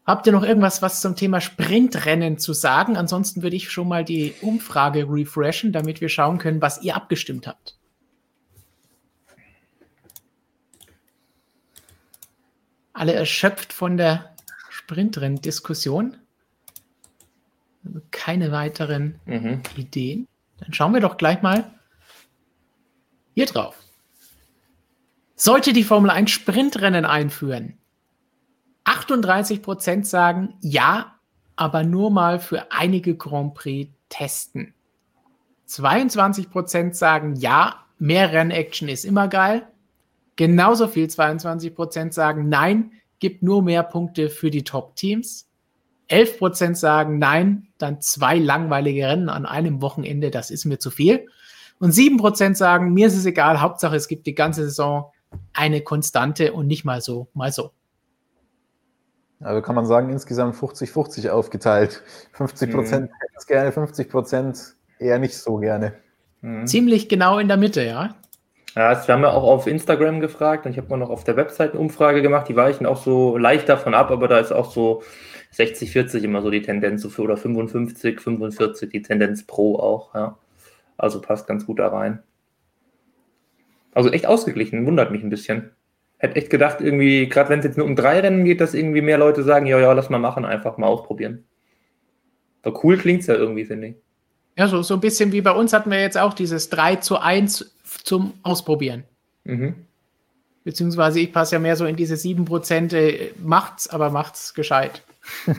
Habt 0.06 0.26
ihr 0.26 0.32
noch 0.32 0.44
irgendwas 0.44 0.82
was 0.82 1.02
zum 1.02 1.18
Thema 1.18 1.42
Sprintrennen 1.42 2.38
zu 2.38 2.54
sagen? 2.54 2.96
Ansonsten 2.96 3.44
würde 3.44 3.58
ich 3.58 3.72
schon 3.72 3.90
mal 3.90 4.06
die 4.06 4.34
Umfrage 4.42 5.06
refreshen, 5.10 5.74
damit 5.74 6.00
wir 6.00 6.08
schauen 6.08 6.38
können, 6.38 6.62
was 6.62 6.82
ihr 6.82 6.96
abgestimmt 6.96 7.46
habt. 7.46 7.79
Alle 13.00 13.14
erschöpft 13.14 13.72
von 13.72 13.96
der 13.96 14.36
Sprintrennen-Diskussion. 14.70 16.18
Keine 18.12 18.52
weiteren 18.52 19.22
mhm. 19.26 19.62
Ideen. 19.78 20.28
Dann 20.58 20.74
schauen 20.74 20.94
wir 20.94 21.00
doch 21.00 21.16
gleich 21.16 21.42
mal 21.42 21.74
hier 23.36 23.46
drauf. 23.46 23.82
Sollte 25.36 25.72
die 25.72 25.86
Formel 25.86 26.12
1 26.12 26.30
Sprintrennen 26.30 27.06
einführen? 27.06 27.78
38 28.84 29.62
Prozent 29.62 30.06
sagen 30.06 30.56
ja, 30.60 31.18
aber 31.56 31.84
nur 31.84 32.12
mal 32.12 32.38
für 32.38 32.70
einige 32.74 33.16
Grand 33.16 33.54
Prix 33.54 33.94
testen. 34.10 34.74
22 35.68 36.50
Prozent 36.50 36.98
sagen 36.98 37.38
ja, 37.38 37.86
mehr 37.98 38.34
Rennaction 38.34 38.90
ist 38.90 39.06
immer 39.06 39.30
geil. 39.30 39.66
Genauso 40.40 40.88
viel 40.88 41.10
22 41.10 41.76
Prozent 41.76 42.14
sagen 42.14 42.48
nein, 42.48 42.94
gibt 43.20 43.44
nur 43.44 43.62
mehr 43.62 43.84
Punkte 43.84 44.30
für 44.30 44.50
die 44.50 44.64
Top-Teams. 44.64 45.50
11 46.08 46.38
Prozent 46.38 46.78
sagen 46.78 47.20
nein, 47.20 47.68
dann 47.78 48.00
zwei 48.00 48.38
langweilige 48.38 49.06
Rennen 49.06 49.28
an 49.28 49.46
einem 49.46 49.82
Wochenende, 49.82 50.32
das 50.32 50.50
ist 50.50 50.64
mir 50.64 50.80
zu 50.80 50.92
viel. 50.92 51.26
Und 51.82 51.92
7 51.92 52.16
Prozent 52.16 52.56
sagen, 52.56 52.94
mir 52.94 53.08
ist 53.08 53.18
es 53.18 53.26
egal, 53.26 53.60
Hauptsache 53.60 53.98
es 53.98 54.08
gibt 54.08 54.28
die 54.28 54.34
ganze 54.34 54.64
Saison 54.64 55.12
eine 55.52 55.82
Konstante 55.82 56.54
und 56.54 56.68
nicht 56.68 56.86
mal 56.86 57.02
so, 57.02 57.28
mal 57.34 57.52
so. 57.52 57.72
Also 59.42 59.62
kann 59.62 59.76
man 59.76 59.88
sagen, 59.88 60.10
insgesamt 60.10 60.56
50-50 60.56 61.32
aufgeteilt. 61.32 62.02
50 62.32 62.72
Prozent 62.72 63.12
mhm. 63.12 63.14
hätten 63.20 63.36
es 63.38 63.46
gerne, 63.46 63.72
50 63.74 64.10
Prozent 64.10 64.76
eher 65.00 65.20
nicht 65.20 65.38
so 65.38 65.58
gerne. 65.58 65.96
Mhm. 66.40 66.66
Ziemlich 66.66 67.10
genau 67.10 67.40
in 67.40 67.50
der 67.50 67.58
Mitte, 67.58 67.84
ja. 67.84 68.16
Ja, 68.76 69.08
wir 69.08 69.14
haben 69.14 69.24
ja 69.24 69.32
auch 69.32 69.44
auf 69.44 69.68
Instagram 69.68 70.20
gefragt 70.20 70.66
und 70.66 70.72
ich 70.72 70.78
habe 70.78 70.90
mal 70.90 70.98
noch 70.98 71.10
auf 71.10 71.24
der 71.24 71.36
Website 71.36 71.72
eine 71.72 71.80
Umfrage 71.80 72.22
gemacht, 72.22 72.48
die 72.48 72.56
weichen 72.56 72.86
auch 72.86 72.98
so 72.98 73.38
leicht 73.38 73.68
davon 73.68 73.94
ab, 73.94 74.12
aber 74.12 74.28
da 74.28 74.40
ist 74.40 74.52
auch 74.52 74.72
so 74.72 75.02
60, 75.52 75.92
40 75.92 76.24
immer 76.24 76.42
so 76.42 76.52
die 76.52 76.62
Tendenz 76.62 77.02
so 77.02 77.10
für, 77.10 77.24
oder 77.24 77.38
55, 77.38 78.22
45 78.22 78.90
die 78.90 79.02
Tendenz 79.02 79.46
pro 79.46 79.78
auch, 79.78 80.14
ja. 80.14 80.38
Also 80.98 81.22
passt 81.22 81.48
ganz 81.48 81.66
gut 81.66 81.80
da 81.80 81.88
rein. 81.88 82.22
Also 83.94 84.12
echt 84.12 84.28
ausgeglichen, 84.28 84.86
wundert 84.86 85.12
mich 85.12 85.24
ein 85.24 85.30
bisschen. 85.30 85.72
Hätte 86.18 86.36
echt 86.36 86.50
gedacht, 86.50 86.82
irgendwie, 86.82 87.28
gerade 87.28 87.50
wenn 87.50 87.60
es 87.60 87.66
jetzt 87.66 87.78
nur 87.78 87.88
um 87.88 87.96
drei 87.96 88.20
Rennen 88.20 88.44
geht, 88.44 88.62
dass 88.62 88.74
irgendwie 88.74 89.02
mehr 89.02 89.18
Leute 89.18 89.42
sagen, 89.44 89.66
ja, 89.66 89.80
ja, 89.80 89.92
lass 89.94 90.10
mal 90.10 90.20
machen, 90.20 90.46
einfach 90.46 90.78
mal 90.78 90.88
ausprobieren. 90.88 91.46
Aber 92.62 92.84
cool 92.84 92.98
klingt 92.98 93.22
es 93.22 93.28
ja 93.28 93.36
irgendwie, 93.36 93.66
finde 93.66 93.88
ich. 93.88 93.96
Ja, 94.58 94.68
so, 94.68 94.82
so 94.82 94.96
ein 94.96 95.00
bisschen 95.00 95.32
wie 95.32 95.40
bei 95.40 95.52
uns 95.52 95.72
hatten 95.72 95.90
wir 95.90 96.02
jetzt 96.02 96.18
auch 96.18 96.34
dieses 96.34 96.70
3 96.70 96.98
zu 96.98 97.18
1 97.18 97.79
zum 98.04 98.34
Ausprobieren. 98.44 99.04
Mhm. 99.44 99.76
Beziehungsweise 100.64 101.20
ich 101.20 101.34
passe 101.34 101.56
ja 101.56 101.60
mehr 101.60 101.76
so 101.76 101.86
in 101.86 101.96
diese 101.96 102.16
7%, 102.16 102.94
äh, 102.94 103.32
macht's, 103.42 103.88
aber 103.88 104.10
macht's 104.10 104.54
gescheit. 104.54 105.04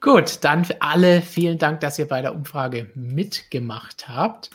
Gut, 0.00 0.38
dann 0.42 0.64
für 0.64 0.82
alle 0.82 1.22
vielen 1.22 1.58
Dank, 1.58 1.80
dass 1.80 1.98
ihr 1.98 2.08
bei 2.08 2.20
der 2.22 2.34
Umfrage 2.34 2.90
mitgemacht 2.94 4.08
habt. 4.08 4.50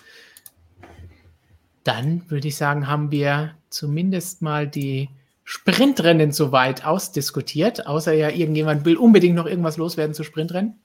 Dann 1.86 2.30
würde 2.30 2.50
ich 2.50 2.58
sagen, 2.58 2.88
haben 2.88 3.12
wir 3.12 3.56
zumindest 3.70 4.42
mal 4.42 4.68
die 4.68 5.10
Sprintrennen 5.46 6.34
soweit 6.34 6.86
ausdiskutiert, 6.86 7.88
außer 7.88 8.12
ja 8.12 8.30
irgendjemand 8.30 8.84
will 8.84 8.98
unbedingt 8.98 9.36
noch 9.36 9.46
irgendwas 9.46 9.78
loswerden 9.78 10.14
zu 10.14 10.26
Sprintrennen. 10.26 10.76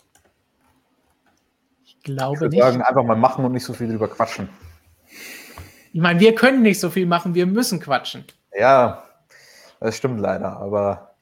Ich 2.03 2.14
glaube 2.14 2.34
ich 2.34 2.40
würde 2.40 2.57
nicht. 2.57 2.64
sagen, 2.64 2.82
einfach 2.82 3.05
mal 3.05 3.16
machen 3.16 3.44
und 3.44 3.53
nicht 3.53 3.64
so 3.64 3.74
viel 3.74 3.88
drüber 3.88 4.09
quatschen. 4.09 4.48
Ich 5.92 6.00
meine, 6.00 6.18
wir 6.18 6.34
können 6.34 6.62
nicht 6.62 6.80
so 6.80 6.90
viel 6.90 7.07
machen, 7.07 7.36
wir 7.36 7.46
müssen 7.46 7.78
quatschen. 7.78 8.24
Ja, 8.59 9.05
das 9.78 9.96
stimmt 9.96 10.18
leider, 10.18 10.57
aber 10.57 11.14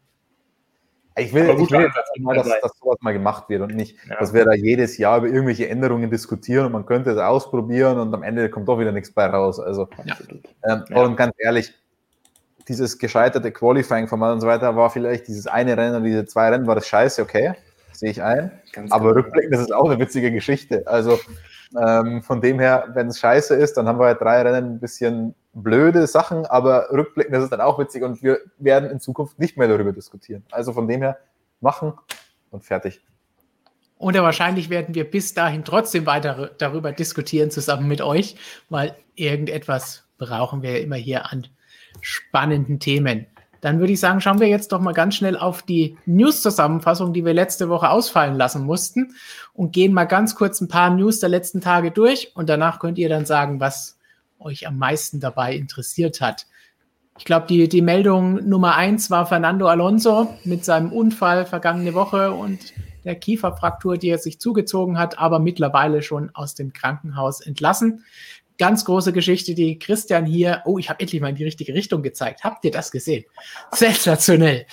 ich 1.19 1.35
will, 1.35 1.51
ich 1.51 1.71
will 1.71 1.91
mal, 2.21 2.35
dass, 2.35 2.49
dass 2.49 2.79
sowas 2.79 2.97
mal 3.03 3.13
gemacht 3.13 3.51
wird 3.51 3.61
und 3.61 3.75
nicht, 3.75 3.95
ja. 4.09 4.17
dass 4.19 4.33
wir 4.33 4.47
da 4.47 4.55
jedes 4.55 4.97
Jahr 4.97 5.19
über 5.19 5.27
irgendwelche 5.27 5.69
Änderungen 5.69 6.11
diskutieren 6.11 6.65
und 6.67 6.73
man 6.73 6.87
könnte 6.87 7.11
es 7.11 7.19
ausprobieren 7.19 7.99
und 7.99 8.15
am 8.15 8.23
Ende 8.23 8.49
kommt 8.49 8.67
doch 8.67 8.79
wieder 8.79 8.93
nichts 8.93 9.13
bei 9.13 9.27
raus. 9.27 9.61
Also, 9.61 9.87
ja. 10.07 10.17
Ähm, 10.67 10.85
ja. 10.89 11.03
und 11.03 11.17
ganz 11.17 11.35
ehrlich, 11.37 11.75
dieses 12.69 12.99
gescheiterte 12.99 13.53
Qualifying-Format 13.53 14.35
und 14.35 14.41
so 14.41 14.47
weiter 14.47 14.77
war 14.77 14.89
vielleicht 14.89 15.29
dieses 15.29 15.47
eine 15.47 15.77
Rennen, 15.77 16.03
diese 16.05 16.25
zwei 16.25 16.49
Rennen, 16.49 16.67
war 16.67 16.75
das 16.75 16.87
scheiße, 16.87 17.21
okay, 17.21 17.55
sehe 18.01 18.11
ich 18.11 18.23
ein. 18.23 18.51
Ganz 18.73 18.91
aber 18.91 19.13
genau. 19.13 19.21
rückblickend 19.21 19.55
ist 19.55 19.61
es 19.61 19.73
auch 19.73 19.85
eine 19.85 19.99
witzige 20.01 20.33
Geschichte. 20.33 20.87
Also 20.87 21.19
ähm, 21.79 22.23
von 22.23 22.41
dem 22.41 22.59
her, 22.59 22.89
wenn 22.95 23.09
es 23.09 23.21
scheiße 23.21 23.55
ist, 23.55 23.77
dann 23.77 23.87
haben 23.87 24.01
wir 24.01 24.07
halt 24.07 24.21
drei 24.21 24.41
Rennen 24.43 24.75
ein 24.75 24.81
bisschen 24.81 25.35
blöde 25.53 26.07
Sachen, 26.07 26.47
aber 26.47 26.89
rückblickend 26.91 27.37
ist 27.37 27.45
es 27.45 27.51
dann 27.51 27.61
auch 27.61 27.79
witzig 27.79 28.03
und 28.03 28.23
wir 28.23 28.39
werden 28.59 28.91
in 28.91 29.01
Zukunft 29.01 29.39
nicht 29.39 29.59
mehr 29.59 29.69
darüber 29.69 29.93
diskutieren. 29.93 30.45
Also 30.51 30.73
von 30.73 30.89
dem 30.89 31.03
her 31.03 31.19
machen 31.61 31.93
und 32.51 32.65
fertig. 32.65 33.03
Oder 33.99 34.23
wahrscheinlich 34.23 34.71
werden 34.71 34.95
wir 34.95 35.09
bis 35.09 35.35
dahin 35.35 35.63
trotzdem 35.63 36.07
weiter 36.07 36.53
darüber 36.57 36.93
diskutieren 36.93 37.51
zusammen 37.51 37.87
mit 37.87 38.01
euch, 38.01 38.37
weil 38.71 38.97
irgendetwas 39.15 40.05
brauchen 40.17 40.63
wir 40.63 40.73
ja 40.73 40.79
immer 40.79 40.97
hier 40.97 41.31
an 41.31 41.47
spannenden 42.01 42.81
Themen. 42.81 43.27
Dann 43.61 43.79
würde 43.79 43.93
ich 43.93 44.01
sagen, 44.01 44.21
schauen 44.21 44.41
wir 44.41 44.49
jetzt 44.49 44.73
doch 44.73 44.81
mal 44.81 44.93
ganz 44.93 45.15
schnell 45.15 45.37
auf 45.37 45.63
die 45.63 45.97
News-Zusammenfassung, 46.07 47.13
die 47.13 47.25
wir 47.25 47.35
letzte 47.35 47.69
Woche 47.69 47.91
ausfallen 47.91 48.37
lassen 48.37 48.65
mussten 48.65 49.15
und 49.53 49.73
gehen 49.73 49.93
mal 49.93 50.05
ganz 50.05 50.35
kurz 50.35 50.61
ein 50.61 50.69
paar 50.69 50.91
News 50.91 51.21
der 51.21 51.29
letzten 51.29 51.61
Tage 51.61 51.91
durch 51.91 52.33
und 52.35 52.49
danach 52.49 52.79
könnt 52.79 52.99
ihr 52.99 53.09
dann 53.09 53.27
sagen, 53.27 53.61
was 53.61 53.99
euch 54.39 54.67
am 54.67 54.79
meisten 54.79 55.21
dabei 55.21 55.55
interessiert 55.55 56.21
hat. 56.21 56.47
Ich 57.19 57.25
glaube, 57.27 57.47
die, 57.47 57.69
die 57.69 57.83
Meldung 57.83 58.49
Nummer 58.49 58.77
eins 58.77 59.11
war 59.11 59.27
Fernando 59.27 59.67
Alonso 59.67 60.35
mit 60.45 60.65
seinem 60.65 60.91
Unfall 60.91 61.45
vergangene 61.45 61.93
Woche 61.93 62.33
und 62.33 62.73
der 63.05 63.15
Kieferfraktur, 63.15 63.99
die 63.99 64.09
er 64.09 64.19
sich 64.19 64.41
zugezogen 64.41 64.99
hat, 64.99 65.19
aber 65.19 65.39
mittlerweile 65.39 66.03
schon 66.03 66.31
aus 66.35 66.55
dem 66.55 66.73
Krankenhaus 66.73 67.41
entlassen. 67.41 68.05
Ganz 68.61 68.85
große 68.85 69.13
Geschichte, 69.13 69.55
die 69.55 69.79
Christian 69.79 70.25
hier, 70.25 70.63
oh, 70.67 70.79
ich 70.79 70.89
habe 70.89 71.01
endlich 71.01 71.21
mal 71.21 71.31
in 71.31 71.35
die 71.35 71.45
richtige 71.45 71.75
Richtung 71.75 72.03
gezeigt. 72.03 72.45
Habt 72.45 72.65
ihr 72.65 72.71
das 72.71 72.93
gesehen? 72.93 73.25
Sensationell. 73.73 74.67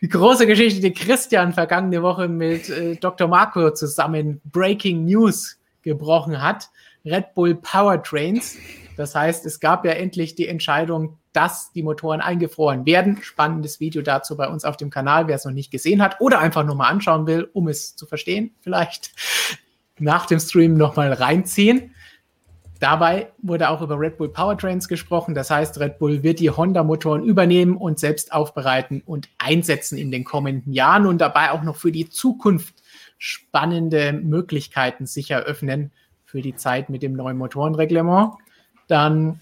Die 0.00 0.08
große 0.08 0.46
Geschichte, 0.46 0.80
die 0.80 0.92
Christian 0.92 1.52
vergangene 1.52 2.02
Woche 2.02 2.28
mit 2.28 2.70
äh, 2.70 2.96
Dr. 2.96 3.28
Marco 3.28 3.72
zusammen 3.72 4.40
Breaking 4.44 5.04
News 5.04 5.58
gebrochen 5.82 6.40
hat. 6.40 6.68
Red 7.04 7.34
Bull 7.34 7.54
Powertrains 7.56 8.56
das 8.96 9.14
heißt, 9.14 9.44
es 9.46 9.60
gab 9.60 9.84
ja 9.84 9.92
endlich 9.92 10.34
die 10.34 10.48
Entscheidung, 10.48 11.18
dass 11.32 11.70
die 11.72 11.82
Motoren 11.82 12.22
eingefroren 12.22 12.86
werden. 12.86 13.18
Spannendes 13.22 13.78
Video 13.78 14.02
dazu 14.02 14.36
bei 14.36 14.48
uns 14.48 14.64
auf 14.64 14.78
dem 14.78 14.90
Kanal, 14.90 15.28
wer 15.28 15.36
es 15.36 15.44
noch 15.44 15.52
nicht 15.52 15.70
gesehen 15.70 16.02
hat 16.02 16.20
oder 16.20 16.40
einfach 16.40 16.64
nur 16.64 16.74
mal 16.74 16.88
anschauen 16.88 17.26
will, 17.26 17.48
um 17.52 17.68
es 17.68 17.94
zu 17.94 18.06
verstehen, 18.06 18.54
vielleicht 18.60 19.12
nach 19.98 20.26
dem 20.26 20.40
Stream 20.40 20.74
nochmal 20.74 21.12
reinziehen. 21.12 21.94
Dabei 22.78 23.32
wurde 23.38 23.70
auch 23.70 23.80
über 23.80 23.98
Red 23.98 24.18
Bull 24.18 24.28
Powertrains 24.28 24.86
gesprochen. 24.86 25.34
Das 25.34 25.50
heißt, 25.50 25.80
Red 25.80 25.98
Bull 25.98 26.22
wird 26.22 26.40
die 26.40 26.50
Honda-Motoren 26.50 27.24
übernehmen 27.24 27.76
und 27.76 27.98
selbst 27.98 28.32
aufbereiten 28.32 29.02
und 29.06 29.28
einsetzen 29.38 29.96
in 29.96 30.10
den 30.10 30.24
kommenden 30.24 30.72
Jahren 30.72 31.06
und 31.06 31.18
dabei 31.18 31.52
auch 31.52 31.62
noch 31.62 31.76
für 31.76 31.92
die 31.92 32.08
Zukunft 32.08 32.74
spannende 33.18 34.12
Möglichkeiten 34.12 35.06
sicher 35.06 35.40
öffnen 35.40 35.90
für 36.24 36.42
die 36.42 36.54
Zeit 36.54 36.90
mit 36.90 37.02
dem 37.02 37.14
neuen 37.14 37.38
Motorenreglement. 37.38 38.34
Dann 38.88 39.40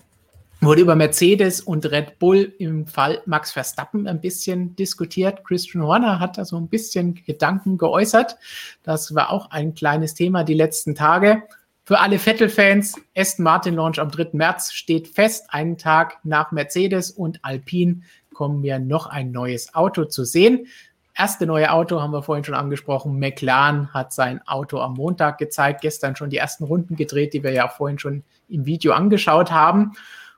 wurde 0.60 0.82
über 0.82 0.94
Mercedes 0.94 1.60
und 1.60 1.90
Red 1.90 2.18
Bull 2.18 2.54
im 2.58 2.86
Fall 2.86 3.20
Max 3.26 3.52
Verstappen 3.52 4.06
ein 4.06 4.20
bisschen 4.20 4.76
diskutiert. 4.76 5.44
Christian 5.44 5.84
Horner 5.84 6.20
hat 6.20 6.38
da 6.38 6.44
so 6.44 6.56
ein 6.56 6.68
bisschen 6.68 7.16
Gedanken 7.26 7.78
geäußert. 7.78 8.36
Das 8.82 9.14
war 9.14 9.30
auch 9.30 9.50
ein 9.50 9.74
kleines 9.74 10.14
Thema 10.14 10.44
die 10.44 10.54
letzten 10.54 10.94
Tage. 10.94 11.42
Für 11.86 12.00
alle 12.00 12.18
Vettel-Fans, 12.18 12.94
Aston 13.14 13.44
Martin 13.44 13.74
Launch 13.74 14.00
am 14.00 14.10
3. 14.10 14.30
März 14.32 14.72
steht 14.72 15.06
fest. 15.06 15.48
Einen 15.50 15.76
Tag 15.76 16.16
nach 16.24 16.50
Mercedes 16.50 17.10
und 17.10 17.44
Alpine 17.44 18.00
kommen 18.32 18.62
wir 18.62 18.78
noch 18.78 19.06
ein 19.06 19.32
neues 19.32 19.74
Auto 19.74 20.06
zu 20.06 20.24
sehen. 20.24 20.66
Erste 21.14 21.44
neue 21.44 21.70
Auto 21.70 22.00
haben 22.00 22.12
wir 22.12 22.22
vorhin 22.22 22.42
schon 22.42 22.54
angesprochen. 22.54 23.18
McLaren 23.18 23.92
hat 23.92 24.14
sein 24.14 24.40
Auto 24.46 24.80
am 24.80 24.94
Montag 24.94 25.36
gezeigt, 25.36 25.82
gestern 25.82 26.16
schon 26.16 26.30
die 26.30 26.38
ersten 26.38 26.64
Runden 26.64 26.96
gedreht, 26.96 27.34
die 27.34 27.42
wir 27.42 27.52
ja 27.52 27.68
vorhin 27.68 27.98
schon 27.98 28.24
im 28.48 28.64
Video 28.64 28.94
angeschaut 28.94 29.52
haben. 29.52 29.92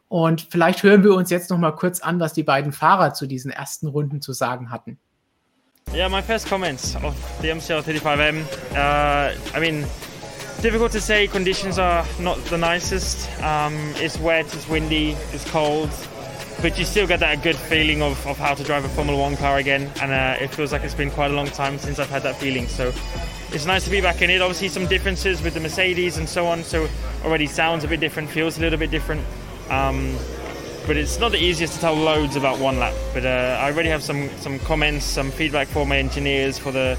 Und 0.09 0.49
vielleicht 0.51 0.83
hören 0.83 1.05
wir 1.05 1.15
uns 1.15 1.31
jetzt 1.31 1.51
noch 1.51 1.59
mal 1.59 1.71
kurz 1.71 2.01
an, 2.01 2.19
was 2.19 2.33
die 2.33 2.43
beiden 2.43 2.73
Fahrer 2.73 3.15
zu 3.15 3.29
diesen 3.29 3.53
ersten 3.53 3.87
Runden 3.87 4.21
zu 4.21 4.33
sagen 4.33 4.73
hatten. 4.73 4.99
Yeah, 5.95 6.09
my 6.09 6.21
first 6.21 6.49
comments 6.49 6.97
of 6.97 7.15
the 7.41 7.55
MCL 7.55 7.83
35M. 7.83 8.43
Uh, 8.75 9.31
I 9.57 9.61
mean, 9.61 9.87
difficult 10.63 10.93
to 10.93 11.01
say. 11.01 11.27
Conditions 11.27 11.79
are 11.79 12.07
not 12.21 12.37
the 12.45 12.59
nicest. 12.59 13.29
Um, 13.43 13.75
it's 13.97 14.19
wet, 14.19 14.47
it's 14.55 14.69
windy, 14.69 15.11
it's 15.33 15.49
cold, 15.51 15.91
but 16.63 16.79
you 16.79 16.85
still 16.85 17.07
get 17.07 17.21
that 17.21 17.43
good 17.43 17.57
feeling 17.57 18.03
of, 18.03 18.27
of 18.27 18.39
how 18.39 18.55
to 18.55 18.63
drive 18.63 18.85
a 18.85 18.89
Formula 18.89 19.21
One 19.21 19.37
car 19.37 19.59
again. 19.59 19.91
And 20.01 20.13
uh, 20.13 20.43
it 20.43 20.49
feels 20.49 20.73
like 20.73 20.83
it's 20.83 20.95
been 20.95 21.11
quite 21.11 21.31
a 21.31 21.35
long 21.35 21.49
time 21.49 21.79
since 21.79 21.99
I've 21.99 22.11
had 22.11 22.23
that 22.23 22.37
feeling. 22.37 22.69
So 22.69 22.93
it's 23.53 23.67
nice 23.67 23.85
to 23.85 23.91
be 23.91 24.01
back 24.01 24.23
in 24.23 24.31
it. 24.31 24.41
Obviously, 24.41 24.69
some 24.69 24.87
differences 24.87 25.43
with 25.43 25.55
the 25.55 25.61
Mercedes 25.61 26.17
and 26.17 26.29
so 26.29 26.47
on. 26.47 26.63
So 26.63 26.89
already 27.25 27.47
sounds 27.47 27.83
a 27.83 27.89
bit 27.89 28.01
different, 28.01 28.31
feels 28.31 28.59
a 28.59 28.61
little 28.61 28.79
bit 28.79 28.91
different. 28.91 29.25
Um, 29.69 30.17
but 30.87 30.97
it's 30.97 31.19
not 31.19 31.33
the 31.33 31.43
easiest 31.43 31.75
to 31.75 31.81
tell 31.81 31.95
loads 31.95 32.37
about 32.37 32.61
one 32.61 32.79
lap. 32.79 32.95
But 33.13 33.27
uh, 33.27 33.59
I 33.61 33.73
already 33.73 33.89
have 33.89 34.05
some 34.05 34.31
some 34.39 34.61
comments, 34.61 35.05
some 35.05 35.33
feedback 35.33 35.67
for 35.67 35.85
my 35.85 35.99
engineers 35.99 36.57
for 36.59 36.71
the 36.71 36.97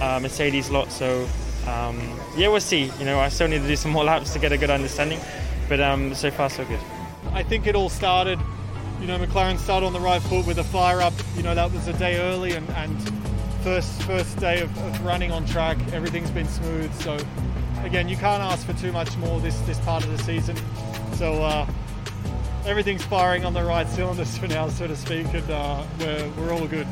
uh, 0.00 0.20
Mercedes 0.20 0.70
lot. 0.70 0.92
So 0.92 1.26
um, 1.66 2.19
yeah, 2.36 2.48
we'll 2.48 2.60
see. 2.60 2.90
You 2.98 3.04
know, 3.04 3.20
I 3.20 3.28
still 3.28 3.48
need 3.48 3.62
to 3.62 3.68
do 3.68 3.76
some 3.76 3.90
more 3.90 4.04
laps 4.04 4.32
to 4.32 4.38
get 4.38 4.52
a 4.52 4.58
good 4.58 4.70
understanding. 4.70 5.20
But 5.68 5.80
um, 5.80 6.14
so 6.14 6.30
far, 6.30 6.50
so 6.50 6.64
good. 6.64 6.80
I 7.32 7.42
think 7.42 7.66
it 7.66 7.74
all 7.74 7.88
started. 7.88 8.38
You 9.00 9.06
know, 9.06 9.18
McLaren 9.18 9.58
started 9.58 9.86
on 9.86 9.92
the 9.92 10.00
right 10.00 10.20
foot 10.22 10.46
with 10.46 10.58
a 10.58 10.64
fire 10.64 11.00
up. 11.00 11.14
You 11.36 11.42
know, 11.42 11.54
that 11.54 11.72
was 11.72 11.86
a 11.88 11.92
day 11.94 12.18
early 12.20 12.52
and, 12.52 12.68
and 12.70 13.00
first 13.62 14.02
first 14.02 14.38
day 14.38 14.60
of, 14.60 14.76
of 14.78 15.04
running 15.04 15.30
on 15.30 15.46
track. 15.46 15.78
Everything's 15.92 16.30
been 16.30 16.48
smooth. 16.48 16.92
So 17.00 17.18
again, 17.82 18.08
you 18.08 18.16
can't 18.16 18.42
ask 18.42 18.66
for 18.66 18.72
too 18.74 18.92
much 18.92 19.16
more 19.18 19.40
this 19.40 19.58
this 19.60 19.78
part 19.80 20.04
of 20.04 20.10
the 20.10 20.22
season. 20.24 20.56
So. 21.14 21.42
Uh, 21.42 21.66
everything's 22.66 23.04
firing 23.04 23.44
on 23.44 23.54
the 23.54 23.64
right 23.64 23.88
cylinders 23.88 24.36
for 24.36 24.46
now, 24.46 24.68
so 24.68 24.86
to 24.86 24.96
speak, 24.96 25.26
and 25.32 25.50
uh, 25.50 25.82
we're, 25.98 26.30
we're 26.36 26.52
all 26.52 26.66
good. 26.66 26.86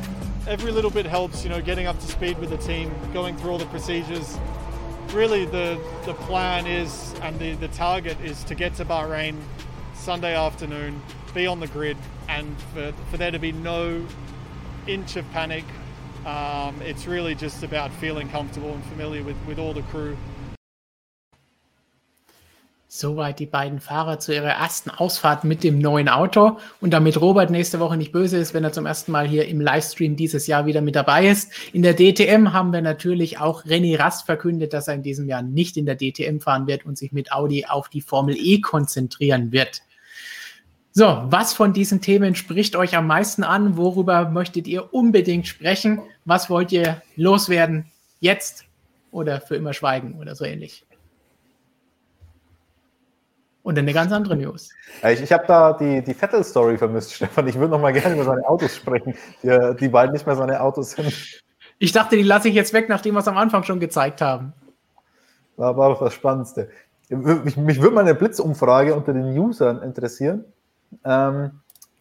Every 0.47 0.71
little 0.71 0.89
bit 0.89 1.05
helps, 1.05 1.43
you 1.43 1.49
know, 1.49 1.61
getting 1.61 1.85
up 1.85 1.99
to 1.99 2.07
speed 2.07 2.39
with 2.39 2.49
the 2.49 2.57
team, 2.57 2.91
going 3.13 3.37
through 3.37 3.51
all 3.51 3.57
the 3.57 3.65
procedures. 3.67 4.37
Really, 5.13 5.45
the, 5.45 5.79
the 6.05 6.13
plan 6.13 6.67
is 6.67 7.15
and 7.23 7.39
the, 7.39 7.55
the 7.55 7.67
target 7.69 8.21
is 8.21 8.43
to 8.43 8.53
get 8.53 8.75
to 8.75 8.85
Bahrain 8.85 9.37
Sunday 9.95 10.35
afternoon, 10.35 11.01
be 11.33 11.47
on 11.47 11.59
the 11.59 11.67
grid, 11.67 11.97
and 12.27 12.55
for, 12.73 12.93
for 13.09 13.17
there 13.17 13.31
to 13.31 13.39
be 13.39 13.51
no 13.51 14.05
inch 14.85 15.15
of 15.15 15.29
panic. 15.31 15.65
Um, 16.27 16.79
it's 16.83 17.07
really 17.07 17.33
just 17.33 17.63
about 17.63 17.91
feeling 17.93 18.29
comfortable 18.29 18.71
and 18.71 18.83
familiar 18.85 19.23
with, 19.23 19.35
with 19.47 19.57
all 19.57 19.73
the 19.73 19.81
crew 19.81 20.15
Soweit 22.91 23.37
die 23.37 23.45
beiden 23.45 23.79
Fahrer 23.79 24.17
zu 24.17 24.33
ihrer 24.33 24.49
ersten 24.49 24.89
Ausfahrt 24.89 25.43
mit 25.43 25.63
dem 25.63 25.77
neuen 25.77 26.09
Auto. 26.09 26.57
Und 26.81 26.89
damit 26.89 27.21
Robert 27.21 27.51
nächste 27.51 27.79
Woche 27.79 27.97
nicht 27.97 28.11
böse 28.11 28.37
ist, 28.37 28.55
wenn 28.55 28.63
er 28.63 28.71
zum 28.71 28.87
ersten 28.87 29.11
Mal 29.11 29.27
hier 29.27 29.47
im 29.47 29.61
Livestream 29.61 30.15
dieses 30.15 30.47
Jahr 30.47 30.65
wieder 30.65 30.81
mit 30.81 30.95
dabei 30.95 31.27
ist. 31.27 31.51
In 31.71 31.83
der 31.83 31.95
DTM 31.95 32.51
haben 32.51 32.73
wir 32.73 32.81
natürlich 32.81 33.39
auch 33.39 33.63
René 33.63 33.99
Rast 33.99 34.25
verkündet, 34.25 34.73
dass 34.73 34.87
er 34.87 34.95
in 34.95 35.03
diesem 35.03 35.27
Jahr 35.27 35.43
nicht 35.43 35.77
in 35.77 35.85
der 35.85 35.97
DTM 35.97 36.39
fahren 36.39 36.65
wird 36.65 36.83
und 36.83 36.97
sich 36.97 37.11
mit 37.11 37.31
Audi 37.31 37.67
auf 37.67 37.89
die 37.89 38.01
Formel 38.01 38.35
E 38.35 38.59
konzentrieren 38.59 39.51
wird. 39.51 39.83
So, 40.91 41.21
was 41.25 41.53
von 41.53 41.73
diesen 41.73 42.01
Themen 42.01 42.33
spricht 42.33 42.75
euch 42.75 42.97
am 42.97 43.05
meisten 43.05 43.43
an? 43.43 43.77
Worüber 43.77 44.31
möchtet 44.31 44.67
ihr 44.67 44.95
unbedingt 44.95 45.47
sprechen? 45.47 46.01
Was 46.25 46.49
wollt 46.49 46.71
ihr 46.71 47.03
loswerden? 47.15 47.85
Jetzt 48.19 48.65
oder 49.11 49.41
für 49.41 49.57
immer 49.57 49.73
schweigen 49.73 50.15
oder 50.19 50.33
so 50.33 50.43
ähnlich? 50.43 50.87
Und 53.61 53.77
eine 53.77 53.93
ganz 53.93 54.11
andere 54.11 54.37
News. 54.37 54.69
Ich, 55.03 55.21
ich 55.21 55.31
habe 55.33 55.43
da 55.45 55.73
die, 55.73 56.01
die 56.01 56.13
Vettel-Story 56.13 56.77
vermisst, 56.77 57.13
Stefan. 57.15 57.47
Ich 57.47 57.55
würde 57.55 57.71
noch 57.71 57.81
mal 57.81 57.93
gerne 57.93 58.15
über 58.15 58.23
seine 58.23 58.47
Autos 58.47 58.75
sprechen, 58.75 59.15
die, 59.43 59.75
die 59.79 59.89
bald 59.89 60.13
nicht 60.13 60.25
mehr 60.25 60.35
seine 60.35 60.61
Autos 60.61 60.91
sind. 60.91 61.43
Ich 61.77 61.91
dachte, 61.91 62.15
die 62.15 62.23
lasse 62.23 62.49
ich 62.49 62.55
jetzt 62.55 62.73
weg, 62.73 62.89
nachdem 62.89 63.15
wir 63.15 63.19
es 63.19 63.27
am 63.27 63.37
Anfang 63.37 63.63
schon 63.63 63.79
gezeigt 63.79 64.21
haben. 64.21 64.53
War, 65.57 65.75
war 65.77 65.97
das 65.99 66.13
Spannendste. 66.13 66.69
Mich, 67.09 67.57
mich 67.57 67.81
würde 67.81 67.95
mal 67.95 68.01
eine 68.01 68.15
Blitzumfrage 68.15 68.93
unter 68.93 69.13
den 69.13 69.37
Usern 69.37 69.81
interessieren. 69.81 70.45
Ähm, 71.03 71.51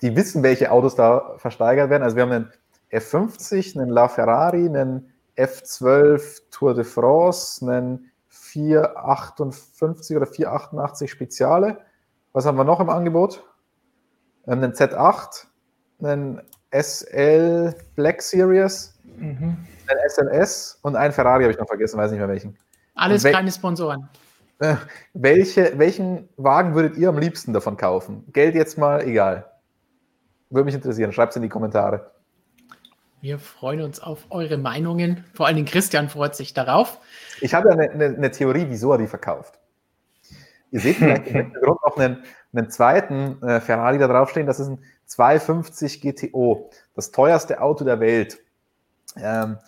die 0.02 0.14
wissen, 0.14 0.42
welche 0.42 0.70
Autos 0.70 0.94
da 0.94 1.34
versteigert 1.38 1.90
werden. 1.90 2.02
Also 2.02 2.16
wir 2.16 2.24
haben 2.24 2.32
einen 2.32 2.52
F50, 2.92 3.78
einen 3.78 3.90
LaFerrari, 3.90 4.66
einen 4.66 5.12
F12 5.36 6.42
Tour 6.50 6.74
de 6.74 6.84
France, 6.84 7.64
einen 7.64 8.07
458 8.58 10.16
oder 10.16 10.26
488 10.26 11.10
Speziale. 11.10 11.78
Was 12.32 12.44
haben 12.44 12.58
wir 12.58 12.64
noch 12.64 12.80
im 12.80 12.90
Angebot? 12.90 13.44
Einen 14.46 14.72
Z8, 14.72 15.46
einen 16.02 16.42
SL 16.72 17.74
Black 17.94 18.22
Series, 18.22 18.98
mhm. 19.16 19.56
einen 19.86 20.00
SLS 20.08 20.78
und 20.82 20.96
einen 20.96 21.12
Ferrari 21.12 21.44
habe 21.44 21.52
ich 21.52 21.58
noch 21.58 21.68
vergessen, 21.68 21.98
weiß 21.98 22.10
nicht 22.10 22.20
mehr 22.20 22.28
welchen. 22.28 22.56
Alles 22.94 23.22
wel 23.24 23.32
keine 23.32 23.52
Sponsoren. 23.52 24.08
Äh, 24.58 24.74
welche, 25.14 25.78
welchen 25.78 26.28
Wagen 26.36 26.74
würdet 26.74 26.96
ihr 26.96 27.10
am 27.10 27.18
liebsten 27.18 27.52
davon 27.52 27.76
kaufen? 27.76 28.24
Geld 28.32 28.56
jetzt 28.56 28.76
mal 28.76 29.02
egal. 29.02 29.46
Würde 30.50 30.64
mich 30.64 30.74
interessieren. 30.74 31.12
Schreibt 31.12 31.32
es 31.32 31.36
in 31.36 31.42
die 31.42 31.48
Kommentare. 31.48 32.10
Wir 33.20 33.38
freuen 33.38 33.82
uns 33.82 34.00
auf 34.00 34.26
eure 34.30 34.58
Meinungen. 34.58 35.24
Vor 35.34 35.46
allem 35.46 35.64
Christian 35.64 36.08
freut 36.08 36.36
sich 36.36 36.54
darauf. 36.54 37.00
Ich 37.40 37.52
habe 37.52 37.68
ja 37.68 37.74
eine, 37.74 37.90
eine, 37.90 38.04
eine, 38.16 38.30
Theorie, 38.30 38.66
wieso 38.68 38.92
er 38.92 38.98
die 38.98 39.08
verkauft. 39.08 39.58
Ihr 40.70 40.80
seht 40.80 40.96
vielleicht 40.96 41.26
im 41.26 41.34
Hintergrund 41.44 41.80
noch 41.84 41.96
einen, 41.96 42.22
einen 42.52 42.70
zweiten 42.70 43.42
äh, 43.42 43.60
Ferrari 43.60 43.98
da 43.98 44.06
draufstehen. 44.06 44.46
Das 44.46 44.60
ist 44.60 44.68
ein 44.68 44.78
250 45.06 46.00
GTO, 46.00 46.70
das 46.94 47.10
teuerste 47.10 47.60
Auto 47.60 47.84
der 47.84 47.98
Welt. 47.98 48.38
Ähm, 49.16 49.58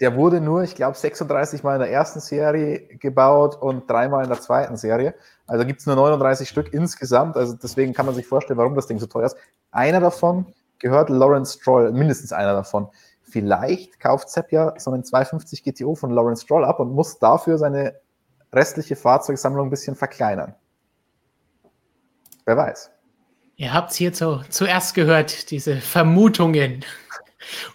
der 0.00 0.14
wurde 0.14 0.40
nur, 0.40 0.62
ich 0.62 0.74
glaube, 0.74 0.96
36 0.96 1.64
Mal 1.64 1.74
in 1.74 1.80
der 1.80 1.90
ersten 1.90 2.20
Serie 2.20 2.86
gebaut 2.98 3.56
und 3.60 3.90
dreimal 3.90 4.22
in 4.22 4.30
der 4.30 4.40
zweiten 4.40 4.76
Serie. 4.76 5.14
Also 5.46 5.66
gibt 5.66 5.80
es 5.80 5.86
nur 5.86 5.96
39 5.96 6.48
Stück 6.48 6.72
insgesamt. 6.72 7.36
Also 7.36 7.54
deswegen 7.54 7.92
kann 7.92 8.06
man 8.06 8.14
sich 8.14 8.26
vorstellen, 8.26 8.58
warum 8.58 8.74
das 8.74 8.86
Ding 8.86 8.98
so 8.98 9.06
teuer 9.06 9.26
ist. 9.26 9.36
Einer 9.70 10.00
davon 10.00 10.46
gehört 10.78 11.10
Lawrence 11.10 11.58
Stroll, 11.58 11.92
mindestens 11.92 12.32
einer 12.32 12.52
davon. 12.52 12.88
Vielleicht 13.22 14.00
kauft 14.00 14.30
Sepp 14.30 14.52
ja 14.52 14.74
so 14.78 14.90
einen 14.90 15.04
250 15.04 15.62
GTO 15.62 15.94
von 15.94 16.10
Lawrence 16.10 16.44
Stroll 16.44 16.64
ab 16.64 16.80
und 16.80 16.92
muss 16.92 17.18
dafür 17.18 17.58
seine 17.58 17.94
restliche 18.52 18.96
Fahrzeugsammlung 18.96 19.66
ein 19.66 19.70
bisschen 19.70 19.94
verkleinern. 19.94 20.54
Wer 22.46 22.56
weiß. 22.56 22.90
Ihr 23.56 23.74
habt 23.74 23.90
es 23.90 23.96
hier 23.96 24.12
zu, 24.12 24.40
zuerst 24.48 24.94
gehört, 24.94 25.50
diese 25.50 25.76
Vermutungen 25.80 26.84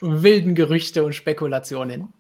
und 0.01 0.23
wilden 0.23 0.55
Gerüchte 0.55 1.03
und 1.03 1.13
Spekulationen. 1.13 2.13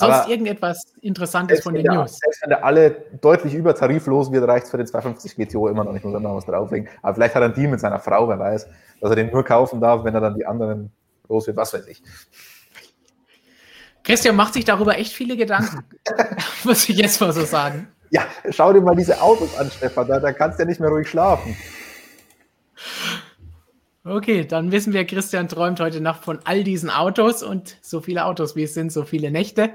Sonst 0.00 0.14
Aber 0.14 0.30
irgendetwas 0.30 0.94
Interessantes 1.02 1.62
von 1.62 1.74
den 1.74 1.84
der, 1.84 1.92
News? 1.92 2.18
Selbst 2.18 2.40
wenn 2.40 2.48
der 2.48 2.64
alle 2.64 2.90
deutlich 3.20 3.52
übertariflos 3.52 4.32
wird, 4.32 4.48
reicht 4.48 4.64
es 4.64 4.70
für 4.70 4.78
den 4.78 4.86
250 4.86 5.36
GTO 5.36 5.68
immer 5.68 5.84
noch 5.84 5.92
nicht, 5.92 6.02
muss 6.06 6.14
er 6.14 6.20
noch 6.20 6.36
was 6.36 6.46
drauflegen. 6.46 6.88
Aber 7.02 7.16
vielleicht 7.16 7.34
hat 7.34 7.42
er 7.42 7.46
einen 7.46 7.54
Deal 7.54 7.68
mit 7.68 7.80
seiner 7.80 7.98
Frau, 7.98 8.26
wer 8.26 8.38
weiß, 8.38 8.66
dass 9.02 9.10
er 9.10 9.16
den 9.16 9.30
nur 9.30 9.44
kaufen 9.44 9.78
darf, 9.78 10.02
wenn 10.02 10.14
er 10.14 10.22
dann 10.22 10.34
die 10.34 10.46
anderen 10.46 10.90
los 11.28 11.46
wird, 11.46 11.58
was 11.58 11.74
weiß 11.74 11.86
ich. 11.88 12.02
Christian 14.02 14.36
macht 14.36 14.54
sich 14.54 14.64
darüber 14.64 14.96
echt 14.96 15.12
viele 15.12 15.36
Gedanken, 15.36 15.84
muss 16.64 16.88
ich 16.88 16.96
jetzt 16.96 17.20
mal 17.20 17.34
so 17.34 17.44
sagen. 17.44 17.88
Ja, 18.08 18.22
schau 18.48 18.72
dir 18.72 18.80
mal 18.80 18.96
diese 18.96 19.20
Autos 19.20 19.54
an, 19.58 19.70
Stefan, 19.70 20.08
da, 20.08 20.18
da 20.18 20.32
kannst 20.32 20.58
du 20.58 20.62
ja 20.62 20.66
nicht 20.66 20.80
mehr 20.80 20.88
ruhig 20.88 21.08
schlafen. 21.08 21.54
Okay, 24.04 24.46
dann 24.46 24.72
wissen 24.72 24.94
wir, 24.94 25.04
Christian 25.04 25.48
träumt 25.48 25.78
heute 25.78 26.00
Nacht 26.00 26.24
von 26.24 26.38
all 26.44 26.64
diesen 26.64 26.88
Autos 26.88 27.42
und 27.42 27.76
so 27.82 28.00
viele 28.00 28.24
Autos, 28.24 28.56
wie 28.56 28.62
es 28.62 28.72
sind, 28.72 28.90
so 28.90 29.04
viele 29.04 29.30
Nächte. 29.30 29.74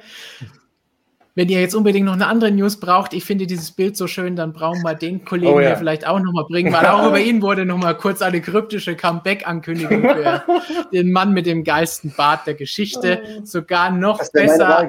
Wenn 1.36 1.50
ihr 1.50 1.60
jetzt 1.60 1.76
unbedingt 1.76 2.06
noch 2.06 2.14
eine 2.14 2.26
andere 2.28 2.50
News 2.50 2.80
braucht, 2.80 3.14
ich 3.14 3.24
finde 3.24 3.46
dieses 3.46 3.72
Bild 3.72 3.96
so 3.98 4.08
schön, 4.08 4.36
dann 4.36 4.54
brauchen 4.54 4.82
wir 4.82 4.96
den 4.96 5.26
Kollegen 5.26 5.54
oh, 5.54 5.60
ja. 5.60 5.68
hier 5.68 5.78
vielleicht 5.78 6.08
auch 6.08 6.20
nochmal 6.20 6.46
bringen, 6.46 6.74
weil 6.74 6.88
auch 6.88 7.08
über 7.08 7.20
ihn 7.20 7.42
wurde 7.42 7.66
nochmal 7.66 7.96
kurz 7.98 8.22
eine 8.22 8.42
kryptische 8.42 8.96
Comeback-Ankündigung 8.96 10.02
für 10.02 10.44
den 10.92 11.12
Mann 11.12 11.34
mit 11.34 11.46
dem 11.46 11.64
geilsten 11.64 12.14
Bart 12.16 12.48
der 12.48 12.56
Geschichte. 12.56 13.42
Sogar 13.44 13.92
noch 13.92 14.20
besser, 14.32 14.88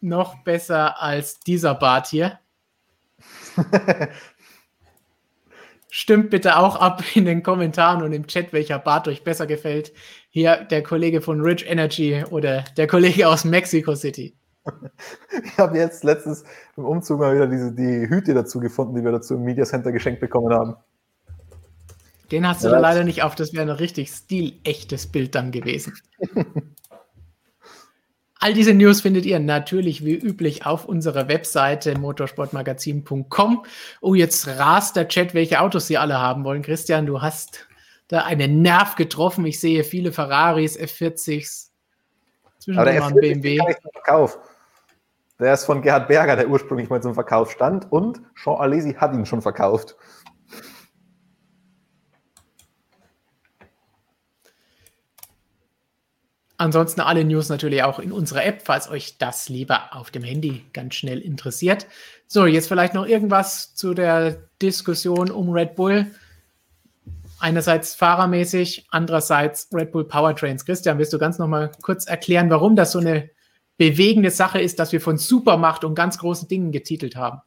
noch 0.00 0.42
besser 0.42 1.00
als 1.00 1.38
dieser 1.40 1.74
Bart 1.74 2.08
hier. 2.08 2.38
Stimmt 5.90 6.30
bitte 6.30 6.58
auch 6.58 6.76
ab 6.76 7.02
in 7.14 7.24
den 7.24 7.42
Kommentaren 7.42 8.02
und 8.02 8.12
im 8.12 8.26
Chat, 8.26 8.52
welcher 8.52 8.78
Bart 8.78 9.08
euch 9.08 9.24
besser 9.24 9.46
gefällt. 9.46 9.92
Hier 10.30 10.64
der 10.64 10.82
Kollege 10.82 11.20
von 11.20 11.40
Rich 11.40 11.68
Energy 11.68 12.22
oder 12.30 12.64
der 12.76 12.86
Kollege 12.86 13.28
aus 13.28 13.44
Mexico 13.44 13.94
City. 13.94 14.34
Ich 15.44 15.56
habe 15.56 15.78
jetzt 15.78 16.04
letztens 16.04 16.44
im 16.76 16.84
Umzug 16.84 17.20
mal 17.20 17.34
wieder 17.34 17.46
diese, 17.46 17.72
die 17.72 18.08
Hüte 18.08 18.34
dazu 18.34 18.60
gefunden, 18.60 18.94
die 18.96 19.02
wir 19.02 19.12
dazu 19.12 19.34
im 19.34 19.42
Media 19.42 19.64
Center 19.64 19.92
geschenkt 19.92 20.20
bekommen 20.20 20.52
haben. 20.52 20.76
Den 22.30 22.46
hast 22.46 22.62
du 22.62 22.68
ja, 22.68 22.74
da 22.74 22.80
leider 22.80 23.04
nicht 23.04 23.22
auf, 23.22 23.34
das 23.34 23.54
wäre 23.54 23.62
ein 23.62 23.70
richtig 23.70 24.10
stilechtes 24.10 25.06
Bild 25.06 25.34
dann 25.34 25.52
gewesen. 25.52 25.94
All 28.40 28.54
diese 28.54 28.72
News 28.72 29.00
findet 29.00 29.26
ihr 29.26 29.40
natürlich 29.40 30.04
wie 30.04 30.14
üblich 30.14 30.64
auf 30.64 30.84
unserer 30.84 31.26
Webseite 31.28 31.98
motorsportmagazin.com. 31.98 33.64
Oh, 34.00 34.14
jetzt 34.14 34.46
rast 34.46 34.94
der 34.94 35.08
Chat, 35.08 35.34
welche 35.34 35.60
Autos 35.60 35.88
sie 35.88 35.98
alle 35.98 36.18
haben 36.18 36.44
wollen. 36.44 36.62
Christian, 36.62 37.06
du 37.06 37.20
hast 37.20 37.66
da 38.06 38.20
einen 38.20 38.62
Nerv 38.62 38.94
getroffen. 38.94 39.44
Ich 39.44 39.58
sehe 39.58 39.82
viele 39.82 40.12
Ferraris, 40.12 40.78
F40s, 40.78 41.70
Aber 42.74 42.84
der 42.84 43.02
F40 43.02 43.20
BMW. 43.20 43.58
Verkauf. 43.92 44.38
Der 45.40 45.54
ist 45.54 45.64
von 45.64 45.82
Gerhard 45.82 46.08
Berger, 46.08 46.36
der 46.36 46.48
ursprünglich 46.48 46.90
mal 46.90 47.00
zum 47.00 47.14
Verkauf 47.14 47.52
stand 47.52 47.90
und 47.92 48.20
Jean 48.34 48.56
Alesi 48.56 48.94
hat 48.94 49.14
ihn 49.14 49.24
schon 49.24 49.40
verkauft. 49.40 49.96
Ansonsten 56.60 57.00
alle 57.00 57.24
News 57.24 57.48
natürlich 57.48 57.84
auch 57.84 58.00
in 58.00 58.10
unserer 58.10 58.44
App, 58.44 58.62
falls 58.64 58.90
euch 58.90 59.16
das 59.16 59.48
lieber 59.48 59.94
auf 59.96 60.10
dem 60.10 60.24
Handy 60.24 60.64
ganz 60.72 60.96
schnell 60.96 61.20
interessiert. 61.20 61.86
So, 62.26 62.46
jetzt 62.46 62.66
vielleicht 62.66 62.94
noch 62.94 63.06
irgendwas 63.06 63.76
zu 63.76 63.94
der 63.94 64.38
Diskussion 64.60 65.30
um 65.30 65.50
Red 65.50 65.76
Bull. 65.76 66.06
Einerseits 67.38 67.94
fahrermäßig, 67.94 68.88
andererseits 68.90 69.68
Red 69.72 69.92
Bull 69.92 70.04
Powertrains. 70.04 70.66
Christian, 70.66 70.98
willst 70.98 71.12
du 71.12 71.18
ganz 71.18 71.38
noch 71.38 71.46
mal 71.46 71.70
kurz 71.80 72.08
erklären, 72.08 72.50
warum 72.50 72.74
das 72.74 72.90
so 72.90 72.98
eine 72.98 73.30
bewegende 73.76 74.32
Sache 74.32 74.60
ist, 74.60 74.80
dass 74.80 74.90
wir 74.90 75.00
von 75.00 75.16
Supermacht 75.16 75.84
und 75.84 75.94
ganz 75.94 76.18
großen 76.18 76.48
Dingen 76.48 76.72
getitelt 76.72 77.14
haben? 77.14 77.40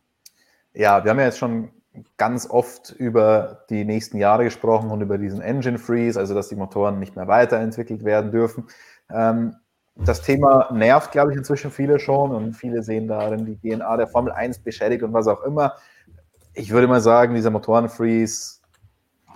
Ja, 0.74 1.04
wir 1.04 1.12
haben 1.12 1.20
ja 1.20 1.26
jetzt 1.26 1.38
schon 1.38 1.70
ganz 2.18 2.50
oft 2.50 2.92
über 2.92 3.66
die 3.70 3.84
nächsten 3.84 4.18
Jahre 4.18 4.46
gesprochen 4.46 4.90
und 4.92 5.02
über 5.02 5.18
diesen 5.18 5.42
Engine 5.42 5.78
Freeze, 5.78 6.18
also 6.18 6.34
dass 6.34 6.48
die 6.48 6.56
Motoren 6.56 7.00
nicht 7.00 7.18
mehr 7.18 7.28
weiterentwickelt 7.28 8.06
werden 8.06 8.32
dürfen. 8.32 8.68
Ähm, 9.14 9.56
das 9.96 10.22
Thema 10.22 10.72
nervt, 10.72 11.12
glaube 11.12 11.32
ich, 11.32 11.38
inzwischen 11.38 11.70
viele 11.70 12.00
schon 12.00 12.32
und 12.32 12.54
viele 12.54 12.82
sehen 12.82 13.08
darin 13.08 13.46
die 13.46 13.58
DNA 13.58 13.98
der 13.98 14.08
Formel 14.08 14.32
1 14.32 14.60
beschädigt 14.60 15.04
und 15.04 15.14
was 15.14 15.28
auch 15.28 15.44
immer. 15.44 15.76
Ich 16.54 16.72
würde 16.72 16.88
mal 16.88 17.02
sagen, 17.02 17.36
dieser 17.36 17.50
Motorenfreeze, 17.50 18.62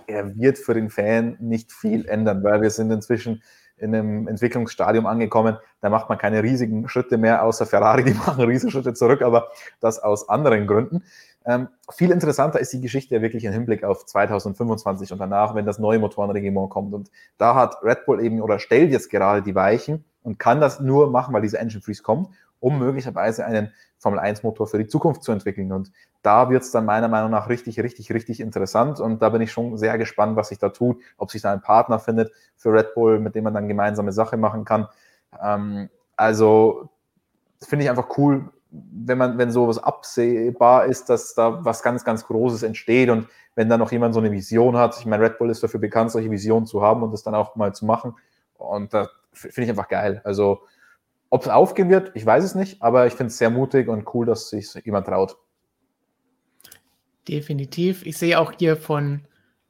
er 0.06 0.36
wird 0.36 0.58
für 0.58 0.74
den 0.74 0.90
Fan 0.90 1.36
nicht 1.40 1.72
viel 1.72 2.06
ändern, 2.06 2.42
weil 2.42 2.62
wir 2.62 2.70
sind 2.70 2.90
inzwischen 2.90 3.42
in 3.78 3.94
einem 3.94 4.26
Entwicklungsstadium 4.26 5.06
angekommen, 5.06 5.58
da 5.80 5.90
macht 5.90 6.08
man 6.08 6.16
keine 6.16 6.42
riesigen 6.42 6.88
Schritte 6.88 7.18
mehr, 7.18 7.44
außer 7.44 7.66
Ferrari, 7.66 8.04
die 8.04 8.14
machen 8.26 8.44
riesige 8.44 8.72
Schritte 8.72 8.94
zurück, 8.94 9.22
aber 9.22 9.48
das 9.80 9.98
aus 9.98 10.28
anderen 10.28 10.66
Gründen. 10.66 11.04
Ähm, 11.46 11.68
viel 11.90 12.10
interessanter 12.10 12.58
ist 12.58 12.72
die 12.72 12.80
Geschichte 12.80 13.14
ja 13.14 13.22
wirklich 13.22 13.44
im 13.44 13.52
Hinblick 13.52 13.84
auf 13.84 14.04
2025 14.04 15.12
und 15.12 15.18
danach, 15.18 15.54
wenn 15.54 15.64
das 15.64 15.78
neue 15.78 16.00
Motorenregiment 16.00 16.70
kommt. 16.70 16.92
Und 16.92 17.10
da 17.38 17.54
hat 17.54 17.82
Red 17.84 18.04
Bull 18.04 18.20
eben 18.20 18.42
oder 18.42 18.58
stellt 18.58 18.90
jetzt 18.90 19.10
gerade 19.10 19.42
die 19.42 19.54
Weichen 19.54 20.04
und 20.24 20.40
kann 20.40 20.60
das 20.60 20.80
nur 20.80 21.08
machen, 21.08 21.32
weil 21.32 21.42
diese 21.42 21.58
Engine 21.58 21.80
Freeze 21.80 22.02
kommt, 22.02 22.30
um 22.58 22.80
möglicherweise 22.80 23.46
einen 23.46 23.72
Formel 23.96 24.18
1 24.18 24.42
Motor 24.42 24.66
für 24.66 24.78
die 24.78 24.88
Zukunft 24.88 25.22
zu 25.22 25.30
entwickeln. 25.30 25.70
Und 25.70 25.92
da 26.22 26.50
wird 26.50 26.64
es 26.64 26.72
dann 26.72 26.84
meiner 26.84 27.06
Meinung 27.06 27.30
nach 27.30 27.48
richtig, 27.48 27.78
richtig, 27.78 28.12
richtig 28.12 28.40
interessant. 28.40 28.98
Und 28.98 29.22
da 29.22 29.28
bin 29.28 29.40
ich 29.40 29.52
schon 29.52 29.78
sehr 29.78 29.96
gespannt, 29.98 30.36
was 30.36 30.48
sich 30.48 30.58
da 30.58 30.70
tut, 30.70 31.00
ob 31.16 31.30
sich 31.30 31.42
da 31.42 31.52
ein 31.52 31.62
Partner 31.62 32.00
findet 32.00 32.32
für 32.56 32.72
Red 32.72 32.94
Bull, 32.94 33.20
mit 33.20 33.36
dem 33.36 33.44
man 33.44 33.54
dann 33.54 33.68
gemeinsame 33.68 34.12
Sache 34.12 34.36
machen 34.36 34.64
kann. 34.64 34.88
Ähm, 35.40 35.90
also 36.16 36.88
finde 37.62 37.84
ich 37.84 37.90
einfach 37.90 38.18
cool, 38.18 38.50
wenn 38.70 39.18
man, 39.18 39.38
wenn 39.38 39.50
sowas 39.50 39.78
absehbar 39.78 40.86
ist, 40.86 41.08
dass 41.08 41.34
da 41.34 41.64
was 41.64 41.82
ganz, 41.82 42.04
ganz 42.04 42.26
Großes 42.26 42.62
entsteht 42.62 43.10
und 43.10 43.28
wenn 43.54 43.68
da 43.68 43.78
noch 43.78 43.92
jemand 43.92 44.14
so 44.14 44.20
eine 44.20 44.32
Vision 44.32 44.76
hat, 44.76 44.98
ich 44.98 45.06
meine, 45.06 45.24
Red 45.24 45.38
Bull 45.38 45.50
ist 45.50 45.62
dafür 45.62 45.80
bekannt, 45.80 46.10
solche 46.10 46.30
Visionen 46.30 46.66
zu 46.66 46.82
haben 46.82 47.02
und 47.02 47.12
das 47.12 47.22
dann 47.22 47.34
auch 47.34 47.56
mal 47.56 47.74
zu 47.74 47.86
machen. 47.86 48.14
Und 48.58 48.92
da 48.92 49.08
finde 49.32 49.64
ich 49.64 49.70
einfach 49.70 49.88
geil. 49.88 50.20
Also, 50.24 50.62
ob 51.30 51.42
es 51.42 51.48
aufgehen 51.48 51.90
wird, 51.90 52.12
ich 52.14 52.24
weiß 52.24 52.44
es 52.44 52.54
nicht, 52.54 52.82
aber 52.82 53.06
ich 53.06 53.14
finde 53.14 53.28
es 53.28 53.38
sehr 53.38 53.50
mutig 53.50 53.88
und 53.88 54.06
cool, 54.14 54.26
dass 54.26 54.50
sich 54.50 54.72
jemand 54.84 55.06
traut. 55.06 55.36
Definitiv. 57.28 58.04
Ich 58.06 58.18
sehe 58.18 58.38
auch 58.38 58.52
hier 58.52 58.76
von, 58.76 59.22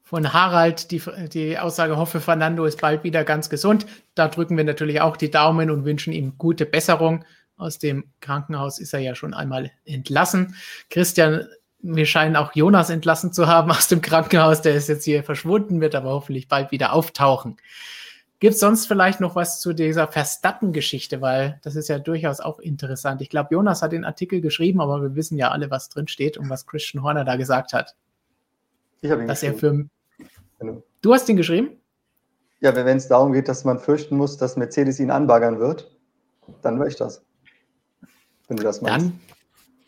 von 0.02 0.32
Harald 0.32 0.90
die, 0.90 1.01
die 1.32 1.59
Aussage, 1.59 1.97
hoffe, 1.97 2.20
Fernando 2.20 2.64
ist 2.64 2.81
bald 2.81 3.05
wieder 3.05 3.24
ganz 3.24 3.48
gesund. 3.48 3.86
Da 4.14 4.28
drücken 4.28 4.56
wir 4.56 4.64
natürlich 4.64 5.01
auch 5.01 5.16
die 5.16 5.31
Daumen 5.31 5.70
und 5.70 5.85
wünschen 5.85 6.12
ihm 6.12 6.35
gute 6.39 6.66
Besserung. 6.66 7.24
Aus 7.57 7.78
dem 7.78 8.05
Krankenhaus 8.20 8.78
ist 8.78 8.93
er 8.93 9.01
ja 9.01 9.15
schon 9.15 9.33
einmal 9.33 9.70
entlassen. 9.85 10.55
Christian, 10.91 11.47
wir 11.81 12.07
scheinen 12.07 12.37
auch 12.37 12.55
Jonas 12.55 12.91
entlassen 12.91 13.33
zu 13.33 13.47
haben 13.47 13.70
aus 13.70 13.89
dem 13.89 14.01
Krankenhaus. 14.01 14.62
Der 14.62 14.74
ist 14.74 14.89
jetzt 14.89 15.05
hier 15.05 15.24
verschwunden, 15.24 15.81
wird 15.81 15.95
aber 15.95 16.11
hoffentlich 16.11 16.49
bald 16.49 16.70
wieder 16.70 16.93
auftauchen. 16.93 17.57
Gibt 18.39 18.55
es 18.55 18.61
sonst 18.61 18.87
vielleicht 18.87 19.20
noch 19.20 19.35
was 19.35 19.61
zu 19.61 19.73
dieser 19.73 20.09
Verstappen-Geschichte? 20.09 21.23
Weil 21.23 21.59
das 21.62 21.74
ist 21.74 21.89
ja 21.89 21.99
durchaus 21.99 22.41
auch 22.41 22.59
interessant. 22.59 23.23
Ich 23.23 23.31
glaube, 23.31 23.49
Jonas 23.53 23.81
hat 23.81 23.93
den 23.93 24.05
Artikel 24.05 24.43
geschrieben, 24.43 24.83
aber 24.83 25.01
wir 25.01 25.15
wissen 25.15 25.39
ja 25.39 25.51
alle, 25.51 25.70
was 25.70 25.89
drin 25.89 26.09
steht 26.09 26.37
und 26.37 26.51
was 26.51 26.66
Christian 26.66 27.03
Horner 27.03 27.24
da 27.24 27.37
gesagt 27.37 27.73
hat. 27.73 27.97
Ich 29.01 29.11
habe 29.11 29.23
ihn 29.23 29.28
dass 29.28 29.41
geschrieben. 29.41 29.91
Er 30.11 30.19
für 30.19 30.65
genau. 30.65 30.83
Du 31.01 31.15
hast 31.15 31.28
ihn 31.31 31.37
geschrieben? 31.37 31.70
Ja, 32.61 32.74
wenn 32.74 32.97
es 32.97 33.09
darum 33.09 33.33
geht, 33.33 33.49
dass 33.49 33.65
man 33.65 33.78
fürchten 33.78 34.16
muss, 34.16 34.37
dass 34.37 34.57
Mercedes 34.57 35.01
ihn 35.01 35.11
anbaggern 35.11 35.59
wird, 35.59 35.91
dann 36.62 36.78
höre 36.78 36.89
ich 36.89 36.97
das 36.97 37.26
wenn 38.48 38.56
du 38.56 38.62
das 38.62 38.81
meinst. 38.81 39.06
Dann 39.06 39.20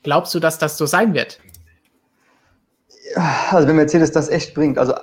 glaubst 0.02 0.34
du, 0.34 0.40
dass 0.40 0.58
das 0.58 0.76
so 0.76 0.86
sein 0.86 1.14
wird? 1.14 1.40
Ja, 3.14 3.46
also 3.50 3.68
wenn 3.68 3.76
Mercedes 3.76 4.12
das 4.12 4.28
echt 4.28 4.54
bringt, 4.54 4.78
also 4.78 4.94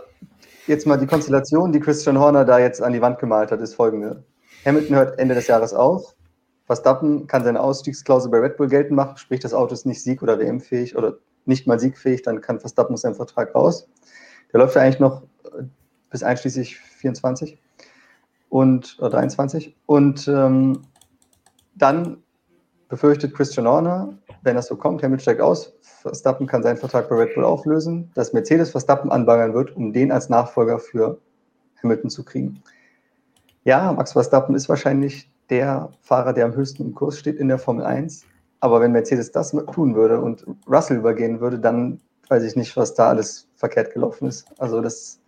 jetzt 0.68 0.86
mal 0.86 0.98
die 0.98 1.07
Konstellation, 1.07 1.72
die 1.72 1.80
Christian 1.80 2.19
Horner 2.19 2.45
da 2.45 2.60
jetzt 2.60 2.82
an 2.82 2.94
die 2.94 3.02
Wand 3.02 3.19
gemalt 3.19 3.52
hat, 3.52 3.61
ist 3.61 3.76
folgende. 3.76 4.23
Hamilton 4.65 4.95
hört 4.95 5.19
Ende 5.19 5.36
des 5.36 5.48
Jahres 5.48 5.73
auf. 5.73 6.15
Verstappen 6.65 7.27
kann 7.27 7.44
seine 7.44 7.61
Ausstiegsklausel 7.61 8.32
bei 8.32 8.40
Red 8.40 8.57
Bull 8.57 8.68
geltend 8.68 8.95
machen, 8.95 9.18
sprich 9.18 9.40
das 9.40 9.53
Auto 9.53 9.73
ist 9.73 9.86
nicht 9.86 10.02
sieg- 10.02 10.23
oder 10.23 10.40
WM-fähig 10.40 10.95
oder 10.95 11.18
nicht 11.45 11.68
mal 11.68 11.80
siegfähig, 11.80 12.23
dann 12.23 12.41
kann 12.41 12.60
Verstappen 12.60 12.94
aus 12.94 13.02
seinem 13.02 13.15
Vertrag 13.15 13.53
raus. 13.53 13.88
Der 14.52 14.60
läuft 14.60 14.76
ja 14.76 14.82
eigentlich 14.82 14.99
noch 14.99 15.22
äh, 15.44 15.64
bis 16.10 16.23
einschließlich 16.23 16.77
24 16.77 17.60
und 18.49 18.98
oder 18.99 19.11
23. 19.11 19.76
Und 19.86 20.27
ähm, 20.27 20.82
dann 21.76 22.23
befürchtet 22.90 23.34
Christian 23.34 23.68
Horner, 23.68 24.14
wenn 24.44 24.56
das 24.56 24.68
so 24.68 24.76
kommt, 24.76 25.02
Hamilton 25.02 25.22
steigt 25.22 25.41
aus, 25.41 25.74
Verstappen 25.82 26.48
kann 26.48 26.64
seinen 26.64 26.78
Vertrag 26.78 27.10
bei 27.10 27.16
Red 27.16 27.36
Bull 27.36 27.44
auflösen, 27.44 28.12
dass 28.14 28.34
Mercedes 28.34 28.72
Verstappen 28.72 29.12
anbaggern 29.12 29.53
wird, 29.53 29.76
um 29.76 29.91
den 29.91 30.12
als 30.12 30.30
Nachfolger 30.30 30.80
für 30.80 31.20
Hamilton 31.82 32.10
zu 32.10 32.24
kriegen. 32.24 32.62
Ja, 33.64 33.91
Max 33.91 34.14
Verstappen 34.14 34.56
ist 34.56 34.70
wahrscheinlich 34.70 35.32
der 35.49 35.90
Fahrer, 36.02 36.34
der 36.34 36.45
am 36.45 36.56
höchsten 36.56 36.84
im 36.84 36.95
Kurs 36.95 37.18
steht 37.18 37.38
in 37.38 37.48
der 37.48 37.57
Formel 37.57 37.86
1. 37.86 38.24
Aber 38.60 38.82
wenn 38.82 38.91
Mercedes 38.91 39.32
das 39.32 39.52
tun 39.52 39.95
würde 39.95 40.20
und 40.22 40.45
Russell 40.68 40.98
übergehen 40.98 41.40
würde, 41.40 41.60
dann 41.60 41.99
weiß 42.30 42.44
ich 42.44 42.56
nicht, 42.56 42.76
was 42.78 42.94
da 42.94 43.10
alles 43.10 43.48
verkehrt 43.56 43.94
gelaufen 43.94 44.28
ist. 44.28 44.48
Also 44.60 44.82
das, 44.82 45.20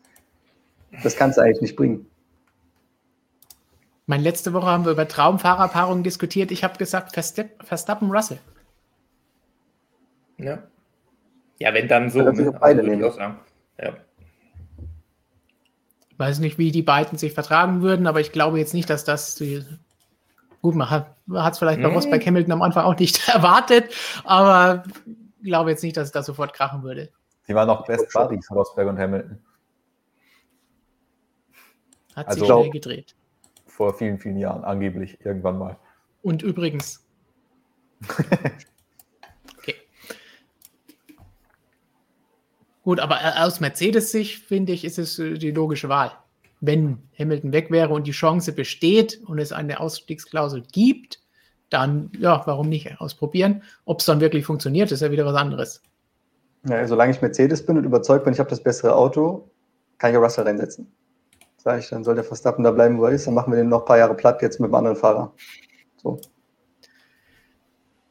das 1.04 1.16
kann 1.16 1.32
es 1.32 1.38
eigentlich 1.38 1.62
nicht 1.62 1.76
bringen. 1.76 2.08
Meine 4.10 4.24
letzte 4.24 4.54
Woche 4.54 4.68
haben 4.68 4.86
wir 4.86 4.94
über 4.94 5.08
Traumfahrerpaarungen 5.08 6.02
diskutiert. 6.02 6.52
Ich 6.52 6.64
habe 6.64 6.78
gesagt, 6.78 7.14
Verstappen 7.14 8.10
Russell. 8.10 8.40
Ja. 10.38 10.64
Ja, 11.60 11.74
wenn 11.74 11.90
dann 11.90 12.10
so. 12.10 12.22
Ne? 12.22 12.54
Beide 12.60 12.80
also, 12.80 12.90
nehmen. 12.90 13.38
Ja. 13.78 13.98
Ich 16.10 16.20
weiß 16.20 16.40
nicht, 16.40 16.58
wie 16.58 16.72
die 16.72 16.84
beiden 16.84 17.18
sich 17.18 17.34
vertragen 17.34 17.82
würden, 17.82 18.08
aber 18.08 18.22
ich 18.22 18.32
glaube 18.32 18.60
jetzt 18.60 18.74
nicht, 18.74 18.90
dass 18.90 19.04
das 19.04 19.36
die 19.36 19.66
Gut, 20.62 20.74
man 20.74 20.90
hat 20.90 21.16
es 21.54 21.60
vielleicht 21.60 21.82
bei 21.82 21.88
mhm. 21.88 21.94
Rosberg 21.94 22.26
Hamilton 22.26 22.54
am 22.54 22.62
Anfang 22.62 22.86
auch 22.86 22.98
nicht 22.98 23.28
erwartet, 23.34 23.94
aber 24.24 24.84
ich 25.06 25.46
glaube 25.46 25.70
jetzt 25.70 25.84
nicht, 25.84 25.96
dass 25.98 26.08
es 26.08 26.12
da 26.12 26.24
sofort 26.24 26.54
krachen 26.54 26.82
würde. 26.82 27.10
Die 27.48 27.54
waren 27.54 27.70
auch 27.70 27.86
Best 27.86 28.12
Buddies, 28.12 28.50
Rosberg 28.50 28.88
und 28.88 28.98
Hamilton. 28.98 29.38
Hat 32.16 32.28
also, 32.28 32.40
sich 32.40 32.48
schnell 32.48 32.70
gedreht 32.72 33.16
vor 33.78 33.94
vielen, 33.94 34.18
vielen 34.18 34.38
Jahren, 34.38 34.64
angeblich, 34.64 35.24
irgendwann 35.24 35.60
mal. 35.60 35.78
Und 36.24 36.42
übrigens. 36.42 37.06
okay. 39.56 39.76
Gut, 42.84 43.00
aber 43.00 43.18
äh, 43.22 43.40
aus 43.40 43.60
Mercedes-Sicht 43.60 44.44
finde 44.44 44.74
ich, 44.74 44.84
ist 44.84 44.98
es 44.98 45.20
äh, 45.20 45.36
die 45.36 45.52
logische 45.52 45.90
Wahl. 45.90 46.12
Wenn 46.60 46.98
Hamilton 47.20 47.54
weg 47.54 47.70
wäre 47.70 47.94
und 47.94 48.08
die 48.08 48.12
Chance 48.12 48.52
besteht 48.52 49.22
und 49.28 49.38
es 49.38 49.52
eine 49.52 49.80
Ausstiegsklausel 49.80 50.64
gibt, 50.72 51.20
dann, 51.70 52.12
ja, 52.18 52.42
warum 52.48 52.70
nicht 52.70 53.00
ausprobieren? 53.00 53.62
Ob 53.86 54.00
es 54.00 54.08
dann 54.08 54.22
wirklich 54.22 54.46
funktioniert, 54.46 54.92
ist 54.92 55.02
ja 55.02 55.12
wieder 55.12 55.26
was 55.28 55.36
anderes. 55.36 55.84
Ja, 56.68 56.88
solange 56.88 57.12
ich 57.12 57.22
Mercedes 57.22 57.64
bin 57.64 57.78
und 57.78 57.84
überzeugt 57.84 58.24
bin, 58.24 58.34
ich 58.34 58.40
habe 58.40 58.50
das 58.50 58.64
bessere 58.64 58.96
Auto, 58.96 59.52
kann 60.00 60.10
ich 60.10 60.18
auch 60.18 60.24
Russell 60.24 60.46
reinsetzen 60.46 60.92
sage 61.58 61.80
ich, 61.80 61.90
dann 61.90 62.04
soll 62.04 62.16
der 62.16 62.24
Verstappen 62.24 62.64
da 62.64 62.72
bleiben, 62.72 62.98
wo 62.98 63.06
er 63.06 63.12
ist, 63.12 63.28
dann 63.28 63.34
machen 63.34 63.52
wir 63.52 63.58
den 63.58 63.70
noch 63.70 63.82
ein 63.82 63.86
paar 63.86 63.98
Jahre 63.98 64.16
platt 64.16 64.42
jetzt 64.42 64.60
mit 64.60 64.68
einem 64.68 64.76
anderen 64.76 64.98
Fahrer. 64.98 65.34
So. 66.02 66.20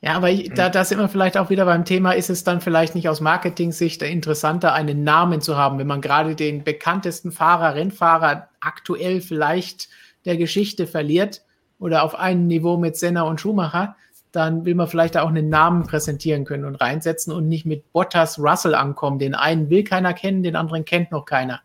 Ja, 0.03 0.15
aber 0.15 0.31
ich, 0.31 0.53
da, 0.53 0.69
da 0.69 0.85
sind 0.85 0.99
wir 0.99 1.09
vielleicht 1.09 1.39
auch 1.39 1.51
wieder 1.51 1.65
beim 1.65 1.85
Thema, 1.85 2.13
ist 2.13 2.31
es 2.31 2.45
dann 2.45 2.61
vielleicht 2.61 2.95
nicht 2.95 3.09
aus 3.09 3.21
Marketing-Sicht 3.21 4.03
interessanter, 4.03 4.73
einen 4.73 5.05
Namen 5.05 5.41
zu 5.41 5.57
haben, 5.57 5.79
wenn 5.79 5.87
man 5.87 6.01
gerade 6.01 6.37
den 6.37 6.65
bekanntesten 6.65 7.33
Fahrer, 7.33 7.75
Rennfahrer 7.75 8.49
aktuell 8.61 9.21
vielleicht 9.21 9.89
der 10.25 10.37
Geschichte 10.37 10.87
verliert, 10.87 11.43
oder 11.79 12.03
auf 12.03 12.15
einem 12.15 12.47
Niveau 12.47 12.77
mit 12.77 12.97
Senna 12.97 13.23
und 13.23 13.41
Schumacher, 13.41 13.97
dann 14.33 14.65
will 14.65 14.75
man 14.75 14.89
vielleicht 14.89 15.17
auch 15.17 15.29
einen 15.29 15.49
Namen 15.49 15.85
präsentieren 15.85 16.45
können 16.45 16.65
und 16.65 16.77
reinsetzen 16.77 17.33
und 17.33 17.49
nicht 17.49 17.65
mit 17.65 17.93
Bottas 17.93 18.39
Russell 18.39 18.75
ankommen. 18.75 19.19
Den 19.19 19.35
einen 19.35 19.71
will 19.71 19.85
keiner 19.85 20.13
kennen, 20.13 20.43
den 20.43 20.57
anderen 20.57 20.85
kennt 20.85 21.11
noch 21.11 21.25
keiner. 21.25 21.63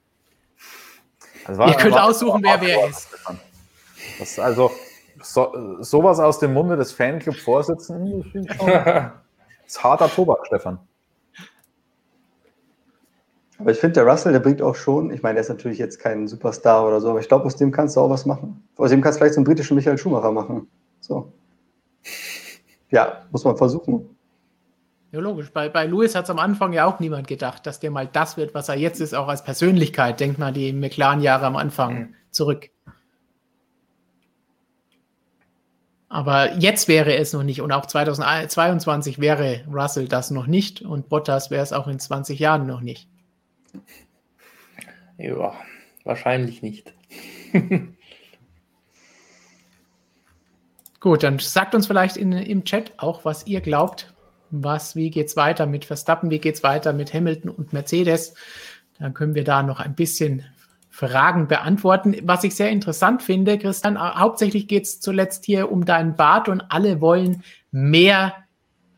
War, 1.48 1.68
Ihr 1.68 1.76
könnt 1.76 2.00
aussuchen, 2.00 2.42
wer 2.44 2.60
wer 2.62 2.88
ist. 2.88 3.10
Das 4.20 4.32
ist 4.32 4.40
also 4.40 4.72
so, 5.22 5.78
sowas 5.80 6.20
aus 6.20 6.40
dem 6.40 6.54
Munde 6.54 6.78
des 6.78 6.92
Fanclub-Vorsitzenden 6.92 8.24
ist 9.66 9.84
harter 9.84 10.10
Tobak, 10.10 10.46
Stefan. 10.48 10.80
Aber 13.60 13.72
ich 13.72 13.78
finde, 13.78 13.94
der 13.94 14.08
Russell, 14.08 14.32
der 14.32 14.40
bringt 14.40 14.62
auch 14.62 14.76
schon, 14.76 15.12
ich 15.12 15.22
meine, 15.22 15.36
der 15.36 15.42
ist 15.42 15.50
natürlich 15.50 15.78
jetzt 15.78 16.00
kein 16.00 16.28
Superstar 16.28 16.88
oder 16.88 17.00
so, 17.00 17.12
aber 17.12 17.20
ich 17.20 17.28
glaube, 17.28 17.46
aus 17.46 17.56
dem 17.56 17.72
kannst 17.72 17.96
du 17.96 18.02
auch 18.02 18.10
was 18.10 18.26
machen. 18.26 18.68
Aus 18.78 18.90
dem 18.90 19.02
kannst 19.02 19.18
du 19.18 19.20
vielleicht 19.20 19.36
so 19.36 19.40
einen 19.40 19.46
britischen 19.46 19.76
Michael 19.76 20.00
Schumacher 20.00 20.32
machen. 20.32 20.68
So. 21.00 21.32
Ja, 22.90 23.24
muss 23.32 23.44
man 23.44 23.56
versuchen. 23.58 24.18
Ja, 25.12 25.20
logisch. 25.20 25.52
Bei, 25.52 25.68
bei 25.68 25.86
Lewis 25.86 26.16
hat 26.16 26.24
es 26.24 26.30
am 26.30 26.40
Anfang 26.40 26.72
ja 26.72 26.86
auch 26.86 27.00
niemand 27.02 27.28
gedacht, 27.28 27.66
dass 27.66 27.80
der 27.82 27.92
mal 27.92 28.08
das 28.08 28.38
wird, 28.38 28.54
was 28.54 28.70
er 28.70 28.76
jetzt 28.76 29.02
ist, 29.02 29.14
auch 29.14 29.28
als 29.28 29.44
Persönlichkeit. 29.44 30.20
Denkt 30.20 30.40
mal 30.40 30.54
die 30.54 30.72
McLaren-Jahre 30.72 31.46
am 31.46 31.58
Anfang 31.58 31.94
mhm. 31.94 32.16
zurück. 32.32 32.70
Aber 36.08 36.54
jetzt 36.58 36.88
wäre 36.88 37.16
es 37.16 37.32
noch 37.32 37.44
nicht 37.44 37.62
und 37.62 37.72
auch 37.72 37.86
2022 37.86 39.20
wäre 39.20 39.64
Russell 39.72 40.10
das 40.10 40.30
noch 40.30 40.46
nicht 40.46 40.82
und 40.82 41.08
Bottas 41.08 41.52
wäre 41.52 41.64
es 41.64 41.72
auch 41.72 41.88
in 41.88 42.00
20 42.00 42.38
Jahren 42.38 42.68
noch 42.68 42.82
nicht. 42.82 43.08
Ja, 45.18 45.54
wahrscheinlich 46.04 46.62
nicht. 46.62 46.94
Gut, 51.00 51.24
dann 51.24 51.40
sagt 51.40 51.76
uns 51.76 51.88
vielleicht 51.88 52.18
in, 52.18 52.34
im 52.34 52.66
Chat 52.66 52.92
auch, 52.98 53.24
was 53.24 53.48
ihr 53.48 53.62
glaubt. 53.62 54.11
Was, 54.52 54.96
wie 54.96 55.10
geht's 55.10 55.36
weiter 55.36 55.66
mit 55.66 55.86
Verstappen? 55.86 56.30
Wie 56.30 56.40
geht's 56.40 56.64
weiter 56.64 56.94
mit 56.94 57.14
Hamilton 57.14 57.50
und 57.50 57.74
Mercedes? 57.74 58.34
Dann 59.00 59.14
können 59.14 59.34
wir 59.34 59.44
da 59.44 59.64
noch 59.64 59.80
ein 59.80 59.96
bisschen 59.96 60.44
Fragen 60.90 61.48
beantworten. 61.48 62.16
Was 62.24 62.44
ich 62.44 62.54
sehr 62.54 62.70
interessant 62.70 63.24
finde, 63.24 63.58
Christian, 63.58 63.98
hauptsächlich 63.98 64.68
geht 64.68 64.84
es 64.84 65.00
zuletzt 65.00 65.46
hier 65.46 65.72
um 65.72 65.86
deinen 65.86 66.16
Bart 66.16 66.50
und 66.50 66.62
alle 66.70 67.02
wollen 67.02 67.44
mehr 67.72 68.36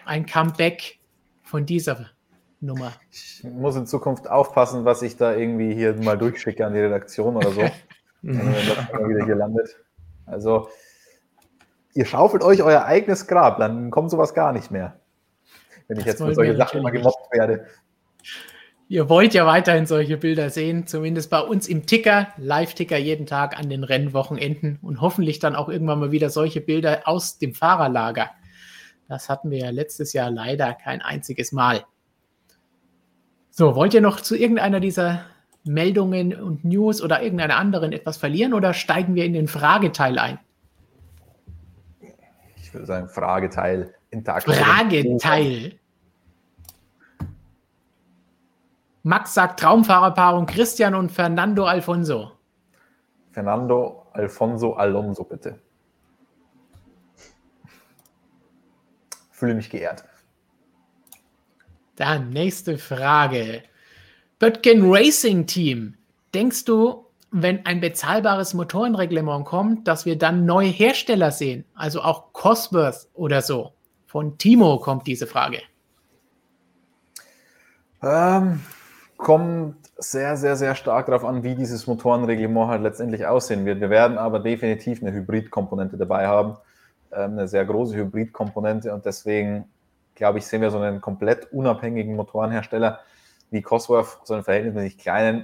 ein 0.03 0.25
Comeback 0.25 0.99
von 1.43 1.65
dieser 1.65 2.07
Nummer. 2.59 2.93
Ich 3.11 3.43
muss 3.43 3.75
in 3.75 3.85
Zukunft 3.85 4.29
aufpassen, 4.29 4.85
was 4.85 5.01
ich 5.01 5.17
da 5.17 5.35
irgendwie 5.35 5.75
hier 5.75 5.93
mal 6.01 6.17
durchschicke 6.17 6.65
an 6.65 6.73
die 6.73 6.79
Redaktion 6.79 7.35
oder 7.35 7.51
so, 7.51 7.61
wenn 8.23 8.37
das 8.37 8.91
mal 8.91 9.07
wieder 9.07 9.25
hier 9.25 9.35
landet. 9.35 9.77
Also, 10.25 10.69
ihr 11.93 12.05
schaufelt 12.05 12.43
euch 12.43 12.63
euer 12.63 12.85
eigenes 12.85 13.27
Grab, 13.27 13.59
dann 13.59 13.91
kommt 13.91 14.09
sowas 14.09 14.33
gar 14.33 14.51
nicht 14.51 14.71
mehr. 14.71 14.99
Wenn 15.87 15.97
ich 15.97 16.05
das 16.05 16.13
jetzt 16.13 16.23
für 16.23 16.33
solche 16.33 16.55
Sachen 16.55 16.79
immer 16.79 16.91
gemobbt 16.91 17.31
werde. 17.31 17.65
Ihr 18.89 19.09
wollt 19.09 19.33
ja 19.33 19.45
weiterhin 19.45 19.85
solche 19.85 20.17
Bilder 20.17 20.49
sehen, 20.49 20.85
zumindest 20.87 21.29
bei 21.29 21.39
uns 21.39 21.67
im 21.67 21.85
Ticker, 21.85 22.27
Live-Ticker 22.37 22.97
jeden 22.97 23.25
Tag 23.25 23.57
an 23.57 23.69
den 23.69 23.83
Rennwochenenden 23.83 24.77
und 24.81 25.01
hoffentlich 25.01 25.39
dann 25.39 25.55
auch 25.55 25.69
irgendwann 25.69 25.99
mal 25.99 26.11
wieder 26.11 26.29
solche 26.29 26.61
Bilder 26.61 27.01
aus 27.05 27.37
dem 27.37 27.53
Fahrerlager. 27.53 28.29
Das 29.07 29.29
hatten 29.29 29.51
wir 29.51 29.59
ja 29.59 29.69
letztes 29.69 30.13
Jahr 30.13 30.29
leider 30.29 30.73
kein 30.73 31.01
einziges 31.01 31.51
Mal. 31.51 31.85
So, 33.49 33.75
wollt 33.75 33.93
ihr 33.93 34.01
noch 34.01 34.19
zu 34.19 34.35
irgendeiner 34.35 34.79
dieser 34.79 35.25
Meldungen 35.63 36.33
und 36.33 36.65
News 36.65 37.01
oder 37.01 37.21
irgendeiner 37.21 37.57
anderen 37.57 37.93
etwas 37.93 38.17
verlieren 38.17 38.53
oder 38.53 38.73
steigen 38.73 39.15
wir 39.15 39.25
in 39.25 39.33
den 39.33 39.47
Frageteil 39.47 40.19
ein? 40.19 40.39
Ich 42.57 42.73
würde 42.73 42.85
sagen, 42.85 43.07
Frageteil. 43.07 43.93
Interaktion. 44.13 44.55
Frageteil. 44.55 45.79
Max 49.03 49.33
sagt 49.33 49.59
Traumfahrerpaarung 49.59 50.45
Christian 50.45 50.95
und 50.95 51.11
Fernando 51.11 51.65
Alfonso. 51.65 52.31
Fernando 53.31 54.07
Alfonso 54.13 54.73
Alonso, 54.73 55.23
bitte. 55.25 55.59
Fühle 59.31 59.55
mich 59.55 59.69
geehrt. 59.69 60.05
Dann 61.97 62.29
nächste 62.29 62.77
Frage. 62.77 63.63
Böttgen 64.39 64.83
Racing 64.85 65.47
Team. 65.47 65.95
Denkst 66.33 66.65
du, 66.65 67.05
wenn 67.31 67.65
ein 67.65 67.81
bezahlbares 67.81 68.53
Motorenreglement 68.53 69.45
kommt, 69.45 69.87
dass 69.87 70.05
wir 70.05 70.17
dann 70.17 70.45
neue 70.45 70.69
Hersteller 70.69 71.31
sehen? 71.31 71.65
Also 71.73 72.01
auch 72.01 72.31
Cosworth 72.31 73.09
oder 73.13 73.41
so? 73.41 73.73
Von 74.13 74.37
Timo 74.37 74.77
kommt 74.77 75.07
diese 75.07 75.25
Frage. 75.25 75.63
Ähm, 78.03 78.61
kommt 79.17 79.77
sehr, 79.97 80.37
sehr, 80.37 80.55
sehr 80.55 80.75
stark 80.75 81.07
darauf 81.07 81.25
an, 81.25 81.41
wie 81.41 81.55
dieses 81.55 81.87
Motorenreglement 81.87 82.69
halt 82.69 82.83
letztendlich 82.83 83.25
aussehen 83.25 83.65
wird. 83.65 83.81
Wir 83.81 83.89
werden 83.89 84.19
aber 84.19 84.39
definitiv 84.39 85.01
eine 85.01 85.11
Hybridkomponente 85.11 85.97
dabei 85.97 86.27
haben, 86.27 86.57
ähm, 87.11 87.31
eine 87.31 87.47
sehr 87.47 87.65
große 87.65 87.95
Hybridkomponente 87.95 88.93
und 88.93 89.03
deswegen 89.03 89.65
glaube 90.13 90.37
ich, 90.37 90.45
sehen 90.45 90.61
wir 90.61 90.69
so 90.69 90.77
einen 90.77 91.01
komplett 91.01 91.51
unabhängigen 91.51 92.15
Motorenhersteller 92.15 92.99
wie 93.49 93.63
Cosworth, 93.63 94.19
so 94.25 94.35
einen 94.35 94.43
verhältnismäßig 94.43 94.99
kleinen, 94.99 95.43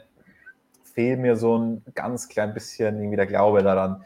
fehlt 0.83 1.19
mir 1.19 1.37
so 1.37 1.57
ein 1.57 1.83
ganz 1.95 2.29
klein 2.29 2.53
bisschen 2.53 2.99
irgendwie 2.99 3.17
der 3.17 3.25
Glaube 3.25 3.63
daran. 3.63 4.05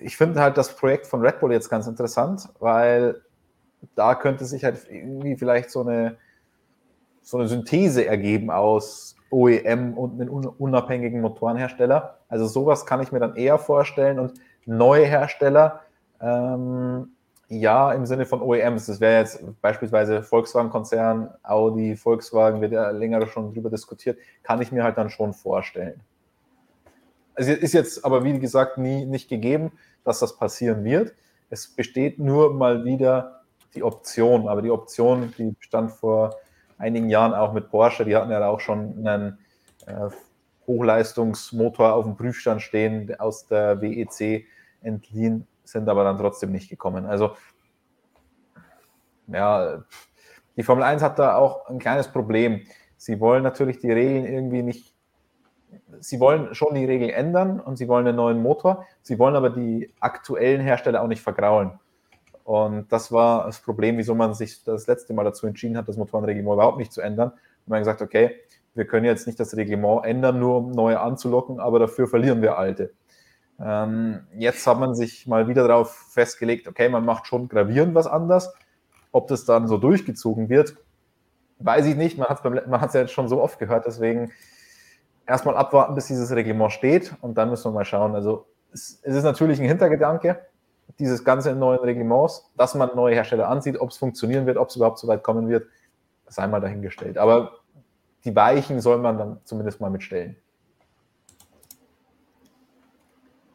Ich 0.00 0.16
finde 0.16 0.40
halt 0.40 0.56
das 0.56 0.76
Projekt 0.76 1.06
von 1.06 1.20
Red 1.20 1.40
Bull 1.40 1.52
jetzt 1.52 1.68
ganz 1.68 1.86
interessant, 1.86 2.48
weil 2.60 3.20
da 3.94 4.14
könnte 4.14 4.44
sich 4.44 4.64
halt 4.64 4.86
irgendwie 4.88 5.36
vielleicht 5.36 5.70
so 5.70 5.80
eine, 5.80 6.16
so 7.20 7.38
eine 7.38 7.48
Synthese 7.48 8.06
ergeben 8.06 8.50
aus 8.50 9.16
OEM 9.30 9.94
und 9.96 10.20
einem 10.20 10.28
unabhängigen 10.30 11.20
Motorenhersteller. 11.20 12.18
Also 12.28 12.46
sowas 12.46 12.86
kann 12.86 13.02
ich 13.02 13.12
mir 13.12 13.20
dann 13.20 13.36
eher 13.36 13.58
vorstellen 13.58 14.18
und 14.18 14.34
neue 14.66 15.04
Hersteller 15.04 15.80
ähm, 16.20 17.08
ja, 17.48 17.92
im 17.92 18.06
Sinne 18.06 18.24
von 18.24 18.40
OEMs. 18.40 18.86
Das 18.86 19.00
wäre 19.00 19.20
jetzt 19.20 19.42
beispielsweise 19.60 20.22
Volkswagen-Konzern, 20.22 21.30
Audi, 21.42 21.96
Volkswagen, 21.96 22.60
wird 22.60 22.72
ja 22.72 22.90
länger 22.90 23.26
schon 23.26 23.52
drüber 23.52 23.68
diskutiert, 23.68 24.18
kann 24.42 24.62
ich 24.62 24.72
mir 24.72 24.84
halt 24.84 24.96
dann 24.96 25.10
schon 25.10 25.34
vorstellen. 25.34 26.00
Es 27.34 27.48
ist 27.48 27.72
jetzt 27.72 28.04
aber, 28.04 28.24
wie 28.24 28.38
gesagt, 28.38 28.78
nie 28.78 29.04
nicht 29.04 29.28
gegeben, 29.28 29.72
dass 30.04 30.20
das 30.20 30.36
passieren 30.36 30.84
wird. 30.84 31.14
Es 31.50 31.68
besteht 31.68 32.18
nur 32.18 32.54
mal 32.54 32.84
wieder 32.84 33.42
die 33.74 33.82
Option, 33.82 34.48
aber 34.48 34.62
die 34.62 34.70
Option, 34.70 35.32
die 35.38 35.52
bestand 35.52 35.92
vor 35.92 36.36
einigen 36.78 37.08
Jahren 37.08 37.34
auch 37.34 37.52
mit 37.52 37.70
Porsche, 37.70 38.04
die 38.04 38.16
hatten 38.16 38.30
ja 38.30 38.46
auch 38.48 38.60
schon 38.60 39.06
einen 39.06 39.38
äh, 39.86 40.10
Hochleistungsmotor 40.66 41.94
auf 41.94 42.04
dem 42.04 42.16
Prüfstand 42.16 42.62
stehen, 42.62 43.14
aus 43.18 43.46
der 43.46 43.80
WEC 43.80 44.46
entliehen 44.82 45.46
sind 45.72 45.88
aber 45.88 46.04
dann 46.04 46.18
trotzdem 46.18 46.52
nicht 46.52 46.68
gekommen. 46.68 47.06
Also, 47.06 47.34
ja, 49.26 49.82
die 50.56 50.62
Formel 50.62 50.84
1 50.84 51.02
hat 51.02 51.18
da 51.18 51.36
auch 51.36 51.66
ein 51.68 51.78
kleines 51.78 52.08
Problem. 52.08 52.62
Sie 52.96 53.18
wollen 53.18 53.42
natürlich 53.42 53.78
die 53.78 53.90
Regeln 53.90 54.26
irgendwie 54.26 54.62
nicht, 54.62 54.91
sie 56.00 56.20
wollen 56.20 56.54
schon 56.54 56.74
die 56.74 56.84
Regeln 56.84 57.10
ändern 57.10 57.60
und 57.60 57.76
sie 57.76 57.88
wollen 57.88 58.06
einen 58.06 58.16
neuen 58.16 58.42
Motor, 58.42 58.86
sie 59.02 59.18
wollen 59.18 59.36
aber 59.36 59.50
die 59.50 59.92
aktuellen 60.00 60.60
Hersteller 60.60 61.02
auch 61.02 61.08
nicht 61.08 61.22
vergraulen. 61.22 61.78
Und 62.44 62.92
das 62.92 63.12
war 63.12 63.46
das 63.46 63.60
Problem, 63.60 63.98
wieso 63.98 64.14
man 64.14 64.34
sich 64.34 64.64
das 64.64 64.86
letzte 64.86 65.14
Mal 65.14 65.24
dazu 65.24 65.46
entschieden 65.46 65.76
hat, 65.76 65.88
das 65.88 65.96
Motorenreglement 65.96 66.54
überhaupt 66.54 66.78
nicht 66.78 66.92
zu 66.92 67.00
ändern. 67.00 67.30
Und 67.30 67.68
man 67.68 67.78
hat 67.78 67.84
gesagt, 67.84 68.02
okay, 68.02 68.36
wir 68.74 68.86
können 68.86 69.04
jetzt 69.04 69.26
nicht 69.26 69.38
das 69.38 69.56
Reglement 69.56 70.04
ändern, 70.04 70.38
nur 70.40 70.56
um 70.56 70.70
neue 70.72 70.98
anzulocken, 71.00 71.60
aber 71.60 71.78
dafür 71.78 72.08
verlieren 72.08 72.42
wir 72.42 72.58
alte. 72.58 72.92
Ähm, 73.60 74.26
jetzt 74.36 74.66
hat 74.66 74.80
man 74.80 74.94
sich 74.94 75.26
mal 75.26 75.46
wieder 75.46 75.68
darauf 75.68 75.94
festgelegt, 76.10 76.66
okay, 76.66 76.88
man 76.88 77.04
macht 77.04 77.26
schon 77.26 77.48
gravierend 77.48 77.94
was 77.94 78.06
anders. 78.06 78.52
Ob 79.12 79.28
das 79.28 79.44
dann 79.44 79.68
so 79.68 79.76
durchgezogen 79.76 80.48
wird, 80.48 80.76
weiß 81.58 81.86
ich 81.86 81.96
nicht. 81.96 82.18
Man 82.18 82.28
hat 82.28 82.44
es 82.88 82.94
ja 82.94 83.00
jetzt 83.02 83.12
schon 83.12 83.28
so 83.28 83.40
oft 83.40 83.58
gehört, 83.58 83.86
deswegen 83.86 84.32
erstmal 85.26 85.56
abwarten, 85.56 85.94
bis 85.94 86.06
dieses 86.06 86.30
Reglement 86.32 86.72
steht 86.72 87.14
und 87.20 87.36
dann 87.36 87.50
müssen 87.50 87.64
wir 87.64 87.74
mal 87.74 87.84
schauen. 87.84 88.14
Also 88.14 88.46
es, 88.72 89.00
es 89.02 89.16
ist 89.16 89.24
natürlich 89.24 89.60
ein 89.60 89.66
Hintergedanke 89.66 90.40
dieses 90.98 91.24
ganze 91.24 91.54
neuen 91.54 91.80
Reglements, 91.80 92.50
dass 92.56 92.74
man 92.74 92.90
neue 92.94 93.14
Hersteller 93.14 93.48
ansieht, 93.48 93.80
ob 93.80 93.90
es 93.90 93.96
funktionieren 93.96 94.46
wird, 94.46 94.56
ob 94.56 94.68
es 94.68 94.76
überhaupt 94.76 94.98
so 94.98 95.08
weit 95.08 95.22
kommen 95.22 95.48
wird, 95.48 95.66
sei 96.28 96.46
mal 96.46 96.60
dahingestellt. 96.60 97.18
Aber 97.18 97.58
die 98.24 98.34
Weichen 98.34 98.80
soll 98.80 98.98
man 98.98 99.18
dann 99.18 99.40
zumindest 99.44 99.80
mal 99.80 99.90
mitstellen. 99.90 100.36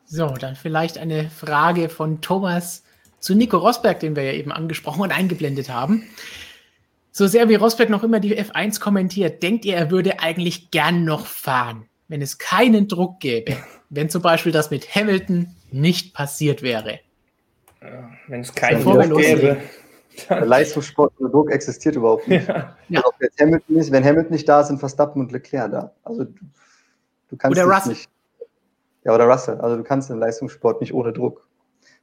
So, 0.06 0.28
dann 0.30 0.56
vielleicht 0.56 0.98
eine 0.98 1.30
Frage 1.30 1.90
von 1.90 2.22
Thomas 2.22 2.84
zu 3.20 3.36
Nico 3.36 3.58
Rosberg, 3.58 4.00
den 4.00 4.16
wir 4.16 4.24
ja 4.24 4.34
eben 4.34 4.52
angesprochen 4.52 5.02
und 5.02 5.12
eingeblendet 5.12 5.70
haben. 5.70 6.04
So 7.18 7.26
sehr 7.26 7.50
wie 7.50 7.56
Rosberg 7.56 7.90
noch 7.90 8.04
immer 8.04 8.20
die 8.20 8.40
F1 8.40 8.80
kommentiert, 8.80 9.42
denkt 9.42 9.66
ihr, 9.66 9.76
er 9.76 9.90
würde 9.90 10.20
eigentlich 10.20 10.70
gern 10.70 11.04
noch 11.04 11.26
fahren, 11.26 11.88
wenn 12.10 12.22
es 12.22 12.38
keinen 12.38 12.88
Druck 12.88 13.20
gäbe? 13.20 13.58
wenn 13.90 14.08
zum 14.08 14.22
Beispiel 14.22 14.52
das 14.52 14.70
mit 14.70 14.94
Hamilton 14.94 15.48
nicht 15.72 16.14
passiert 16.14 16.62
wäre. 16.62 17.00
Ja, 17.82 18.12
wenn 18.28 18.42
es 18.42 18.54
keinen 18.54 18.84
Druck 18.84 19.18
gäbe. 19.18 19.58
Der 20.30 20.46
Leistungssport 20.46 21.12
und 21.18 21.34
Druck 21.34 21.52
existiert 21.52 21.96
überhaupt 21.96 22.28
nicht. 22.28 22.48
Ja. 22.48 22.78
Ja. 22.90 23.02
Hamilton 23.40 23.76
nicht. 23.76 23.92
Wenn 23.92 24.06
Hamilton 24.06 24.34
nicht 24.34 24.48
da 24.48 24.62
ist, 24.62 24.68
sind 24.68 24.78
Verstappen 24.78 25.20
und 25.20 25.32
Leclerc 25.32 25.72
da. 25.72 25.92
Also 26.04 26.26
du, 26.26 26.34
du 27.30 27.36
kannst 27.36 27.58
oder 27.58 27.68
Russell. 27.68 27.94
nicht. 27.94 28.08
Ja, 29.06 29.16
oder 29.16 29.26
Russell. 29.26 29.60
Also 29.60 29.76
du 29.76 29.84
kannst 29.84 30.12
den 30.12 30.20
Leistungssport 30.20 30.82
nicht 30.82 30.94
ohne 30.94 31.14
Druck. 31.14 31.47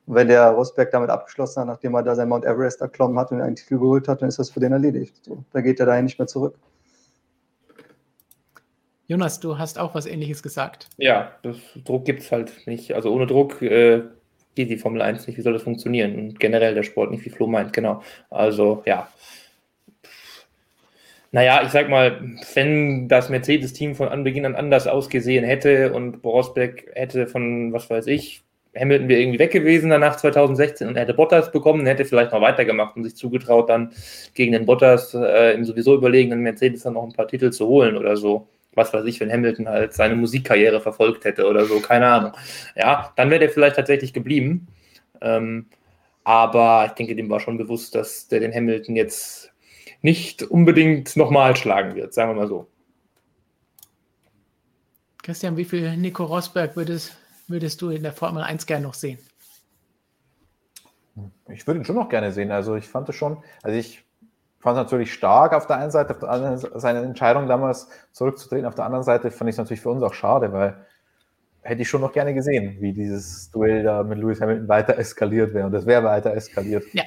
Und 0.06 0.14
wenn 0.16 0.28
der 0.28 0.50
Rosberg 0.50 0.90
damit 0.90 1.10
abgeschlossen 1.10 1.60
hat, 1.60 1.66
nachdem 1.66 1.94
er 1.94 2.02
da 2.02 2.14
sein 2.14 2.28
Mount 2.28 2.44
Everest 2.44 2.80
erklommen 2.80 3.18
hat 3.18 3.32
und 3.32 3.40
einen 3.40 3.56
Titel 3.56 3.78
geholt 3.78 4.06
hat, 4.08 4.20
dann 4.20 4.28
ist 4.28 4.38
das 4.38 4.50
für 4.50 4.60
den 4.60 4.72
erledigt. 4.72 5.16
So, 5.24 5.44
da 5.52 5.60
geht 5.60 5.80
er 5.80 5.86
dahin 5.86 6.04
nicht 6.04 6.18
mehr 6.18 6.26
zurück. 6.26 6.56
Jonas, 9.06 9.38
du 9.40 9.58
hast 9.58 9.78
auch 9.78 9.94
was 9.94 10.06
Ähnliches 10.06 10.42
gesagt. 10.42 10.88
Ja, 10.96 11.32
das, 11.42 11.56
Druck 11.84 12.04
gibt 12.04 12.22
es 12.22 12.32
halt 12.32 12.66
nicht. 12.66 12.94
Also 12.94 13.12
ohne 13.12 13.26
Druck 13.26 13.60
äh, 13.60 14.02
geht 14.54 14.70
die 14.70 14.78
Formel 14.78 15.02
1 15.02 15.26
nicht. 15.26 15.36
Wie 15.36 15.42
soll 15.42 15.52
das 15.52 15.62
funktionieren? 15.62 16.18
Und 16.18 16.40
generell 16.40 16.74
der 16.74 16.84
Sport 16.84 17.10
nicht, 17.10 17.24
wie 17.24 17.30
Flo 17.30 17.46
meint, 17.46 17.72
genau. 17.72 18.02
Also 18.30 18.82
ja. 18.86 19.08
Naja, 21.32 21.62
ich 21.64 21.70
sag 21.70 21.88
mal, 21.88 22.22
wenn 22.54 23.08
das 23.08 23.28
Mercedes-Team 23.28 23.94
von 23.96 24.08
Anbeginn 24.08 24.46
an 24.46 24.54
anders 24.54 24.86
ausgesehen 24.86 25.44
hätte 25.44 25.92
und 25.92 26.24
Rosberg 26.24 26.86
hätte 26.94 27.26
von, 27.26 27.72
was 27.72 27.90
weiß 27.90 28.06
ich, 28.06 28.44
Hamilton 28.78 29.08
wäre 29.08 29.20
irgendwie 29.20 29.38
weg 29.38 29.52
gewesen 29.52 29.90
danach 29.90 30.16
2016 30.16 30.88
und 30.88 30.96
er 30.96 31.02
hätte 31.02 31.14
Bottas 31.14 31.52
bekommen, 31.52 31.86
hätte 31.86 32.04
vielleicht 32.04 32.32
noch 32.32 32.40
weitergemacht 32.40 32.96
und 32.96 33.04
sich 33.04 33.16
zugetraut, 33.16 33.68
dann 33.68 33.92
gegen 34.34 34.52
den 34.52 34.66
Bottas 34.66 35.14
äh, 35.14 35.54
im 35.54 35.64
sowieso 35.64 35.94
überlegenen 35.94 36.40
Mercedes 36.40 36.82
dann 36.82 36.94
noch 36.94 37.04
ein 37.04 37.12
paar 37.12 37.28
Titel 37.28 37.50
zu 37.50 37.66
holen 37.66 37.96
oder 37.96 38.16
so. 38.16 38.48
Was 38.74 38.92
weiß 38.92 39.04
ich, 39.04 39.20
wenn 39.20 39.30
Hamilton 39.30 39.68
halt 39.68 39.92
seine 39.92 40.16
Musikkarriere 40.16 40.80
verfolgt 40.80 41.24
hätte 41.24 41.46
oder 41.46 41.64
so, 41.64 41.78
keine 41.78 42.06
Ahnung. 42.06 42.32
Ja, 42.74 43.12
dann 43.16 43.30
wäre 43.30 43.40
der 43.40 43.50
vielleicht 43.50 43.76
tatsächlich 43.76 44.12
geblieben. 44.12 44.66
Ähm, 45.20 45.66
aber 46.24 46.86
ich 46.86 46.92
denke, 46.92 47.14
dem 47.14 47.30
war 47.30 47.38
schon 47.38 47.58
bewusst, 47.58 47.94
dass 47.94 48.28
der 48.28 48.40
den 48.40 48.52
Hamilton 48.52 48.96
jetzt 48.96 49.52
nicht 50.02 50.42
unbedingt 50.42 51.16
nochmal 51.16 51.54
schlagen 51.54 51.94
wird, 51.94 52.12
sagen 52.12 52.32
wir 52.32 52.42
mal 52.42 52.48
so. 52.48 52.66
Christian, 55.22 55.56
wie 55.56 55.64
viel 55.64 55.96
Nico 55.96 56.24
Rosberg 56.24 56.76
würdest, 56.76 57.16
würdest 57.48 57.82
du 57.82 57.90
in 57.90 58.02
der 58.02 58.12
Formel 58.12 58.42
1 58.42 58.66
gerne 58.66 58.84
noch 58.84 58.94
sehen? 58.94 59.18
Ich 61.48 61.66
würde 61.66 61.80
ihn 61.80 61.84
schon 61.84 61.96
noch 61.96 62.08
gerne 62.08 62.32
sehen. 62.32 62.50
Also 62.50 62.74
ich 62.74 62.88
fand 62.88 63.08
es 63.08 63.14
schon, 63.14 63.42
also 63.62 63.76
ich 63.76 64.04
fand 64.58 64.76
es 64.78 64.84
natürlich 64.84 65.12
stark 65.12 65.52
auf 65.52 65.66
der 65.66 65.76
einen 65.76 65.90
Seite, 65.90 66.12
auf 66.12 66.20
der 66.20 66.30
anderen 66.30 66.58
seine 66.58 67.02
Entscheidung 67.02 67.46
damals 67.46 67.88
zurückzutreten. 68.12 68.66
Auf 68.66 68.74
der 68.74 68.86
anderen 68.86 69.04
Seite 69.04 69.30
fand 69.30 69.48
ich 69.48 69.54
es 69.54 69.58
natürlich 69.58 69.80
für 69.80 69.90
uns 69.90 70.02
auch 70.02 70.14
schade, 70.14 70.52
weil 70.52 70.86
hätte 71.62 71.82
ich 71.82 71.88
schon 71.88 72.00
noch 72.00 72.12
gerne 72.12 72.34
gesehen, 72.34 72.76
wie 72.80 72.92
dieses 72.92 73.50
Duell 73.50 73.82
da 73.82 74.02
mit 74.02 74.18
Lewis 74.18 74.40
Hamilton 74.40 74.68
weiter 74.68 74.98
eskaliert 74.98 75.54
wäre. 75.54 75.66
Und 75.66 75.74
es 75.74 75.86
wäre 75.86 76.04
weiter 76.04 76.34
eskaliert. 76.34 76.84
Ja. 76.92 77.04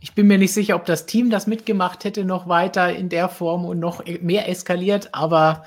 Ich 0.00 0.14
bin 0.14 0.28
mir 0.28 0.38
nicht 0.38 0.52
sicher, 0.52 0.76
ob 0.76 0.84
das 0.84 1.06
Team 1.06 1.30
das 1.30 1.46
mitgemacht 1.46 2.04
hätte, 2.04 2.24
noch 2.24 2.48
weiter 2.48 2.94
in 2.94 3.08
der 3.08 3.28
Form 3.28 3.64
und 3.64 3.80
noch 3.80 4.04
mehr 4.20 4.48
eskaliert, 4.48 5.08
aber 5.12 5.64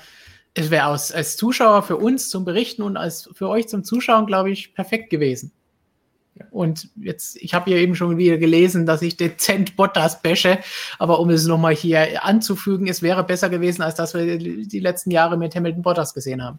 es 0.54 0.70
wäre 0.70 0.84
als 0.84 1.36
Zuschauer 1.36 1.82
für 1.82 1.96
uns 1.96 2.28
zum 2.28 2.44
Berichten 2.44 2.82
und 2.82 2.96
als 2.96 3.30
für 3.32 3.48
euch 3.48 3.68
zum 3.68 3.84
Zuschauen, 3.84 4.26
glaube 4.26 4.50
ich, 4.50 4.74
perfekt 4.74 5.10
gewesen. 5.10 5.52
Und 6.50 6.88
jetzt, 6.96 7.36
ich 7.36 7.54
habe 7.54 7.70
hier 7.70 7.80
eben 7.80 7.94
schon 7.94 8.16
wieder 8.16 8.38
gelesen, 8.38 8.86
dass 8.86 9.02
ich 9.02 9.16
dezent 9.16 9.76
Bottas 9.76 10.22
bäsche, 10.22 10.58
aber 10.98 11.20
um 11.20 11.28
es 11.30 11.46
nochmal 11.46 11.74
hier 11.74 12.24
anzufügen, 12.24 12.86
es 12.86 13.02
wäre 13.02 13.24
besser 13.24 13.50
gewesen, 13.50 13.82
als 13.82 13.94
dass 13.94 14.14
wir 14.14 14.38
die 14.38 14.80
letzten 14.80 15.10
Jahre 15.10 15.36
mit 15.36 15.54
Hamilton 15.54 15.82
Bottas 15.82 16.14
gesehen 16.14 16.42
haben. 16.42 16.58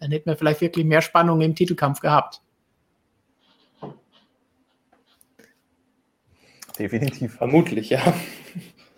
Dann 0.00 0.10
hätten 0.10 0.30
wir 0.30 0.36
vielleicht 0.36 0.60
wirklich 0.60 0.86
mehr 0.86 1.02
Spannung 1.02 1.40
im 1.42 1.54
Titelkampf 1.54 2.00
gehabt. 2.00 2.40
Definitiv, 6.78 7.34
vermutlich, 7.34 7.90
ja. 7.90 8.14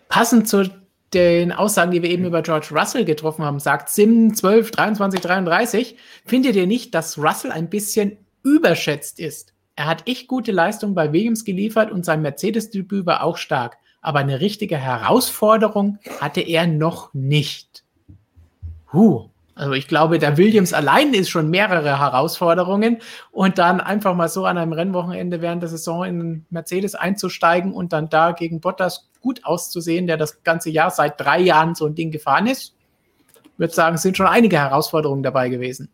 Passend 0.08 0.48
zu 0.48 0.70
den 1.16 1.50
Aussagen, 1.50 1.92
die 1.92 2.02
wir 2.02 2.10
eben 2.10 2.26
über 2.26 2.42
George 2.42 2.68
Russell 2.72 3.06
getroffen 3.06 3.44
haben, 3.44 3.58
sagt 3.58 3.88
Sim 3.88 4.34
12, 4.34 4.70
23, 4.70 5.20
33, 5.20 5.96
findet 6.26 6.56
ihr 6.56 6.66
nicht, 6.66 6.94
dass 6.94 7.16
Russell 7.16 7.50
ein 7.50 7.70
bisschen 7.70 8.18
überschätzt 8.42 9.18
ist? 9.18 9.54
Er 9.76 9.86
hat 9.86 10.06
echt 10.06 10.28
gute 10.28 10.52
Leistung 10.52 10.94
bei 10.94 11.12
Williams 11.12 11.44
geliefert 11.44 11.90
und 11.90 12.04
sein 12.04 12.20
Mercedes-Debüt 12.20 13.06
war 13.06 13.22
auch 13.22 13.38
stark. 13.38 13.78
Aber 14.02 14.18
eine 14.18 14.40
richtige 14.40 14.76
Herausforderung 14.76 15.98
hatte 16.20 16.42
er 16.42 16.66
noch 16.66 17.12
nicht. 17.14 17.82
Huh. 18.92 19.30
Also 19.56 19.72
ich 19.72 19.88
glaube, 19.88 20.18
der 20.18 20.36
Williams 20.36 20.74
allein 20.74 21.14
ist 21.14 21.30
schon 21.30 21.48
mehrere 21.48 21.98
Herausforderungen 21.98 22.98
und 23.32 23.56
dann 23.56 23.80
einfach 23.80 24.14
mal 24.14 24.28
so 24.28 24.44
an 24.44 24.58
einem 24.58 24.74
Rennwochenende 24.74 25.40
während 25.40 25.62
der 25.62 25.70
Saison 25.70 26.04
in 26.04 26.44
Mercedes 26.50 26.94
einzusteigen 26.94 27.72
und 27.72 27.94
dann 27.94 28.10
da 28.10 28.32
gegen 28.32 28.60
Bottas 28.60 29.08
gut 29.22 29.46
auszusehen, 29.46 30.06
der 30.06 30.18
das 30.18 30.42
ganze 30.44 30.68
Jahr 30.68 30.90
seit 30.90 31.18
drei 31.18 31.40
Jahren 31.40 31.74
so 31.74 31.86
ein 31.86 31.94
Ding 31.94 32.10
gefahren 32.10 32.46
ist. 32.46 32.74
Ich 33.44 33.58
würde 33.58 33.72
sagen, 33.72 33.94
es 33.94 34.02
sind 34.02 34.18
schon 34.18 34.26
einige 34.26 34.58
Herausforderungen 34.58 35.22
dabei 35.22 35.48
gewesen. 35.48 35.90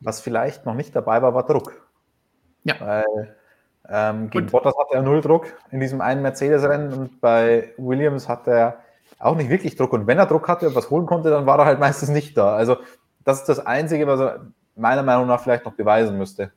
Was 0.00 0.20
vielleicht 0.20 0.66
noch 0.66 0.74
nicht 0.74 0.94
dabei 0.94 1.22
war, 1.22 1.32
war 1.32 1.46
Druck. 1.46 1.88
Ja. 2.64 2.74
Weil 2.78 3.36
ähm, 3.88 4.28
gegen 4.28 4.44
und, 4.44 4.52
Bottas 4.52 4.74
hatte 4.78 4.96
er 4.96 5.02
null 5.02 5.22
Druck 5.22 5.46
in 5.70 5.80
diesem 5.80 6.02
einen 6.02 6.20
Mercedes-Rennen 6.20 6.92
und 6.92 7.20
bei 7.22 7.72
Williams 7.78 8.28
hat 8.28 8.46
er 8.46 8.80
auch 9.18 9.36
nicht 9.36 9.50
wirklich 9.50 9.76
Druck. 9.76 9.92
Und 9.92 10.06
wenn 10.06 10.18
er 10.18 10.26
Druck 10.26 10.48
hatte 10.48 10.68
und 10.68 10.74
was 10.74 10.90
holen 10.90 11.06
konnte, 11.06 11.30
dann 11.30 11.46
war 11.46 11.58
er 11.58 11.64
halt 11.64 11.80
meistens 11.80 12.08
nicht 12.08 12.36
da. 12.36 12.54
Also 12.54 12.76
das 13.24 13.40
ist 13.40 13.48
das 13.48 13.64
Einzige, 13.64 14.06
was 14.06 14.20
er 14.20 14.46
meiner 14.74 15.02
Meinung 15.02 15.26
nach 15.26 15.42
vielleicht 15.42 15.64
noch 15.64 15.74
beweisen 15.74 16.18
müsste. 16.18 16.52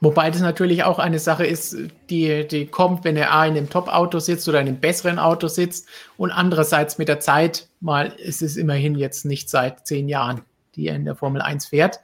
Wobei 0.00 0.30
das 0.30 0.40
natürlich 0.40 0.84
auch 0.84 1.00
eine 1.00 1.18
Sache 1.18 1.44
ist, 1.44 1.76
die, 2.08 2.46
die 2.46 2.66
kommt, 2.66 3.04
wenn 3.04 3.16
er 3.16 3.32
A 3.32 3.46
in 3.46 3.56
einem 3.56 3.68
Top-Auto 3.68 4.20
sitzt 4.20 4.48
oder 4.48 4.60
in 4.60 4.68
einem 4.68 4.80
besseren 4.80 5.18
Auto 5.18 5.48
sitzt 5.48 5.88
und 6.16 6.30
andererseits 6.30 6.98
mit 6.98 7.08
der 7.08 7.18
Zeit, 7.18 7.68
mal 7.80 8.12
ist 8.12 8.40
es 8.40 8.56
immerhin 8.56 8.94
jetzt 8.94 9.24
nicht 9.24 9.50
seit 9.50 9.86
zehn 9.86 10.08
Jahren, 10.08 10.42
die 10.76 10.86
er 10.86 10.94
in 10.94 11.04
der 11.04 11.16
Formel 11.16 11.42
1 11.42 11.66
fährt. 11.66 11.98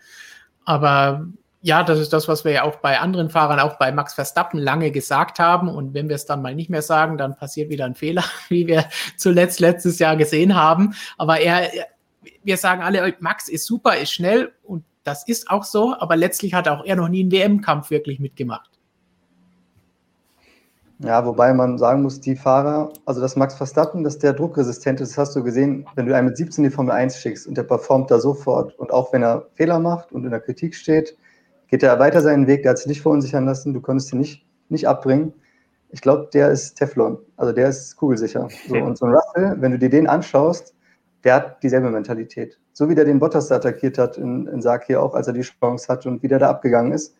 Aber 0.65 1.27
ja, 1.65 1.83
das 1.83 1.99
ist 1.99 2.13
das, 2.13 2.29
was 2.29 2.45
wir 2.45 2.53
ja 2.53 2.63
auch 2.65 2.77
bei 2.77 3.01
anderen 3.01 3.31
Fahrern, 3.31 3.59
auch 3.59 3.79
bei 3.79 3.91
Max 3.91 4.13
Verstappen 4.13 4.61
lange 4.61 4.91
gesagt 4.91 5.39
haben. 5.39 5.71
Und 5.71 5.95
wenn 5.95 6.11
wir 6.11 6.17
es 6.17 6.27
dann 6.27 6.43
mal 6.43 6.55
nicht 6.55 6.69
mehr 6.69 6.83
sagen, 6.83 7.17
dann 7.17 7.37
passiert 7.37 7.71
wieder 7.71 7.87
ein 7.87 7.95
Fehler, 7.95 8.23
wie 8.51 8.67
wir 8.67 8.85
zuletzt 9.17 9.61
letztes 9.61 9.99
Jahr 9.99 10.15
gesehen 10.17 10.55
haben. 10.55 10.95
Aber 11.17 11.41
er, 11.41 11.71
wir 12.43 12.59
sagen 12.59 12.83
alle, 12.83 13.15
Max 13.21 13.49
ist 13.49 13.65
super, 13.65 13.97
ist 13.97 14.13
schnell 14.13 14.53
und 14.63 14.85
das 15.05 15.27
ist 15.27 15.49
auch 15.49 15.65
so. 15.65 15.97
Aber 15.99 16.17
letztlich 16.17 16.53
hat 16.53 16.69
auch 16.69 16.85
er 16.85 16.97
noch 16.97 17.09
nie 17.09 17.23
einen 17.23 17.33
WM-Kampf 17.33 17.89
wirklich 17.89 18.21
mitgemacht. 18.21 18.69
Ja, 20.99 21.25
wobei 21.25 21.55
man 21.55 21.79
sagen 21.79 22.03
muss, 22.03 22.21
die 22.21 22.37
Fahrer, 22.37 22.93
also 23.07 23.23
das 23.23 23.37
Max 23.37 23.55
Verstappen, 23.55 24.05
dass 24.05 24.19
der 24.19 24.35
druckresistent 24.35 25.01
ist, 25.01 25.13
das 25.13 25.19
hast 25.19 25.35
du 25.35 25.43
gesehen, 25.43 25.87
wenn 25.95 26.05
du 26.05 26.15
einen 26.15 26.27
mit 26.29 26.37
17 26.37 26.63
in 26.63 26.71
die 26.71 26.75
Formel 26.75 26.93
1 26.93 27.17
schickst 27.17 27.47
und 27.47 27.57
der 27.57 27.63
performt 27.63 28.11
da 28.11 28.21
sofort. 28.21 28.79
Und 28.79 28.93
auch 28.93 29.15
wenn 29.15 29.23
er 29.23 29.47
Fehler 29.55 29.81
macht 29.81 30.13
und 30.13 30.25
in 30.25 30.31
der 30.31 30.41
Kritik 30.41 30.75
steht, 30.75 31.17
geht 31.75 31.83
er 31.83 31.99
weiter 31.99 32.21
seinen 32.21 32.47
Weg, 32.47 32.63
der 32.63 32.71
hat 32.71 32.79
sich 32.79 32.87
nicht 32.87 33.03
verunsichern 33.03 33.47
lassen, 33.47 33.75
du 33.75 33.81
konntest 33.81 34.13
ihn 34.13 34.21
nicht, 34.21 34.47
nicht 34.69 34.87
abbringen. 34.87 35.33
Ich 35.91 36.01
glaube, 36.01 36.31
der 36.33 36.53
ist 36.53 36.77
Teflon, 36.77 37.19
also 37.37 37.53
der 37.53 37.69
ist 37.69 37.97
kugelsicher. 37.97 38.47
So, 38.69 38.77
und 38.77 38.97
so 38.97 39.07
ein 39.07 39.13
Russell, 39.13 39.57
wenn 39.59 39.73
du 39.73 39.79
dir 39.81 39.91
den 39.91 40.07
anschaust, 40.07 40.73
der 41.25 41.35
hat 41.35 41.65
dieselbe 41.65 41.91
Mentalität. 41.91 42.61
So 42.75 42.89
wie 42.89 42.95
der 42.95 43.05
den 43.05 43.19
Bottas 43.19 43.49
da 43.49 43.57
attackiert 43.57 43.99
hat 43.99 44.19
in, 44.19 44.47
in 44.47 44.63
Sark 44.63 44.85
hier 44.85 45.03
auch, 45.03 45.17
als 45.17 45.27
er 45.27 45.33
die 45.33 45.41
Chance 45.41 45.89
hat 45.89 46.07
und 46.07 46.23
wie 46.23 46.29
der 46.29 46.39
da 46.39 46.49
abgegangen 46.49 46.93
ist. 46.93 47.17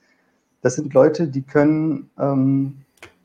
Das 0.63 0.77
sind 0.77 0.95
Leute, 0.95 1.27
die 1.27 1.43
können, 1.43 2.09
ähm, 2.17 2.77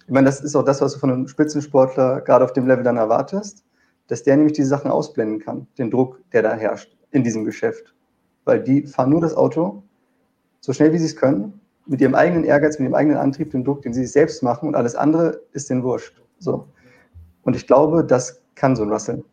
ich 0.07 0.11
meine, 0.11 0.25
das 0.25 0.41
ist 0.41 0.55
auch 0.55 0.65
das, 0.65 0.81
was 0.81 0.93
du 0.93 0.99
von 0.99 1.11
einem 1.11 1.27
Spitzensportler 1.27 2.21
gerade 2.21 2.43
auf 2.43 2.53
dem 2.53 2.65
Level 2.65 2.83
dann 2.83 2.97
erwartest, 2.97 3.63
dass 4.07 4.23
der 4.23 4.35
nämlich 4.35 4.53
diese 4.53 4.69
Sachen 4.69 4.89
ausblenden 4.89 5.37
kann, 5.37 5.67
den 5.77 5.91
Druck, 5.91 6.19
der 6.33 6.41
da 6.41 6.55
herrscht 6.55 6.97
in 7.11 7.23
diesem 7.23 7.45
Geschäft. 7.45 7.93
Weil 8.45 8.63
die 8.63 8.87
fahren 8.87 9.11
nur 9.11 9.21
das 9.21 9.35
Auto 9.35 9.83
so 10.59 10.73
schnell 10.73 10.93
wie 10.93 10.97
sie 10.97 11.05
es 11.05 11.15
können, 11.15 11.59
mit 11.85 12.01
ihrem 12.01 12.15
eigenen 12.15 12.43
Ehrgeiz, 12.43 12.77
mit 12.77 12.87
ihrem 12.87 12.95
eigenen 12.95 13.17
Antrieb, 13.17 13.51
den 13.51 13.63
Druck, 13.63 13.81
den 13.81 13.93
sie 13.93 14.03
sich 14.03 14.11
selbst 14.11 14.43
machen 14.43 14.67
und 14.67 14.75
alles 14.75 14.95
andere 14.95 15.41
ist 15.53 15.69
den 15.69 15.83
wurscht. 15.83 16.21
So. 16.37 16.67
Und 17.43 17.55
ich 17.55 17.65
glaube, 17.65 18.03
das 18.03 18.41
kann 18.55 18.75
so 18.75 18.83
ein 18.83 18.91
Russell. 18.91 19.23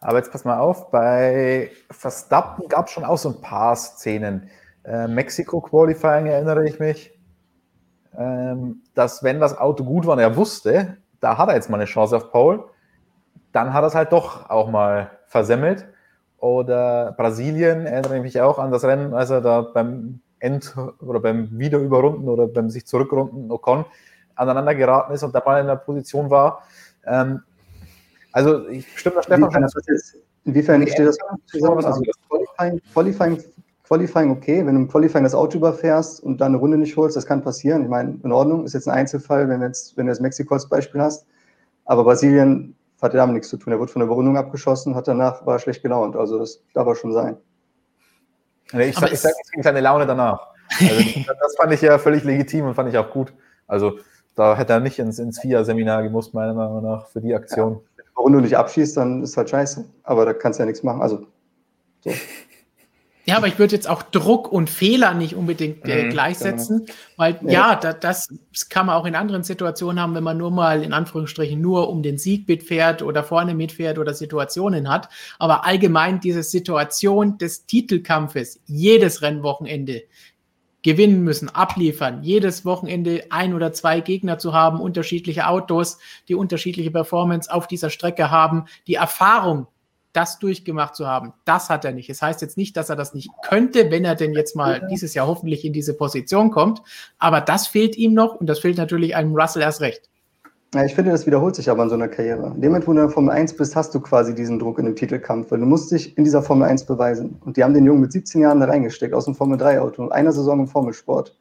Aber 0.00 0.18
jetzt 0.18 0.30
pass 0.30 0.44
mal 0.44 0.58
auf, 0.58 0.90
bei 0.90 1.70
Verstappen 1.90 2.68
gab 2.68 2.86
es 2.86 2.92
schon 2.92 3.04
auch 3.04 3.18
so 3.18 3.30
ein 3.30 3.40
paar 3.40 3.74
Szenen. 3.74 4.48
Äh, 4.84 5.08
Mexiko-Qualifying 5.08 6.26
erinnere 6.26 6.68
ich 6.68 6.78
mich, 6.78 7.18
ähm, 8.16 8.82
dass 8.94 9.22
wenn 9.22 9.40
das 9.40 9.58
Auto 9.58 9.84
gut 9.84 10.06
war 10.06 10.14
und 10.14 10.20
er 10.20 10.36
wusste, 10.36 10.96
da 11.20 11.36
hat 11.36 11.48
er 11.48 11.56
jetzt 11.56 11.68
mal 11.68 11.76
eine 11.76 11.84
Chance 11.86 12.16
auf 12.16 12.30
Pole, 12.30 12.64
dann 13.52 13.72
hat 13.72 13.82
er 13.82 13.88
es 13.88 13.94
halt 13.94 14.12
doch 14.12 14.48
auch 14.50 14.70
mal 14.70 15.10
versemmelt. 15.26 15.86
Oder 16.38 17.12
Brasilien 17.16 17.86
erinnere 17.86 18.16
ich 18.16 18.22
mich 18.22 18.40
auch 18.40 18.58
an 18.58 18.70
das 18.70 18.84
Rennen, 18.84 19.12
als 19.12 19.30
er 19.30 19.40
da 19.40 19.60
beim 19.62 20.20
End- 20.38 20.74
oder 21.00 21.20
beim 21.20 21.58
Wiederüberrunden 21.58 22.28
oder 22.28 22.46
beim 22.46 22.70
sich 22.70 22.86
zurückrunden 22.86 23.50
Ocon 23.50 23.84
aneinander 24.36 24.74
geraten 24.74 25.12
ist 25.12 25.24
und 25.24 25.34
da 25.34 25.42
mal 25.44 25.60
in 25.60 25.66
der 25.66 25.76
Position 25.76 26.30
war. 26.30 26.62
Ähm, 27.04 27.42
also 28.32 28.68
ich 28.68 28.86
stimme 28.98 29.16
da 29.16 29.22
Stefan 29.24 29.50
schon. 29.50 29.62
Das 29.62 30.14
Inwiefern 30.44 30.86
steht 30.86 31.08
das 31.08 31.18
zusammen? 31.46 31.84
Also 31.84 32.00
Qualifying, 32.28 32.80
Qualifying, 32.92 33.44
Qualifying 33.84 34.30
okay, 34.30 34.64
wenn 34.64 34.76
du 34.76 34.80
im 34.82 34.88
Qualifying 34.88 35.24
das 35.24 35.34
Auto 35.34 35.58
überfährst 35.58 36.22
und 36.22 36.40
dann 36.40 36.52
eine 36.52 36.58
Runde 36.58 36.78
nicht 36.78 36.96
holst, 36.96 37.16
das 37.16 37.26
kann 37.26 37.42
passieren. 37.42 37.82
Ich 37.82 37.88
meine, 37.88 38.18
in 38.22 38.32
Ordnung, 38.32 38.64
ist 38.64 38.72
jetzt 38.72 38.88
ein 38.88 38.94
Einzelfall, 38.94 39.48
wenn, 39.48 39.60
jetzt, 39.60 39.96
wenn 39.96 40.06
du 40.06 40.12
jetzt 40.12 40.20
Mexiko 40.20 40.54
als 40.54 40.68
Beispiel 40.68 41.02
hast. 41.02 41.26
Aber 41.84 42.04
Brasilien 42.04 42.77
hatte 43.02 43.16
damit 43.16 43.34
nichts 43.34 43.48
zu 43.48 43.56
tun. 43.56 43.72
Er 43.72 43.78
wurde 43.78 43.92
von 43.92 44.00
der 44.00 44.06
Überrundung 44.06 44.36
abgeschossen, 44.36 44.94
hat 44.94 45.08
danach, 45.08 45.44
war 45.46 45.58
schlecht 45.58 45.82
gelaunt. 45.82 46.16
Also 46.16 46.38
das 46.38 46.62
darf 46.74 46.86
auch 46.86 46.94
schon 46.94 47.12
sein. 47.12 47.36
Ich 48.72 48.96
sage, 48.96 49.12
ich 49.12 49.20
sag, 49.20 49.32
es 49.42 49.50
ging 49.50 49.62
seine 49.62 49.80
Laune 49.80 50.06
danach. 50.06 50.48
Also 50.80 50.94
das 51.40 51.56
fand 51.56 51.72
ich 51.72 51.80
ja 51.80 51.98
völlig 51.98 52.24
legitim 52.24 52.66
und 52.66 52.74
fand 52.74 52.88
ich 52.88 52.98
auch 52.98 53.10
gut. 53.10 53.32
Also 53.66 53.98
da 54.34 54.56
hätte 54.56 54.74
er 54.74 54.80
nicht 54.80 54.98
ins, 54.98 55.18
ins 55.18 55.40
FIA-Seminar 55.40 56.02
gemusst, 56.02 56.34
meiner 56.34 56.54
Meinung 56.54 56.82
nach, 56.82 57.06
für 57.06 57.20
die 57.20 57.34
Aktion. 57.34 57.80
Ja, 57.96 58.24
wenn 58.24 58.32
du 58.32 58.40
dich 58.40 58.56
abschießt, 58.56 58.96
dann 58.96 59.22
ist 59.22 59.36
halt 59.36 59.50
scheiße. 59.50 59.84
Aber 60.02 60.24
da 60.24 60.32
kannst 60.32 60.58
du 60.58 60.62
ja 60.62 60.66
nichts 60.66 60.82
machen. 60.82 61.02
Also 61.02 61.26
so. 62.00 62.10
Ja, 63.28 63.36
aber 63.36 63.46
ich 63.46 63.58
würde 63.58 63.74
jetzt 63.74 63.86
auch 63.86 64.02
Druck 64.02 64.50
und 64.50 64.70
Fehler 64.70 65.12
nicht 65.12 65.34
unbedingt 65.34 65.86
äh, 65.86 66.04
mhm, 66.04 66.10
gleichsetzen, 66.10 66.86
genau. 66.86 66.98
weil 67.18 67.38
ja, 67.42 67.50
ja 67.50 67.76
da, 67.76 67.92
das 67.92 68.30
kann 68.70 68.86
man 68.86 68.96
auch 68.96 69.04
in 69.04 69.14
anderen 69.14 69.42
Situationen 69.42 70.00
haben, 70.00 70.14
wenn 70.14 70.24
man 70.24 70.38
nur 70.38 70.50
mal 70.50 70.82
in 70.82 70.94
Anführungsstrichen 70.94 71.60
nur 71.60 71.90
um 71.90 72.02
den 72.02 72.16
Sieg 72.16 72.48
mitfährt 72.48 73.02
oder 73.02 73.22
vorne 73.22 73.54
mitfährt 73.54 73.98
oder 73.98 74.14
Situationen 74.14 74.88
hat. 74.88 75.10
Aber 75.38 75.66
allgemein 75.66 76.20
diese 76.20 76.42
Situation 76.42 77.36
des 77.36 77.66
Titelkampfes, 77.66 78.62
jedes 78.64 79.20
Rennwochenende 79.20 80.04
gewinnen 80.82 81.22
müssen, 81.22 81.50
abliefern, 81.50 82.22
jedes 82.22 82.64
Wochenende 82.64 83.24
ein 83.28 83.52
oder 83.52 83.74
zwei 83.74 84.00
Gegner 84.00 84.38
zu 84.38 84.54
haben, 84.54 84.80
unterschiedliche 84.80 85.48
Autos, 85.48 85.98
die 86.28 86.34
unterschiedliche 86.34 86.90
Performance 86.90 87.52
auf 87.52 87.66
dieser 87.66 87.90
Strecke 87.90 88.30
haben, 88.30 88.64
die 88.86 88.94
Erfahrung 88.94 89.66
das 90.12 90.38
durchgemacht 90.38 90.96
zu 90.96 91.06
haben, 91.06 91.32
das 91.44 91.70
hat 91.70 91.84
er 91.84 91.92
nicht. 91.92 92.10
Es 92.10 92.18
das 92.18 92.28
heißt 92.28 92.42
jetzt 92.42 92.56
nicht, 92.56 92.76
dass 92.76 92.90
er 92.90 92.96
das 92.96 93.14
nicht 93.14 93.30
könnte, 93.42 93.90
wenn 93.90 94.04
er 94.04 94.14
denn 94.14 94.32
jetzt 94.32 94.56
mal 94.56 94.86
dieses 94.90 95.14
Jahr 95.14 95.26
hoffentlich 95.26 95.64
in 95.64 95.72
diese 95.72 95.94
Position 95.94 96.50
kommt. 96.50 96.82
Aber 97.18 97.40
das 97.40 97.66
fehlt 97.66 97.96
ihm 97.96 98.14
noch 98.14 98.34
und 98.34 98.46
das 98.46 98.60
fehlt 98.60 98.78
natürlich 98.78 99.14
einem 99.14 99.34
Russell 99.34 99.62
erst 99.62 99.80
recht. 99.80 100.08
Ja, 100.74 100.84
ich 100.84 100.94
finde, 100.94 101.12
das 101.12 101.26
wiederholt 101.26 101.56
sich 101.56 101.70
aber 101.70 101.82
in 101.82 101.88
so 101.88 101.94
einer 101.94 102.08
Karriere. 102.08 102.52
In 102.54 102.60
dem 102.60 102.72
Moment, 102.72 102.86
wo 102.86 102.92
du 102.92 102.98
in 102.98 103.06
der 103.06 103.10
Formel 103.10 103.30
1 103.30 103.56
bist, 103.56 103.74
hast 103.74 103.94
du 103.94 104.00
quasi 104.00 104.34
diesen 104.34 104.58
Druck 104.58 104.78
in 104.78 104.84
dem 104.84 104.96
Titelkampf, 104.96 105.50
weil 105.50 105.60
du 105.60 105.66
musst 105.66 105.90
dich 105.90 106.18
in 106.18 106.24
dieser 106.24 106.42
Formel 106.42 106.68
1 106.68 106.84
beweisen. 106.84 107.40
Und 107.42 107.56
die 107.56 107.64
haben 107.64 107.72
den 107.72 107.86
Jungen 107.86 108.02
mit 108.02 108.12
17 108.12 108.42
Jahren 108.42 108.60
da 108.60 108.66
reingesteckt, 108.66 109.14
aus 109.14 109.24
dem 109.24 109.34
Formel 109.34 109.58
3-Auto 109.58 110.02
und 110.02 110.12
einer 110.12 110.30
Saison 110.30 110.60
im 110.60 110.68
Formelsport. 110.68 111.34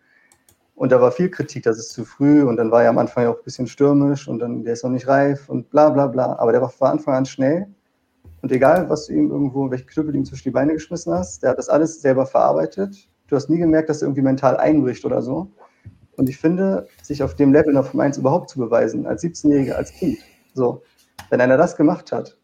Und 0.76 0.94
da 0.94 1.02
war 1.02 1.12
viel 1.12 1.30
Kritik, 1.30 1.64
das 1.64 1.78
ist 1.78 1.90
zu 1.90 2.06
früh 2.06 2.44
und 2.44 2.56
dann 2.56 2.72
war 2.72 2.84
er 2.84 2.90
am 2.90 3.00
Anfang 3.00 3.26
auch 3.28 3.38
ein 3.38 3.44
bisschen 3.44 3.68
stürmisch 3.68 4.30
und 4.30 4.40
dann, 4.40 4.64
der 4.64 4.74
ist 4.74 4.84
noch 4.84 4.92
nicht 4.92 5.08
reif 5.08 5.50
und 5.50 5.70
bla 5.72 5.90
bla 5.90 6.08
bla. 6.08 6.38
Aber 6.40 6.54
der 6.54 6.62
war 6.62 6.70
von 6.70 6.88
Anfang 6.88 7.16
an 7.16 7.26
schnell 7.26 7.68
und 8.42 8.52
egal, 8.52 8.90
was 8.90 9.08
du 9.08 9.14
ihm 9.14 9.32
irgendwo, 9.32 9.70
welche 9.72 9.86
Knüppel 9.86 10.12
du 10.12 10.20
ihm 10.20 10.26
zwischen 10.26 10.44
die 10.44 10.52
Beine 10.52 10.74
geschmissen 10.74 11.14
hast, 11.14 11.44
der 11.44 11.52
hat 11.52 11.58
das 11.58 11.70
alles 11.70 12.02
selber 12.02 12.26
verarbeitet. 12.26 13.08
Du 13.28 13.36
hast 13.36 13.50
nie 13.50 13.58
gemerkt, 13.58 13.90
dass 13.90 14.02
er 14.02 14.08
irgendwie 14.08 14.22
mental 14.22 14.58
einbricht 14.58 15.04
oder 15.06 15.22
so. 15.22 15.52
Und 16.18 16.30
ich 16.30 16.38
finde, 16.38 16.88
sich 17.04 17.22
auf 17.24 17.36
dem 17.36 17.52
Level 17.52 17.74
noch 17.74 17.88
vom 17.88 18.00
1 18.00 18.18
überhaupt 18.18 18.50
zu 18.50 18.60
beweisen, 18.60 19.06
als 19.06 19.24
17-Jähriger, 19.24 19.74
als 19.74 19.92
Kind, 19.92 20.18
so, 20.54 20.82
wenn 21.30 21.42
einer 21.42 21.58
das 21.58 21.76
gemacht 21.76 22.12
hat, 22.12 22.38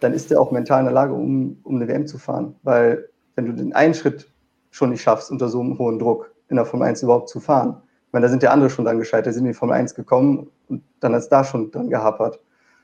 dann 0.00 0.12
ist 0.12 0.30
er 0.30 0.40
auch 0.40 0.50
mental 0.52 0.80
in 0.80 0.86
der 0.86 0.94
Lage, 0.94 1.14
um, 1.14 1.58
um 1.64 1.76
eine 1.76 1.88
WM 1.88 2.06
zu 2.06 2.18
fahren. 2.18 2.54
Weil, 2.62 3.08
wenn 3.34 3.46
du 3.46 3.52
den 3.52 3.72
einen 3.72 3.94
Schritt 3.94 4.30
schon 4.70 4.90
nicht 4.90 5.02
schaffst, 5.02 5.30
unter 5.30 5.48
so 5.48 5.60
einem 5.60 5.78
hohen 5.78 5.98
Druck 5.98 6.32
in 6.48 6.56
der 6.56 6.66
Formel 6.66 6.88
1 6.88 7.02
überhaupt 7.02 7.28
zu 7.28 7.40
fahren, 7.40 7.82
ich 8.06 8.12
meine, 8.12 8.26
da 8.26 8.30
sind 8.30 8.42
ja 8.42 8.50
andere 8.50 8.70
schon 8.70 8.84
dann 8.84 8.98
gescheitert, 8.98 9.34
sind 9.34 9.44
in 9.44 9.52
die 9.52 9.54
Formel 9.54 9.74
1 9.74 9.94
gekommen 9.94 10.48
und 10.68 10.82
dann 11.00 11.12
hat 11.12 11.22
es 11.22 11.28
da 11.28 11.42
schon 11.42 11.70
dran 11.70 11.90
gehapert. 11.90 12.40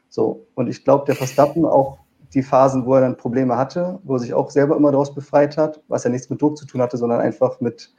So, 0.09 0.47
und 0.55 0.69
ich 0.69 0.85
glaube, 0.85 1.05
der 1.07 1.15
Verstappen 1.15 1.65
auch 1.65 1.99
die 2.35 2.43
Phasen, 2.43 2.87
wo 2.87 2.95
er 2.95 3.03
dann 3.03 3.17
Probleme 3.17 3.57
hatte, 3.57 3.99
wo 4.05 4.15
er 4.15 4.19
sich 4.19 4.35
auch 4.35 4.51
selber 4.51 4.77
immer 4.77 4.91
daraus 4.91 5.15
befreit 5.15 5.57
hat, 5.57 5.83
was 5.89 6.05
ja 6.05 6.11
nichts 6.11 6.31
mit 6.31 6.41
Druck 6.41 6.57
zu 6.57 6.67
tun 6.67 6.81
hatte, 6.81 6.97
sondern 6.97 7.21
einfach 7.21 7.61
mit, 7.61 7.93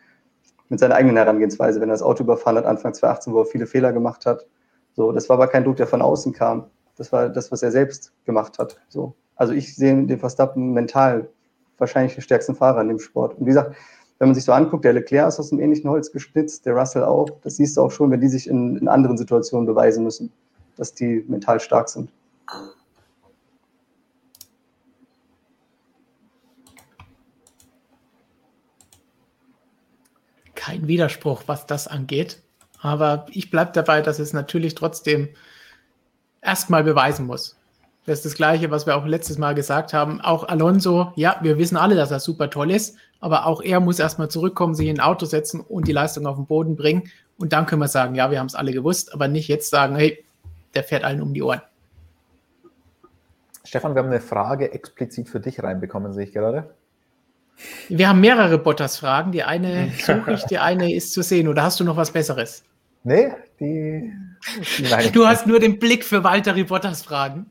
mit 0.69 0.79
seiner 0.79 0.95
eigenen 0.95 1.17
Herangehensweise, 1.17 1.79
wenn 1.79 1.89
er 1.89 1.93
das 1.93 2.01
Auto 2.01 2.23
überfahren 2.23 2.57
hat, 2.57 2.65
Anfang 2.65 2.93
2018, 2.93 3.33
wo 3.33 3.39
er 3.39 3.45
viele 3.45 3.67
Fehler 3.67 3.93
gemacht 3.93 4.25
hat. 4.25 4.47
So, 4.95 5.11
das 5.11 5.29
war 5.29 5.35
aber 5.35 5.47
kein 5.47 5.63
Druck, 5.63 5.77
der 5.77 5.87
von 5.87 6.01
außen 6.01 6.33
kam. 6.33 6.65
Das 6.97 7.11
war 7.11 7.29
das, 7.29 7.51
was 7.51 7.63
er 7.63 7.71
selbst 7.71 8.13
gemacht 8.25 8.59
hat. 8.59 8.79
So. 8.89 9.15
Also 9.35 9.53
ich 9.53 9.75
sehe 9.75 10.05
den 10.05 10.19
Verstappen 10.19 10.73
mental 10.73 11.29
wahrscheinlich 11.77 12.15
den 12.15 12.21
stärksten 12.21 12.55
Fahrer 12.55 12.81
in 12.81 12.87
dem 12.87 12.99
Sport. 12.99 13.37
Und 13.37 13.45
wie 13.45 13.49
gesagt, 13.49 13.75
wenn 14.19 14.29
man 14.29 14.35
sich 14.35 14.45
so 14.45 14.51
anguckt, 14.51 14.85
der 14.85 14.93
Leclerc 14.93 15.27
ist 15.27 15.39
aus 15.39 15.49
dem 15.49 15.59
ähnlichen 15.59 15.89
Holz 15.89 16.11
geschnitzt, 16.11 16.65
der 16.65 16.75
Russell 16.75 17.03
auch. 17.03 17.29
Das 17.41 17.57
siehst 17.57 17.77
du 17.77 17.81
auch 17.81 17.91
schon, 17.91 18.11
wenn 18.11 18.21
die 18.21 18.27
sich 18.27 18.47
in, 18.47 18.77
in 18.77 18.87
anderen 18.87 19.17
Situationen 19.17 19.65
beweisen 19.65 20.03
müssen, 20.03 20.31
dass 20.77 20.93
die 20.93 21.25
mental 21.27 21.59
stark 21.59 21.89
sind. 21.89 22.11
Kein 30.63 30.87
Widerspruch, 30.87 31.43
was 31.47 31.65
das 31.65 31.89
angeht. 31.89 32.41
Aber 32.79 33.25
ich 33.31 33.51
bleibe 33.51 33.71
dabei, 33.73 34.01
dass 34.01 34.19
es 34.19 34.31
natürlich 34.31 34.75
trotzdem 34.75 35.27
erstmal 36.41 36.85
beweisen 36.85 37.25
muss. 37.25 37.57
Das 38.05 38.19
ist 38.19 38.25
das 38.25 38.35
Gleiche, 38.35 38.71
was 38.71 38.85
wir 38.85 38.95
auch 38.95 39.05
letztes 39.05 39.37
Mal 39.37 39.55
gesagt 39.55 39.93
haben. 39.93 40.21
Auch 40.21 40.47
Alonso, 40.47 41.11
ja, 41.15 41.37
wir 41.41 41.57
wissen 41.57 41.75
alle, 41.75 41.95
dass 41.95 42.11
er 42.11 42.19
super 42.19 42.49
toll 42.49 42.71
ist, 42.71 42.97
aber 43.19 43.45
auch 43.45 43.61
er 43.61 43.81
muss 43.81 43.99
erstmal 43.99 44.29
zurückkommen, 44.29 44.73
sich 44.73 44.87
in 44.87 44.99
ein 44.99 45.05
Auto 45.05 45.25
setzen 45.25 45.59
und 45.59 45.87
die 45.87 45.93
Leistung 45.93 46.25
auf 46.27 46.37
den 46.37 46.45
Boden 46.45 46.77
bringen. 46.77 47.09
Und 47.37 47.51
dann 47.51 47.65
können 47.65 47.81
wir 47.81 47.89
sagen, 47.89 48.15
ja, 48.15 48.31
wir 48.31 48.39
haben 48.39 48.47
es 48.47 48.55
alle 48.55 48.71
gewusst, 48.71 49.13
aber 49.13 49.27
nicht 49.27 49.49
jetzt 49.49 49.69
sagen, 49.69 49.95
hey, 49.97 50.23
der 50.75 50.83
fährt 50.83 51.03
allen 51.03 51.21
um 51.21 51.33
die 51.33 51.43
Ohren. 51.43 51.61
Stefan, 53.65 53.95
wir 53.95 54.01
haben 54.01 54.09
eine 54.09 54.21
Frage 54.21 54.71
explizit 54.71 55.27
für 55.27 55.41
dich 55.41 55.61
reinbekommen, 55.61 56.13
sehe 56.13 56.25
ich 56.25 56.31
gerade. 56.31 56.73
Wir 57.89 58.09
haben 58.09 58.19
mehrere 58.21 58.57
Bottas-Fragen. 58.57 59.31
Die 59.31 59.43
eine 59.43 59.91
suche 59.99 60.33
ich, 60.33 60.43
die 60.43 60.59
eine 60.59 60.93
ist 60.93 61.13
zu 61.13 61.21
sehen. 61.21 61.47
Oder 61.47 61.63
hast 61.63 61.79
du 61.79 61.83
noch 61.83 61.97
was 61.97 62.11
Besseres? 62.11 62.63
Nee, 63.03 63.31
die. 63.59 64.11
die 64.77 65.11
du 65.11 65.27
hast 65.27 65.47
nur 65.47 65.59
den 65.59 65.79
Blick 65.79 66.03
für 66.03 66.23
Walter 66.23 66.53
Bottas-Fragen. 66.53 67.49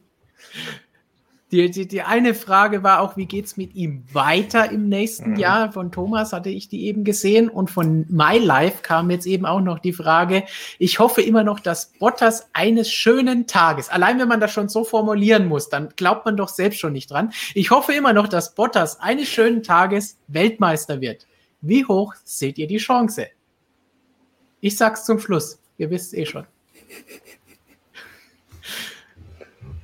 Die, 1.53 1.71
die, 1.71 1.87
die 1.87 2.01
eine 2.01 2.33
Frage 2.33 2.83
war 2.83 3.03
auch, 3.03 3.19
wie 3.19 3.27
geht 3.27 3.45
es 3.45 3.59
mit 3.59 3.75
ihm 3.75 4.05
weiter 4.11 4.71
im 4.71 4.89
nächsten 4.89 5.33
mhm. 5.33 5.37
Jahr? 5.37 5.71
Von 5.71 5.93
Thomas 5.93 6.33
hatte 6.33 6.49
ich 6.49 6.71
die 6.71 6.87
eben 6.87 7.05
gesehen 7.05 7.51
und 7.51 7.71
von 7.71 8.07
My 8.09 8.39
Life 8.39 8.79
kam 8.81 9.11
jetzt 9.11 9.27
eben 9.27 9.45
auch 9.45 9.61
noch 9.61 9.79
die 9.79 9.93
Frage, 9.93 10.45
ich 10.79 10.99
hoffe 10.99 11.21
immer 11.21 11.45
noch, 11.45 11.61
dass 11.61 11.93
Bottas 11.99 12.49
eines 12.55 12.91
schönen 12.91 13.47
Tages, 13.47 13.91
allein 13.91 14.19
wenn 14.19 14.29
man 14.29 14.41
das 14.41 14.51
schon 14.51 14.71
so 14.71 14.83
formulieren 14.83 15.47
muss, 15.47 15.69
dann 15.69 15.91
glaubt 15.95 16.25
man 16.25 16.39
doch 16.39 16.49
selbst 16.49 16.81
schon 16.81 16.95
nicht 16.95 17.11
dran. 17.11 17.35
Ich 17.55 17.71
hoffe 17.71 17.93
immer 17.93 18.15
noch, 18.15 18.29
dass 18.29 18.55
Bottas 18.55 18.99
eines 19.01 19.29
schönen 19.29 19.63
Tages 19.63 20.17
Weltmeister 20.29 21.03
wird. 21.03 21.27
Wie 21.61 21.85
hoch 21.85 22.15
seht 22.25 22.57
ihr 22.57 22.67
die 22.67 22.79
Chance? 22.79 23.27
Ich 24.63 24.79
sag's 24.79 25.05
zum 25.05 25.19
Schluss. 25.19 25.59
Ihr 25.77 25.91
wisst 25.91 26.15
eh 26.15 26.25
schon. 26.25 26.47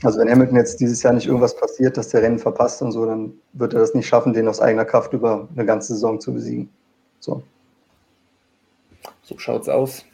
Also 0.02 0.20
wenn 0.20 0.30
Hamilton 0.30 0.56
jetzt 0.56 0.78
dieses 0.80 1.02
Jahr 1.02 1.12
nicht 1.12 1.26
irgendwas 1.26 1.56
passiert, 1.56 1.96
dass 1.96 2.08
der 2.08 2.22
Rennen 2.22 2.38
verpasst 2.38 2.80
und 2.82 2.92
so, 2.92 3.04
dann 3.04 3.32
wird 3.52 3.74
er 3.74 3.80
das 3.80 3.94
nicht 3.94 4.06
schaffen, 4.06 4.32
den 4.32 4.46
aus 4.46 4.60
eigener 4.60 4.84
Kraft 4.84 5.12
über 5.12 5.48
eine 5.54 5.64
ganze 5.64 5.94
Saison 5.94 6.20
zu 6.20 6.32
besiegen. 6.32 6.70
So. 7.18 7.42
So 9.22 9.38
schaut's 9.38 9.68
aus. 9.68 10.04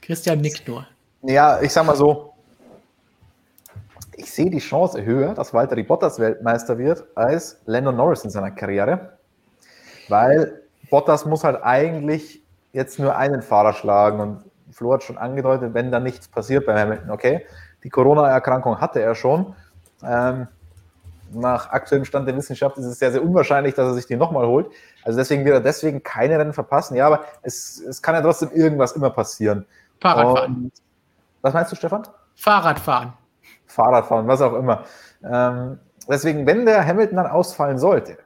Christian 0.00 0.40
nickt 0.40 0.66
nur. 0.66 0.86
Ja, 1.22 1.60
ich 1.60 1.72
sag 1.72 1.84
mal 1.84 1.96
so, 1.96 2.32
ich 4.16 4.32
sehe 4.32 4.50
die 4.50 4.58
Chance 4.58 5.04
höher, 5.04 5.34
dass 5.34 5.52
Walter 5.52 5.80
Bottas 5.82 6.18
Weltmeister 6.18 6.78
wird, 6.78 7.04
als 7.14 7.60
Lando 7.66 7.92
Norris 7.92 8.24
in 8.24 8.30
seiner 8.30 8.50
Karriere. 8.50 9.18
Weil 10.08 10.62
Bottas 10.90 11.26
muss 11.26 11.44
halt 11.44 11.62
eigentlich 11.62 12.42
jetzt 12.72 12.98
nur 12.98 13.16
einen 13.16 13.42
Fahrer 13.42 13.74
schlagen 13.74 14.20
und 14.20 14.44
Flo 14.72 14.92
hat 14.92 15.02
schon 15.02 15.18
angedeutet, 15.18 15.74
wenn 15.74 15.90
da 15.90 16.00
nichts 16.00 16.28
passiert 16.28 16.66
bei 16.66 16.78
Hamilton, 16.78 17.10
okay, 17.10 17.46
die 17.84 17.90
Corona-Erkrankung 17.90 18.80
hatte 18.80 19.00
er 19.00 19.14
schon. 19.14 19.54
Ähm, 20.02 20.48
nach 21.32 21.70
aktuellem 21.70 22.04
Stand 22.04 22.26
der 22.26 22.36
Wissenschaft 22.36 22.78
ist 22.78 22.86
es 22.86 22.98
sehr, 22.98 23.12
sehr 23.12 23.22
unwahrscheinlich, 23.22 23.74
dass 23.74 23.86
er 23.86 23.94
sich 23.94 24.06
die 24.06 24.16
nochmal 24.16 24.46
holt. 24.46 24.70
Also 25.04 25.18
deswegen 25.18 25.44
wird 25.44 25.54
er 25.54 25.60
deswegen 25.60 26.02
keine 26.02 26.38
Rennen 26.38 26.52
verpassen. 26.52 26.96
Ja, 26.96 27.06
aber 27.06 27.24
es, 27.42 27.80
es 27.80 28.00
kann 28.00 28.14
ja 28.14 28.22
trotzdem 28.22 28.50
irgendwas 28.52 28.92
immer 28.92 29.10
passieren. 29.10 29.66
Fahrradfahren. 30.00 30.54
Und, 30.54 30.72
was 31.42 31.54
meinst 31.54 31.72
du, 31.72 31.76
Stefan? 31.76 32.04
Fahrradfahren. 32.36 33.12
Fahrradfahren, 33.66 34.26
was 34.26 34.40
auch 34.40 34.54
immer. 34.54 34.84
Ähm, 35.22 35.78
deswegen, 36.08 36.46
wenn 36.46 36.64
der 36.64 36.86
Hamilton 36.86 37.16
dann 37.16 37.26
ausfallen 37.26 37.78
sollte, 37.78 38.18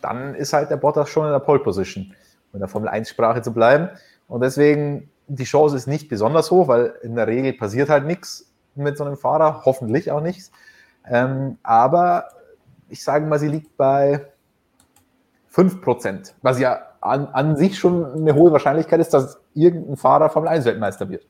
dann 0.00 0.34
ist 0.34 0.52
halt 0.52 0.70
der 0.70 0.76
Bottas 0.76 1.08
schon 1.08 1.26
in 1.26 1.32
der 1.32 1.40
Pole 1.40 1.60
Position, 1.60 2.14
um 2.52 2.54
in 2.54 2.60
der 2.60 2.68
Formel 2.68 2.88
1-Sprache 2.88 3.42
zu 3.42 3.52
bleiben. 3.52 3.88
Und 4.28 4.42
deswegen, 4.42 5.10
die 5.26 5.44
Chance 5.44 5.76
ist 5.76 5.86
nicht 5.86 6.08
besonders 6.08 6.50
hoch, 6.50 6.68
weil 6.68 6.94
in 7.02 7.16
der 7.16 7.26
Regel 7.26 7.54
passiert 7.54 7.88
halt 7.88 8.04
nichts 8.04 8.53
mit 8.76 8.96
so 8.96 9.04
einem 9.04 9.16
Fahrer, 9.16 9.62
hoffentlich 9.64 10.10
auch 10.10 10.20
nichts. 10.20 10.50
Ähm, 11.06 11.58
aber 11.62 12.28
ich 12.88 13.02
sage 13.02 13.26
mal, 13.26 13.38
sie 13.38 13.48
liegt 13.48 13.76
bei 13.76 14.26
5%, 15.52 16.32
was 16.42 16.58
ja 16.58 16.80
an, 17.00 17.28
an 17.28 17.56
sich 17.56 17.78
schon 17.78 18.12
eine 18.12 18.34
hohe 18.34 18.52
Wahrscheinlichkeit 18.52 19.00
ist, 19.00 19.14
dass 19.14 19.40
irgendein 19.52 19.96
Fahrer 19.96 20.30
Formel 20.30 20.48
1 20.48 20.64
Weltmeister 20.64 21.08
wird. 21.08 21.26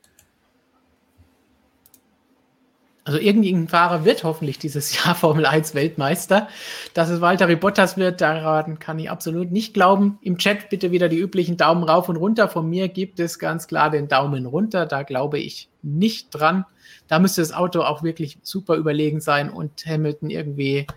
Also 3.05 3.19
irgendein 3.19 3.67
Fahrer 3.67 4.03
wird 4.03 4.23
hoffentlich 4.23 4.57
dieses 4.57 4.93
Jahr 5.05 5.13
Formel 5.13 5.45
1 5.45 5.75
Weltmeister. 5.75 6.49
Dass 6.95 7.09
es 7.09 7.21
Walter 7.21 7.55
Bottas 7.55 7.97
wird, 7.97 8.19
daran 8.19 8.79
kann 8.79 8.97
ich 8.97 9.11
absolut 9.11 9.51
nicht 9.51 9.75
glauben. 9.75 10.17
Im 10.21 10.39
Chat 10.39 10.69
bitte 10.69 10.91
wieder 10.91 11.07
die 11.07 11.19
üblichen 11.19 11.55
Daumen 11.55 11.83
rauf 11.83 12.09
und 12.09 12.15
runter. 12.15 12.49
Von 12.49 12.67
mir 12.67 12.89
gibt 12.89 13.19
es 13.19 13.37
ganz 13.37 13.67
klar 13.67 13.91
den 13.91 14.07
Daumen 14.07 14.47
runter. 14.47 14.87
Da 14.87 15.03
glaube 15.03 15.37
ich 15.37 15.69
nicht 15.83 16.31
dran. 16.31 16.65
Da 17.07 17.19
müsste 17.19 17.41
das 17.41 17.53
Auto 17.53 17.81
auch 17.81 18.01
wirklich 18.01 18.39
super 18.41 18.75
überlegen 18.75 19.21
sein 19.21 19.51
und 19.51 19.85
Hamilton 19.85 20.31
irgendwie 20.31 20.87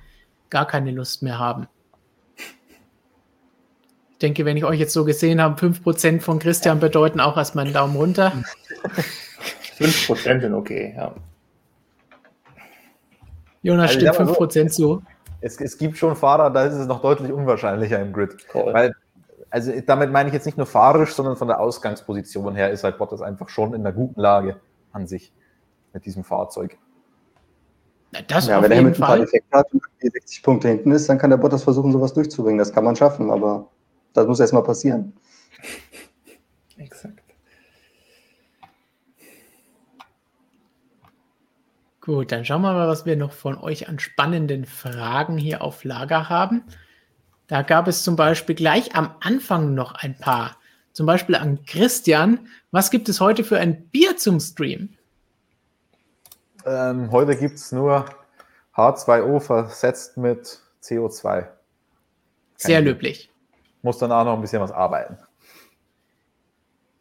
gar 0.49 0.67
keine 0.67 0.93
Lust 0.93 1.23
mehr 1.23 1.39
haben. 1.39 1.69
Ich 4.13 4.19
denke, 4.19 4.47
wenn 4.47 4.57
ich 4.57 4.65
euch 4.65 4.81
jetzt 4.81 4.95
so 4.95 5.05
gesehen 5.05 5.43
habe, 5.43 5.61
5% 5.61 6.21
von 6.21 6.39
Christian 6.39 6.81
bedeuten 6.81 7.21
auch 7.21 7.37
erstmal 7.37 7.67
einen 7.67 7.75
Daumen 7.75 7.97
runter. 7.97 8.33
5% 9.79 10.41
sind 10.41 10.55
okay, 10.55 10.95
ja. 10.97 11.15
Jonas 13.63 13.95
also, 13.97 14.13
stimmt 14.13 14.31
5% 14.31 14.69
so, 14.69 14.97
zu. 14.97 15.03
Es, 15.41 15.61
es, 15.61 15.79
gibt 15.79 15.97
schon 15.97 16.17
Fahrer, 16.17 16.51
da 16.51 16.65
ist 16.65 16.75
es 16.75 16.87
noch 16.87 17.01
deutlich 17.01 17.33
unwahrscheinlicher 17.33 18.01
im 18.01 18.13
Grid. 18.13 18.37
Cool. 18.53 18.73
Weil, 18.73 18.95
also 19.51 19.73
damit 19.87 20.11
meine 20.11 20.29
ich 20.29 20.35
jetzt 20.35 20.47
nicht 20.47 20.59
nur 20.59 20.67
fahrisch, 20.67 21.15
sondern 21.15 21.37
von 21.37 21.49
der 21.49 21.61
Ausgangsposition 21.61 22.57
her 22.57 22.71
ist 22.71 22.85
halt 22.85 22.99
Bottas 22.99 23.23
einfach 23.23 23.49
schon 23.49 23.75
in 23.75 23.81
einer 23.81 23.93
guten 23.93 24.21
Lage 24.21 24.57
an 24.93 25.07
sich 25.07 25.33
mit 25.93 26.05
diesem 26.05 26.25
Fahrzeug. 26.25 26.77
Das 28.27 28.47
ja, 28.47 28.63
wenn 28.63 28.73
er 28.73 28.83
mit 28.83 28.97
ein 28.97 29.01
paar 29.01 29.19
Effekte 29.19 29.57
hat 29.57 29.73
und 29.73 29.83
60 30.01 30.43
Punkte 30.43 30.69
hinten 30.69 30.93
ist, 30.93 31.09
dann 31.09 31.19
kann 31.19 31.31
der 31.31 31.37
Bottas 31.37 31.63
versuchen, 31.63 31.93
sowas 31.93 32.15
durchzubringen. 32.15 32.59
Das 32.59 32.73
kann 32.73 32.85
man 32.85 32.97
schaffen, 32.97 33.31
aber 33.31 33.69
das 34.15 34.27
muss 34.27 34.41
erstmal 34.41 34.63
passieren. 34.63 35.13
Exakt. 36.79 37.28
Gut, 42.09 42.33
dann 42.33 42.43
schauen 42.43 42.63
wir 42.63 42.73
mal, 42.73 42.89
was 42.89 43.05
wir 43.05 43.17
noch 43.17 43.33
von 43.33 43.59
euch 43.59 43.87
an 43.87 43.99
spannenden 43.99 44.65
Fragen 44.65 45.37
hier 45.37 45.61
auf 45.61 45.85
Lager 45.85 46.31
haben. 46.31 46.65
Da 47.49 47.61
gab 47.61 47.87
es 47.87 48.03
zum 48.03 48.17
Beispiel 48.17 48.55
gleich 48.55 48.97
am 48.97 49.11
Anfang 49.21 49.75
noch 49.75 49.93
ein 49.93 50.17
paar. 50.17 50.57
Zum 50.95 51.05
Beispiel 51.05 51.35
an 51.35 51.67
Christian. 51.67 52.49
Was 52.71 52.91
gibt 52.91 53.11
es 53.11 53.21
heute 53.21 53.45
für 53.45 53.59
ein 53.59 53.89
Bier 53.89 54.17
zum 54.17 54.41
Stream? 54.41 54.89
Ähm, 56.65 57.13
heute 57.13 57.37
gibt 57.37 57.57
es 57.57 57.73
nur 57.73 58.07
H2O 58.75 59.39
versetzt 59.41 60.17
mit 60.17 60.61
CO2. 60.83 61.23
Kein 61.43 61.51
Sehr 62.57 62.81
löblich. 62.81 63.31
Muss 63.83 63.99
danach 63.99 64.25
noch 64.25 64.33
ein 64.33 64.41
bisschen 64.41 64.63
was 64.63 64.73
arbeiten. 64.73 65.19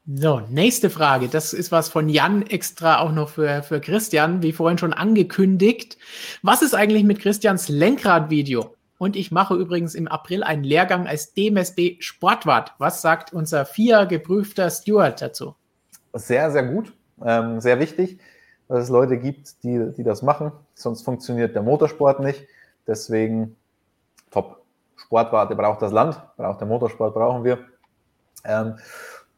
So, 0.09 0.41
nächste 0.49 0.89
Frage. 0.89 1.27
Das 1.27 1.51
ist 1.51 1.69
was 1.73 1.89
von 1.89 2.07
Jan 2.07 2.41
extra 2.43 3.01
auch 3.01 3.11
noch 3.11 3.27
für, 3.27 3.61
für 3.61 3.81
Christian, 3.81 4.41
wie 4.41 4.53
vorhin 4.53 4.77
schon 4.77 4.93
angekündigt. 4.93 5.97
Was 6.41 6.61
ist 6.61 6.73
eigentlich 6.73 7.03
mit 7.03 7.19
Christians 7.19 7.67
Lenkradvideo? 7.67 8.73
Und 8.99 9.17
ich 9.17 9.33
mache 9.33 9.55
übrigens 9.55 9.95
im 9.95 10.07
April 10.07 10.43
einen 10.43 10.63
Lehrgang 10.63 11.07
als 11.07 11.33
DMSB 11.33 11.97
Sportwart. 11.99 12.73
Was 12.77 13.01
sagt 13.01 13.33
unser 13.33 13.65
vier 13.65 14.05
geprüfter 14.05 14.69
Steward 14.69 15.21
dazu? 15.21 15.55
Sehr, 16.13 16.51
sehr 16.51 16.63
gut. 16.63 16.93
Ähm, 17.25 17.59
sehr 17.59 17.77
wichtig, 17.81 18.17
dass 18.69 18.83
es 18.85 18.89
Leute 18.89 19.17
gibt, 19.17 19.61
die, 19.63 19.91
die 19.97 20.03
das 20.03 20.21
machen. 20.21 20.53
Sonst 20.73 21.01
funktioniert 21.01 21.53
der 21.53 21.63
Motorsport 21.63 22.21
nicht. 22.21 22.47
Deswegen 22.87 23.57
top. 24.31 24.61
Sportwart, 24.95 25.49
der 25.49 25.55
braucht 25.55 25.81
das 25.81 25.91
Land, 25.91 26.17
braucht 26.37 26.61
der 26.61 26.67
Motorsport, 26.67 27.13
brauchen 27.13 27.43
wir. 27.43 27.59
Ähm, 28.45 28.75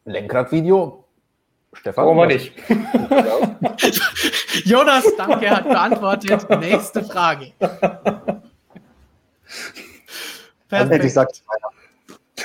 Lenkradvideo. 0.04 1.04
Stefan? 1.72 2.04
Warum 2.04 2.26
nicht? 2.26 2.52
Jonas, 4.64 5.04
danke, 5.16 5.50
hat 5.50 5.68
beantwortet. 5.68 6.48
Nächste 6.60 7.04
Frage. 7.04 7.52
Also, 10.70 10.92
ich 10.92 11.12
sag's 11.12 11.42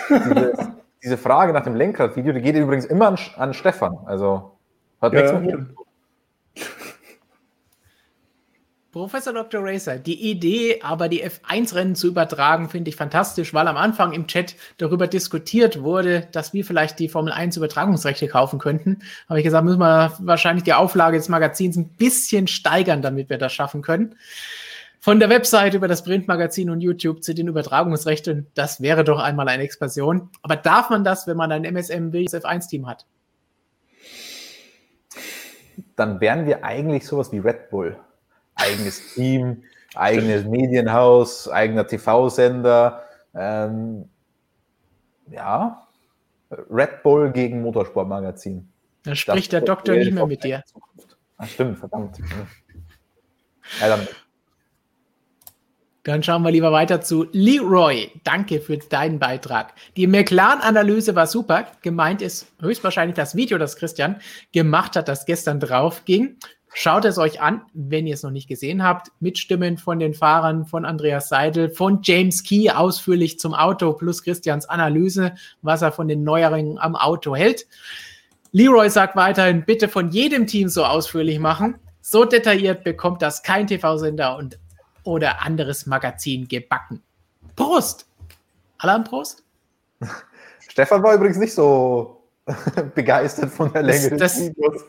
diese, 0.10 0.54
diese 1.04 1.18
Frage 1.18 1.54
nach 1.54 1.64
dem 1.64 1.76
Lenkradvideo, 1.76 2.34
die 2.34 2.42
geht 2.42 2.56
übrigens 2.56 2.86
immer 2.86 3.08
an, 3.08 3.20
an 3.38 3.54
Stefan. 3.54 3.98
Also 4.06 4.52
hat 5.02 5.14
ja, 5.14 5.22
nichts 5.22 5.34
mit 5.34 5.46
mir. 5.46 5.68
Professor 8.96 9.34
Dr. 9.34 9.62
Racer, 9.62 9.98
die 9.98 10.32
Idee, 10.32 10.80
aber 10.82 11.10
die 11.10 11.22
F1-Rennen 11.22 11.96
zu 11.96 12.08
übertragen, 12.08 12.70
finde 12.70 12.88
ich 12.88 12.96
fantastisch, 12.96 13.54
weil 13.54 13.68
am 13.68 13.76
Anfang 13.76 14.14
im 14.14 14.26
Chat 14.26 14.56
darüber 14.78 15.06
diskutiert 15.06 15.84
wurde, 15.84 16.30
dass 16.32 16.54
wir 16.54 16.64
vielleicht 16.64 17.00
die 17.00 17.10
Formel 17.10 17.34
1 17.34 17.58
Übertragungsrechte 17.58 18.30
kaufen 18.30 18.58
könnten. 18.58 19.00
Habe 19.28 19.40
ich 19.40 19.44
gesagt, 19.44 19.66
müssen 19.66 19.82
wir 19.82 20.14
wahrscheinlich 20.20 20.64
die 20.64 20.72
Auflage 20.72 21.18
des 21.18 21.28
Magazins 21.28 21.76
ein 21.76 21.90
bisschen 21.90 22.48
steigern, 22.48 23.02
damit 23.02 23.30
wir 23.30 23.38
das 23.38 23.52
schaffen 23.52 23.82
können. 23.82 24.16
Von 25.02 25.20
der 25.20 25.28
Website 25.28 25.74
über 25.74 25.90
das 25.90 26.06
Printmagazin 26.06 26.70
und 26.70 26.80
YouTube 26.80 27.22
zu 27.22 27.36
den 27.36 27.50
Übertragungsrechten, 27.50 28.48
das 28.54 28.80
wäre 28.80 29.04
doch 29.04 29.20
einmal 29.20 29.50
eine 29.50 29.64
Expansion. 29.64 30.30
Aber 30.42 30.56
darf 30.56 30.90
man 30.90 31.04
das, 31.04 31.28
wenn 31.28 31.36
man 31.36 31.52
ein 31.52 31.66
MSM 31.66 32.14
Williams 32.14 32.34
F1-Team 32.34 32.88
hat? 32.88 33.06
Dann 35.98 36.22
wären 36.22 36.46
wir 36.46 36.64
eigentlich 36.64 37.06
sowas 37.06 37.34
wie 37.34 37.40
Red 37.40 37.70
Bull 37.70 37.98
eigenes 38.56 39.14
Team, 39.14 39.64
eigenes 39.96 40.46
Medienhaus, 40.46 41.48
eigener 41.48 41.86
TV-Sender. 41.86 43.04
Ähm, 43.34 44.10
ja, 45.30 45.88
Red 46.70 47.04
Bull 47.04 47.32
gegen 47.32 47.62
Motorsportmagazin. 47.62 48.68
Da 49.04 49.16
spricht 49.16 49.54
das 49.54 49.60
der 49.60 49.62
Doktor 49.62 49.96
nicht 49.96 50.12
mehr 50.12 50.26
mit 50.26 50.44
dir. 50.44 50.64
Ach, 51.38 51.48
stimmt, 51.48 51.78
verdammt. 51.78 52.18
Ja, 53.80 53.90
dann 53.90 54.08
dann 56.06 56.22
schauen 56.22 56.44
wir 56.44 56.52
lieber 56.52 56.72
weiter 56.72 57.02
zu 57.02 57.28
Leroy. 57.32 58.12
Danke 58.24 58.62
für 58.62 58.78
deinen 58.78 59.18
Beitrag. 59.18 59.74
Die 59.98 60.06
McLaren-Analyse 60.06 61.16
war 61.16 61.26
super. 61.26 61.66
Gemeint 61.82 62.22
ist 62.22 62.46
höchstwahrscheinlich 62.62 63.16
das 63.16 63.36
Video, 63.36 63.58
das 63.58 63.76
Christian 63.76 64.18
gemacht 64.54 64.96
hat, 64.96 65.08
das 65.08 65.26
gestern 65.26 65.60
drauf 65.60 66.06
ging. 66.06 66.38
Schaut 66.78 67.06
es 67.06 67.18
euch 67.18 67.40
an, 67.40 67.62
wenn 67.74 68.06
ihr 68.06 68.16
es 68.16 68.24
noch 68.24 68.32
nicht 68.32 68.50
gesehen 68.50 68.84
habt. 68.84 69.10
Mit 69.22 69.38
Stimmen 69.38 69.78
von 69.78 69.98
den 69.98 70.14
Fahrern, 70.14 70.66
von 70.66 70.84
Andreas 70.84 71.30
Seidel, 71.30 71.70
von 71.70 72.00
James 72.04 72.44
Key 72.44 72.70
ausführlich 72.70 73.40
zum 73.40 73.54
Auto 73.54 73.94
plus 73.94 74.22
Christians 74.22 74.68
Analyse, 74.68 75.36
was 75.62 75.82
er 75.82 75.94
von 75.94 76.10
den 76.10 76.26
Neuerungen 76.26 76.78
am 76.78 76.98
Auto 76.98 77.34
hält. 77.34 77.66
Leroy 78.52 78.90
sagt 78.90 79.16
weiterhin, 79.16 79.64
bitte 79.64 79.88
von 79.88 80.10
jedem 80.10 80.48
Team 80.48 80.68
so 80.68 80.84
ausführlich 80.84 81.40
machen. 81.40 81.76
So 82.02 82.26
detailliert 82.26 82.84
bekommt 82.84 83.22
das 83.22 83.42
kein 83.42 83.68
TV-Sender 83.68 84.36
und 84.36 84.60
oder 85.06 85.44
anderes 85.44 85.86
Magazin 85.86 86.46
gebacken. 86.46 87.02
Prost! 87.56 88.06
Alarm 88.80 89.06
Prost? 89.06 89.46
Stefan 90.68 91.02
war 91.02 91.16
übrigens 91.16 91.38
nicht 91.38 91.54
so 91.54 92.22
begeistert 92.96 93.50
von 93.50 93.72
der 93.72 93.84
Länge 93.84 94.18
das, 94.18 94.34
des 94.34 94.50
Videos. 94.50 94.84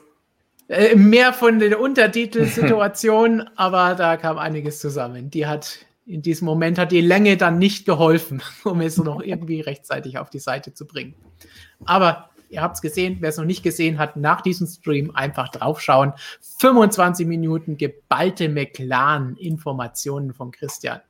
Äh, 0.69 0.97
mehr 0.97 1.33
von 1.33 1.59
der 1.61 1.81
Untertitelsituation, 1.81 3.49
aber 3.57 3.95
da 3.95 4.17
kam 4.17 4.39
einiges 4.39 4.81
zusammen. 4.81 5.31
Die 5.31 5.47
hat 5.47 5.87
in 6.07 6.23
diesem 6.23 6.47
Moment 6.47 6.79
hat 6.79 6.93
die 6.93 7.01
Länge 7.01 7.37
dann 7.37 7.59
nicht 7.59 7.85
geholfen, 7.85 8.43
um 8.65 8.81
es 8.81 8.97
noch 8.97 9.21
irgendwie 9.21 9.61
rechtzeitig 9.61 10.19
auf 10.19 10.31
die 10.31 10.39
Seite 10.39 10.73
zu 10.73 10.87
bringen. 10.87 11.15
Aber 11.85 12.31
ihr 12.49 12.63
habt 12.63 12.77
es 12.77 12.83
gesehen, 12.83 13.19
wer 13.21 13.31
es 13.31 13.37
noch 13.37 13.45
nicht 13.45 13.63
gesehen 13.63 13.99
hat, 13.99 14.17
nach 14.17 14.41
diesem 14.41 14.67
Stream 14.67 15.11
einfach 15.15 15.49
draufschauen. 15.49 16.13
25 16.59 17.27
Minuten 17.27 17.77
geballte 17.77 18.49
McLaren-Informationen 18.49 20.33
von 20.33 20.53
Christian. 20.53 21.01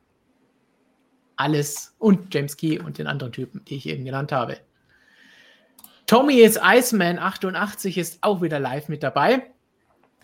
Alles 1.35 1.95
und 1.99 2.33
James 2.33 2.57
Key 2.57 2.79
und 2.79 2.97
den 2.97 3.05
anderen 3.05 3.31
Typen, 3.31 3.63
die 3.65 3.75
ich 3.75 3.87
eben 3.87 4.03
genannt 4.03 4.31
habe. 4.31 4.57
Tommy 6.07 6.39
ist 6.39 6.59
Iceman 6.63 7.19
88 7.19 7.97
ist 7.97 8.19
auch 8.21 8.41
wieder 8.41 8.59
live 8.59 8.89
mit 8.89 9.03
dabei. 9.03 9.51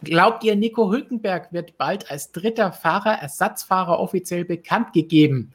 Glaubt 0.02 0.44
ihr, 0.44 0.56
Nico 0.56 0.92
Hülkenberg 0.92 1.54
wird 1.54 1.78
bald 1.78 2.10
als 2.10 2.32
dritter 2.32 2.74
Fahrer, 2.74 3.14
Ersatzfahrer 3.22 4.00
offiziell 4.00 4.44
bekannt 4.44 4.94
gegeben? 4.94 5.54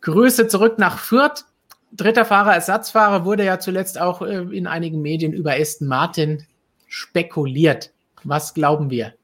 Grüße 0.00 0.48
zurück 0.48 0.78
nach 0.78 0.98
Fürth 0.98 1.44
dritter 1.92 2.24
Fahrer, 2.24 2.54
Ersatzfahrer 2.54 3.24
wurde 3.24 3.44
ja 3.44 3.58
zuletzt 3.58 4.00
auch 4.00 4.22
äh, 4.22 4.42
in 4.56 4.66
einigen 4.66 5.02
Medien 5.02 5.32
über 5.32 5.52
Aston 5.54 5.88
Martin 5.88 6.46
spekuliert. 6.86 7.92
Was 8.24 8.54
glauben 8.54 8.90
wir? 8.90 9.14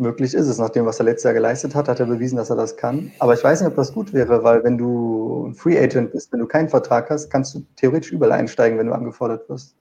Möglich 0.00 0.32
ist 0.32 0.46
es, 0.46 0.58
nach 0.58 0.70
dem, 0.70 0.86
was 0.86 1.00
er 1.00 1.06
letztes 1.06 1.24
Jahr 1.24 1.34
geleistet 1.34 1.74
hat, 1.74 1.88
hat 1.88 1.98
er 1.98 2.06
bewiesen, 2.06 2.36
dass 2.36 2.50
er 2.50 2.56
das 2.56 2.76
kann. 2.76 3.10
Aber 3.18 3.34
ich 3.34 3.42
weiß 3.42 3.60
nicht, 3.60 3.68
ob 3.68 3.74
das 3.74 3.92
gut 3.92 4.12
wäre, 4.12 4.44
weil 4.44 4.62
wenn 4.62 4.78
du 4.78 5.48
ein 5.48 5.54
Free 5.54 5.76
Agent 5.76 6.12
bist, 6.12 6.32
wenn 6.32 6.38
du 6.38 6.46
keinen 6.46 6.68
Vertrag 6.68 7.10
hast, 7.10 7.30
kannst 7.30 7.54
du 7.54 7.64
theoretisch 7.74 8.12
überall 8.12 8.32
einsteigen, 8.32 8.78
wenn 8.78 8.86
du 8.86 8.92
angefordert 8.92 9.48
wirst. 9.48 9.74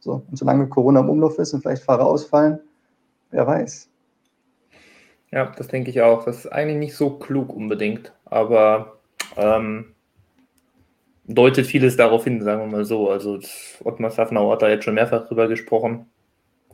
So, 0.00 0.22
und 0.28 0.36
solange 0.36 0.68
Corona 0.68 1.00
im 1.00 1.08
Umlauf 1.08 1.38
ist 1.38 1.54
und 1.54 1.62
vielleicht 1.62 1.84
Fahrer 1.84 2.04
ausfallen, 2.04 2.60
wer 3.30 3.46
weiß. 3.46 3.88
Ja, 5.30 5.50
das 5.56 5.68
denke 5.68 5.90
ich 5.90 6.02
auch. 6.02 6.24
Das 6.24 6.40
ist 6.40 6.52
eigentlich 6.52 6.78
nicht 6.78 6.96
so 6.96 7.10
klug 7.10 7.54
unbedingt, 7.54 8.12
aber 8.26 8.98
ähm, 9.38 9.94
deutet 11.24 11.66
vieles 11.66 11.96
darauf 11.96 12.24
hin, 12.24 12.42
sagen 12.42 12.60
wir 12.60 12.66
mal 12.66 12.84
so. 12.84 13.08
Also 13.08 13.38
Ottmar 13.84 14.10
Safnauer 14.10 14.52
hat 14.52 14.62
da 14.62 14.68
jetzt 14.68 14.84
schon 14.84 14.94
mehrfach 14.94 15.26
drüber 15.26 15.48
gesprochen, 15.48 16.10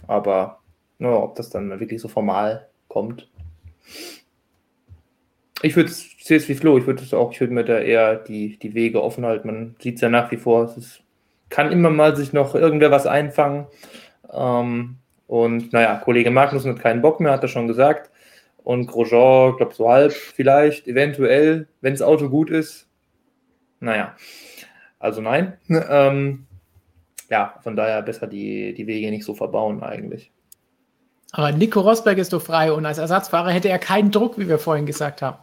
aber 0.08 0.58
Ja, 0.98 1.10
ob 1.10 1.36
das 1.36 1.50
dann 1.50 1.70
wirklich 1.78 2.00
so 2.00 2.08
formal 2.08 2.68
kommt. 2.88 3.28
Ich 5.62 5.76
würde 5.76 5.90
es 5.90 6.48
wie 6.48 6.54
Flo, 6.54 6.78
ich 6.78 6.86
würde 6.86 7.02
es 7.02 7.14
auch, 7.14 7.32
ich 7.32 7.40
würde 7.40 7.54
mir 7.54 7.64
da 7.64 7.78
eher 7.78 8.16
die, 8.16 8.58
die 8.58 8.74
Wege 8.74 9.02
offen 9.02 9.24
halten. 9.24 9.46
Man 9.46 9.76
sieht 9.80 9.96
es 9.96 10.00
ja 10.00 10.08
nach 10.08 10.30
wie 10.30 10.36
vor, 10.36 10.64
es 10.64 10.76
ist, 10.76 11.02
kann 11.48 11.72
immer 11.72 11.90
mal 11.90 12.16
sich 12.16 12.32
noch 12.32 12.54
irgendwer 12.54 12.90
was 12.90 13.06
einfangen. 13.06 13.66
Ähm, 14.32 14.96
und 15.26 15.72
naja, 15.72 15.96
Kollege 15.96 16.30
Magnussen 16.30 16.72
hat 16.72 16.80
keinen 16.80 17.02
Bock 17.02 17.20
mehr, 17.20 17.32
hat 17.32 17.42
er 17.42 17.48
schon 17.48 17.68
gesagt. 17.68 18.10
Und 18.62 18.86
Grosjean, 18.86 19.56
glaube 19.56 19.74
so 19.74 19.88
halb 19.88 20.12
vielleicht, 20.12 20.86
eventuell, 20.86 21.68
wenn 21.80 21.94
das 21.94 22.02
Auto 22.02 22.28
gut 22.28 22.50
ist. 22.50 22.88
Naja, 23.80 24.14
also 24.98 25.20
nein. 25.20 25.58
Ähm, 25.68 26.46
ja, 27.30 27.54
von 27.62 27.76
daher 27.76 28.02
besser 28.02 28.26
die, 28.26 28.74
die 28.74 28.86
Wege 28.86 29.10
nicht 29.10 29.24
so 29.24 29.34
verbauen 29.34 29.82
eigentlich. 29.82 30.30
Aber 31.32 31.52
Nico 31.52 31.80
Rosberg 31.80 32.18
ist 32.18 32.32
doch 32.32 32.42
frei 32.42 32.72
und 32.72 32.86
als 32.86 32.98
Ersatzfahrer 32.98 33.50
hätte 33.50 33.68
er 33.68 33.78
keinen 33.78 34.10
Druck, 34.10 34.38
wie 34.38 34.48
wir 34.48 34.58
vorhin 34.58 34.86
gesagt 34.86 35.22
haben. 35.22 35.38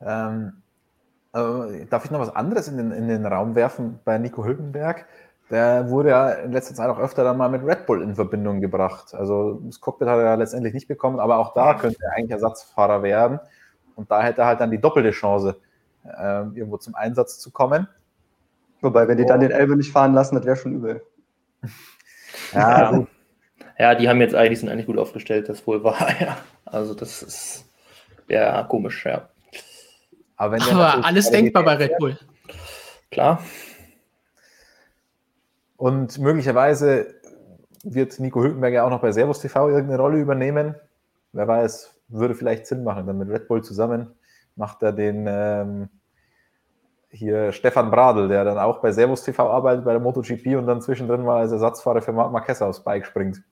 Ähm, 0.00 0.62
äh, 1.32 1.86
darf 1.86 2.04
ich 2.04 2.10
noch 2.10 2.20
was 2.20 2.34
anderes 2.34 2.68
in 2.68 2.76
den, 2.76 2.92
in 2.92 3.08
den 3.08 3.26
Raum 3.26 3.54
werfen 3.54 3.98
bei 4.04 4.18
Nico 4.18 4.44
Hülkenberg? 4.44 5.06
Der 5.50 5.90
wurde 5.90 6.10
ja 6.10 6.30
in 6.30 6.52
letzter 6.52 6.74
Zeit 6.74 6.88
auch 6.88 6.98
öfter 6.98 7.22
dann 7.22 7.36
mal 7.36 7.48
mit 7.48 7.64
Red 7.64 7.86
Bull 7.86 8.02
in 8.02 8.14
Verbindung 8.14 8.60
gebracht. 8.60 9.14
Also 9.14 9.60
das 9.64 9.80
Cockpit 9.80 10.08
hat 10.08 10.18
er 10.18 10.24
ja 10.24 10.34
letztendlich 10.34 10.74
nicht 10.74 10.88
bekommen, 10.88 11.20
aber 11.20 11.38
auch 11.38 11.54
da 11.54 11.74
könnte 11.74 11.98
er 12.02 12.12
eigentlich 12.16 12.32
Ersatzfahrer 12.32 13.02
werden. 13.02 13.38
Und 13.94 14.10
da 14.10 14.22
hätte 14.22 14.42
er 14.42 14.48
halt 14.48 14.60
dann 14.60 14.70
die 14.70 14.80
doppelte 14.80 15.12
Chance, 15.12 15.56
äh, 16.04 16.42
irgendwo 16.54 16.78
zum 16.78 16.94
Einsatz 16.94 17.38
zu 17.38 17.50
kommen. 17.50 17.88
Wobei, 18.80 19.08
wenn 19.08 19.18
die 19.18 19.24
dann 19.24 19.40
den 19.40 19.52
Elbe 19.52 19.76
nicht 19.76 19.92
fahren 19.92 20.14
lassen, 20.14 20.34
das 20.34 20.44
wäre 20.44 20.56
schon 20.56 20.72
übel. 20.72 21.02
Ja, 22.52 22.92
ja. 22.92 23.06
ja, 23.78 23.94
die 23.94 24.08
haben 24.08 24.20
jetzt 24.20 24.34
eigentlich, 24.34 24.60
sind 24.60 24.68
eigentlich 24.68 24.86
gut 24.86 24.98
aufgestellt, 24.98 25.48
das 25.48 25.66
wohl 25.66 25.82
war, 25.84 26.08
ja. 26.20 26.38
Also 26.64 26.94
das 26.94 27.22
ist 27.22 27.64
ja 28.28 28.62
komisch, 28.64 29.04
ja. 29.06 29.28
Aber, 30.36 30.58
Aber 30.70 31.04
alles 31.04 31.30
denkbar 31.30 31.64
bei 31.64 31.74
Red 31.74 31.96
Bull. 31.98 32.18
Klar. 33.10 33.42
Und 35.76 36.18
möglicherweise 36.18 37.14
wird 37.84 38.18
Nico 38.18 38.42
Hülkenberg 38.42 38.74
ja 38.74 38.84
auch 38.84 38.90
noch 38.90 39.00
bei 39.00 39.12
Servus 39.12 39.40
TV 39.40 39.68
irgendeine 39.68 40.00
Rolle 40.00 40.18
übernehmen. 40.18 40.74
Wer 41.32 41.48
weiß, 41.48 41.94
würde 42.08 42.34
vielleicht 42.34 42.66
Sinn 42.66 42.84
machen. 42.84 43.06
Dann 43.06 43.18
mit 43.18 43.28
Red 43.28 43.48
Bull 43.48 43.62
zusammen 43.62 44.10
macht 44.56 44.82
er 44.82 44.92
den 44.92 45.26
ähm, 45.28 45.88
hier 47.16 47.52
Stefan 47.52 47.90
Bradl, 47.90 48.28
der 48.28 48.44
dann 48.44 48.58
auch 48.58 48.80
bei 48.80 48.92
Servus 48.92 49.22
TV 49.22 49.50
arbeitet, 49.50 49.84
bei 49.84 49.92
der 49.92 50.00
MotoGP 50.00 50.56
und 50.56 50.66
dann 50.66 50.82
zwischendrin 50.82 51.24
mal 51.24 51.40
als 51.40 51.52
Ersatzfahrer 51.52 52.02
für 52.02 52.12
Marc 52.12 52.32
Marquez 52.32 52.62
aufs 52.62 52.84
Bike 52.84 53.06
springt. 53.06 53.42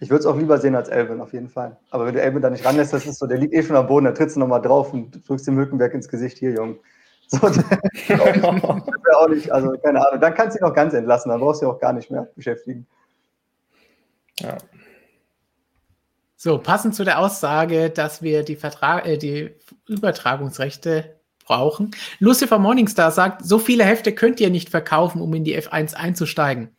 Ich 0.00 0.08
würde 0.08 0.20
es 0.20 0.26
auch 0.26 0.36
lieber 0.36 0.58
sehen 0.58 0.74
als 0.74 0.88
Elvin, 0.88 1.20
auf 1.20 1.32
jeden 1.32 1.48
Fall. 1.48 1.76
Aber 1.90 2.06
wenn 2.06 2.14
du 2.14 2.22
Elvin 2.22 2.40
da 2.40 2.48
nicht 2.48 2.64
ranlässt, 2.64 2.92
das 2.92 3.04
ist 3.04 3.18
so, 3.18 3.26
der 3.26 3.36
liegt 3.36 3.52
eh 3.52 3.62
schon 3.62 3.76
am 3.76 3.86
Boden, 3.86 4.06
da 4.06 4.12
trittst 4.12 4.36
du 4.36 4.40
nochmal 4.40 4.62
drauf 4.62 4.94
und 4.94 5.28
drückst 5.28 5.46
dem 5.46 5.56
Mückenberg 5.56 5.92
ins 5.92 6.08
Gesicht, 6.08 6.38
hier, 6.38 6.52
Junge. 6.52 6.78
So, 7.28 7.38
auch 9.16 9.28
nicht, 9.28 9.52
also 9.52 9.72
keine 9.84 10.04
Ahnung. 10.04 10.20
Dann 10.20 10.34
kannst 10.34 10.56
du 10.56 10.60
ihn 10.60 10.68
auch 10.68 10.74
ganz 10.74 10.94
entlassen, 10.94 11.30
dann 11.30 11.40
brauchst 11.40 11.60
du 11.60 11.66
ihn 11.66 11.70
auch 11.70 11.78
gar 11.78 11.92
nicht 11.92 12.10
mehr 12.10 12.28
beschäftigen. 12.34 12.86
Ja. 14.38 14.56
So, 16.36 16.58
passend 16.58 16.94
zu 16.94 17.04
der 17.04 17.18
Aussage, 17.18 17.90
dass 17.90 18.22
wir 18.22 18.42
die, 18.42 18.56
Vertrag 18.56 19.06
äh, 19.06 19.18
die 19.18 19.54
Übertragungsrechte 19.86 21.19
brauchen. 21.50 21.90
Lucifer 22.20 22.60
Morningstar 22.60 23.10
sagt, 23.10 23.44
so 23.44 23.58
viele 23.58 23.84
Hefte 23.84 24.14
könnt 24.14 24.38
ihr 24.38 24.50
nicht 24.50 24.70
verkaufen, 24.70 25.20
um 25.20 25.34
in 25.34 25.42
die 25.42 25.60
F1 25.60 25.94
einzusteigen. 25.94 26.76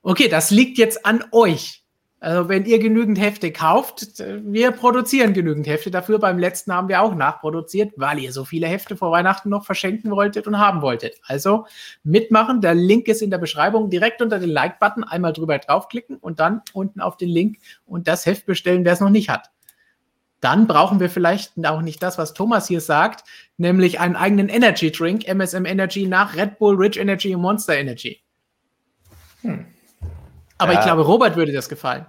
Okay, 0.00 0.28
das 0.28 0.50
liegt 0.50 0.78
jetzt 0.78 1.04
an 1.04 1.22
euch. 1.32 1.82
Also 2.18 2.48
wenn 2.48 2.64
ihr 2.64 2.78
genügend 2.78 3.20
Hefte 3.20 3.52
kauft, 3.52 4.06
wir 4.18 4.70
produzieren 4.70 5.34
genügend 5.34 5.66
Hefte 5.66 5.90
dafür. 5.90 6.18
Beim 6.18 6.38
letzten 6.38 6.72
haben 6.72 6.88
wir 6.88 7.02
auch 7.02 7.14
nachproduziert, 7.14 7.92
weil 7.96 8.18
ihr 8.18 8.32
so 8.32 8.46
viele 8.46 8.66
Hefte 8.66 8.96
vor 8.96 9.10
Weihnachten 9.12 9.50
noch 9.50 9.66
verschenken 9.66 10.10
wolltet 10.10 10.46
und 10.46 10.58
haben 10.58 10.80
wolltet. 10.80 11.20
Also 11.26 11.66
mitmachen. 12.02 12.62
Der 12.62 12.74
Link 12.74 13.08
ist 13.08 13.20
in 13.20 13.30
der 13.30 13.36
Beschreibung. 13.36 13.90
Direkt 13.90 14.22
unter 14.22 14.38
den 14.38 14.48
Like-Button 14.48 15.04
einmal 15.04 15.34
drüber 15.34 15.58
draufklicken 15.58 16.16
und 16.16 16.40
dann 16.40 16.62
unten 16.72 17.02
auf 17.02 17.18
den 17.18 17.28
Link 17.28 17.58
und 17.84 18.08
das 18.08 18.24
Heft 18.24 18.46
bestellen, 18.46 18.86
wer 18.86 18.94
es 18.94 19.00
noch 19.00 19.10
nicht 19.10 19.28
hat. 19.28 19.50
Dann 20.40 20.66
brauchen 20.66 21.00
wir 21.00 21.08
vielleicht 21.08 21.52
auch 21.64 21.80
nicht 21.80 22.02
das, 22.02 22.18
was 22.18 22.34
Thomas 22.34 22.68
hier 22.68 22.80
sagt, 22.80 23.24
nämlich 23.56 24.00
einen 24.00 24.16
eigenen 24.16 24.48
Energy 24.48 24.92
Drink, 24.92 25.26
MSM 25.26 25.64
Energy 25.64 26.06
nach 26.06 26.36
Red 26.36 26.58
Bull, 26.58 26.76
Rich 26.76 26.98
Energy 26.98 27.34
und 27.34 27.40
Monster 27.40 27.76
Energy. 27.76 28.20
Hm. 29.42 29.66
Aber 30.58 30.72
ja. 30.72 30.78
ich 30.78 30.84
glaube, 30.84 31.02
Robert 31.02 31.36
würde 31.36 31.52
das 31.52 31.68
gefallen. 31.68 32.06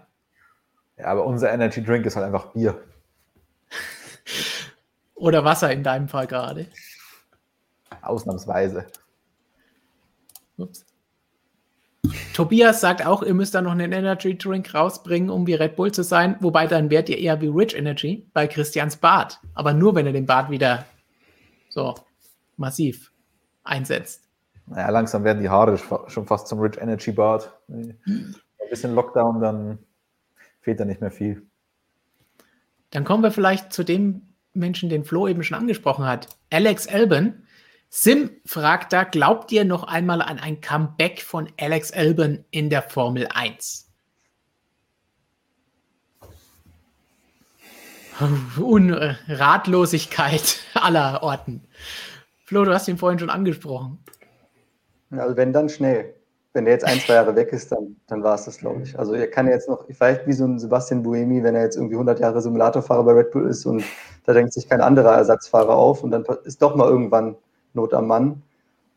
Ja, 0.98 1.06
aber 1.06 1.26
unser 1.26 1.52
Energy 1.52 1.84
Drink 1.84 2.06
ist 2.06 2.16
halt 2.16 2.26
einfach 2.26 2.54
Bier. 2.54 2.82
Oder 5.16 5.44
Wasser 5.44 5.72
in 5.72 5.84
deinem 5.84 6.08
Fall 6.08 6.28
gerade. 6.28 6.68
Ausnahmsweise. 8.02 8.88
Ups. 10.58 10.87
Tobias 12.34 12.82
sagt 12.82 13.06
auch, 13.06 13.24
ihr 13.24 13.34
müsst 13.34 13.56
da 13.56 13.62
noch 13.62 13.72
einen 13.72 13.92
Energy 13.92 14.38
Drink 14.38 14.74
rausbringen, 14.74 15.30
um 15.30 15.48
wie 15.48 15.56
Red 15.56 15.76
Bull 15.76 15.92
zu 15.92 16.04
sein. 16.04 16.38
Wobei 16.40 16.68
dann 16.68 16.90
werdet 16.90 17.10
ihr 17.10 17.18
eher 17.18 17.42
wie 17.42 17.48
Rich 17.48 17.76
Energy 17.76 18.30
bei 18.34 18.48
Christians 18.48 18.98
Bart. 18.98 19.40
Aber 19.54 19.74
nur, 19.74 19.96
wenn 19.96 20.06
er 20.06 20.14
den 20.14 20.26
Bart 20.26 20.50
wieder 20.50 20.86
so 21.70 21.96
massiv 22.56 23.12
einsetzt. 23.64 24.24
Naja, 24.68 24.90
langsam 24.90 25.24
werden 25.24 25.42
die 25.42 25.50
Haare 25.50 25.78
schon 26.08 26.28
fast 26.28 26.48
zum 26.48 26.60
Rich 26.60 26.78
Energy 26.80 27.12
Bart. 27.12 27.52
Ein 27.70 27.98
bisschen 28.70 28.94
Lockdown, 28.94 29.42
dann 29.42 29.80
fehlt 30.62 30.80
da 30.80 30.86
nicht 30.86 31.02
mehr 31.02 31.12
viel. 31.12 31.42
Dann 32.92 33.04
kommen 33.04 33.24
wir 33.24 33.32
vielleicht 33.32 33.74
zu 33.74 33.84
dem 33.84 34.22
Menschen, 34.54 34.90
den 34.90 35.06
Flo 35.06 35.28
eben 35.28 35.44
schon 35.44 35.58
angesprochen 35.58 36.06
hat. 36.06 36.28
Alex 36.52 36.88
Albon. 36.88 37.44
Sim 37.90 38.32
fragt 38.46 38.92
da, 38.92 39.04
glaubt 39.04 39.52
ihr 39.52 39.66
noch 39.66 39.84
einmal 39.84 40.22
an 40.22 40.40
ein 40.40 40.62
Comeback 40.62 41.22
von 41.22 41.50
Alex 41.60 41.92
Albon 41.92 42.44
in 42.52 42.70
der 42.70 42.82
Formel 42.82 43.28
1? 43.34 43.88
Unratlosigkeit 48.60 50.60
aller 50.74 51.24
Orten. 51.24 51.64
Flo, 52.46 52.66
du 52.66 52.74
hast 52.74 52.88
ihn 52.88 52.98
vorhin 52.98 53.20
schon 53.20 53.30
angesprochen. 53.30 54.00
Also 55.12 55.38
wenn 55.38 55.54
dann 55.54 55.70
schnell. 55.70 56.16
Wenn 56.54 56.66
der 56.66 56.74
jetzt 56.74 56.86
ein, 56.86 57.00
zwei 57.00 57.14
Jahre 57.14 57.36
weg 57.36 57.54
ist, 57.54 57.72
dann, 57.72 57.98
dann 58.08 58.24
war 58.24 58.34
es 58.34 58.46
das, 58.46 58.58
glaube 58.58 58.82
ich. 58.82 58.98
Also 58.98 59.14
er 59.14 59.30
kann 59.30 59.48
jetzt 59.48 59.70
noch, 59.70 59.86
vielleicht 59.92 60.26
wie 60.26 60.34
so 60.34 60.46
ein 60.46 60.58
Sebastian 60.58 61.04
Buemi, 61.04 61.44
wenn 61.44 61.54
er 61.54 61.62
jetzt 61.62 61.76
irgendwie 61.76 61.94
100 61.94 62.20
Jahre 62.20 62.42
Simulatorfahrer 62.42 63.04
bei 63.04 63.12
Red 63.12 63.30
Bull 63.30 63.48
ist 63.48 63.68
und 63.68 63.84
da 64.26 64.34
denkt 64.34 64.54
sich 64.54 64.68
kein 64.68 64.82
anderer 64.82 65.14
Ersatzfahrer 65.14 65.76
auf 65.76 66.04
und 66.04 66.10
dann 66.10 66.26
ist 66.46 66.64
doch 66.64 66.76
mal 66.76 66.90
irgendwann 66.90 67.36
Not 67.78 67.94
am 67.94 68.08
Mann. 68.08 68.44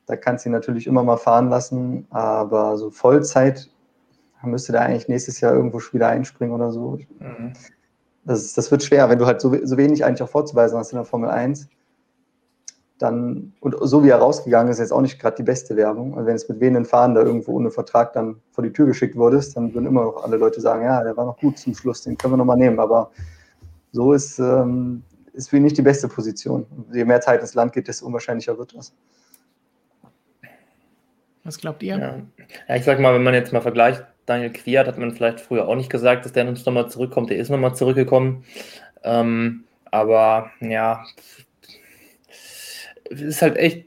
Da 0.07 0.17
kannst 0.17 0.45
du 0.45 0.49
ihn 0.49 0.53
natürlich 0.53 0.89
immer 0.89 1.05
mal 1.05 1.17
fahren 1.17 1.49
lassen, 1.49 2.07
aber 2.11 2.77
so 2.77 2.91
Vollzeit 2.91 3.71
müsste 4.43 4.73
der 4.73 4.83
eigentlich 4.83 5.09
nächstes 5.09 5.41
Jahr 5.41 5.55
irgendwo 5.55 5.81
wieder 5.93 6.09
einspringen 6.09 6.55
oder 6.55 6.73
so. 6.73 6.99
Mhm. 7.21 7.53
Das, 8.25 8.53
das 8.55 8.71
wird 8.71 8.83
schwer, 8.83 9.09
wenn 9.09 9.19
du 9.19 9.27
halt 9.27 9.41
so, 9.41 9.55
so 9.65 9.77
wenig 9.77 10.05
eigentlich 10.05 10.23
auch 10.23 10.29
vorzuweisen 10.29 10.79
hast 10.79 10.93
in 10.93 10.97
der 10.97 11.05
Formel 11.05 11.31
1 11.31 11.69
dann, 13.01 13.55
und 13.61 13.77
so 13.81 14.05
wie 14.05 14.11
er 14.11 14.19
rausgegangen 14.19 14.71
ist, 14.71 14.77
ist 14.77 14.81
jetzt 14.81 14.93
auch 14.93 15.01
nicht 15.01 15.19
gerade 15.19 15.37
die 15.37 15.43
beste 15.43 15.75
Werbung. 15.75 16.15
Also 16.15 16.27
wenn 16.27 16.37
es 16.37 16.49
mit 16.49 16.61
wenigen 16.61 16.85
Fahren 16.85 17.15
da 17.15 17.23
irgendwo 17.23 17.53
ohne 17.53 17.71
Vertrag 17.71 18.13
dann 18.13 18.37
vor 18.51 18.63
die 18.63 18.73
Tür 18.73 18.87
geschickt 18.87 19.17
wurdest, 19.17 19.57
dann 19.57 19.73
würden 19.73 19.87
immer 19.87 20.05
noch 20.05 20.23
alle 20.23 20.37
Leute 20.37 20.61
sagen, 20.61 20.85
ja, 20.85 21.03
der 21.03 21.17
war 21.17 21.25
noch 21.25 21.39
gut 21.39 21.59
zum 21.59 21.75
Schluss, 21.75 22.03
den 22.03 22.19
können 22.19 22.35
wir 22.35 22.39
nochmal 22.39 22.59
nehmen. 22.59 22.79
Aber 22.79 23.11
so 23.93 24.13
ist, 24.13 24.39
ähm, 24.39 25.03
ist 25.41 25.51
für 25.51 25.57
ihn 25.57 25.63
nicht 25.63 25.79
die 25.79 25.83
beste 25.83 26.09
Position. 26.09 26.67
Je 26.93 27.05
mehr 27.05 27.21
Zeit 27.21 27.41
ins 27.41 27.55
Land 27.55 27.73
geht, 27.73 27.89
desto 27.89 28.07
unwahrscheinlicher 28.07 28.59
wird 28.59 28.75
das. 28.75 28.95
Was 31.45 31.59
glaubt 31.59 31.83
ihr? 31.83 31.99
Ja. 31.99 32.21
ja, 32.69 32.77
ich 32.77 32.85
sag 32.85 33.01
mal, 33.01 33.15
wenn 33.15 33.23
man 33.23 33.35
jetzt 33.35 33.53
mal 33.53 33.63
vergleicht, 33.63 34.05
Daniel 34.27 34.53
Quiert 34.53 34.87
hat 34.87 34.99
man 34.99 35.13
vielleicht 35.13 35.41
früher 35.41 35.67
auch 35.67 35.75
nicht 35.75 35.91
gesagt, 35.91 36.25
dass 36.25 36.33
der 36.33 36.47
uns 36.47 36.65
nochmal 36.67 36.91
zurückkommt. 36.91 37.31
Der 37.31 37.39
ist 37.39 37.49
nochmal 37.49 37.75
zurückgekommen. 37.75 38.45
Ähm, 39.03 39.65
aber 39.87 40.51
ja, 40.61 41.05
es 43.11 43.21
ist 43.21 43.43
halt 43.43 43.57
echt, 43.57 43.87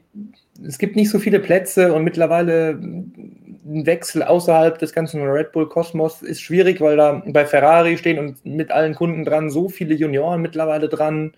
es 0.62 0.78
gibt 0.78 0.96
nicht 0.96 1.10
so 1.10 1.18
viele 1.18 1.40
Plätze 1.40 1.92
und 1.92 2.04
mittlerweile 2.04 2.70
ein 2.70 3.86
Wechsel 3.86 4.22
außerhalb 4.22 4.78
des 4.78 4.92
ganzen 4.92 5.22
Red 5.22 5.52
Bull 5.52 5.68
Kosmos 5.68 6.22
ist 6.22 6.42
schwierig, 6.42 6.80
weil 6.80 6.96
da 6.96 7.22
bei 7.26 7.46
Ferrari 7.46 7.96
stehen 7.96 8.18
und 8.18 8.44
mit 8.44 8.70
allen 8.70 8.94
Kunden 8.94 9.24
dran 9.24 9.50
so 9.50 9.68
viele 9.68 9.94
Junioren 9.94 10.42
mittlerweile 10.42 10.88
dran. 10.88 11.32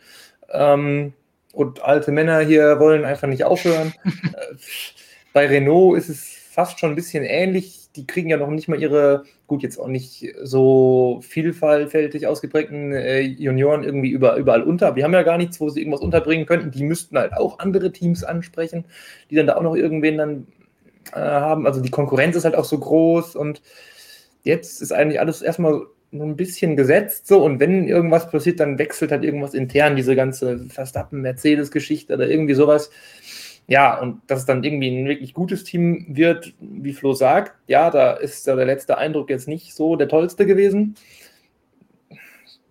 Ähm, 0.53 1.13
und 1.53 1.83
alte 1.83 2.13
Männer 2.13 2.41
hier 2.41 2.79
wollen 2.79 3.05
einfach 3.05 3.29
nicht 3.29 3.45
aufhören. 3.45 3.95
Äh, 4.05 4.57
bei 5.33 5.47
Renault 5.47 5.99
ist 5.99 6.09
es 6.09 6.25
fast 6.51 6.81
schon 6.81 6.91
ein 6.91 6.97
bisschen 6.97 7.25
ähnlich 7.25 7.86
die 7.97 8.06
kriegen 8.06 8.28
ja 8.28 8.36
noch 8.36 8.51
nicht 8.51 8.68
mal 8.68 8.81
ihre, 8.81 9.24
gut, 9.47 9.62
jetzt 9.62 9.78
auch 9.78 9.89
nicht 9.89 10.35
so 10.43 11.20
vielfältig 11.23 12.27
ausgeprägten 12.27 12.93
äh, 12.93 13.20
Junioren 13.20 13.82
irgendwie 13.82 14.10
über, 14.10 14.36
überall 14.36 14.62
unter. 14.62 14.94
Wir 14.97 15.05
haben 15.05 15.14
ja 15.14 15.23
gar 15.23 15.39
nichts, 15.39 15.60
wo 15.60 15.68
sie 15.68 15.81
irgendwas 15.81 16.01
unterbringen 16.01 16.47
könnten. 16.47 16.70
Die 16.70 16.85
müssten 16.85 17.18
halt 17.18 17.32
auch 17.32 17.59
andere 17.59 17.93
Teams 17.93 18.23
ansprechen, 18.23 18.85
die 19.31 19.35
dann 19.35 19.47
da 19.47 19.56
auch 19.56 19.62
noch 19.62 19.74
irgendwen 19.74 20.18
dann 20.18 20.47
äh, 21.12 21.20
haben. 21.20 21.66
Also 21.66 21.81
die 21.81 21.90
Konkurrenz 21.90 22.36
ist 22.36 22.44
halt 22.44 22.56
auch 22.56 22.64
so 22.64 22.78
groß 22.78 23.36
und 23.36 23.62
jetzt 24.43 24.81
ist 24.82 24.93
eigentlich 24.93 25.20
alles 25.20 25.43
erstmal 25.43 25.82
so 26.12 26.23
ein 26.23 26.36
bisschen 26.36 26.77
gesetzt 26.77 27.27
so 27.27 27.43
und 27.44 27.60
wenn 27.60 27.89
irgendwas 27.89 28.31
passiert, 28.31 28.60
dann 28.60 28.78
wechselt 28.78 29.10
halt 29.10 29.24
irgendwas 29.24 29.55
intern, 29.55 29.97
diese 29.97 30.14
ganze 30.14 30.66
Verstappen-Mercedes-Geschichte 30.68 32.14
oder 32.14 32.28
irgendwie 32.28 32.55
sowas. 32.55 32.90
Ja, 33.69 33.99
und 34.01 34.21
dass 34.29 34.41
es 34.41 34.47
dann 34.47 34.63
irgendwie 34.63 34.89
ein 34.89 35.09
wirklich 35.09 35.35
gutes 35.35 35.65
Team 35.65 36.07
wird, 36.09 36.55
wie 36.61 36.93
Flo 36.93 37.15
sagt, 37.15 37.53
ja, 37.67 37.91
da 37.91 38.13
ist 38.13 38.47
der 38.47 38.55
letzte 38.57 38.97
Eindruck 38.97 39.29
jetzt 39.29 39.49
nicht 39.49 39.75
so 39.75 39.97
der 39.97 40.09
tollste 40.09 40.47
gewesen. 40.47 40.95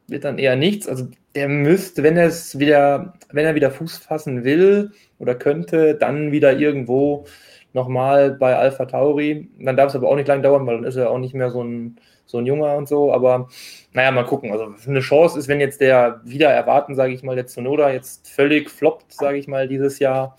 Wird 0.07 0.23
dann 0.23 0.37
eher 0.37 0.55
nichts. 0.55 0.87
Also 0.87 1.07
der 1.33 1.49
müsste, 1.49 2.01
wenn 2.03 2.15
er 2.15 2.27
es 2.27 2.59
wieder, 2.59 3.13
wenn 3.31 3.45
er 3.45 3.55
wieder 3.55 3.71
Fuß 3.71 3.97
fassen 3.97 4.45
will 4.45 4.91
oder 5.19 5.35
könnte, 5.35 5.95
dann 5.95 6.31
wieder 6.31 6.57
irgendwo 6.57 7.25
nochmal 7.73 8.31
bei 8.31 8.55
Alpha 8.55 8.85
Tauri. 8.85 9.49
Dann 9.59 9.75
darf 9.75 9.89
es 9.89 9.95
aber 9.95 10.07
auch 10.07 10.15
nicht 10.15 10.29
lang 10.29 10.41
dauern, 10.41 10.65
weil 10.65 10.77
dann 10.77 10.85
ist 10.85 10.95
er 10.95 11.11
auch 11.11 11.19
nicht 11.19 11.33
mehr 11.33 11.49
so 11.49 11.61
ein, 11.61 11.97
so 12.25 12.37
ein 12.37 12.45
Junger 12.45 12.77
und 12.77 12.87
so. 12.87 13.11
Aber 13.11 13.49
naja, 13.91 14.11
mal 14.11 14.25
gucken. 14.25 14.51
Also 14.51 14.73
eine 14.87 15.01
Chance 15.01 15.37
ist, 15.37 15.49
wenn 15.49 15.59
jetzt 15.59 15.81
der 15.81 16.21
wieder 16.23 16.49
erwarten, 16.51 16.95
sage 16.95 17.13
ich 17.13 17.21
mal, 17.21 17.35
der 17.35 17.47
Tsunoda 17.47 17.91
jetzt 17.91 18.29
völlig 18.29 18.69
floppt, 18.69 19.11
sage 19.13 19.37
ich 19.37 19.47
mal, 19.49 19.67
dieses 19.67 19.99
Jahr. 19.99 20.37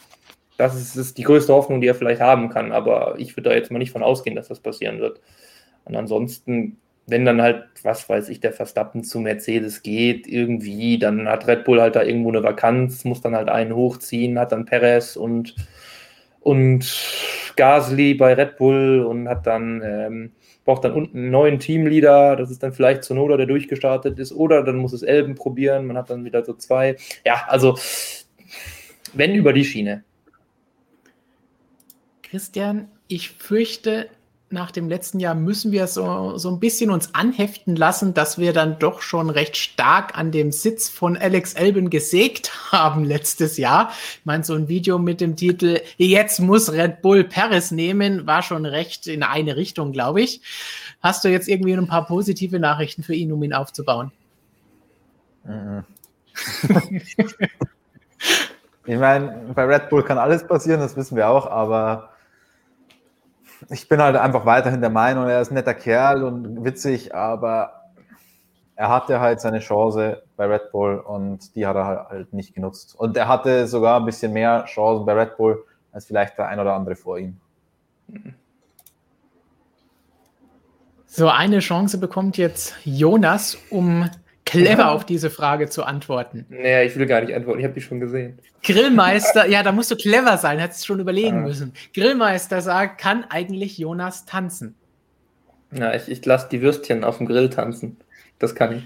Das 0.58 0.74
ist, 0.74 0.96
ist 0.96 1.18
die 1.18 1.22
größte 1.22 1.52
Hoffnung, 1.52 1.80
die 1.80 1.86
er 1.86 1.94
vielleicht 1.94 2.20
haben 2.20 2.48
kann. 2.48 2.72
Aber 2.72 3.16
ich 3.18 3.36
würde 3.36 3.50
da 3.50 3.56
jetzt 3.56 3.70
mal 3.70 3.78
nicht 3.78 3.92
von 3.92 4.02
ausgehen, 4.02 4.36
dass 4.36 4.48
das 4.48 4.60
passieren 4.60 5.00
wird. 5.00 5.20
Und 5.84 5.96
ansonsten, 5.96 6.78
wenn 7.06 7.24
dann 7.24 7.42
halt, 7.42 7.64
was 7.82 8.08
weiß 8.08 8.28
ich, 8.30 8.40
der 8.40 8.52
Verstappen 8.52 9.04
zu 9.04 9.20
Mercedes 9.20 9.82
geht, 9.82 10.26
irgendwie, 10.26 10.98
dann 10.98 11.28
hat 11.28 11.46
Red 11.46 11.64
Bull 11.64 11.80
halt 11.80 11.96
da 11.96 12.02
irgendwo 12.02 12.30
eine 12.30 12.42
Vakanz, 12.42 13.04
muss 13.04 13.20
dann 13.20 13.36
halt 13.36 13.48
einen 13.48 13.74
hochziehen, 13.74 14.38
hat 14.38 14.52
dann 14.52 14.64
Perez 14.64 15.16
und 15.16 15.54
und 16.46 16.86
Gasly 17.56 18.14
bei 18.14 18.34
Red 18.34 18.56
Bull 18.56 19.00
und 19.00 19.28
hat 19.28 19.48
dann, 19.48 19.82
ähm, 19.84 20.32
braucht 20.64 20.84
dann 20.84 20.92
unten 20.92 21.18
einen 21.18 21.30
neuen 21.32 21.58
Teamleader, 21.58 22.36
das 22.36 22.52
ist 22.52 22.62
dann 22.62 22.72
vielleicht 22.72 23.02
Sonoda, 23.02 23.36
der 23.36 23.46
durchgestartet 23.46 24.16
ist, 24.20 24.32
oder 24.32 24.62
dann 24.62 24.76
muss 24.76 24.92
es 24.92 25.02
Elben 25.02 25.34
probieren, 25.34 25.86
man 25.86 25.96
hat 25.96 26.08
dann 26.08 26.24
wieder 26.24 26.44
so 26.44 26.54
zwei. 26.54 26.94
Ja, 27.24 27.46
also 27.48 27.76
wenn 29.12 29.34
über 29.34 29.52
die 29.52 29.64
Schiene. 29.64 30.04
Christian, 32.36 32.88
ich 33.08 33.30
fürchte, 33.30 34.10
nach 34.50 34.70
dem 34.70 34.90
letzten 34.90 35.20
Jahr 35.20 35.34
müssen 35.34 35.72
wir 35.72 35.86
so, 35.86 36.36
so 36.36 36.50
ein 36.50 36.60
bisschen 36.60 36.90
uns 36.90 37.14
anheften 37.14 37.76
lassen, 37.76 38.12
dass 38.12 38.36
wir 38.36 38.52
dann 38.52 38.78
doch 38.78 39.00
schon 39.00 39.30
recht 39.30 39.56
stark 39.56 40.18
an 40.18 40.32
dem 40.32 40.52
Sitz 40.52 40.90
von 40.90 41.16
Alex 41.16 41.54
Elben 41.54 41.88
gesägt 41.88 42.72
haben 42.72 43.04
letztes 43.04 43.56
Jahr. 43.56 43.90
Ich 44.18 44.26
meine, 44.26 44.44
so 44.44 44.52
ein 44.52 44.68
Video 44.68 44.98
mit 44.98 45.22
dem 45.22 45.34
Titel 45.34 45.80
Jetzt 45.96 46.38
muss 46.40 46.70
Red 46.70 47.00
Bull 47.00 47.24
Paris 47.24 47.70
nehmen, 47.70 48.26
war 48.26 48.42
schon 48.42 48.66
recht 48.66 49.06
in 49.06 49.22
eine 49.22 49.56
Richtung, 49.56 49.92
glaube 49.92 50.20
ich. 50.20 50.42
Hast 51.00 51.24
du 51.24 51.28
jetzt 51.28 51.48
irgendwie 51.48 51.72
ein 51.72 51.86
paar 51.86 52.04
positive 52.04 52.60
Nachrichten 52.60 53.02
für 53.02 53.14
ihn, 53.14 53.32
um 53.32 53.42
ihn 53.42 53.54
aufzubauen? 53.54 54.12
Mhm. 55.44 55.84
ich 58.84 58.98
meine, 58.98 59.54
bei 59.54 59.64
Red 59.64 59.88
Bull 59.88 60.02
kann 60.02 60.18
alles 60.18 60.46
passieren, 60.46 60.80
das 60.80 60.98
wissen 60.98 61.16
wir 61.16 61.30
auch, 61.30 61.46
aber 61.46 62.10
ich 63.70 63.88
bin 63.88 64.00
halt 64.00 64.16
einfach 64.16 64.46
weiterhin 64.46 64.80
der 64.80 64.90
Meinung, 64.90 65.28
er 65.28 65.40
ist 65.40 65.50
ein 65.50 65.54
netter 65.54 65.74
Kerl 65.74 66.22
und 66.24 66.64
witzig, 66.64 67.14
aber 67.14 67.82
er 68.76 68.90
hatte 68.90 69.20
halt 69.20 69.40
seine 69.40 69.60
Chance 69.60 70.22
bei 70.36 70.46
Red 70.46 70.70
Bull 70.70 70.98
und 70.98 71.54
die 71.56 71.66
hat 71.66 71.76
er 71.76 72.08
halt 72.10 72.32
nicht 72.32 72.54
genutzt. 72.54 72.94
Und 72.98 73.16
er 73.16 73.26
hatte 73.26 73.66
sogar 73.66 73.98
ein 73.98 74.04
bisschen 74.04 74.32
mehr 74.32 74.64
Chancen 74.66 75.06
bei 75.06 75.14
Red 75.14 75.36
Bull 75.36 75.64
als 75.92 76.04
vielleicht 76.04 76.36
der 76.36 76.48
ein 76.48 76.60
oder 76.60 76.74
andere 76.74 76.94
vor 76.94 77.18
ihm. 77.18 77.40
So, 81.06 81.28
eine 81.28 81.60
Chance 81.60 81.96
bekommt 81.96 82.36
jetzt 82.36 82.74
Jonas, 82.84 83.56
um 83.70 84.10
clever 84.64 84.90
auf 84.90 85.04
diese 85.04 85.30
Frage 85.30 85.68
zu 85.68 85.84
antworten. 85.84 86.46
Naja, 86.48 86.82
ich 86.82 86.96
will 86.96 87.06
gar 87.06 87.20
nicht 87.20 87.34
antworten, 87.34 87.60
ich 87.60 87.64
habe 87.64 87.74
die 87.74 87.80
schon 87.80 88.00
gesehen. 88.00 88.38
Grillmeister, 88.62 89.46
ja, 89.46 89.62
da 89.62 89.72
musst 89.72 89.90
du 89.90 89.96
clever 89.96 90.36
sein, 90.38 90.58
hättest 90.58 90.82
du 90.82 90.86
schon 90.86 91.00
überlegen 91.00 91.38
ah. 91.38 91.46
müssen. 91.46 91.72
Grillmeister 91.94 92.60
sagt, 92.60 93.00
kann 93.00 93.24
eigentlich 93.28 93.78
Jonas 93.78 94.24
tanzen? 94.24 94.74
Ja, 95.72 95.94
ich, 95.94 96.08
ich 96.08 96.24
lasse 96.24 96.48
die 96.50 96.62
Würstchen 96.62 97.04
auf 97.04 97.18
dem 97.18 97.26
Grill 97.26 97.50
tanzen. 97.50 97.98
Das 98.38 98.54
kann 98.54 98.76
ich. 98.76 98.82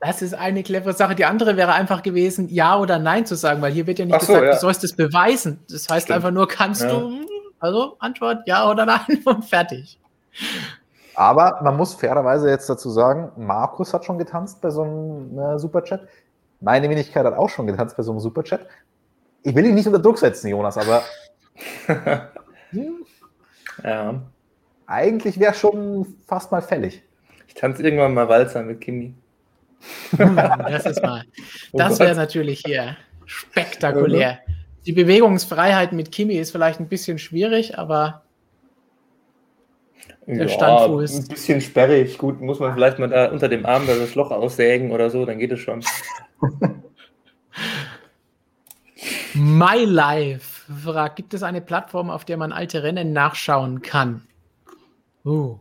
Das 0.00 0.20
ist 0.20 0.34
eine 0.34 0.62
clevere 0.62 0.92
Sache. 0.92 1.14
Die 1.14 1.24
andere 1.24 1.56
wäre 1.56 1.72
einfach 1.72 2.02
gewesen, 2.02 2.48
ja 2.50 2.78
oder 2.78 2.98
nein 2.98 3.24
zu 3.24 3.36
sagen, 3.36 3.62
weil 3.62 3.72
hier 3.72 3.86
wird 3.86 3.98
ja 3.98 4.04
nicht 4.04 4.20
so, 4.20 4.26
gesagt, 4.26 4.44
ja. 4.44 4.52
du 4.52 4.60
sollst 4.60 4.84
es 4.84 4.94
beweisen. 4.94 5.60
Das 5.70 5.88
heißt 5.88 6.06
Stimmt. 6.06 6.16
einfach 6.16 6.30
nur, 6.30 6.46
kannst 6.46 6.82
ja. 6.82 6.90
du, 6.90 7.26
also 7.58 7.96
Antwort 8.00 8.46
ja 8.46 8.70
oder 8.70 8.84
nein 8.84 9.00
und 9.24 9.44
fertig. 9.44 9.98
Aber 11.14 11.60
man 11.62 11.76
muss 11.76 11.94
fairerweise 11.94 12.48
jetzt 12.48 12.68
dazu 12.68 12.90
sagen, 12.90 13.30
Markus 13.36 13.94
hat 13.94 14.04
schon 14.04 14.18
getanzt 14.18 14.60
bei 14.60 14.70
so 14.70 14.82
einem 14.82 15.38
äh, 15.38 15.58
Superchat. 15.58 16.08
Meine 16.60 16.88
Wenigkeit 16.88 17.24
hat 17.24 17.34
auch 17.34 17.48
schon 17.48 17.66
getanzt 17.66 17.96
bei 17.96 18.02
so 18.02 18.12
einem 18.12 18.20
Superchat. 18.20 18.66
Ich 19.42 19.54
will 19.54 19.66
ihn 19.66 19.74
nicht 19.74 19.86
unter 19.86 19.98
Druck 19.98 20.18
setzen, 20.18 20.48
Jonas, 20.48 20.78
aber 20.78 21.02
hm, 22.70 23.04
ja. 23.82 24.22
eigentlich 24.86 25.38
wäre 25.38 25.54
schon 25.54 26.06
fast 26.26 26.50
mal 26.50 26.62
fällig. 26.62 27.02
Ich 27.46 27.54
tanze 27.54 27.82
irgendwann 27.82 28.14
mal 28.14 28.28
Walzer 28.28 28.62
mit 28.62 28.80
Kimi. 28.80 29.14
das 30.16 30.86
ist 30.86 31.02
mal. 31.02 31.24
Oh 31.72 31.78
das 31.78 31.98
wäre 31.98 32.14
natürlich 32.14 32.62
hier 32.64 32.96
spektakulär. 33.26 34.38
Die 34.86 34.92
Bewegungsfreiheit 34.92 35.92
mit 35.92 36.12
Kimi 36.12 36.34
ist 36.34 36.50
vielleicht 36.50 36.80
ein 36.80 36.88
bisschen 36.88 37.18
schwierig, 37.18 37.78
aber 37.78 38.23
der 40.26 40.46
ja, 40.46 40.48
Standfuß. 40.48 41.18
Ein 41.18 41.28
bisschen 41.28 41.60
sperrig. 41.60 42.18
Gut, 42.18 42.40
muss 42.40 42.58
man 42.58 42.72
vielleicht 42.74 42.98
mal 42.98 43.08
da 43.08 43.30
unter 43.30 43.48
dem 43.48 43.66
Arm 43.66 43.86
das 43.86 44.14
Loch 44.14 44.30
aussägen 44.30 44.90
oder 44.90 45.10
so, 45.10 45.26
dann 45.26 45.38
geht 45.38 45.52
es 45.52 45.60
schon. 45.60 45.84
My 49.34 49.84
Life 49.84 50.72
fragt, 50.72 51.16
gibt 51.16 51.34
es 51.34 51.42
eine 51.42 51.60
Plattform, 51.60 52.08
auf 52.08 52.24
der 52.24 52.36
man 52.36 52.52
alte 52.52 52.82
Rennen 52.82 53.12
nachschauen 53.12 53.82
kann? 53.82 54.22
Uh. 55.24 55.58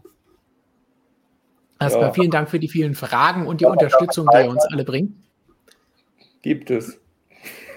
Erstmal 1.80 2.08
ja. 2.08 2.14
vielen 2.14 2.32
Dank 2.32 2.50
für 2.50 2.60
die 2.60 2.70
vielen 2.70 2.96
Fragen 2.96 3.48
und 3.48 3.60
die 3.62 3.66
Unterstützung, 3.66 4.28
die 4.32 4.44
ihr 4.44 4.50
uns 4.50 4.64
alle 4.72 4.86
bringt. 4.86 5.16
Gibt 6.42 6.72
es. 6.72 7.00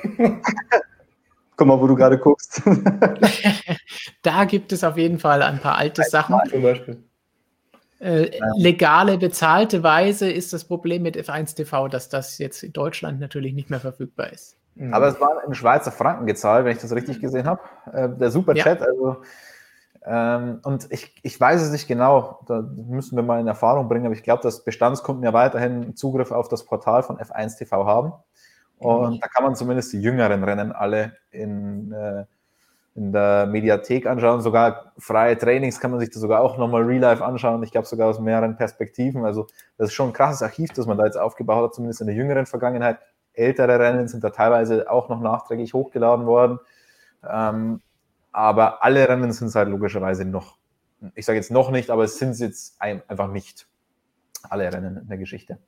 Guck 1.56 1.66
mal, 1.66 1.80
wo 1.80 1.86
du 1.86 1.94
gerade 1.94 2.18
guckst. 2.18 2.62
da 4.22 4.44
gibt 4.44 4.72
es 4.72 4.84
auf 4.84 4.96
jeden 4.96 5.18
Fall 5.18 5.42
ein 5.42 5.58
paar 5.58 5.76
alte 5.76 6.02
Sachen. 6.02 6.38
Zum 6.50 6.62
Beispiel. 6.62 7.02
Äh, 7.98 8.30
legale, 8.56 9.16
bezahlte 9.16 9.82
Weise 9.82 10.30
ist 10.30 10.52
das 10.52 10.64
Problem 10.64 11.02
mit 11.02 11.16
F1 11.16 11.56
TV, 11.56 11.88
dass 11.88 12.10
das 12.10 12.36
jetzt 12.36 12.62
in 12.62 12.74
Deutschland 12.74 13.20
natürlich 13.20 13.54
nicht 13.54 13.70
mehr 13.70 13.80
verfügbar 13.80 14.32
ist. 14.32 14.58
Mhm. 14.74 14.92
Aber 14.92 15.08
es 15.08 15.18
war 15.18 15.42
in 15.46 15.54
Schweizer 15.54 15.90
Franken 15.90 16.26
gezahlt, 16.26 16.66
wenn 16.66 16.76
ich 16.76 16.82
das 16.82 16.92
richtig 16.92 17.20
gesehen 17.20 17.46
habe. 17.46 17.62
Äh, 17.90 18.10
der 18.10 18.30
Superchat, 18.30 18.80
ja. 18.80 18.86
also 18.86 19.16
ähm, 20.04 20.60
und 20.62 20.86
ich, 20.90 21.14
ich 21.22 21.40
weiß 21.40 21.60
es 21.62 21.72
nicht 21.72 21.88
genau, 21.88 22.40
da 22.46 22.62
müssen 22.62 23.16
wir 23.16 23.24
mal 23.24 23.40
in 23.40 23.48
Erfahrung 23.48 23.88
bringen, 23.88 24.06
aber 24.06 24.14
ich 24.14 24.22
glaube, 24.22 24.42
dass 24.42 24.62
Bestandskunden 24.62 25.24
ja 25.24 25.32
weiterhin 25.32 25.96
Zugriff 25.96 26.30
auf 26.30 26.48
das 26.48 26.64
Portal 26.64 27.02
von 27.02 27.18
F1 27.18 27.58
TV 27.58 27.86
haben. 27.86 28.12
Und 28.78 29.22
da 29.22 29.28
kann 29.28 29.44
man 29.44 29.54
zumindest 29.54 29.92
die 29.92 30.00
jüngeren 30.00 30.44
Rennen 30.44 30.72
alle 30.72 31.16
in, 31.30 31.92
äh, 31.92 32.24
in 32.94 33.12
der 33.12 33.46
Mediathek 33.46 34.06
anschauen. 34.06 34.40
Sogar 34.42 34.92
freie 34.98 35.36
Trainings 35.38 35.80
kann 35.80 35.90
man 35.90 36.00
sich 36.00 36.10
da 36.10 36.20
sogar 36.20 36.40
auch 36.40 36.58
nochmal 36.58 36.82
real 36.82 37.00
life 37.00 37.24
anschauen. 37.24 37.62
Ich 37.62 37.72
glaube 37.72 37.86
sogar 37.86 38.08
aus 38.08 38.20
mehreren 38.20 38.56
Perspektiven. 38.56 39.24
Also 39.24 39.46
das 39.78 39.88
ist 39.88 39.94
schon 39.94 40.10
ein 40.10 40.12
krasses 40.12 40.42
Archiv, 40.42 40.72
das 40.72 40.86
man 40.86 40.98
da 40.98 41.04
jetzt 41.04 41.18
aufgebaut 41.18 41.64
hat, 41.64 41.74
zumindest 41.74 42.00
in 42.02 42.06
der 42.06 42.16
jüngeren 42.16 42.46
Vergangenheit. 42.46 42.98
Ältere 43.32 43.78
Rennen 43.78 44.08
sind 44.08 44.24
da 44.24 44.30
teilweise 44.30 44.90
auch 44.90 45.08
noch 45.08 45.20
nachträglich 45.20 45.74
hochgeladen 45.74 46.26
worden. 46.26 46.58
Ähm, 47.26 47.80
aber 48.32 48.84
alle 48.84 49.08
Rennen 49.08 49.32
sind 49.32 49.48
es 49.48 49.54
halt 49.54 49.68
logischerweise 49.68 50.24
noch. 50.24 50.58
Ich 51.14 51.24
sage 51.24 51.38
jetzt 51.38 51.50
noch 51.50 51.70
nicht, 51.70 51.90
aber 51.90 52.04
es 52.04 52.18
sind 52.18 52.38
jetzt 52.38 52.80
einfach 52.80 53.28
nicht 53.28 53.66
alle 54.42 54.72
Rennen 54.72 54.98
in 54.98 55.08
der 55.08 55.18
Geschichte. 55.18 55.58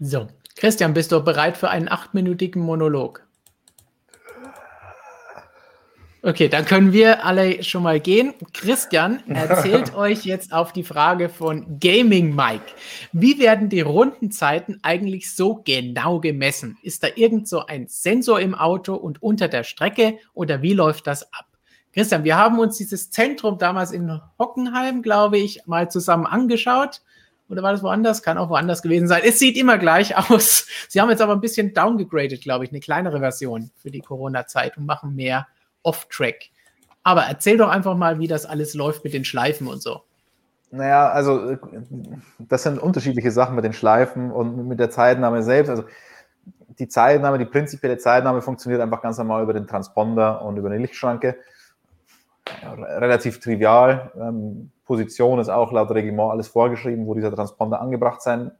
So, 0.00 0.26
Christian, 0.56 0.92
bist 0.92 1.12
du 1.12 1.22
bereit 1.22 1.56
für 1.56 1.70
einen 1.70 1.88
achtminütigen 1.88 2.60
Monolog? 2.60 3.24
Okay, 6.26 6.48
dann 6.48 6.64
können 6.64 6.94
wir 6.94 7.26
alle 7.26 7.62
schon 7.62 7.82
mal 7.82 8.00
gehen. 8.00 8.32
Christian 8.54 9.22
erzählt 9.28 9.94
euch 9.94 10.24
jetzt 10.24 10.54
auf 10.54 10.72
die 10.72 10.82
Frage 10.82 11.28
von 11.28 11.78
Gaming 11.78 12.34
Mike. 12.34 12.64
Wie 13.12 13.38
werden 13.38 13.68
die 13.68 13.82
Rundenzeiten 13.82 14.80
eigentlich 14.82 15.34
so 15.34 15.60
genau 15.64 16.20
gemessen? 16.20 16.78
Ist 16.82 17.02
da 17.02 17.08
irgend 17.14 17.46
so 17.46 17.66
ein 17.66 17.88
Sensor 17.88 18.40
im 18.40 18.54
Auto 18.54 18.94
und 18.94 19.22
unter 19.22 19.48
der 19.48 19.64
Strecke 19.64 20.18
oder 20.32 20.62
wie 20.62 20.72
läuft 20.72 21.06
das 21.06 21.24
ab? 21.34 21.46
Christian, 21.92 22.24
wir 22.24 22.38
haben 22.38 22.58
uns 22.58 22.78
dieses 22.78 23.10
Zentrum 23.10 23.58
damals 23.58 23.92
in 23.92 24.20
Hockenheim, 24.38 25.02
glaube 25.02 25.36
ich, 25.38 25.66
mal 25.66 25.90
zusammen 25.90 26.26
angeschaut. 26.26 27.02
Oder 27.48 27.62
war 27.62 27.72
das 27.72 27.82
woanders? 27.82 28.22
Kann 28.22 28.38
auch 28.38 28.48
woanders 28.48 28.82
gewesen 28.82 29.06
sein. 29.06 29.22
Es 29.24 29.38
sieht 29.38 29.56
immer 29.56 29.78
gleich 29.78 30.16
aus. 30.30 30.66
Sie 30.88 31.00
haben 31.00 31.10
jetzt 31.10 31.22
aber 31.22 31.34
ein 31.34 31.40
bisschen 31.40 31.74
downgegradet, 31.74 32.40
glaube 32.42 32.64
ich, 32.64 32.70
eine 32.70 32.80
kleinere 32.80 33.20
Version 33.20 33.70
für 33.76 33.90
die 33.90 34.00
Corona-Zeit 34.00 34.76
und 34.76 34.86
machen 34.86 35.14
mehr 35.14 35.46
Off-Track. 35.82 36.50
Aber 37.02 37.24
erzähl 37.24 37.58
doch 37.58 37.68
einfach 37.68 37.96
mal, 37.96 38.18
wie 38.18 38.26
das 38.26 38.46
alles 38.46 38.74
läuft 38.74 39.04
mit 39.04 39.12
den 39.12 39.24
Schleifen 39.24 39.66
und 39.66 39.82
so. 39.82 40.02
Naja, 40.70 41.08
also 41.10 41.56
das 42.38 42.64
sind 42.64 42.80
unterschiedliche 42.80 43.30
Sachen 43.30 43.54
mit 43.54 43.64
den 43.64 43.74
Schleifen 43.74 44.32
und 44.32 44.66
mit 44.66 44.80
der 44.80 44.90
Zeitnahme 44.90 45.42
selbst. 45.42 45.70
Also 45.70 45.84
die 46.78 46.88
Zeitnahme, 46.88 47.38
die 47.38 47.44
prinzipielle 47.44 47.98
Zeitnahme 47.98 48.42
funktioniert 48.42 48.80
einfach 48.80 49.02
ganz 49.02 49.18
normal 49.18 49.42
über 49.42 49.52
den 49.52 49.66
Transponder 49.66 50.42
und 50.42 50.56
über 50.56 50.68
eine 50.68 50.78
Lichtschranke. 50.78 51.36
Relativ 52.62 53.38
trivial. 53.38 54.10
Ähm, 54.16 54.72
Position 54.84 55.38
ist 55.38 55.48
auch 55.48 55.72
laut 55.72 55.90
Reglement 55.90 56.30
alles 56.30 56.48
vorgeschrieben, 56.48 57.06
wo 57.06 57.14
dieser 57.14 57.34
Transponder 57.34 57.80
angebracht 57.80 58.22
sein 58.22 58.52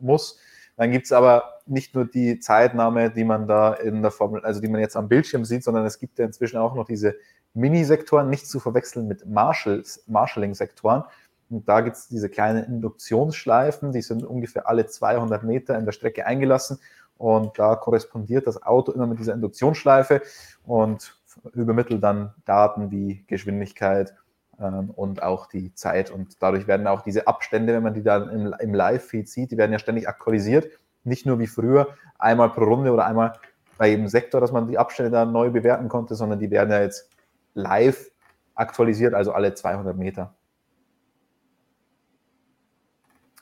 muss. 0.00 0.38
Dann 0.76 0.92
gibt 0.92 1.06
es 1.06 1.12
aber 1.12 1.60
nicht 1.66 1.94
nur 1.94 2.04
die 2.04 2.38
Zeitnahme, 2.38 3.10
die 3.10 3.24
man 3.24 3.48
da 3.48 3.74
in 3.74 4.00
der 4.00 4.12
Formel, 4.12 4.44
also 4.44 4.60
die 4.60 4.68
man 4.68 4.80
jetzt 4.80 4.96
am 4.96 5.08
Bildschirm 5.08 5.44
sieht, 5.44 5.64
sondern 5.64 5.84
es 5.84 5.98
gibt 5.98 6.18
ja 6.18 6.24
inzwischen 6.24 6.56
auch 6.56 6.74
noch 6.74 6.86
diese 6.86 7.16
Mini-Sektoren, 7.54 8.30
nicht 8.30 8.46
zu 8.46 8.60
verwechseln 8.60 9.08
mit 9.08 9.26
Marshalling-Sektoren. 9.26 11.04
Und 11.50 11.68
da 11.68 11.80
gibt 11.80 11.96
es 11.96 12.08
diese 12.08 12.28
kleinen 12.28 12.64
Induktionsschleifen, 12.64 13.92
die 13.92 14.02
sind 14.02 14.22
ungefähr 14.24 14.68
alle 14.68 14.86
200 14.86 15.42
Meter 15.42 15.76
in 15.78 15.84
der 15.84 15.92
Strecke 15.92 16.26
eingelassen. 16.26 16.78
Und 17.16 17.58
da 17.58 17.74
korrespondiert 17.74 18.46
das 18.46 18.62
Auto 18.62 18.92
immer 18.92 19.06
mit 19.06 19.18
dieser 19.18 19.34
Induktionsschleife 19.34 20.22
und 20.64 21.16
übermittelt 21.54 22.02
dann 22.04 22.34
Daten 22.44 22.90
wie 22.90 23.24
Geschwindigkeit 23.26 24.14
und 24.58 25.22
auch 25.22 25.46
die 25.46 25.72
Zeit. 25.74 26.10
Und 26.10 26.42
dadurch 26.42 26.66
werden 26.66 26.86
auch 26.86 27.02
diese 27.02 27.26
Abstände, 27.26 27.72
wenn 27.72 27.82
man 27.82 27.94
die 27.94 28.02
dann 28.02 28.28
im, 28.28 28.54
im 28.58 28.74
Live-Feed 28.74 29.28
sieht, 29.28 29.52
die 29.52 29.56
werden 29.56 29.72
ja 29.72 29.78
ständig 29.78 30.08
aktualisiert. 30.08 30.68
Nicht 31.04 31.26
nur 31.26 31.38
wie 31.38 31.46
früher, 31.46 31.88
einmal 32.18 32.50
pro 32.50 32.64
Runde 32.64 32.92
oder 32.92 33.06
einmal 33.06 33.34
bei 33.78 33.88
jedem 33.88 34.08
Sektor, 34.08 34.40
dass 34.40 34.50
man 34.50 34.66
die 34.66 34.76
Abstände 34.76 35.12
dann 35.12 35.32
neu 35.32 35.50
bewerten 35.50 35.88
konnte, 35.88 36.16
sondern 36.16 36.40
die 36.40 36.50
werden 36.50 36.70
ja 36.70 36.82
jetzt 36.82 37.08
live 37.54 38.10
aktualisiert, 38.56 39.14
also 39.14 39.32
alle 39.32 39.54
200 39.54 39.96
Meter. 39.96 40.34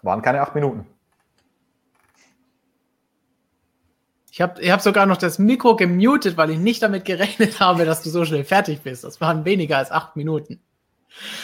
Waren 0.02 0.20
keine 0.20 0.42
acht 0.42 0.54
Minuten. 0.54 0.86
Ich 4.30 4.42
habe 4.42 4.60
ich 4.60 4.70
hab 4.70 4.82
sogar 4.82 5.06
noch 5.06 5.16
das 5.16 5.38
Mikro 5.38 5.76
gemutet, 5.76 6.36
weil 6.36 6.50
ich 6.50 6.58
nicht 6.58 6.82
damit 6.82 7.06
gerechnet 7.06 7.58
habe, 7.60 7.86
dass 7.86 8.02
du 8.02 8.10
so 8.10 8.26
schnell 8.26 8.44
fertig 8.44 8.82
bist. 8.82 9.02
Das 9.02 9.22
waren 9.22 9.46
weniger 9.46 9.78
als 9.78 9.90
acht 9.90 10.14
Minuten. 10.14 10.60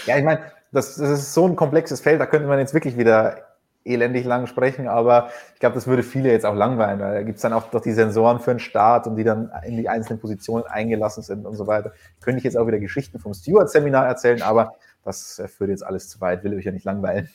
Ja, 0.07 0.19
ich 0.19 0.25
meine, 0.25 0.41
das, 0.73 0.97
das 0.97 1.11
ist 1.11 1.35
so 1.35 1.47
ein 1.47 1.57
komplexes 1.57 2.01
Feld, 2.01 2.21
da 2.21 2.27
könnte 2.27 2.49
man 2.49 2.59
jetzt 2.59 2.75
wirklich 2.75 2.97
wieder 2.97 3.53
elendig 3.85 4.25
lang 4.25 4.47
sprechen, 4.47 4.87
aber 4.89 5.31
ich 5.55 5.61
glaube, 5.61 5.75
das 5.75 5.87
würde 5.87 6.03
viele 6.03 6.31
jetzt 6.31 6.47
auch 6.47 6.55
langweilen, 6.55 7.01
weil 7.01 7.15
da 7.15 7.23
gibt 7.23 7.37
es 7.37 7.43
dann 7.43 7.53
auch 7.53 7.71
doch 7.71 7.81
die 7.81 7.93
Sensoren 7.93 8.39
für 8.39 8.53
den 8.53 8.61
Start 8.61 9.07
und 9.07 9.17
die 9.17 9.25
dann 9.25 9.51
in 9.67 9.77
die 9.77 9.89
einzelnen 9.89 10.21
Positionen 10.21 10.65
eingelassen 10.67 11.23
sind 11.23 11.47
und 11.47 11.57
so 11.57 11.67
weiter. 11.67 11.93
Könnte 12.21 12.39
ich 12.39 12.45
jetzt 12.45 12.57
auch 12.57 12.67
wieder 12.67 12.79
Geschichten 12.79 13.19
vom 13.19 13.35
Steward-Seminar 13.35 14.07
erzählen, 14.07 14.43
aber 14.43 14.75
das 15.05 15.43
führt 15.57 15.71
jetzt 15.71 15.85
alles 15.85 16.09
zu 16.09 16.21
weit, 16.21 16.45
will 16.45 16.57
ich 16.59 16.65
ja 16.65 16.73
nicht 16.73 16.85
langweilen. 16.85 17.29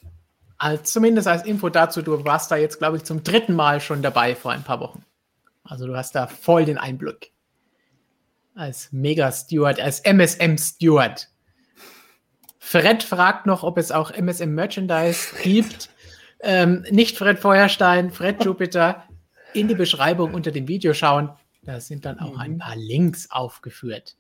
Also 0.58 0.82
zumindest 0.84 1.28
als 1.28 1.46
Info 1.46 1.70
dazu, 1.70 2.02
du 2.02 2.24
warst 2.26 2.50
da 2.50 2.56
jetzt, 2.56 2.80
glaube 2.80 2.98
ich, 2.98 3.04
zum 3.04 3.24
dritten 3.24 3.54
Mal 3.54 3.80
schon 3.80 4.02
dabei 4.02 4.34
vor 4.34 4.52
ein 4.52 4.64
paar 4.64 4.80
Wochen. 4.80 5.04
Also 5.64 5.86
du 5.86 5.96
hast 5.96 6.16
da 6.16 6.28
voll 6.28 6.66
den 6.66 6.78
Einblick. 6.78 7.32
Als 8.56 8.92
Mega-Steward, 8.92 9.80
als 9.80 10.00
MSM-Steward. 10.00 11.30
Fred 12.60 13.04
fragt 13.04 13.46
noch, 13.46 13.64
ob 13.64 13.78
es 13.78 13.92
auch 13.92 14.12
MSM 14.12 14.54
Merchandise 14.54 15.36
gibt. 15.42 15.90
Ähm, 16.40 16.86
nicht 16.92 17.18
Fred 17.18 17.40
Feuerstein, 17.40 18.12
Fred 18.12 18.44
Jupiter. 18.44 19.04
In 19.54 19.68
die 19.68 19.76
Beschreibung 19.76 20.34
unter 20.34 20.52
dem 20.52 20.68
Video 20.68 20.94
schauen. 20.94 21.30
Da 21.64 21.80
sind 21.80 22.06
dann 22.06 22.20
auch 22.20 22.38
ein 22.38 22.60
paar 22.60 22.76
Links 22.76 23.32
aufgeführt. 23.32 24.16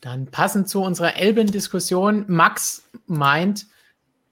Dann 0.00 0.26
passend 0.26 0.68
zu 0.68 0.82
unserer 0.82 1.16
Elben-Diskussion, 1.16 2.24
Max 2.28 2.88
meint, 3.06 3.66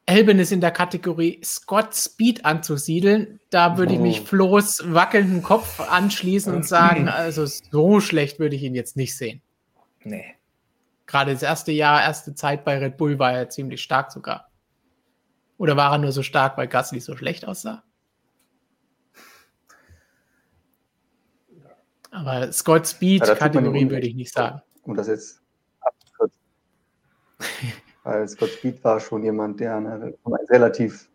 Elben 0.09 0.39
ist 0.39 0.53
in 0.53 0.61
der 0.61 0.71
Kategorie 0.71 1.41
Scott 1.45 1.95
Speed 1.95 2.45
anzusiedeln. 2.45 3.41
Da 3.51 3.77
würde 3.77 3.95
ich 3.95 3.99
mich 3.99 4.21
oh. 4.21 4.25
Flo's 4.27 4.81
wackelnden 4.87 5.43
Kopf 5.43 5.81
anschließen 5.81 6.55
und 6.55 6.65
sagen, 6.65 7.09
also 7.09 7.45
so 7.45 8.01
schlecht 8.01 8.39
würde 8.39 8.55
ich 8.55 8.63
ihn 8.63 8.77
jetzt 8.77 8.97
nicht 8.97 9.17
sehen. 9.17 9.43
Nee. 10.05 10.36
Gerade 11.07 11.33
das 11.33 11.43
erste 11.43 11.73
Jahr, 11.73 12.03
erste 12.03 12.35
Zeit 12.35 12.65
bei 12.65 12.79
Red 12.79 12.97
Bull 12.97 13.19
war 13.19 13.33
er 13.33 13.49
ziemlich 13.49 13.83
stark 13.83 14.11
sogar. 14.11 14.51
Oder 15.59 15.77
war 15.77 15.93
er 15.93 15.99
nur 15.99 16.13
so 16.13 16.23
stark, 16.23 16.57
weil 16.59 16.69
Gasly 16.69 17.01
so 17.01 17.17
schlecht 17.17 17.47
aussah? 17.47 17.83
Aber 22.11 22.51
Scott 22.53 22.87
Speed 22.87 23.27
ja, 23.27 23.35
Kategorie 23.35 23.89
würde 23.91 24.07
ich 24.07 24.15
nicht 24.15 24.33
sagen. 24.33 24.63
Um 24.83 24.95
das 24.95 25.07
jetzt 25.07 25.43
abzukürzen. 25.81 26.41
weil 28.05 28.27
Scott 28.29 28.51
Speed 28.51 28.83
war 28.85 29.01
schon 29.01 29.23
jemand, 29.23 29.61
der 29.61 29.77
eine, 29.77 30.15
relativ, 30.49 31.09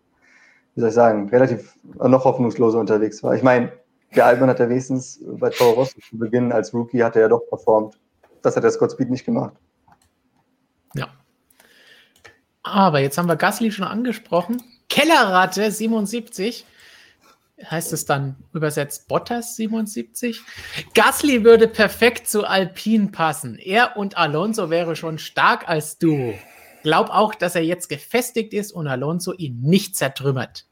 wie 0.76 0.82
soll 0.82 0.90
ich 0.90 0.96
sagen, 0.96 1.30
relativ 1.30 1.78
noch 1.84 2.26
hoffnungsloser 2.26 2.80
unterwegs 2.80 3.24
war. 3.24 3.34
Ich 3.34 3.44
meine, 3.44 3.72
der 4.16 4.26
Albmann 4.26 4.50
hat 4.50 4.60
ja 4.60 4.70
wenigstens 4.70 5.24
bei 5.26 5.50
Toro 5.50 5.72
Rosso 5.72 6.00
zu 6.02 6.18
Beginn 6.18 6.52
als 6.52 6.74
Rookie 6.74 7.04
hat 7.04 7.16
er 7.16 7.24
ja 7.24 7.28
doch 7.30 7.48
performt. 7.48 7.98
Das 8.42 8.56
hat 8.56 8.64
der 8.64 8.72
Scott 8.72 8.92
Speed 8.92 9.10
nicht 9.10 9.26
gemacht. 9.26 9.54
Aber 12.64 13.00
jetzt 13.00 13.18
haben 13.18 13.28
wir 13.28 13.36
Gasly 13.36 13.72
schon 13.72 13.86
angesprochen. 13.86 14.62
Kellerratte 14.90 15.72
77. 15.72 16.66
Heißt 17.70 17.94
es 17.94 18.06
dann 18.06 18.36
übersetzt 18.54 19.08
Bottas 19.08 19.56
77? 19.56 20.42
Gasly 20.94 21.44
würde 21.44 21.68
perfekt 21.68 22.28
zu 22.28 22.46
Alpine 22.46 23.10
passen. 23.10 23.58
Er 23.58 23.98
und 23.98 24.18
Alonso 24.18 24.70
wäre 24.70 24.96
schon 24.96 25.20
stark 25.20 25.70
als 25.70 25.98
Duo. 25.98 26.34
Glaub 26.84 27.10
auch, 27.10 27.36
dass 27.36 27.56
er 27.56 27.64
jetzt 27.64 27.90
gefestigt 27.90 28.54
ist 28.54 28.72
und 28.72 28.88
Alonso 28.88 29.34
ihn 29.34 29.62
nicht 29.62 29.96
zertrümmert. 29.96 30.66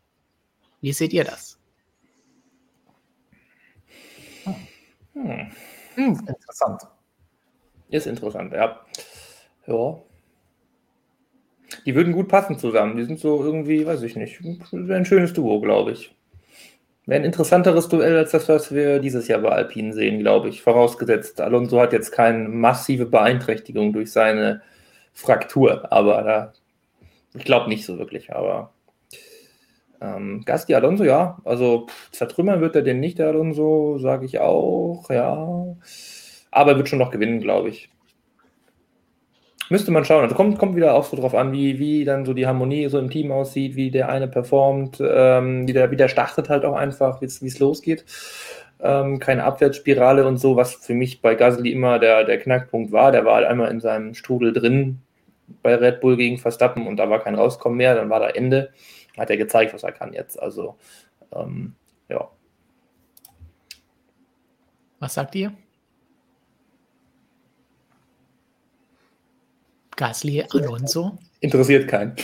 Wie 0.81 0.93
seht 0.93 1.13
ihr 1.13 1.23
das? 1.23 1.59
Hm. 5.13 5.51
Hm. 5.95 6.19
Interessant. 6.27 6.81
Ist 7.89 8.07
interessant, 8.07 8.53
ja. 8.53 8.79
Ja. 9.67 10.01
Die 11.85 11.95
würden 11.95 12.13
gut 12.13 12.27
passen 12.27 12.57
zusammen. 12.57 12.97
Die 12.97 13.05
sind 13.05 13.19
so 13.19 13.43
irgendwie, 13.43 13.85
weiß 13.85 14.01
ich 14.03 14.15
nicht, 14.15 14.41
ein 14.71 15.05
schönes 15.05 15.33
Duo, 15.33 15.61
glaube 15.61 15.91
ich. 15.91 16.15
Wäre 17.05 17.21
ein 17.21 17.25
interessanteres 17.25 17.89
Duell 17.89 18.17
als 18.17 18.31
das, 18.31 18.47
was 18.49 18.73
wir 18.73 18.99
dieses 18.99 19.27
Jahr 19.27 19.39
bei 19.39 19.49
Alpine 19.49 19.93
sehen, 19.93 20.19
glaube 20.19 20.49
ich. 20.49 20.61
Vorausgesetzt, 20.61 21.41
Alonso 21.41 21.79
hat 21.79 21.93
jetzt 21.93 22.11
keine 22.11 22.47
massive 22.49 23.05
Beeinträchtigung 23.07 23.93
durch 23.93 24.11
seine 24.11 24.61
Fraktur, 25.13 25.91
aber 25.91 26.21
da, 26.21 26.53
ich 27.33 27.45
glaube 27.45 27.69
nicht 27.69 27.85
so 27.85 27.97
wirklich, 27.97 28.31
aber 28.33 28.71
ähm, 30.01 30.43
Gasti 30.45 30.75
Alonso, 30.75 31.03
ja, 31.03 31.39
also 31.45 31.87
zertrümmern 32.11 32.61
wird 32.61 32.75
er 32.75 32.83
den 32.83 32.99
nicht, 32.99 33.19
der 33.19 33.27
Alonso, 33.27 33.97
sage 33.97 34.25
ich 34.25 34.39
auch, 34.39 35.09
ja. 35.09 35.75
Aber 36.51 36.71
er 36.71 36.77
wird 36.77 36.89
schon 36.89 36.99
noch 36.99 37.11
gewinnen, 37.11 37.41
glaube 37.41 37.69
ich. 37.69 37.89
Müsste 39.69 39.91
man 39.91 40.03
schauen. 40.03 40.23
Also 40.23 40.35
kommt, 40.35 40.57
kommt 40.57 40.75
wieder 40.75 40.95
auch 40.95 41.05
so 41.05 41.15
drauf 41.15 41.35
an, 41.35 41.51
wie, 41.51 41.77
wie 41.77 42.03
dann 42.03 42.25
so 42.25 42.33
die 42.33 42.47
Harmonie 42.47 42.89
so 42.89 42.97
im 42.97 43.11
Team 43.11 43.31
aussieht, 43.31 43.75
wie 43.75 43.91
der 43.91 44.09
eine 44.09 44.27
performt, 44.27 44.99
ähm, 44.99 45.67
wie, 45.67 45.73
der, 45.73 45.91
wie 45.91 45.95
der 45.95 46.07
startet 46.07 46.49
halt 46.49 46.65
auch 46.65 46.75
einfach, 46.75 47.21
wie 47.21 47.25
es 47.25 47.59
losgeht. 47.59 48.03
Ähm, 48.81 49.19
keine 49.19 49.43
Abwärtsspirale 49.43 50.25
und 50.25 50.37
so, 50.37 50.55
was 50.55 50.73
für 50.73 50.95
mich 50.95 51.21
bei 51.21 51.35
Gasly 51.35 51.71
immer 51.71 51.99
der, 51.99 52.23
der 52.23 52.39
Knackpunkt 52.39 52.91
war. 52.91 53.11
Der 53.11 53.25
war 53.25 53.35
halt 53.35 53.47
einmal 53.47 53.69
in 53.69 53.79
seinem 53.79 54.15
Strudel 54.15 54.53
drin 54.53 55.01
bei 55.61 55.75
Red 55.75 56.01
Bull 56.01 56.17
gegen 56.17 56.37
Verstappen 56.37 56.87
und 56.87 56.97
da 56.97 57.09
war 57.09 57.19
kein 57.19 57.35
Rauskommen 57.35 57.77
mehr. 57.77 57.93
Dann 57.93 58.09
war 58.09 58.19
da 58.19 58.29
Ende. 58.29 58.71
Hat 59.17 59.29
er 59.29 59.37
gezeigt, 59.37 59.73
was 59.73 59.83
er 59.83 59.91
kann 59.91 60.13
jetzt. 60.13 60.41
Also, 60.41 60.77
ähm, 61.35 61.75
ja. 62.07 62.29
Was 64.99 65.13
sagt 65.13 65.35
ihr? 65.35 65.51
Gasly, 69.99 70.45
Alonso? 70.53 71.17
Interessiert 71.41 71.89
keinen. 71.89 72.15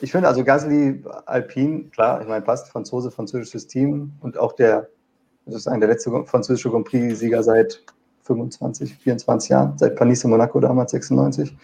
ich 0.00 0.10
finde 0.10 0.26
also 0.26 0.42
Gasly, 0.42 1.04
Alpine, 1.26 1.90
klar, 1.90 2.22
ich 2.22 2.28
meine, 2.28 2.40
passt, 2.42 2.68
Franzose, 2.68 3.10
französisches 3.10 3.66
Team 3.66 4.12
und 4.20 4.38
auch 4.38 4.54
der, 4.54 4.88
sozusagen 5.44 5.80
der 5.80 5.90
letzte 5.90 6.24
französische 6.24 6.70
Grand 6.70 6.86
Prix-Sieger 6.86 7.42
seit 7.42 7.82
25, 8.22 8.94
24 8.96 9.50
Jahren, 9.50 9.76
seit 9.76 9.96
Panis 9.96 10.24
in 10.24 10.30
Monaco 10.30 10.58
damals 10.60 10.92
96. 10.92 11.54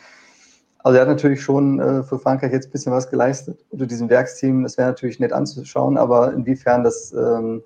Also 0.80 0.98
er 0.98 1.01
hat 1.01 1.09
natürlich 1.09 1.40
schon 1.40 1.80
äh, 1.80 2.02
für 2.02 2.18
Frankreich 2.18 2.52
jetzt 2.52 2.68
ein 2.68 2.72
bisschen 2.72 2.93
was 2.93 3.09
geleistet. 3.09 3.64
Unter 3.70 3.86
diesem 3.86 4.10
Werksteam, 4.10 4.62
das 4.62 4.76
wäre 4.76 4.88
natürlich 4.88 5.20
nett 5.20 5.32
anzuschauen, 5.32 5.97
aber 5.97 6.34
inwiefern 6.34 6.84
das 6.84 7.14
ähm, 7.14 7.62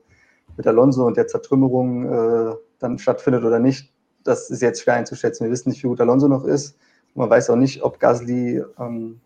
mit 0.56 0.64
Alonso 0.68 1.05
und 1.06 1.16
der 1.16 1.27
Zertrümmerung 1.27 2.05
äh, 2.05 2.55
dann 2.78 2.98
stattfindet 2.98 3.43
oder 3.43 3.59
nicht, 3.59 3.93
das 4.24 4.51
ist 4.51 4.62
jetzt 4.62 4.82
schwer 4.82 4.94
einzuschätzen. 4.94 5.44
Wir 5.44 5.51
wissen 5.51 5.70
nicht, 5.70 5.82
wie 5.82 5.88
gut 5.88 6.01
Alonso 6.01 6.28
noch 6.28 6.44
ist. 6.44 6.76
Man 7.14 7.28
weiß 7.30 7.51
auch 7.51 7.56
nicht, 7.56 7.82
ob 7.82 7.98
Gasly 7.98 8.62
ähm, 8.78 9.20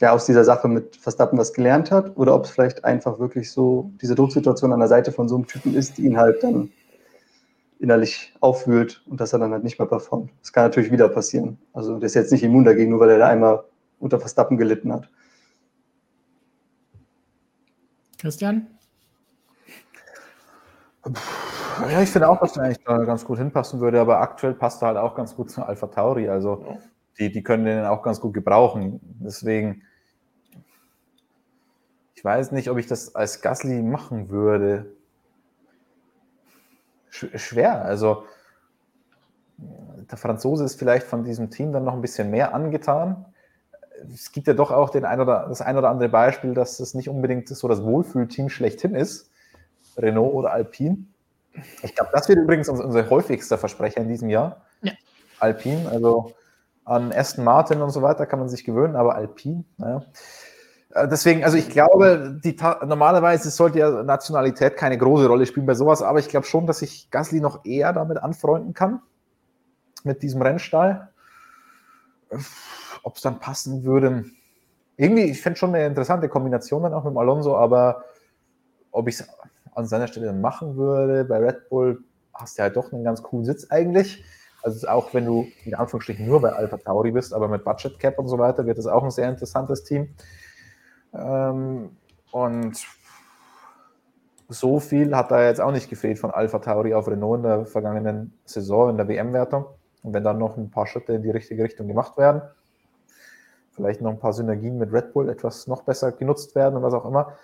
ja 0.00 0.12
aus 0.12 0.26
dieser 0.26 0.44
Sache 0.44 0.68
mit 0.68 0.96
Verstappen 0.96 1.38
was 1.38 1.52
gelernt 1.52 1.90
hat 1.90 2.16
oder 2.16 2.34
ob 2.34 2.44
es 2.44 2.50
vielleicht 2.50 2.84
einfach 2.84 3.18
wirklich 3.18 3.50
so 3.50 3.90
diese 4.00 4.14
Drucksituation 4.14 4.72
an 4.72 4.80
der 4.80 4.88
Seite 4.88 5.12
von 5.12 5.28
so 5.28 5.36
einem 5.36 5.46
Typen 5.46 5.74
ist, 5.74 5.98
die 5.98 6.06
ihn 6.06 6.16
halt 6.16 6.42
dann 6.42 6.70
innerlich 7.78 8.34
aufwühlt 8.40 9.02
und 9.06 9.20
dass 9.20 9.32
er 9.32 9.38
dann 9.38 9.52
halt 9.52 9.64
nicht 9.64 9.78
mehr 9.78 9.88
performt. 9.88 10.30
Das 10.40 10.52
kann 10.52 10.64
natürlich 10.64 10.92
wieder 10.92 11.08
passieren. 11.08 11.58
Also 11.72 11.98
der 11.98 12.06
ist 12.06 12.14
jetzt 12.14 12.32
nicht 12.32 12.42
immun 12.42 12.64
dagegen, 12.64 12.90
nur 12.90 13.00
weil 13.00 13.10
er 13.10 13.18
da 13.18 13.28
einmal 13.28 13.64
unter 13.98 14.20
Verstappen 14.20 14.56
gelitten 14.56 14.92
hat. 14.92 15.08
Christian? 18.18 18.66
Ja, 21.88 22.02
ich 22.02 22.10
finde 22.10 22.28
auch, 22.28 22.40
dass 22.40 22.56
er 22.56 22.64
eigentlich 22.64 22.84
da 22.84 22.98
ganz 23.04 23.24
gut 23.24 23.38
hinpassen 23.38 23.80
würde, 23.80 24.00
aber 24.00 24.20
aktuell 24.20 24.54
passt 24.54 24.82
er 24.82 24.88
halt 24.88 24.96
auch 24.98 25.14
ganz 25.14 25.34
gut 25.34 25.50
zu 25.50 25.62
Alpha 25.62 25.86
Tauri. 25.86 26.28
Also 26.28 26.64
die, 27.18 27.30
die 27.30 27.42
können 27.42 27.64
den 27.64 27.84
auch 27.84 28.02
ganz 28.02 28.20
gut 28.20 28.34
gebrauchen. 28.34 29.00
Deswegen, 29.20 29.82
ich 32.14 32.24
weiß 32.24 32.52
nicht, 32.52 32.70
ob 32.70 32.78
ich 32.78 32.86
das 32.86 33.14
als 33.14 33.40
Gasly 33.40 33.82
machen 33.82 34.30
würde. 34.30 34.92
Schwer. 37.10 37.84
Also 37.84 38.24
der 40.10 40.18
Franzose 40.18 40.64
ist 40.64 40.78
vielleicht 40.78 41.06
von 41.06 41.24
diesem 41.24 41.50
Team 41.50 41.72
dann 41.72 41.84
noch 41.84 41.94
ein 41.94 42.00
bisschen 42.00 42.30
mehr 42.30 42.54
angetan. 42.54 43.26
Es 44.12 44.32
gibt 44.32 44.46
ja 44.46 44.54
doch 44.54 44.70
auch 44.70 44.90
den 44.90 45.04
ein 45.04 45.20
oder, 45.20 45.46
das 45.48 45.60
ein 45.60 45.76
oder 45.76 45.90
andere 45.90 46.08
Beispiel, 46.08 46.54
dass 46.54 46.80
es 46.80 46.94
nicht 46.94 47.08
unbedingt 47.08 47.48
so 47.48 47.68
das 47.68 47.82
Wohlfühlteam 47.82 48.48
schlechthin 48.48 48.94
ist. 48.94 49.30
Renault 49.96 50.32
oder 50.32 50.52
Alpine. 50.52 51.04
Ich 51.82 51.94
glaube, 51.94 52.10
das 52.12 52.28
wird 52.28 52.38
übrigens 52.38 52.68
unser 52.68 53.08
häufigster 53.10 53.58
Versprecher 53.58 54.00
in 54.00 54.08
diesem 54.08 54.30
Jahr. 54.30 54.64
Ja. 54.82 54.92
Alpine, 55.38 55.88
also 55.90 56.34
an 56.84 57.12
Aston 57.12 57.44
Martin 57.44 57.82
und 57.82 57.90
so 57.90 58.02
weiter 58.02 58.26
kann 58.26 58.38
man 58.38 58.48
sich 58.48 58.64
gewöhnen, 58.64 58.96
aber 58.96 59.14
Alpine, 59.14 59.64
naja. 59.78 60.02
Äh, 60.94 61.08
deswegen, 61.08 61.44
also 61.44 61.56
ich 61.56 61.68
glaube, 61.68 62.40
die, 62.42 62.56
normalerweise 62.84 63.50
sollte 63.50 63.78
ja 63.78 64.02
Nationalität 64.02 64.76
keine 64.76 64.98
große 64.98 65.26
Rolle 65.26 65.46
spielen 65.46 65.66
bei 65.66 65.74
sowas, 65.74 66.02
aber 66.02 66.18
ich 66.18 66.28
glaube 66.28 66.46
schon, 66.46 66.66
dass 66.66 66.80
sich 66.80 67.10
Gasly 67.10 67.40
noch 67.40 67.64
eher 67.64 67.92
damit 67.92 68.18
anfreunden 68.18 68.74
kann, 68.74 69.00
mit 70.04 70.22
diesem 70.22 70.42
Rennstall. 70.42 71.10
Ob 73.02 73.16
es 73.16 73.22
dann 73.22 73.40
passen 73.40 73.84
würde, 73.84 74.24
irgendwie, 74.96 75.24
ich 75.24 75.40
fände 75.40 75.58
schon 75.58 75.74
eine 75.74 75.86
interessante 75.86 76.28
Kombination 76.28 76.82
dann 76.82 76.94
auch 76.94 77.04
mit 77.04 77.12
dem 77.12 77.18
Alonso, 77.18 77.56
aber 77.56 78.04
ob 78.90 79.08
ich 79.08 79.20
es 79.20 79.28
an 79.80 79.86
seiner 79.86 80.06
Stelle 80.06 80.32
machen 80.32 80.76
würde, 80.76 81.24
bei 81.24 81.38
Red 81.38 81.68
Bull 81.68 82.04
hast 82.34 82.58
du 82.58 82.62
halt 82.62 82.76
doch 82.76 82.92
einen 82.92 83.04
ganz 83.04 83.22
coolen 83.22 83.44
Sitz 83.44 83.66
eigentlich. 83.70 84.24
Also 84.62 84.86
auch 84.88 85.14
wenn 85.14 85.24
du 85.24 85.46
in 85.64 85.74
Anführungsstrichen 85.74 86.26
nur 86.26 86.40
bei 86.40 86.52
Alpha 86.52 86.76
Tauri 86.76 87.12
bist, 87.12 87.32
aber 87.32 87.48
mit 87.48 87.64
Budget 87.64 87.98
Cap 87.98 88.18
und 88.18 88.28
so 88.28 88.38
weiter, 88.38 88.66
wird 88.66 88.78
es 88.78 88.86
auch 88.86 89.02
ein 89.02 89.10
sehr 89.10 89.28
interessantes 89.28 89.84
Team. 89.84 90.10
Ähm, 91.14 91.96
und 92.30 92.86
so 94.48 94.80
viel 94.80 95.16
hat 95.16 95.30
da 95.30 95.44
jetzt 95.44 95.60
auch 95.60 95.72
nicht 95.72 95.88
gefehlt 95.88 96.18
von 96.18 96.30
Alpha 96.30 96.58
Tauri 96.58 96.92
auf 96.92 97.08
Renault 97.08 97.38
in 97.38 97.42
der 97.44 97.66
vergangenen 97.66 98.38
Saison, 98.44 98.90
in 98.90 98.96
der 98.96 99.08
WM-Wertung. 99.08 99.66
Und 100.02 100.12
wenn 100.12 100.24
dann 100.24 100.38
noch 100.38 100.56
ein 100.56 100.70
paar 100.70 100.86
Schritte 100.86 101.12
in 101.12 101.22
die 101.22 101.30
richtige 101.30 101.62
Richtung 101.62 101.88
gemacht 101.88 102.18
werden, 102.18 102.42
vielleicht 103.70 104.00
noch 104.00 104.10
ein 104.10 104.18
paar 104.18 104.32
Synergien 104.32 104.76
mit 104.76 104.92
Red 104.92 105.12
Bull 105.12 105.28
etwas 105.28 105.66
noch 105.66 105.82
besser 105.82 106.12
genutzt 106.12 106.54
werden 106.54 106.76
und 106.76 106.82
was 106.82 106.94
auch 106.94 107.06
immer. 107.06 107.34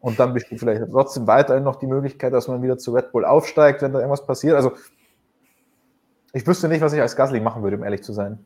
Und 0.00 0.18
dann 0.18 0.34
besteht 0.34 0.58
vielleicht 0.58 0.82
trotzdem 0.90 1.26
weiterhin 1.26 1.64
noch 1.64 1.76
die 1.76 1.86
Möglichkeit, 1.86 2.32
dass 2.32 2.48
man 2.48 2.62
wieder 2.62 2.76
zu 2.78 2.92
Red 2.92 3.12
Bull 3.12 3.24
aufsteigt, 3.24 3.82
wenn 3.82 3.92
da 3.92 4.00
irgendwas 4.00 4.26
passiert. 4.26 4.54
Also 4.54 4.72
ich 6.32 6.46
wüsste 6.46 6.68
nicht, 6.68 6.82
was 6.82 6.92
ich 6.92 7.00
als 7.00 7.16
Gasly 7.16 7.40
machen 7.40 7.62
würde, 7.62 7.76
um 7.76 7.84
ehrlich 7.84 8.02
zu 8.02 8.12
sein. 8.12 8.44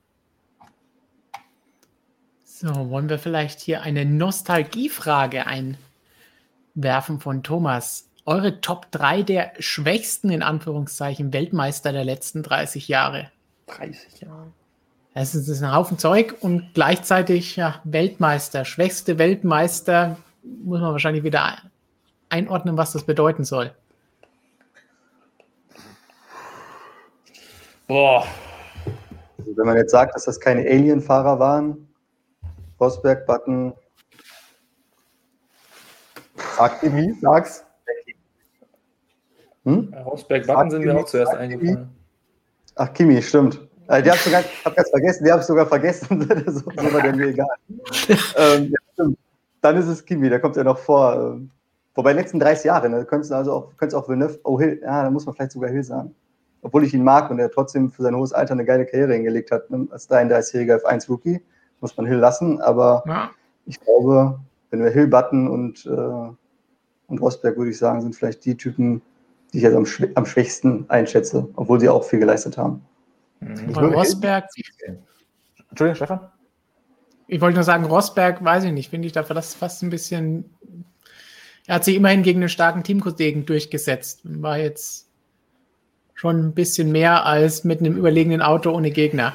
So, 2.44 2.90
wollen 2.90 3.08
wir 3.08 3.18
vielleicht 3.18 3.60
hier 3.60 3.82
eine 3.82 4.04
Nostalgiefrage 4.04 5.44
einwerfen 6.74 7.20
von 7.20 7.42
Thomas. 7.42 8.08
Eure 8.26 8.60
Top 8.60 8.90
3 8.90 9.22
der 9.22 9.52
schwächsten, 9.58 10.30
in 10.30 10.42
Anführungszeichen, 10.42 11.32
Weltmeister 11.32 11.92
der 11.92 12.04
letzten 12.04 12.42
30 12.42 12.88
Jahre. 12.88 13.30
30 13.68 14.20
Jahre. 14.20 14.48
Das 15.14 15.34
ist, 15.34 15.48
das 15.48 15.56
ist 15.56 15.62
ein 15.62 15.74
Haufen 15.74 15.98
Zeug 15.98 16.36
und 16.40 16.74
gleichzeitig 16.74 17.56
ja, 17.56 17.80
Weltmeister, 17.84 18.64
schwächste 18.64 19.18
Weltmeister, 19.18 20.16
muss 20.42 20.80
man 20.80 20.92
wahrscheinlich 20.92 21.24
wieder 21.24 21.58
einordnen, 22.28 22.76
was 22.76 22.92
das 22.92 23.04
bedeuten 23.04 23.44
soll. 23.44 23.72
Boah. 27.86 28.26
Also 29.38 29.56
wenn 29.56 29.66
man 29.66 29.76
jetzt 29.76 29.92
sagt, 29.92 30.14
dass 30.14 30.24
das 30.24 30.38
keine 30.38 30.60
Alien-Fahrer 30.60 31.38
waren, 31.38 31.88
Rosberg, 32.80 33.26
Button. 33.26 33.72
Sag 36.56 36.80
Kimi, 36.80 37.14
sag's. 37.20 37.64
Hm? 39.64 39.92
Rosberg, 40.04 40.46
Button 40.46 40.70
sind 40.70 40.84
mir 40.84 40.96
auch 40.96 41.06
zuerst 41.06 41.34
eingefallen. 41.34 41.90
Ach, 42.76 42.92
Kimi, 42.92 43.20
stimmt. 43.22 43.60
Äh, 43.88 44.02
die 44.02 44.10
habe 44.10 44.18
ich 44.18 44.24
sogar, 44.24 44.44
hab 44.64 44.76
ganz 44.76 44.90
vergessen, 44.90 45.24
die 45.24 45.32
habe 45.32 45.40
ich 45.40 45.46
sogar 45.46 45.66
vergessen. 45.66 46.20
so 46.46 46.66
war 46.66 47.02
der 47.02 47.16
mir 47.16 47.28
egal. 47.28 47.48
ähm, 48.36 48.72
ja, 48.96 49.06
Dann 49.60 49.76
ist 49.76 49.86
es 49.86 50.04
Kimi, 50.04 50.28
der 50.28 50.40
kommt 50.40 50.56
ja 50.56 50.64
noch 50.64 50.78
vor. 50.78 51.14
Ähm, 51.14 51.50
wobei, 51.94 52.12
die 52.12 52.20
letzten 52.20 52.38
30 52.38 52.64
Jahre, 52.64 52.88
ne, 52.88 53.04
könntest 53.04 53.30
du 53.30 53.36
also 53.36 53.52
auch, 53.52 53.76
könntest 53.76 53.96
auch 53.96 54.08
Villeneuve, 54.08 54.38
oh 54.44 54.58
Hill, 54.58 54.80
ja, 54.82 55.02
da 55.02 55.10
muss 55.10 55.26
man 55.26 55.34
vielleicht 55.34 55.52
sogar 55.52 55.70
Hill 55.70 55.82
sagen 55.82 56.14
obwohl 56.62 56.84
ich 56.84 56.94
ihn 56.94 57.04
mag 57.04 57.30
und 57.30 57.38
er 57.38 57.50
trotzdem 57.50 57.90
für 57.90 58.02
sein 58.02 58.16
hohes 58.16 58.32
Alter 58.32 58.52
eine 58.52 58.64
geile 58.64 58.86
Karriere 58.86 59.14
hingelegt 59.14 59.50
hat, 59.50 59.70
ne? 59.70 59.86
als 59.90 60.10
33-jähriger 60.10 60.82
F1-Rookie, 60.82 61.40
muss 61.80 61.96
man 61.96 62.06
Hill 62.06 62.18
lassen. 62.18 62.60
Aber 62.60 63.02
ja. 63.06 63.30
ich 63.66 63.80
glaube, 63.80 64.40
wenn 64.70 64.82
wir 64.82 64.90
Hill, 64.90 65.06
Button 65.06 65.48
und, 65.48 65.86
äh, 65.86 65.90
und 67.08 67.20
Rosberg, 67.20 67.56
würde 67.56 67.70
ich 67.70 67.78
sagen, 67.78 68.00
sind 68.00 68.16
vielleicht 68.16 68.44
die 68.44 68.56
Typen, 68.56 69.02
die 69.52 69.58
ich 69.58 69.62
jetzt 69.62 69.76
am, 69.76 69.86
schw 69.86 70.08
am 70.14 70.26
schwächsten 70.26 70.84
einschätze, 70.88 71.48
obwohl 71.56 71.80
sie 71.80 71.88
auch 71.88 72.04
viel 72.04 72.18
geleistet 72.18 72.58
haben. 72.58 72.84
Mhm. 73.40 73.74
Rosberg. 73.74 74.46
Entschuldigung, 75.70 75.96
Stefan? 75.96 76.20
Ich 77.28 77.42
wollte 77.42 77.56
nur 77.56 77.64
sagen, 77.64 77.84
Rosberg, 77.84 78.42
weiß 78.42 78.64
ich 78.64 78.72
nicht, 78.72 78.88
finde 78.88 79.06
ich 79.06 79.12
dafür 79.12 79.34
das 79.34 79.54
fast 79.54 79.82
ein 79.82 79.90
bisschen. 79.90 80.46
Er 81.66 81.76
hat 81.76 81.84
sich 81.84 81.94
immerhin 81.94 82.22
gegen 82.22 82.40
einen 82.40 82.48
starken 82.48 82.82
Teamkollegen 82.82 83.44
durchgesetzt. 83.44 84.20
War 84.24 84.56
jetzt 84.58 85.10
schon 86.14 86.38
ein 86.46 86.54
bisschen 86.54 86.90
mehr 86.90 87.26
als 87.26 87.64
mit 87.64 87.80
einem 87.80 87.98
überlegenen 87.98 88.40
Auto 88.40 88.70
ohne 88.70 88.90
Gegner. 88.90 89.34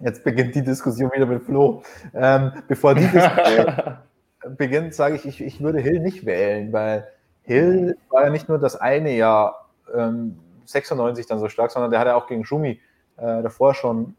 Jetzt 0.00 0.22
beginnt 0.22 0.54
die 0.54 0.62
Diskussion 0.62 1.10
wieder 1.14 1.24
mit 1.24 1.42
Flo. 1.42 1.82
Ähm, 2.14 2.52
bevor 2.68 2.94
die 2.94 3.06
Diskussion 3.06 3.96
beginnt, 4.58 4.94
sage 4.94 5.16
ich, 5.16 5.24
ich, 5.24 5.40
ich 5.40 5.62
würde 5.62 5.80
Hill 5.80 6.00
nicht 6.00 6.26
wählen, 6.26 6.72
weil 6.74 7.08
Hill 7.42 7.96
war 8.10 8.24
ja 8.24 8.30
nicht 8.30 8.50
nur 8.50 8.58
das 8.58 8.76
eine 8.76 9.16
Jahr 9.16 9.70
ähm, 9.94 10.38
96 10.66 11.26
dann 11.26 11.38
so 11.38 11.48
stark, 11.48 11.70
sondern 11.70 11.90
der 11.90 12.00
hat 12.00 12.06
ja 12.06 12.16
auch 12.16 12.26
gegen 12.26 12.44
Schumi 12.44 12.80
äh, 13.16 13.42
davor 13.42 13.74
schon 13.74 14.14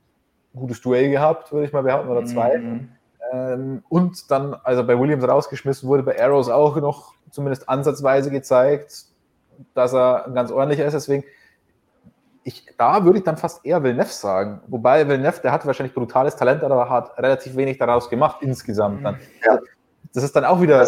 ein 0.53 0.59
gutes 0.59 0.81
Duell 0.81 1.11
gehabt, 1.11 1.51
würde 1.53 1.67
ich 1.67 1.71
mal 1.71 1.83
behaupten, 1.83 2.09
oder 2.09 2.25
zwei. 2.25 2.57
Mhm. 2.57 2.89
Ähm, 3.31 3.83
und 3.89 4.29
dann, 4.29 4.55
also 4.63 4.85
bei 4.85 4.99
Williams 4.99 5.27
rausgeschmissen 5.27 5.87
wurde, 5.87 6.03
bei 6.03 6.21
Arrows 6.21 6.49
auch 6.49 6.75
noch 6.77 7.13
zumindest 7.29 7.69
ansatzweise 7.69 8.29
gezeigt, 8.29 9.05
dass 9.73 9.93
er 9.93 10.29
ganz 10.33 10.51
ordentlich 10.51 10.79
ist. 10.79 10.93
Deswegen, 10.93 11.23
ich, 12.43 12.65
da 12.77 13.05
würde 13.05 13.19
ich 13.19 13.23
dann 13.23 13.37
fast 13.37 13.65
eher 13.65 13.83
Villeneuve 13.83 14.09
sagen. 14.09 14.61
Wobei 14.67 15.07
Villeneuve, 15.07 15.39
der 15.41 15.51
hat 15.51 15.65
wahrscheinlich 15.65 15.93
brutales 15.93 16.35
Talent, 16.35 16.63
aber 16.63 16.89
hat 16.89 17.17
relativ 17.17 17.55
wenig 17.55 17.77
daraus 17.77 18.09
gemacht 18.09 18.37
insgesamt. 18.41 19.05
Dann. 19.05 19.17
Ja. 19.45 19.59
Das 20.13 20.23
ist 20.23 20.35
dann 20.35 20.43
auch 20.43 20.61
wieder 20.61 20.85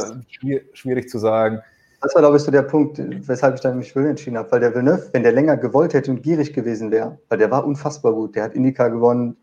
schwierig 0.73 1.07
zu 1.07 1.19
sagen. 1.19 1.61
Das 2.01 2.13
war, 2.15 2.21
glaube 2.21 2.35
ich, 2.35 2.43
so 2.43 2.51
der 2.51 2.63
Punkt, 2.63 2.99
weshalb 3.29 3.55
ich 3.55 3.61
dann 3.61 3.77
mich 3.77 3.93
für 3.93 4.05
entschieden 4.05 4.37
habe. 4.37 4.51
Weil 4.51 4.59
der 4.59 4.73
Villeneuve, 4.73 5.07
wenn 5.13 5.23
der 5.23 5.31
länger 5.31 5.55
gewollt 5.55 5.93
hätte 5.93 6.11
und 6.11 6.21
gierig 6.21 6.53
gewesen 6.53 6.91
wäre, 6.91 7.17
weil 7.29 7.37
der 7.37 7.49
war 7.49 7.65
unfassbar 7.65 8.11
gut. 8.11 8.35
Der 8.35 8.43
hat 8.43 8.53
Indica 8.55 8.89
gewonnen 8.89 9.37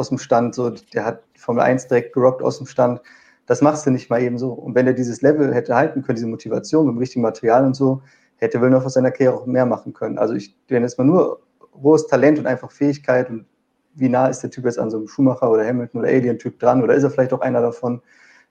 aus 0.00 0.08
dem 0.08 0.18
Stand, 0.18 0.54
so, 0.54 0.70
der 0.70 1.04
hat 1.04 1.22
Formel 1.36 1.62
1 1.62 1.86
direkt 1.86 2.14
gerockt 2.14 2.42
aus 2.42 2.58
dem 2.58 2.66
Stand. 2.66 3.00
Das 3.46 3.62
machst 3.62 3.86
du 3.86 3.90
nicht 3.90 4.10
mal 4.10 4.22
eben 4.22 4.38
so. 4.38 4.52
Und 4.52 4.74
wenn 4.74 4.86
er 4.86 4.94
dieses 4.94 5.22
Level 5.22 5.54
hätte 5.54 5.74
halten 5.74 6.02
können, 6.02 6.16
diese 6.16 6.26
Motivation 6.26 6.86
mit 6.86 6.96
dem 6.96 6.98
richtigen 6.98 7.22
Material 7.22 7.64
und 7.64 7.74
so, 7.74 8.02
hätte 8.36 8.60
Villeneuve 8.60 8.86
aus 8.86 8.94
seiner 8.94 9.10
Karriere 9.10 9.34
auch 9.34 9.46
mehr 9.46 9.66
machen 9.66 9.92
können. 9.92 10.18
Also 10.18 10.34
ich, 10.34 10.56
wenn 10.68 10.82
jetzt 10.82 10.98
mal 10.98 11.04
nur 11.04 11.40
hohes 11.82 12.06
Talent 12.06 12.38
und 12.38 12.46
einfach 12.46 12.70
Fähigkeit 12.70 13.30
und 13.30 13.46
wie 13.94 14.08
nah 14.08 14.28
ist 14.28 14.42
der 14.42 14.50
Typ 14.50 14.64
jetzt 14.64 14.78
an 14.78 14.90
so 14.90 14.98
einem 14.98 15.08
Schumacher 15.08 15.50
oder 15.50 15.66
Hamilton 15.66 16.00
oder 16.00 16.08
Alien-Typ 16.08 16.58
dran 16.58 16.82
oder 16.82 16.94
ist 16.94 17.02
er 17.02 17.10
vielleicht 17.10 17.32
auch 17.32 17.40
einer 17.40 17.60
davon, 17.60 18.02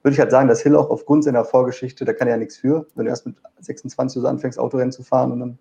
würde 0.04 0.14
ich 0.14 0.20
halt 0.20 0.32
sagen, 0.32 0.48
dass 0.48 0.62
Hill 0.62 0.76
auch 0.76 0.90
aufgrund 0.90 1.24
seiner 1.24 1.44
Vorgeschichte, 1.44 2.06
da 2.06 2.14
kann 2.14 2.28
er 2.28 2.36
ja 2.36 2.38
nichts 2.38 2.58
für, 2.58 2.86
wenn 2.96 3.06
du 3.06 3.10
erst 3.10 3.26
mit 3.26 3.36
26 3.60 4.22
so 4.22 4.28
anfängst, 4.28 4.60
Autorennen 4.60 4.92
zu 4.92 5.04
fahren 5.04 5.32
und 5.32 5.40
dann, 5.40 5.60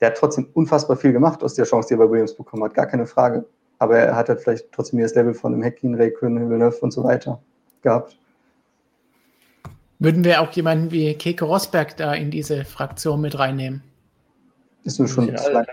der 0.00 0.08
hat 0.10 0.16
trotzdem 0.16 0.48
unfassbar 0.52 0.96
viel 0.96 1.12
gemacht 1.12 1.42
aus 1.42 1.54
der 1.54 1.64
Chance, 1.64 1.88
die 1.88 1.94
er 1.94 1.98
bei 1.98 2.10
Williams 2.10 2.34
bekommen 2.34 2.64
hat, 2.64 2.74
gar 2.74 2.86
keine 2.86 3.06
Frage. 3.06 3.44
Aber 3.84 3.98
er 3.98 4.16
hat 4.16 4.30
halt 4.30 4.40
vielleicht 4.40 4.72
trotzdem 4.72 4.98
das 5.00 5.14
Level 5.14 5.34
von 5.34 5.52
einem 5.52 5.62
Heckin, 5.62 5.94
Räikkönen, 5.94 6.48
Villeneuve 6.48 6.78
und 6.80 6.90
so 6.90 7.04
weiter 7.04 7.38
gehabt. 7.82 8.16
Würden 9.98 10.24
wir 10.24 10.40
auch 10.40 10.50
jemanden 10.52 10.90
wie 10.90 11.12
Keke 11.12 11.44
Rosberg 11.44 11.94
da 11.98 12.14
in 12.14 12.30
diese 12.30 12.64
Fraktion 12.64 13.20
mit 13.20 13.38
reinnehmen? 13.38 13.82
Ist 14.84 14.98
nur 14.98 15.06
schon 15.06 15.36
zu 15.36 15.52
lang. 15.52 15.66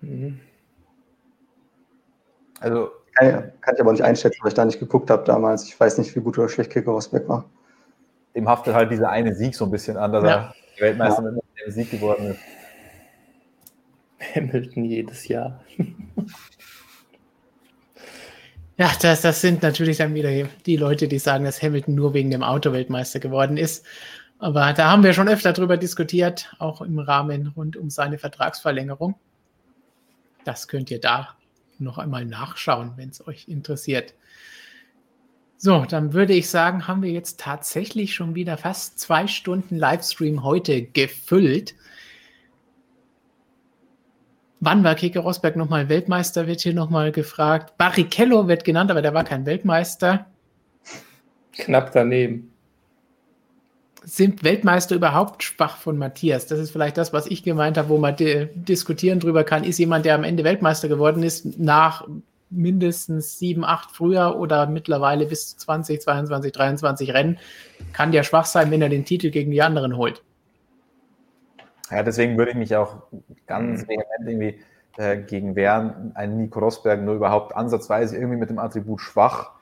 Mhm. 0.00 0.40
Also 2.58 2.90
kann, 3.14 3.52
kann, 3.60 3.74
ich 3.76 3.80
aber 3.80 3.92
nicht 3.92 4.02
einschätzen, 4.02 4.40
weil 4.42 4.48
ich 4.48 4.54
da 4.54 4.64
nicht 4.64 4.80
geguckt 4.80 5.10
habe 5.10 5.22
damals. 5.22 5.62
Ich 5.62 5.78
weiß 5.78 5.98
nicht, 5.98 6.16
wie 6.16 6.20
gut 6.20 6.38
oder 6.38 6.48
schlecht 6.48 6.72
Keke 6.72 6.90
Rosberg 6.90 7.28
war. 7.28 7.44
Dem 8.34 8.48
haftet 8.48 8.74
halt 8.74 8.90
dieser 8.90 9.10
eine 9.10 9.32
Sieg 9.32 9.54
so 9.54 9.64
ein 9.64 9.70
bisschen 9.70 9.96
an, 9.96 10.10
dass 10.10 10.24
ja. 10.24 10.30
er 10.76 10.82
Weltmeister 10.82 11.22
ja. 11.22 11.30
mit 11.30 11.42
dem 11.64 11.70
Sieg 11.70 11.92
geworden 11.92 12.32
ist. 12.32 12.40
Hamilton 14.38 14.84
jedes 14.84 15.28
Jahr. 15.28 15.62
Ja, 18.78 18.92
das, 19.02 19.22
das 19.22 19.40
sind 19.40 19.62
natürlich 19.62 19.96
dann 19.96 20.14
wieder 20.14 20.30
die 20.64 20.76
Leute, 20.76 21.08
die 21.08 21.18
sagen, 21.18 21.44
dass 21.44 21.60
Hamilton 21.60 21.96
nur 21.96 22.14
wegen 22.14 22.30
dem 22.30 22.44
Auto 22.44 22.72
Weltmeister 22.72 23.18
geworden 23.18 23.56
ist. 23.56 23.84
Aber 24.38 24.72
da 24.72 24.92
haben 24.92 25.02
wir 25.02 25.14
schon 25.14 25.28
öfter 25.28 25.52
drüber 25.52 25.76
diskutiert, 25.76 26.54
auch 26.60 26.80
im 26.80 27.00
Rahmen 27.00 27.48
rund 27.48 27.76
um 27.76 27.90
seine 27.90 28.18
Vertragsverlängerung. 28.18 29.16
Das 30.44 30.68
könnt 30.68 30.92
ihr 30.92 31.00
da 31.00 31.36
noch 31.80 31.98
einmal 31.98 32.24
nachschauen, 32.24 32.92
wenn 32.94 33.08
es 33.08 33.26
euch 33.26 33.48
interessiert. 33.48 34.14
So, 35.56 35.84
dann 35.84 36.12
würde 36.12 36.34
ich 36.34 36.48
sagen, 36.48 36.86
haben 36.86 37.02
wir 37.02 37.10
jetzt 37.10 37.40
tatsächlich 37.40 38.14
schon 38.14 38.36
wieder 38.36 38.56
fast 38.56 39.00
zwei 39.00 39.26
Stunden 39.26 39.76
Livestream 39.76 40.44
heute 40.44 40.82
gefüllt. 40.82 41.74
Wann 44.60 44.82
war 44.82 44.94
Keke 44.96 45.20
Rosberg 45.20 45.56
nochmal 45.56 45.88
Weltmeister, 45.88 46.46
wird 46.46 46.60
hier 46.60 46.74
nochmal 46.74 47.12
gefragt. 47.12 47.78
Barrichello 47.78 48.48
wird 48.48 48.64
genannt, 48.64 48.90
aber 48.90 49.02
der 49.02 49.14
war 49.14 49.24
kein 49.24 49.46
Weltmeister. 49.46 50.26
Knapp 51.52 51.92
daneben. 51.92 52.52
Sind 54.02 54.42
Weltmeister 54.42 54.96
überhaupt 54.96 55.42
schwach 55.42 55.76
von 55.76 55.98
Matthias? 55.98 56.46
Das 56.46 56.58
ist 56.58 56.70
vielleicht 56.70 56.96
das, 56.96 57.12
was 57.12 57.26
ich 57.26 57.42
gemeint 57.42 57.76
habe, 57.76 57.88
wo 57.88 57.98
man 57.98 58.16
diskutieren 58.16 59.20
drüber 59.20 59.44
kann. 59.44 59.64
Ist 59.64 59.78
jemand, 59.78 60.06
der 60.06 60.14
am 60.14 60.24
Ende 60.24 60.44
Weltmeister 60.44 60.88
geworden 60.88 61.22
ist, 61.22 61.58
nach 61.58 62.08
mindestens 62.50 63.38
sieben, 63.38 63.64
acht 63.64 63.90
früher 63.90 64.36
oder 64.38 64.66
mittlerweile 64.66 65.26
bis 65.26 65.56
20, 65.56 66.00
22, 66.00 66.52
23 66.52 67.12
Rennen, 67.12 67.38
kann 67.92 68.12
der 68.12 68.22
schwach 68.22 68.46
sein, 68.46 68.70
wenn 68.70 68.82
er 68.82 68.88
den 68.88 69.04
Titel 69.04 69.30
gegen 69.30 69.50
die 69.50 69.62
anderen 69.62 69.96
holt. 69.96 70.22
Ja, 71.90 72.02
deswegen 72.02 72.36
würde 72.36 72.52
ich 72.52 72.56
mich 72.56 72.76
auch 72.76 73.02
ganz 73.46 73.82
mhm. 73.82 73.88
vehement 73.88 74.08
irgendwie 74.26 74.60
äh, 74.96 75.16
gegen 75.18 75.56
wehren, 75.56 76.12
einen 76.14 76.36
Nico 76.36 76.60
Rosberg 76.60 77.02
nur 77.02 77.14
überhaupt 77.14 77.54
ansatzweise 77.56 78.16
irgendwie 78.16 78.36
mit 78.36 78.50
dem 78.50 78.58
Attribut 78.58 79.00
schwach 79.00 79.52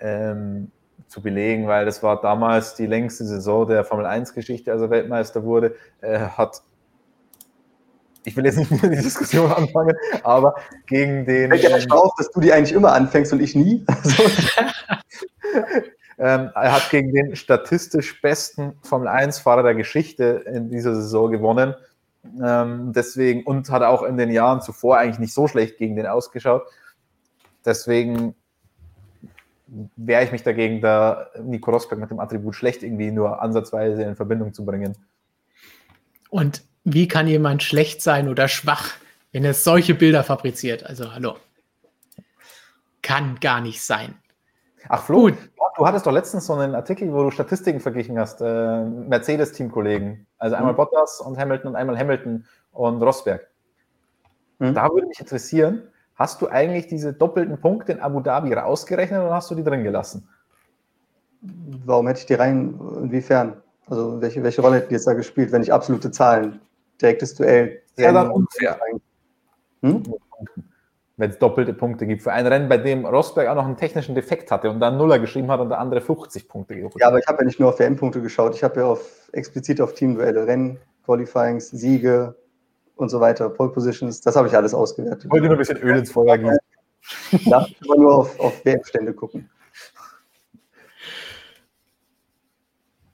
ähm, 0.00 0.70
zu 1.06 1.22
belegen, 1.22 1.68
weil 1.68 1.84
das 1.84 2.02
war 2.02 2.20
damals 2.20 2.74
die 2.74 2.86
längste 2.86 3.24
Saison 3.24 3.68
der 3.68 3.84
Formel 3.84 4.06
1-Geschichte, 4.06 4.72
als 4.72 4.82
er 4.82 4.90
Weltmeister 4.90 5.44
wurde, 5.44 5.76
äh, 6.00 6.18
hat 6.18 6.62
ich 8.26 8.36
will 8.36 8.44
jetzt 8.44 8.58
nicht 8.58 8.70
mehr 8.70 8.90
die 8.90 8.96
Diskussion 8.96 9.52
anfangen, 9.56 9.94
aber 10.24 10.56
gegen 10.88 11.24
den. 11.26 11.52
Ich 11.52 11.62
ja 11.62 11.76
ähm, 11.76 11.92
auf, 11.92 12.12
dass 12.18 12.28
du 12.32 12.40
die 12.40 12.52
eigentlich 12.52 12.72
immer 12.72 12.92
anfängst 12.92 13.32
und 13.32 13.40
ich 13.40 13.54
nie. 13.54 13.86
Also. 15.54 15.86
Ähm, 16.18 16.50
er 16.54 16.72
hat 16.72 16.90
gegen 16.90 17.12
den 17.12 17.36
statistisch 17.36 18.20
besten 18.22 18.74
Formel-1-Fahrer 18.82 19.62
der 19.62 19.74
Geschichte 19.74 20.44
in 20.46 20.70
dieser 20.70 20.94
Saison 20.94 21.30
gewonnen. 21.30 21.74
Ähm, 22.42 22.92
deswegen, 22.92 23.44
und 23.44 23.68
hat 23.70 23.82
auch 23.82 24.02
in 24.02 24.16
den 24.16 24.30
Jahren 24.30 24.62
zuvor 24.62 24.98
eigentlich 24.98 25.18
nicht 25.18 25.34
so 25.34 25.46
schlecht 25.46 25.78
gegen 25.78 25.94
den 25.96 26.06
ausgeschaut. 26.06 26.62
Deswegen 27.64 28.34
wehre 29.96 30.24
ich 30.24 30.32
mich 30.32 30.42
dagegen, 30.42 30.80
da 30.80 31.28
Nico 31.42 31.70
Rosberg 31.70 32.00
mit 32.00 32.10
dem 32.10 32.20
Attribut 32.20 32.54
schlecht 32.54 32.82
irgendwie 32.82 33.10
nur 33.10 33.42
ansatzweise 33.42 34.02
in 34.02 34.16
Verbindung 34.16 34.54
zu 34.54 34.64
bringen. 34.64 34.96
Und 36.30 36.62
wie 36.84 37.08
kann 37.08 37.26
jemand 37.26 37.62
schlecht 37.62 38.00
sein 38.00 38.28
oder 38.28 38.48
schwach, 38.48 38.92
wenn 39.32 39.44
er 39.44 39.54
solche 39.54 39.94
Bilder 39.94 40.24
fabriziert? 40.24 40.84
Also, 40.86 41.12
hallo. 41.12 41.36
Kann 43.02 43.38
gar 43.40 43.60
nicht 43.60 43.82
sein. 43.82 44.14
Ach, 44.88 45.02
Flo, 45.02 45.22
Gut. 45.22 45.34
du 45.76 45.86
hattest 45.86 46.06
doch 46.06 46.12
letztens 46.12 46.46
so 46.46 46.54
einen 46.54 46.74
Artikel, 46.74 47.12
wo 47.12 47.24
du 47.24 47.30
Statistiken 47.30 47.80
verglichen 47.80 48.18
hast, 48.18 48.40
äh, 48.40 48.84
Mercedes-Teamkollegen. 48.84 50.26
Also 50.38 50.56
einmal 50.56 50.72
mhm. 50.72 50.76
Bottas 50.76 51.20
und 51.20 51.38
Hamilton 51.38 51.70
und 51.70 51.76
einmal 51.76 51.98
Hamilton 51.98 52.44
und 52.72 53.02
Rosberg. 53.02 53.46
Mhm. 54.58 54.74
Da 54.74 54.88
würde 54.90 55.06
mich 55.06 55.20
interessieren, 55.20 55.82
hast 56.14 56.40
du 56.42 56.48
eigentlich 56.48 56.86
diese 56.86 57.12
doppelten 57.12 57.60
Punkte 57.60 57.92
in 57.92 58.00
Abu 58.00 58.20
Dhabi 58.20 58.52
rausgerechnet 58.52 59.20
oder 59.20 59.34
hast 59.34 59.50
du 59.50 59.54
die 59.54 59.64
drin 59.64 59.84
gelassen? 59.84 60.28
Warum 61.84 62.06
hätte 62.06 62.20
ich 62.20 62.26
die 62.26 62.34
rein? 62.34 62.78
Inwiefern? 62.96 63.62
Also 63.88 64.20
welche, 64.20 64.42
welche 64.42 64.62
Rolle 64.62 64.76
hätten 64.76 64.88
die 64.88 64.94
jetzt 64.94 65.06
da 65.06 65.12
gespielt, 65.12 65.52
wenn 65.52 65.62
ich 65.62 65.72
absolute 65.72 66.10
Zahlen 66.10 66.60
direktes 67.00 67.34
Duell. 67.34 67.82
Ja, 67.96 68.12
dann 68.12 68.30
unfair. 68.30 68.78
Hm? 69.82 70.02
Wenn 71.18 71.30
es 71.30 71.38
doppelte 71.38 71.72
Punkte 71.72 72.06
gibt. 72.06 72.22
Für 72.22 72.32
ein 72.32 72.46
Rennen, 72.46 72.68
bei 72.68 72.76
dem 72.76 73.06
Rosberg 73.06 73.48
auch 73.48 73.54
noch 73.54 73.64
einen 73.64 73.78
technischen 73.78 74.14
Defekt 74.14 74.50
hatte 74.50 74.70
und 74.70 74.80
dann 74.80 74.98
Nuller 74.98 75.18
geschrieben 75.18 75.50
hat 75.50 75.60
und 75.60 75.70
der 75.70 75.78
andere 75.78 76.02
50 76.02 76.46
Punkte 76.46 76.76
geholt 76.76 76.94
Ja, 76.98 77.08
aber 77.08 77.18
ich 77.18 77.26
habe 77.26 77.38
ja 77.38 77.44
nicht 77.46 77.58
nur 77.58 77.70
auf 77.70 77.78
WM-Punkte 77.78 78.20
geschaut. 78.20 78.54
Ich 78.54 78.62
habe 78.62 78.80
ja 78.80 78.86
auf, 78.86 79.30
explizit 79.32 79.80
auf 79.80 79.94
Teamduelle, 79.94 80.46
Rennen, 80.46 80.78
Qualifyings, 81.06 81.70
Siege 81.70 82.36
und 82.96 83.08
so 83.08 83.20
weiter, 83.20 83.48
Pole 83.48 83.70
Positions. 83.70 84.20
Das 84.20 84.36
habe 84.36 84.48
ich 84.48 84.54
alles 84.54 84.74
ausgewertet. 84.74 85.24
Ich 85.24 85.30
wollte 85.30 85.46
nur 85.46 85.54
ein 85.54 85.58
bisschen 85.58 85.78
Öl 85.78 85.96
ins 85.96 86.12
Feuer 86.12 86.36
gießen. 86.36 86.58
Darf 87.50 87.68
ich 87.68 87.78
aber 87.88 87.98
nur 87.98 88.14
auf, 88.14 88.40
auf 88.40 88.64
WM-Stände 88.64 89.14
gucken. 89.14 89.48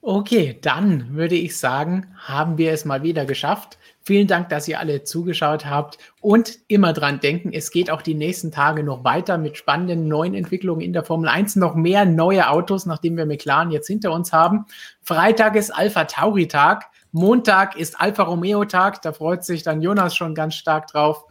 Okay, 0.05 0.59
dann 0.61 1.15
würde 1.15 1.37
ich 1.37 1.57
sagen, 1.57 2.09
haben 2.17 2.59
wir 2.59 2.73
es 2.73 2.85
mal 2.85 3.05
wieder 3.05 3.25
geschafft. 3.25 3.79
Vielen 4.05 4.27
Dank, 4.27 4.49
dass 4.49 4.67
ihr 4.67 4.81
alle 4.81 5.05
zugeschaut 5.05 5.65
habt 5.67 5.99
und 6.21 6.59
immer 6.67 6.93
dran 6.93 7.21
denken, 7.21 7.53
es 7.53 7.71
geht 7.71 7.89
auch 7.91 8.03
die 8.03 8.15
nächsten 8.15 8.51
Tage 8.51 8.83
noch 8.83 9.05
weiter 9.05 9.39
mit 9.39 9.57
spannenden 9.57 10.09
neuen 10.09 10.35
Entwicklungen 10.35 10.81
in 10.81 10.93
der 10.93 11.05
Formel 11.05 11.29
1. 11.29 11.57
Noch 11.57 11.77
mehr 11.77 12.05
neue 12.05 12.49
Autos, 12.51 12.85
nachdem 12.85 13.17
wir 13.17 13.27
McLaren 13.27 13.71
jetzt 13.71 13.87
hinter 13.87 14.13
uns 14.13 14.33
haben. 14.33 14.67
Freitag 15.03 15.55
ist 15.55 15.71
Alpha 15.71 16.05
Tauri 16.05 16.49
Tag. 16.49 16.91
Montag 17.13 17.77
ist 17.77 18.01
Alfa 18.01 18.25
Romeo 18.25 18.65
Tag. 18.65 19.03
Da 19.03 19.13
freut 19.13 19.45
sich 19.45 19.63
dann 19.63 19.83
Jonas 19.83 20.17
schon 20.17 20.35
ganz 20.35 20.55
stark 20.55 20.89
drauf. 20.89 21.25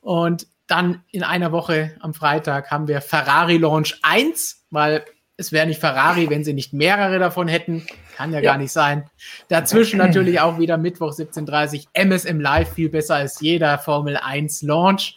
Und 0.00 0.46
dann 0.66 1.02
in 1.10 1.22
einer 1.22 1.52
Woche 1.52 1.94
am 2.00 2.14
Freitag 2.14 2.70
haben 2.70 2.88
wir 2.88 3.02
Ferrari 3.02 3.58
Launch 3.58 3.98
1, 4.02 4.64
weil 4.70 5.04
es 5.36 5.52
wäre 5.52 5.66
nicht 5.66 5.80
Ferrari, 5.80 6.30
wenn 6.30 6.44
sie 6.44 6.54
nicht 6.54 6.72
mehrere 6.72 7.18
davon 7.18 7.48
hätten. 7.48 7.86
Kann 8.16 8.32
ja, 8.32 8.40
ja. 8.40 8.52
gar 8.52 8.58
nicht 8.58 8.72
sein. 8.72 9.10
Dazwischen 9.48 9.98
natürlich 9.98 10.40
auch 10.40 10.58
wieder 10.58 10.76
Mittwoch 10.76 11.12
17.30 11.12 11.86
MSM 11.92 12.40
Live, 12.40 12.72
viel 12.72 12.88
besser 12.88 13.16
als 13.16 13.40
jeder 13.40 13.78
Formel 13.78 14.16
1 14.16 14.62
Launch. 14.62 15.16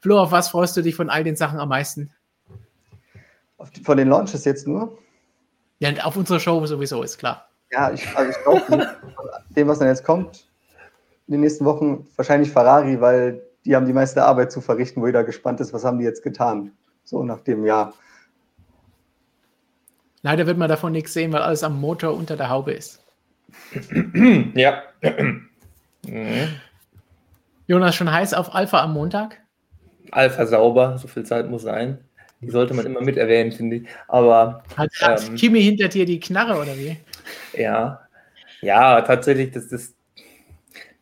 Flo, 0.00 0.20
auf 0.20 0.32
was 0.32 0.48
freust 0.48 0.76
du 0.76 0.82
dich 0.82 0.94
von 0.94 1.10
all 1.10 1.24
den 1.24 1.36
Sachen 1.36 1.58
am 1.58 1.68
meisten? 1.68 2.10
Die, 3.76 3.82
von 3.82 3.96
den 3.96 4.08
Launches 4.08 4.44
jetzt 4.44 4.66
nur? 4.66 4.98
Ja, 5.80 5.90
auf 6.04 6.16
unsere 6.16 6.40
Show 6.40 6.64
sowieso, 6.66 7.02
ist 7.02 7.18
klar. 7.18 7.48
Ja, 7.70 7.92
ich, 7.92 8.06
also 8.16 8.30
ich 8.30 8.42
glaube, 8.42 8.96
dem, 9.50 9.68
was 9.68 9.78
dann 9.78 9.88
jetzt 9.88 10.04
kommt, 10.04 10.48
in 11.26 11.32
den 11.32 11.40
nächsten 11.42 11.64
Wochen, 11.64 12.06
wahrscheinlich 12.16 12.50
Ferrari, 12.50 13.00
weil 13.00 13.42
die 13.64 13.76
haben 13.76 13.86
die 13.86 13.92
meiste 13.92 14.24
Arbeit 14.24 14.50
zu 14.50 14.60
verrichten, 14.60 15.02
wo 15.02 15.06
jeder 15.06 15.24
gespannt 15.24 15.60
ist, 15.60 15.72
was 15.72 15.84
haben 15.84 15.98
die 15.98 16.04
jetzt 16.04 16.22
getan. 16.22 16.72
So 17.04 17.22
nach 17.22 17.40
dem 17.40 17.64
Jahr. 17.64 17.92
Leider 20.22 20.46
wird 20.46 20.58
man 20.58 20.68
davon 20.68 20.92
nichts 20.92 21.12
sehen, 21.12 21.32
weil 21.32 21.42
alles 21.42 21.62
am 21.62 21.80
Motor 21.80 22.14
unter 22.14 22.36
der 22.36 22.48
Haube 22.50 22.72
ist. 22.72 23.04
Ja. 24.54 24.82
Jonas, 27.66 27.94
schon 27.94 28.10
heiß 28.10 28.34
auf 28.34 28.54
Alpha 28.54 28.82
am 28.82 28.94
Montag? 28.94 29.40
Alpha 30.10 30.46
sauber, 30.46 30.96
so 30.98 31.06
viel 31.06 31.24
Zeit 31.24 31.50
muss 31.50 31.62
sein. 31.62 31.98
Die 32.40 32.50
sollte 32.50 32.72
man 32.72 32.86
immer 32.86 33.02
mit 33.02 33.16
erwähnen, 33.16 33.52
finde 33.52 33.76
ich. 33.76 33.88
Aber. 34.06 34.62
Hat, 34.76 34.90
hat 35.00 35.28
ähm, 35.28 35.34
Kimi 35.34 35.62
hinter 35.62 35.88
dir 35.88 36.06
die 36.06 36.20
Knarre 36.20 36.60
oder 36.60 36.76
wie? 36.76 36.96
Ja. 37.54 38.00
Ja, 38.60 39.02
tatsächlich, 39.02 39.50
das, 39.52 39.68
das, 39.68 39.94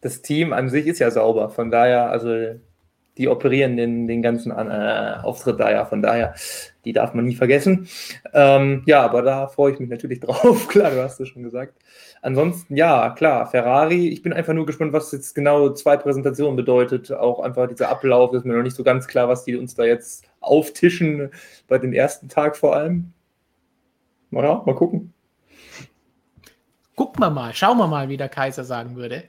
das 0.01 0.23
Team 0.23 0.53
an 0.53 0.69
sich 0.69 0.87
ist 0.87 0.99
ja 0.99 1.11
sauber. 1.11 1.51
Von 1.51 1.71
daher, 1.71 2.11
also 2.11 2.59
die 3.19 3.29
operieren 3.29 3.77
den, 3.77 4.07
den 4.07 4.23
ganzen 4.23 4.53
äh, 4.53 5.15
Auftritt 5.23 5.59
da 5.59 5.71
ja. 5.71 5.85
Von 5.85 6.03
daher, 6.03 6.35
die 6.85 6.93
darf 6.93 7.15
man 7.15 7.25
nie 7.25 7.35
vergessen. 7.35 7.89
Ähm, 8.33 8.83
ja, 8.87 9.03
aber 9.03 9.23
da 9.23 9.49
freue 9.49 9.73
ich 9.73 9.81
mich 9.81 9.89
natürlich 9.89 10.21
drauf. 10.21 10.69
klar, 10.69 10.91
du 10.91 11.03
hast 11.03 11.21
es 11.21 11.29
schon 11.29 11.43
gesagt. 11.43 11.75
Ansonsten, 12.23 12.77
ja, 12.77 13.11
klar, 13.11 13.47
Ferrari. 13.47 14.09
Ich 14.09 14.23
bin 14.23 14.33
einfach 14.33 14.53
nur 14.53 14.67
gespannt, 14.67 14.93
was 14.93 15.13
jetzt 15.13 15.35
genau 15.35 15.71
zwei 15.71 15.97
Präsentationen 15.97 16.57
bedeutet. 16.57 17.13
Auch 17.13 17.41
einfach 17.41 17.69
dieser 17.69 17.89
Ablauf 17.89 18.33
ist 18.33 18.45
mir 18.45 18.55
noch 18.55 18.63
nicht 18.63 18.77
so 18.77 18.85
ganz 18.85 19.07
klar, 19.07 19.29
was 19.29 19.45
die 19.45 19.57
uns 19.57 19.75
da 19.75 19.85
jetzt 19.85 20.25
auftischen, 20.41 21.31
bei 21.69 21.79
dem 21.79 21.93
ersten 21.93 22.29
Tag 22.29 22.57
vor 22.57 22.77
allem. 22.77 23.13
Naja, 24.31 24.63
mal 24.67 24.75
gucken. 24.75 25.13
Gucken 26.95 27.21
wir 27.21 27.31
mal, 27.31 27.55
schauen 27.55 27.79
wir 27.79 27.87
mal, 27.87 28.09
wie 28.09 28.17
der 28.17 28.29
Kaiser 28.29 28.65
sagen 28.65 28.97
würde. 28.97 29.25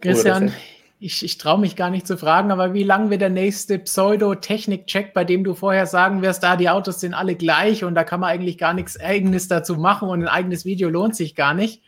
Christian, 0.00 0.52
ich, 1.00 1.24
ich 1.24 1.38
traue 1.38 1.60
mich 1.60 1.76
gar 1.76 1.90
nicht 1.90 2.06
zu 2.06 2.16
fragen, 2.16 2.50
aber 2.50 2.72
wie 2.72 2.82
lang 2.82 3.10
wird 3.10 3.20
der 3.20 3.30
nächste 3.30 3.78
Pseudo-Technik-Check, 3.78 5.12
bei 5.12 5.24
dem 5.24 5.44
du 5.44 5.54
vorher 5.54 5.86
sagen 5.86 6.22
wirst, 6.22 6.42
da 6.42 6.56
die 6.56 6.70
Autos 6.70 7.00
sind 7.00 7.14
alle 7.14 7.34
gleich 7.34 7.84
und 7.84 7.94
da 7.94 8.04
kann 8.04 8.20
man 8.20 8.30
eigentlich 8.30 8.58
gar 8.58 8.74
nichts 8.74 8.98
Eigenes 8.98 9.48
dazu 9.48 9.76
machen 9.76 10.08
und 10.08 10.22
ein 10.22 10.28
eigenes 10.28 10.64
Video 10.64 10.88
lohnt 10.88 11.14
sich 11.16 11.34
gar 11.34 11.52
nicht. 11.54 11.82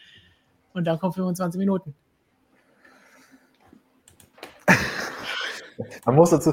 Und 0.74 0.85
dann 0.85 0.99
kommen 0.99 1.15
25 1.15 1.59
Minuten. 1.59 1.95
Man 6.05 6.15
muss 6.15 6.31
dazu, 6.31 6.53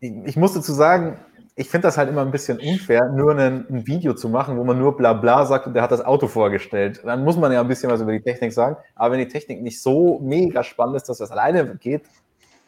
ich 0.00 0.36
muss 0.36 0.52
dazu 0.52 0.72
sagen, 0.72 1.18
ich 1.58 1.68
finde 1.68 1.88
das 1.88 1.98
halt 1.98 2.08
immer 2.08 2.22
ein 2.22 2.30
bisschen 2.30 2.60
unfair, 2.60 3.10
nur 3.10 3.32
ein, 3.32 3.66
ein, 3.68 3.86
Video 3.86 4.14
zu 4.14 4.28
machen, 4.28 4.56
wo 4.56 4.62
man 4.62 4.78
nur 4.78 4.96
bla 4.96 5.12
bla 5.12 5.44
sagt 5.44 5.66
und 5.66 5.74
der 5.74 5.82
hat 5.82 5.90
das 5.90 6.04
Auto 6.04 6.28
vorgestellt. 6.28 7.00
Dann 7.04 7.24
muss 7.24 7.36
man 7.36 7.50
ja 7.50 7.60
ein 7.60 7.66
bisschen 7.66 7.90
was 7.90 8.00
über 8.00 8.12
die 8.12 8.20
Technik 8.20 8.52
sagen. 8.52 8.76
Aber 8.94 9.12
wenn 9.12 9.18
die 9.18 9.26
Technik 9.26 9.60
nicht 9.60 9.82
so 9.82 10.20
mega 10.20 10.62
spannend 10.62 10.94
ist, 10.94 11.08
dass 11.08 11.18
das 11.18 11.32
alleine 11.32 11.74
geht, 11.74 12.02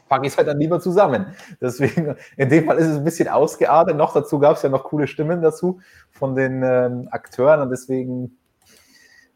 packe 0.09 0.27
ich 0.27 0.33
es 0.33 0.37
halt 0.37 0.49
dann 0.49 0.59
lieber 0.59 0.81
zusammen. 0.81 1.27
Deswegen, 1.61 2.17
in 2.37 2.49
dem 2.49 2.67
Fall 2.67 2.79
ist 2.79 2.89
es 2.89 2.97
ein 2.97 3.05
bisschen 3.05 3.29
ausgeartet. 3.29 3.97
Noch 3.97 4.13
dazu 4.13 4.41
gab 4.41 4.57
es 4.57 4.63
ja 4.63 4.69
noch 4.69 4.83
coole 4.83 5.07
Stimmen 5.07 5.41
dazu 5.41 5.79
von 6.11 6.35
den 6.35 6.65
ähm, 6.65 7.07
Akteuren 7.13 7.61
und 7.61 7.71
deswegen 7.71 8.39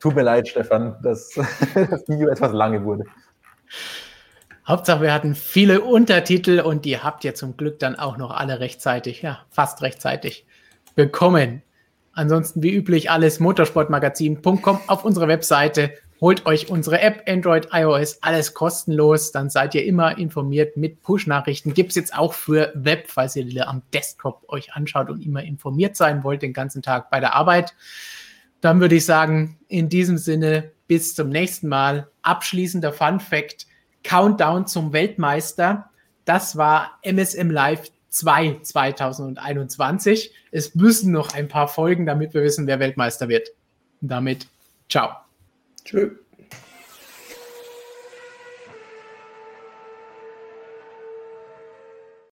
tut 0.01 0.17
mir 0.17 0.23
leid, 0.23 0.49
Stefan, 0.49 0.97
dass 1.01 1.31
das 1.75 2.09
Video 2.09 2.29
etwas 2.29 2.53
lange 2.53 2.85
wurde. 2.85 3.05
Hauptsache, 4.67 5.03
wir 5.03 5.13
hatten 5.13 5.35
viele 5.35 5.83
Untertitel 5.83 6.61
und 6.61 6.87
die 6.87 6.99
habt 6.99 7.23
ihr 7.25 7.35
zum 7.35 7.57
Glück 7.57 7.79
dann 7.79 7.97
auch 7.97 8.17
noch 8.17 8.31
alle 8.31 8.61
rechtzeitig, 8.61 9.21
ja, 9.21 9.41
fast 9.51 9.83
rechtzeitig 9.83 10.47
bekommen. 10.95 11.63
Ansonsten 12.15 12.63
wie 12.63 12.75
üblich 12.75 13.11
alles 13.11 13.41
motorsportmagazin.com 13.41 14.81
auf 14.87 15.05
unserer 15.05 15.29
Webseite. 15.29 15.93
Holt 16.21 16.47
euch 16.47 16.71
unsere 16.71 17.01
App, 17.01 17.25
Android, 17.29 17.69
iOS, 17.73 18.23
alles 18.23 18.55
kostenlos. 18.55 19.33
Dann 19.33 19.51
seid 19.51 19.75
ihr 19.75 19.85
immer 19.85 20.17
informiert 20.17 20.77
mit 20.79 21.03
Push-Nachrichten. 21.03 21.75
Gibt 21.75 21.91
es 21.91 21.97
jetzt 21.97 22.17
auch 22.17 22.33
für 22.33 22.73
Web, 22.75 23.07
falls 23.09 23.37
ihr 23.37 23.69
am 23.69 23.83
Desktop 23.93 24.45
euch 24.49 24.73
anschaut 24.73 25.11
und 25.11 25.21
immer 25.21 25.43
informiert 25.43 25.97
sein 25.97 26.25
wollt 26.25 26.41
den 26.41 26.55
ganzen 26.55 26.81
Tag 26.81 27.11
bei 27.11 27.21
der 27.21 27.35
Arbeit. 27.35 27.75
Dann 28.63 28.81
würde 28.81 28.95
ich 28.95 29.05
sagen, 29.05 29.59
in 29.69 29.91
diesem 29.91 30.17
Sinne, 30.17 30.71
bis 30.87 31.15
zum 31.15 31.29
nächsten 31.29 31.69
Mal. 31.69 32.09
Abschließender 32.23 32.95
Fun 32.95 33.21
Fact 33.21 33.67
Countdown 34.05 34.67
zum 34.67 34.93
Weltmeister. 34.93 35.91
Das 36.25 36.57
war 36.57 36.99
MSM 37.03 37.51
Live 37.51 37.91
2 38.11 38.61
2021. 38.63 40.33
Es 40.53 40.75
müssen 40.75 41.11
noch 41.11 41.35
ein 41.35 41.49
paar 41.49 41.67
Folgen, 41.67 42.07
damit 42.07 42.33
wir 42.33 42.43
wissen, 42.43 42.67
wer 42.67 42.79
Weltmeister 42.79 43.29
wird. 43.29 43.49
Und 44.01 44.09
damit, 44.09 44.47
ciao. 44.89 45.11
Tschüss. 45.85 46.13